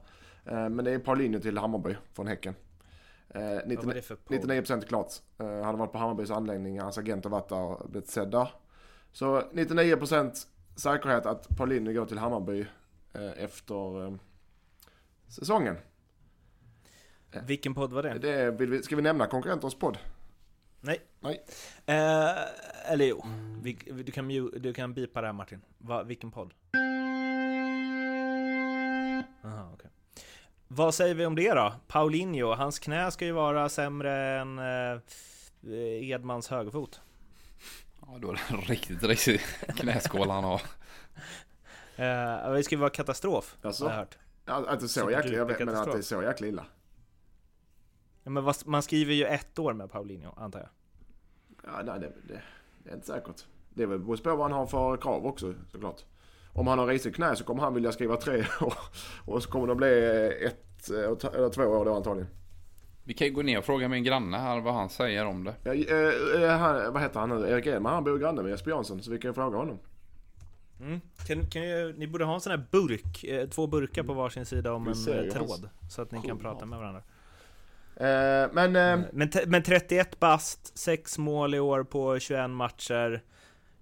Eh, 0.45 0.69
men 0.69 0.85
det 0.85 0.91
är 0.91 0.99
Paulinho 0.99 1.41
till 1.41 1.59
Hammarby 1.59 1.97
från 2.15 2.27
Häcken. 2.27 2.55
Eh, 3.35 3.41
Vad 3.43 3.53
var 3.55 3.63
99, 3.67 3.93
det 3.95 4.03
för 4.03 4.17
podd? 4.17 4.37
99% 4.37 4.87
klart. 4.87 5.13
Eh, 5.39 5.47
han 5.47 5.65
har 5.65 5.77
varit 5.77 5.93
på 5.93 5.99
Hammarbys 5.99 6.31
anläggning, 6.31 6.81
hans 6.81 6.99
agent 6.99 7.25
har 7.25 7.31
varit 7.31 7.49
där 7.49 7.57
och 7.61 7.91
blivit 7.91 8.11
sedd 8.11 8.31
där. 8.31 8.49
Så 9.13 9.41
99% 9.41 10.47
säkerhet 10.77 11.27
att 11.27 11.49
Paulinho 11.57 11.93
går 11.93 12.07
till 12.07 12.19
Hammarby 12.19 12.67
eh, 13.13 13.45
efter 13.45 14.05
eh, 14.07 14.13
säsongen. 15.29 15.77
Vilken 17.47 17.75
podd 17.75 17.93
var 17.93 18.03
det? 18.03 18.19
Det 18.19 18.51
vi, 18.51 18.83
ska 18.83 18.97
vi 18.97 19.03
nämna 19.03 19.27
konkurrenters 19.27 19.75
podd? 19.75 19.99
Nej. 20.81 21.01
Nej. 21.21 21.45
Eh, 21.87 22.93
eller 22.93 23.05
jo, 23.05 23.25
vi, 23.63 23.73
du, 24.05 24.13
kan, 24.13 24.29
du 24.57 24.75
kan 24.75 24.95
bipa 24.95 25.21
det 25.21 25.27
här 25.27 25.33
Martin. 25.33 25.61
Va, 25.79 26.03
vilken 26.03 26.31
podd? 26.31 26.55
Vad 30.69 30.95
säger 30.95 31.15
vi 31.15 31.27
om 31.27 31.35
det 31.35 31.55
då? 31.55 31.75
Paulinho, 31.87 32.55
hans 32.55 32.79
knä 32.79 33.11
ska 33.11 33.25
ju 33.25 33.33
vara 33.33 33.69
sämre 33.69 34.41
än 34.41 34.59
eh, 34.59 36.11
Edmans 36.11 36.49
högerfot. 36.49 37.01
Ja, 38.01 38.19
då 38.19 38.31
är 38.31 38.33
det 38.33 38.55
en 38.55 38.61
riktigt 38.61 39.03
riktigt 39.03 39.41
knäskål 39.77 40.31
han 40.31 40.45
har. 40.45 40.63
Eh, 41.97 42.53
det 42.53 42.63
ju 42.63 42.81
vara 42.81 42.91
katastrof, 42.91 43.57
Alltså? 43.63 43.85
har 43.85 43.91
jag 43.91 43.99
hört. 43.99 44.19
Att 44.45 44.81
det 44.81 44.87
är 44.87 44.89
så 44.89 45.11
jäkla, 45.11 45.33
jag 45.33 45.47
vet, 45.47 45.59
men 45.59 45.77
att 45.77 45.93
det 45.93 45.99
är 45.99 46.03
så 46.03 46.23
jäkla 46.23 46.47
illa. 46.47 46.67
Ja, 48.23 48.31
men 48.31 48.55
man 48.67 48.83
skriver 48.83 49.15
ju 49.15 49.25
ett 49.25 49.59
år 49.59 49.73
med 49.73 49.91
Paulinho, 49.91 50.33
antar 50.37 50.59
jag. 50.61 50.69
Ja, 51.65 51.83
nej, 51.85 52.01
det, 52.01 52.13
det, 52.35 52.43
det 52.85 52.91
är 52.91 52.95
inte 52.95 53.07
säkert. 53.07 53.47
Det 53.75 53.83
är 53.83 53.87
väl 53.87 53.99
beror 53.99 54.17
på 54.17 54.37
vad 54.37 54.51
han 54.51 54.59
har 54.59 54.67
för 54.67 54.97
krav 54.97 55.27
också 55.27 55.55
såklart. 55.73 56.05
Om 56.53 56.67
han 56.67 56.79
har 56.79 56.87
risigt 56.87 57.17
knä 57.17 57.37
så 57.37 57.45
kommer 57.45 57.63
han 57.63 57.75
vilja 57.75 57.93
skriva 57.93 58.17
tre 58.17 58.39
år. 58.61 58.75
Och 59.25 59.43
så 59.43 59.51
kommer 59.51 59.67
det 59.67 59.75
bli 59.75 60.47
ett 60.47 60.91
eh, 60.91 61.35
eller 61.35 61.51
två 61.51 61.63
år 61.63 61.85
då 61.85 61.95
antagligen. 61.95 62.31
Vi 63.05 63.15
kan 63.15 63.27
ju 63.27 63.33
gå 63.33 63.43
ner 63.43 63.59
och 63.59 63.65
fråga 63.65 63.89
min 63.89 64.05
granne 64.05 64.39
här 64.39 64.61
vad 64.61 64.75
han 64.75 64.91
säger 64.91 65.27
om 65.27 65.45
det. 65.45 65.55
Ja, 65.63 65.75
eh, 65.75 66.43
eh, 66.43 66.59
han, 66.59 66.93
vad 66.93 67.03
heter 67.03 67.21
han 67.21 67.29
nu? 67.29 67.49
Erik 67.49 67.67
Edman, 67.67 67.95
han 67.95 68.05
bor 68.05 68.19
granne 68.19 68.43
med 68.43 68.51
Jesper 68.51 68.71
Jansson 68.71 69.03
så 69.03 69.11
vi 69.11 69.19
kan 69.19 69.29
ju 69.29 69.35
fråga 69.35 69.59
honom. 69.59 69.79
Mm. 70.81 71.01
Kan, 71.27 71.47
kan 71.47 71.63
ju, 71.63 71.95
ni 71.97 72.07
borde 72.07 72.25
ha 72.25 72.35
en 72.35 72.41
sån 72.41 72.51
här 72.51 72.67
burk, 72.71 73.25
eh, 73.25 73.49
två 73.49 73.67
burkar 73.67 74.03
på 74.03 74.13
varsin 74.13 74.47
sida 74.47 74.73
om 74.73 74.89
en 74.89 74.93
eh, 74.93 75.33
tråd. 75.33 75.69
Så 75.91 76.03
att 76.03 76.13
ni 76.13 76.23
kan 76.23 76.39
prata 76.39 76.67
med 76.67 76.79
varandra. 76.79 77.03
Eh, 77.97 78.51
men 78.53 78.77
eh, 78.77 79.07
Men, 79.13 79.31
men 79.47 79.63
31 79.63 80.21
bast, 80.21 80.79
6 80.79 81.19
mål 81.19 81.55
i 81.55 81.61
år 81.61 81.85
på 81.85 82.19
21 82.19 82.51
matcher 82.51 83.23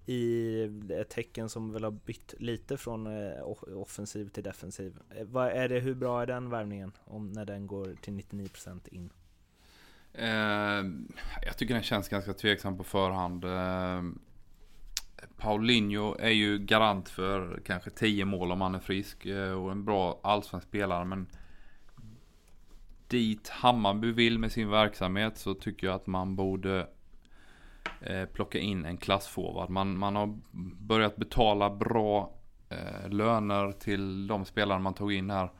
i 0.09 0.63
ett 0.89 1.09
tecken 1.09 1.49
som 1.49 1.73
väl 1.73 1.83
har 1.83 1.91
bytt 1.91 2.33
lite 2.39 2.77
från 2.77 3.07
eh, 3.07 3.41
offensiv 3.75 4.29
till 4.29 4.43
defensiv. 4.43 4.99
Eh, 5.09 5.25
vad 5.25 5.47
är 5.47 5.69
det, 5.69 5.79
hur 5.79 5.95
bra 5.95 6.21
är 6.21 6.25
den 6.25 6.49
värvningen 6.49 6.91
om 7.05 7.31
när 7.31 7.45
den 7.45 7.67
går 7.67 7.95
till 8.01 8.13
99% 8.13 8.89
in? 8.91 9.09
Eh, 10.13 10.29
jag 11.45 11.57
tycker 11.57 11.73
den 11.73 11.83
känns 11.83 12.09
ganska 12.09 12.33
tveksam 12.33 12.77
på 12.77 12.83
förhand. 12.83 13.45
Paulinho 15.37 16.15
är 16.19 16.29
ju 16.29 16.59
garant 16.59 17.09
för 17.09 17.61
kanske 17.65 17.89
10 17.89 18.25
mål 18.25 18.51
om 18.51 18.61
han 18.61 18.75
är 18.75 18.79
frisk 18.79 19.25
och 19.57 19.71
en 19.71 19.85
bra 19.85 20.19
allsvensk 20.23 20.67
spelare 20.67 21.05
men 21.05 21.27
dit 23.07 23.49
Hammarby 23.49 24.11
vill 24.11 24.39
med 24.39 24.51
sin 24.51 24.69
verksamhet 24.69 25.37
så 25.37 25.53
tycker 25.53 25.87
jag 25.87 25.95
att 25.95 26.07
man 26.07 26.35
borde 26.35 26.87
eh, 28.01 28.25
plocka 28.25 28.59
in 28.59 28.85
en 28.85 28.97
klassforward. 28.97 29.69
Man, 29.69 29.97
man 29.97 30.15
har 30.15 30.37
börjat 30.87 31.15
betala 31.15 31.69
bra 31.69 32.31
eh, 32.69 33.09
löner 33.09 33.71
till 33.71 34.27
de 34.27 34.45
spelare 34.45 34.79
man 34.79 34.93
tog 34.93 35.13
in 35.13 35.29
här. 35.29 35.51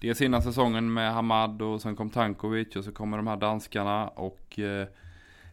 Dels 0.00 0.20
innan 0.20 0.42
säsongen 0.42 0.92
med 0.92 1.12
Hamad 1.14 1.62
och 1.62 1.82
sen 1.82 1.96
kom 1.96 2.10
Tankovic 2.10 2.76
och 2.76 2.84
så 2.84 2.92
kommer 2.92 3.16
de 3.16 3.26
här 3.26 3.36
danskarna 3.36 4.08
och 4.08 4.58
eh, 4.58 4.86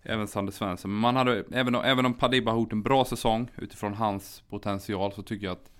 även 0.04 0.28
Sander 0.28 0.52
Svensson. 0.54 0.92
Men 0.92 1.00
man 1.00 1.16
hade, 1.16 1.44
även, 1.52 1.76
om- 1.76 1.84
även 1.84 2.06
om 2.06 2.14
Padiba 2.14 2.52
har 2.52 2.60
gjort 2.60 2.72
en 2.74 2.84
bra 2.84 3.06
säsong 3.06 3.50
utifrån 3.58 3.94
hans 3.94 4.44
potential 4.50 5.12
så 5.12 5.22
tycker 5.22 5.46
jag 5.46 5.52
att 5.54 5.72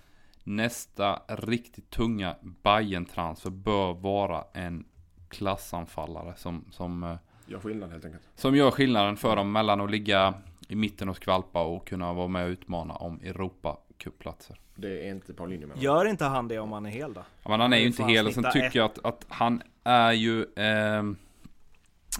nästa 0.44 1.22
riktigt 1.28 1.90
tunga 1.90 2.36
bayern 2.62 3.04
transfer 3.04 3.50
bör 3.50 3.94
vara 3.94 4.44
en 4.54 4.84
klassanfallare 5.28 6.34
som, 6.36 6.64
som, 6.70 7.02
eh, 7.04 7.16
gör 7.46 7.58
skillnad 7.58 7.90
helt 7.90 8.04
enkelt. 8.04 8.22
som 8.34 8.56
gör 8.56 8.70
skillnaden 8.70 9.16
för 9.16 9.36
dem 9.36 9.52
mellan 9.52 9.80
att 9.80 9.90
ligga 9.90 10.34
i 10.68 10.74
mitten 10.74 11.08
och 11.08 11.16
skvalpa 11.16 11.62
och 11.62 11.86
kunna 11.88 12.12
vara 12.12 12.28
med 12.28 12.44
och 12.44 12.50
utmana 12.50 12.94
om 12.94 13.20
Europacupplatser. 13.20 14.60
Det 14.74 15.08
är 15.08 15.10
inte 15.10 15.34
Paulinho 15.34 15.66
med. 15.66 15.78
Gör 15.78 16.04
inte 16.04 16.24
han 16.24 16.48
det 16.48 16.58
om 16.58 16.72
han 16.72 16.86
är 16.86 16.90
hel 16.90 17.14
då? 17.14 17.24
Ja, 17.42 17.50
men 17.50 17.60
han 17.60 17.72
är 17.72 17.76
ju 17.76 17.86
inte 17.86 18.04
hel 18.04 18.26
och 18.26 18.34
sen 18.34 18.44
tycker 18.52 18.78
jag 18.78 18.84
att, 18.84 19.04
att 19.04 19.26
han 19.28 19.62
är 19.84 20.12
ju 20.12 20.46
ehm, 20.56 21.16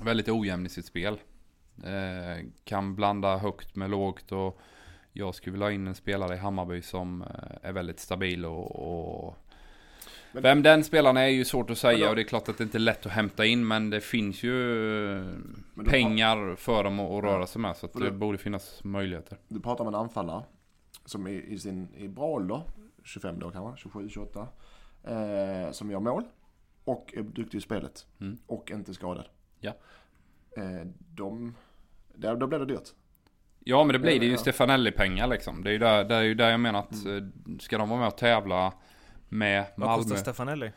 väldigt 0.03 0.29
ojämn 0.29 0.67
i 0.67 0.69
sitt 0.69 0.87
spel. 0.87 1.19
Eh, 1.85 2.47
kan 2.65 2.95
blanda 2.95 3.37
högt 3.37 3.77
med 3.77 3.91
lågt 3.91 4.33
och 4.33 4.61
jag 5.13 5.35
skulle 5.35 5.53
vilja 5.53 5.67
ha 5.67 5.73
in 5.73 5.87
en 5.87 5.95
spelare 5.95 6.35
i 6.35 6.39
Hammarby 6.39 6.83
som 6.83 7.23
eh, 7.23 7.29
är 7.69 7.73
väldigt 7.73 8.01
stabil 8.01 8.45
och, 8.45 9.27
och 9.27 9.37
Men- 10.35 10.43
Vem 10.43 10.63
den 10.63 10.85
spelaren 10.85 11.17
är 11.17 11.23
är 11.23 11.29
ju 11.29 11.45
svårt 11.45 11.71
att 11.71 11.79
säga 11.79 12.05
då- 12.05 12.11
och 12.11 12.17
det 12.17 12.23
är 12.23 12.25
klart 12.25 12.49
att 12.49 12.59
det 12.59 12.65
inte 12.65 12.79
är 12.79 12.81
lätt 12.81 13.07
att 13.07 13.13
hämta 13.13 13.45
in 13.47 13.67
men 13.67 13.91
det 13.91 14.01
finns 14.01 14.43
ju 14.43 15.19
eh, 15.19 15.25
pengar 15.87 16.57
för 16.57 16.85
dem 16.85 17.01
att, 17.01 17.25
röra 17.25 17.47
sig 17.47 17.61
med 17.63 17.77
så 17.77 17.87
det 17.87 18.11
borde 18.11 18.39
finnas 18.39 18.85
möjligheter. 18.85 19.39
Du 19.49 19.61
pratar 19.61 19.85
med 19.85 19.95
en 19.95 20.01
anfallare 20.01 20.43
som 21.05 21.27
är 21.27 21.31
i 21.31 21.59
sin 21.59 21.89
i 21.97 22.09
bra 22.09 22.25
ålder, 22.27 22.63
25 23.05 23.39
då 23.39 23.51
kanske, 23.51 23.83
27, 23.83 24.09
28. 24.09 24.49
Eh, 25.05 25.71
som 25.73 25.91
gör 25.91 26.01
mål 26.01 26.25
och 26.85 27.15
är 27.17 27.23
duktig 27.23 27.59
i 27.59 27.61
spelet 27.61 28.07
Mm. 28.21 28.39
och 28.47 28.71
inte 28.71 28.95
skadad. 28.95 29.25
Ja. 29.61 29.73
Eh, 30.57 30.87
de, 31.15 31.55
där, 32.15 32.37
då 32.37 32.47
blir 32.47 32.59
det 32.59 32.67
dyrt. 32.67 32.89
Ja 33.67 33.85
men 33.85 33.93
det 33.93 33.99
blir 33.99 34.21
det 34.21 34.27
ju 34.27 34.33
Ja. 34.33 34.39
Stefanelli-pengar 34.39 35.27
liksom. 35.27 35.65
Det 35.65 35.71
är 35.71 35.73
ju 35.73 35.79
där, 35.79 36.05
det 36.05 36.15
är 36.15 36.23
ju 36.23 36.35
där 36.35 36.51
jag 36.51 36.61
menar 36.61 36.79
att 36.79 37.05
Mm. 37.05 37.33
eh, 37.47 37.59
ska 37.59 37.79
de 37.79 37.89
vara 37.89 37.99
med 38.01 38.09
och 38.09 38.17
tävla 38.17 38.73
med 39.29 39.65
Vad 39.77 39.89
Malmö. 39.89 40.03
kostar 40.03 40.17
Stefanelli? 40.17 40.73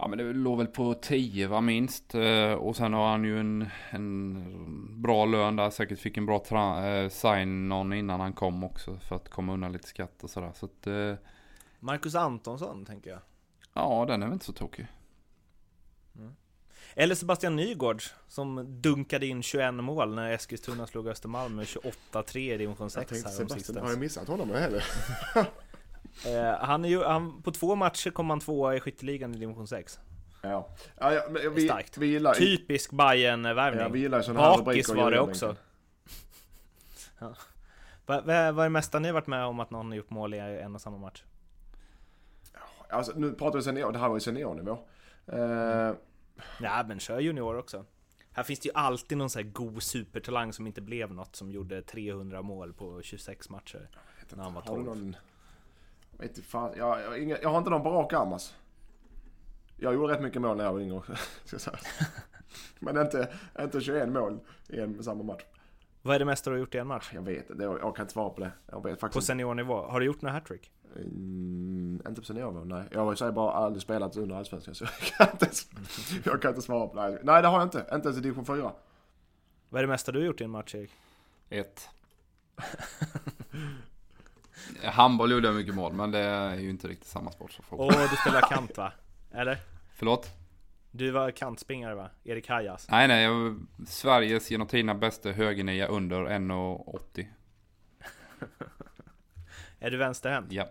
Ja 0.00 0.08
men 0.08 0.18
det 0.18 0.32
låg 0.32 0.58
väl 0.58 0.66
på 0.66 0.94
10 0.94 1.46
va 1.46 1.60
minst. 1.60 2.14
Eh, 2.14 2.52
Och 2.52 2.76
sen 2.76 2.92
har 2.92 3.10
han 3.10 3.24
ju 3.24 3.40
en, 3.40 3.68
en 3.90 5.02
bra 5.02 5.24
lön 5.24 5.56
där. 5.56 5.70
Säkert 5.70 5.98
fick 5.98 6.16
en 6.16 6.26
bra 6.26 6.38
tra- 6.38 7.02
eh, 7.04 7.08
sign 7.08 7.68
någon 7.68 7.92
innan 7.92 8.20
han 8.20 8.32
kom 8.32 8.64
också. 8.64 8.98
För 8.98 9.16
att 9.16 9.28
komma 9.28 9.52
undan 9.52 9.72
lite 9.72 9.88
skatt 9.88 10.24
och 10.24 10.30
sådär. 10.30 10.52
Så 10.54 10.66
att 10.66 10.86
eh, 10.86 11.14
Marcus 11.80 12.14
Antonsson 12.14 12.84
tänker 12.84 13.10
jag. 13.10 13.20
ja 13.74 14.04
den 14.08 14.22
är 14.22 14.26
väl 14.26 14.32
inte 14.32 14.44
så 14.46 14.52
tokig. 14.52 14.86
Eller 16.94 17.14
Sebastian 17.14 17.56
Nygårds 17.56 18.14
som 18.28 18.80
dunkade 18.82 19.26
in 19.26 19.42
21 19.42 19.74
mål 19.74 20.14
när 20.14 20.30
Eskilstuna 20.32 20.86
slog 20.86 21.08
Östermalm 21.08 21.54
med 21.56 21.66
28-3 21.66 22.38
i 22.38 22.56
division 22.56 22.76
Jag 22.84 22.90
6 22.92 23.10
tänkte 23.10 23.28
här 23.30 23.36
Sebastian, 23.36 23.82
har 23.84 23.90
jag 23.90 23.98
missat 23.98 24.28
honom 24.28 24.50
heller? 24.50 24.84
Eh, 26.26 26.58
han 26.60 26.84
är 26.84 26.88
ju, 26.88 27.04
han, 27.04 27.42
på 27.42 27.52
två 27.52 27.74
matcher 27.74 28.10
kom 28.10 28.30
han 28.30 28.40
tvåa 28.40 28.76
i 28.76 28.80
skytteligan 28.80 29.34
i 29.34 29.38
division 29.38 29.66
6. 29.66 29.98
Ja. 30.42 30.68
Ja, 30.98 31.12
ja, 31.12 31.22
men 31.30 31.54
vi, 31.54 31.64
Starkt. 31.64 31.98
vi 31.98 32.06
gillar 32.06 32.34
Typisk 32.34 32.92
bayern 32.92 33.42
värvning 33.42 33.82
Ja, 33.82 33.88
vi 33.88 33.98
gillar 33.98 34.22
sådana 34.22 34.50
här 34.50 34.62
Bakis 34.62 34.88
var 34.88 35.10
det 35.10 35.20
också. 35.20 35.56
ja. 37.18 37.34
Vad 38.06 38.24
vad 38.24 38.36
är 38.36 38.62
det 38.62 38.68
mesta 38.68 38.98
ni 38.98 39.12
varit 39.12 39.26
med 39.26 39.44
om 39.44 39.60
att 39.60 39.70
någon 39.70 39.88
har 39.88 39.94
gjort 39.94 40.10
mål 40.10 40.34
i 40.34 40.38
en 40.38 40.74
och 40.74 40.80
samma 40.80 40.98
match? 40.98 41.22
Alltså, 42.90 43.12
nu 43.16 43.32
pratar 43.32 43.58
vi 43.58 43.64
senior, 43.64 43.92
det 43.92 43.98
här 43.98 44.08
var 44.08 44.16
ju 44.16 44.20
seniornivå. 44.20 44.78
Eh, 45.26 45.92
Ja 46.60 46.84
men 46.88 47.00
kör 47.00 47.20
junior 47.20 47.58
också. 47.58 47.84
Här 48.32 48.42
finns 48.42 48.60
det 48.60 48.68
ju 48.68 48.74
alltid 48.74 49.18
någon 49.18 49.30
sån 49.30 49.42
här 49.42 49.50
god 49.50 49.82
supertalang 49.82 50.52
som 50.52 50.66
inte 50.66 50.80
blev 50.80 51.14
något 51.14 51.36
som 51.36 51.50
gjorde 51.50 51.82
300 51.82 52.42
mål 52.42 52.72
på 52.72 53.02
26 53.02 53.50
matcher. 53.50 53.88
När 54.30 54.44
han 54.44 54.54
var 54.54 54.62
har 54.62 54.78
du 54.78 54.84
12. 54.84 54.96
någon... 54.96 55.16
Jag 56.18 56.28
vet 56.28 56.44
fan, 56.44 56.72
jag, 56.76 57.20
jag, 57.28 57.42
jag 57.42 57.48
har 57.48 57.58
inte 57.58 57.70
någon 57.70 57.82
på 57.82 57.90
rak 57.90 58.12
arm 58.12 58.32
alltså. 58.32 58.54
Jag 59.76 59.94
gjorde 59.94 60.12
rätt 60.12 60.22
mycket 60.22 60.42
mål 60.42 60.56
när 60.56 60.64
jag 60.64 60.72
var 60.72 60.80
yngre. 60.80 61.02
ska 61.44 61.58
säga. 61.58 61.78
Men 62.78 62.98
inte, 62.98 63.28
inte 63.60 63.80
21 63.80 64.08
mål 64.08 64.38
i 64.68 64.80
en 64.80 65.02
samma 65.02 65.22
match. 65.22 65.42
Vad 66.02 66.14
är 66.14 66.18
det 66.18 66.24
mesta 66.24 66.50
du 66.50 66.56
har 66.56 66.60
gjort 66.60 66.74
i 66.74 66.78
en 66.78 66.86
match? 66.86 67.10
Jag 67.14 67.22
vet 67.22 67.50
inte, 67.50 67.62
jag, 67.62 67.80
jag 67.80 67.96
kan 67.96 68.02
inte 68.02 68.12
svara 68.12 68.30
på 68.30 68.40
det. 68.40 68.50
Jag 68.66 68.82
vet 68.82 68.94
På 68.94 69.00
faktiskt 69.00 69.26
seniornivå? 69.26 69.74
Har 69.74 70.00
du 70.00 70.06
gjort 70.06 70.22
några 70.22 70.32
hattrick? 70.32 70.70
Mm, 70.96 72.02
inte 72.08 72.20
på 72.20 72.26
seniornivå, 72.26 72.64
nej. 72.64 72.84
Jag 72.90 73.04
har 73.04 73.26
ju 73.26 73.32
bara 73.32 73.52
aldrig 73.52 73.82
spelat 73.82 74.16
under 74.16 74.36
allsvenskan 74.36 74.74
så 74.74 74.84
jag 75.18 75.28
kan 75.28 75.28
inte, 75.32 75.56
jag 76.24 76.42
kan 76.42 76.50
inte 76.50 76.62
svara 76.62 76.86
på 76.86 76.96
det. 76.96 77.20
Nej 77.22 77.42
det 77.42 77.48
har 77.48 77.58
jag 77.58 77.66
inte, 77.66 77.78
inte 77.92 78.08
ens 78.08 78.18
i 78.18 78.20
division 78.20 78.46
4. 78.46 78.72
Vad 79.68 79.78
är 79.78 79.82
det 79.82 79.88
mesta 79.88 80.12
du 80.12 80.18
har 80.18 80.26
gjort 80.26 80.40
i 80.40 80.44
en 80.44 80.50
match 80.50 80.74
Erik? 80.74 80.90
Ett. 81.48 81.88
Handboll 84.84 85.32
gjorde 85.32 85.48
jag 85.48 85.54
mycket 85.56 85.74
mål, 85.74 85.92
men 85.92 86.10
det 86.10 86.18
är 86.18 86.56
ju 86.56 86.70
inte 86.70 86.88
riktigt 86.88 87.08
samma 87.08 87.32
sport 87.32 87.52
som 87.52 87.64
fotboll. 87.64 87.92
Åh, 87.94 88.10
du 88.10 88.16
spelar 88.16 88.40
kant 88.40 88.76
va? 88.76 88.92
Eller? 89.32 89.58
Förlåt? 89.94 90.30
Du 90.90 91.10
var 91.10 91.30
kantspringare 91.30 91.94
va? 91.94 92.10
Erik 92.24 92.48
Hajas? 92.48 92.88
Nej, 92.90 93.08
nej, 93.08 93.22
jag 93.22 93.34
var 93.34 93.56
Sveriges 93.86 94.50
genom 94.50 94.66
tiderna 94.66 94.94
bästa 94.94 95.30
högernia 95.30 95.86
under 95.86 96.16
1,80. 96.16 97.26
Är 99.80 99.90
du 99.90 99.96
vänsterhänt? 99.96 100.52
Ja. 100.52 100.68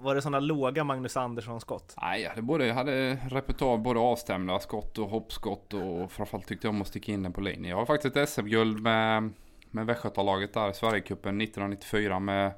Var 0.00 0.14
det 0.14 0.22
sådana 0.22 0.40
låga 0.40 0.84
Magnus 0.84 1.16
Andersson-skott? 1.16 1.94
Nej, 2.00 2.22
jag 2.22 2.30
hade, 2.30 2.42
både, 2.42 2.66
jag 2.66 2.74
hade 2.74 3.14
repertoar 3.14 3.78
både 3.78 4.00
avstämda 4.00 4.58
skott 4.58 4.98
och 4.98 5.08
hoppskott 5.08 5.74
och 5.74 6.12
framförallt 6.12 6.46
tyckte 6.46 6.66
jag 6.66 6.74
om 6.74 6.82
att 6.82 6.88
sticka 6.88 7.12
in 7.12 7.22
den 7.22 7.32
på 7.32 7.40
linjen. 7.40 7.70
Jag 7.70 7.76
har 7.76 7.86
faktiskt 7.86 8.16
ett 8.16 8.28
SM-guld 8.28 8.80
med, 8.80 9.32
med 9.76 9.86
Västgötalaget 9.86 10.54
där, 10.54 10.72
Sverigecupen 10.72 11.40
1994 11.40 12.18
med 12.20 12.52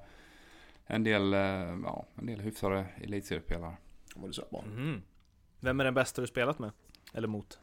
en 0.87 1.05
del, 1.05 1.35
eh, 1.35 1.41
ja, 1.85 2.07
en 2.15 2.27
del 2.27 2.41
hyfsade 2.41 2.87
elitseriespelare. 3.03 3.77
Var 4.17 4.29
det 4.29 4.35
så 4.35 4.43
bra? 4.51 4.65
Mhm. 4.67 5.03
Vem 5.61 5.81
är 5.81 5.85
den 5.85 5.95
bästa 5.95 6.21
du 6.21 6.27
spelat 6.27 6.59
med? 6.59 6.71
Eller 7.15 7.29
mot? 7.29 7.59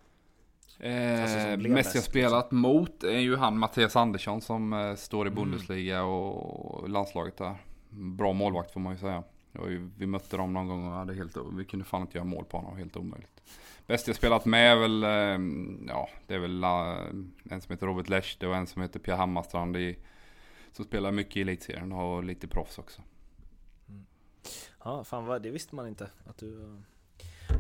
Eh, 0.80 1.22
Alltså, 1.22 1.70
mest 1.70 1.96
jag 1.96 2.04
spelat 2.04 2.52
mot 2.52 3.04
är 3.04 3.20
ju 3.20 3.36
han 3.36 3.60
Mattias 3.60 3.96
Andersson 3.96 4.42
som 4.42 4.74
eh, 4.74 4.96
står 4.96 5.28
i 5.28 5.32
Mm. 5.32 5.44
Bundesliga 5.44 6.04
och 6.04 6.90
landslaget 6.90 7.38
där. 7.38 7.56
Bra 7.90 8.34
målvakt 8.34 8.72
får 8.72 8.80
man 8.80 8.94
ju 8.94 9.00
säga. 9.00 9.24
Ju, 9.54 9.90
vi 9.98 10.06
mötte 10.06 10.38
dem 10.38 10.54
någon 10.54 10.68
gång 10.68 10.86
och 10.88 10.92
hade 10.94 11.14
helt, 11.14 11.38
vi 11.58 11.66
kunde 11.66 11.86
fan 11.86 12.02
inte 12.02 12.18
göra 12.18 12.26
mål 12.26 12.46
på 12.46 12.58
honom, 12.58 12.78
helt 12.78 12.98
omöjligt. 12.98 13.42
Bäst 13.88 14.08
jag 14.08 14.16
spelat 14.16 14.46
med 14.46 14.72
är 14.72 14.76
väl, 14.76 15.04
eh, 15.04 15.40
ja 15.88 16.10
det 16.28 16.36
är 16.36 16.40
väl 16.40 16.64
eh, 16.64 17.54
en 17.54 17.62
som 17.62 17.72
heter 17.72 17.88
Robert 17.88 18.10
Lechte 18.10 18.48
och 18.48 18.56
en 18.56 18.68
som 18.68 18.82
heter 18.82 19.00
Pierre 19.00 19.18
Hammarstrand 19.18 19.78
i, 19.78 19.98
som 20.72 20.86
spelar 20.86 21.12
mycket 21.12 21.38
i 21.38 21.42
elitserien 21.42 21.92
och 21.92 22.24
lite 22.24 22.48
proffs 22.48 22.80
också. 22.80 23.02
Ja, 24.84 25.04
fan 25.04 25.26
vad, 25.26 25.42
det 25.42 25.50
visste 25.50 25.76
man 25.76 25.88
inte. 25.88 26.10
Att 26.26 26.38
du... 26.38 26.82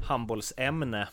Handbollsämne. 0.04 1.08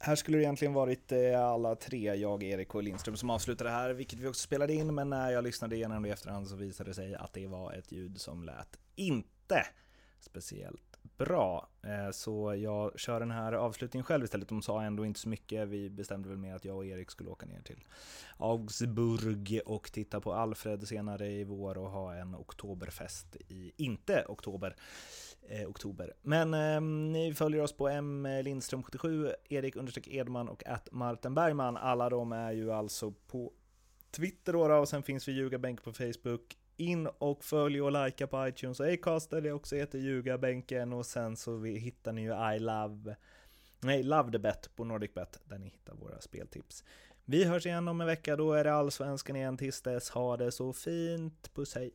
Här 0.00 0.16
skulle 0.16 0.38
det 0.38 0.42
egentligen 0.42 0.74
varit 0.74 1.12
eh, 1.12 1.42
alla 1.42 1.76
tre, 1.76 2.14
jag, 2.14 2.42
Erik 2.42 2.74
och 2.74 2.82
Lindström, 2.82 3.16
som 3.16 3.30
avslutade 3.30 3.70
här, 3.70 3.90
vilket 3.90 4.18
vi 4.18 4.28
också 4.28 4.42
spelade 4.42 4.74
in, 4.74 4.94
men 4.94 5.10
när 5.10 5.30
jag 5.30 5.44
lyssnade 5.44 5.76
igenom 5.76 6.02
det 6.02 6.08
i 6.08 6.12
efterhand 6.12 6.48
så 6.48 6.56
visade 6.56 6.90
det 6.90 6.94
sig 6.94 7.14
att 7.14 7.32
det 7.32 7.46
var 7.46 7.72
ett 7.72 7.92
ljud 7.92 8.20
som 8.20 8.44
lät 8.44 8.78
inte 8.96 9.66
speciellt 10.20 10.91
bra. 11.02 11.68
Eh, 11.82 12.10
så 12.10 12.54
jag 12.54 13.00
kör 13.00 13.20
den 13.20 13.30
här 13.30 13.52
avslutningen 13.52 14.04
själv 14.04 14.24
istället. 14.24 14.48
De 14.48 14.62
sa 14.62 14.82
ändå 14.82 15.06
inte 15.06 15.20
så 15.20 15.28
mycket. 15.28 15.68
Vi 15.68 15.90
bestämde 15.90 16.28
väl 16.28 16.38
mer 16.38 16.54
att 16.54 16.64
jag 16.64 16.76
och 16.76 16.86
Erik 16.86 17.10
skulle 17.10 17.30
åka 17.30 17.46
ner 17.46 17.60
till 17.62 17.84
Augsburg 18.36 19.60
och 19.66 19.92
titta 19.92 20.20
på 20.20 20.32
Alfred 20.34 20.88
senare 20.88 21.30
i 21.30 21.44
vår 21.44 21.78
och 21.78 21.90
ha 21.90 22.14
en 22.14 22.34
oktoberfest 22.34 23.36
i, 23.36 23.72
inte 23.76 24.24
oktober, 24.28 24.76
eh, 25.48 25.68
oktober. 25.68 26.14
Men 26.22 26.54
eh, 26.54 26.80
ni 27.12 27.34
följer 27.34 27.62
oss 27.62 27.72
på 27.72 27.88
M 27.88 28.28
Lindström 28.44 28.82
77, 28.82 29.32
Erik 29.48 29.76
understreck 29.76 30.08
Edman 30.08 30.48
och 30.48 30.66
att 30.66 30.88
Martin 30.92 31.34
Bergman. 31.34 31.76
Alla 31.76 32.10
de 32.10 32.32
är 32.32 32.52
ju 32.52 32.72
alltså 32.72 33.10
på 33.10 33.52
Twitter 34.10 34.52
då, 34.52 34.68
då 34.68 34.74
och 34.74 34.88
sen 34.88 35.02
finns 35.02 35.28
vi 35.28 35.32
Ljugarbänk 35.32 35.82
på 35.82 35.92
Facebook. 35.92 36.56
In 36.76 37.06
och 37.06 37.44
följ 37.44 37.82
och 37.82 38.04
likea 38.04 38.26
på 38.26 38.48
iTunes 38.48 38.80
och 38.80 38.92
Acast 38.92 39.30
där 39.30 39.40
det 39.40 39.52
också 39.52 39.76
heter 39.76 39.98
Ljugarbänken 39.98 40.92
och 40.92 41.06
sen 41.06 41.36
så 41.36 41.56
vi, 41.56 41.78
hittar 41.78 42.12
ni 42.12 42.22
ju 42.22 42.54
I 42.54 42.58
Love 42.58 43.16
Nej, 43.84 44.02
Love 44.02 44.32
the 44.32 44.38
Bet 44.38 44.70
på 44.76 44.84
NordicBet 44.84 45.40
där 45.44 45.58
ni 45.58 45.66
hittar 45.66 45.94
våra 45.94 46.20
speltips. 46.20 46.84
Vi 47.24 47.44
hörs 47.44 47.66
igen 47.66 47.88
om 47.88 48.00
en 48.00 48.06
vecka, 48.06 48.36
då 48.36 48.52
är 48.52 48.64
det 48.64 48.74
Allsvenskan 48.74 49.36
igen. 49.36 49.56
Tills 49.56 49.82
dess, 49.82 50.10
ha 50.10 50.36
det 50.36 50.52
så 50.52 50.72
fint. 50.72 51.54
Puss 51.54 51.74
hej! 51.74 51.92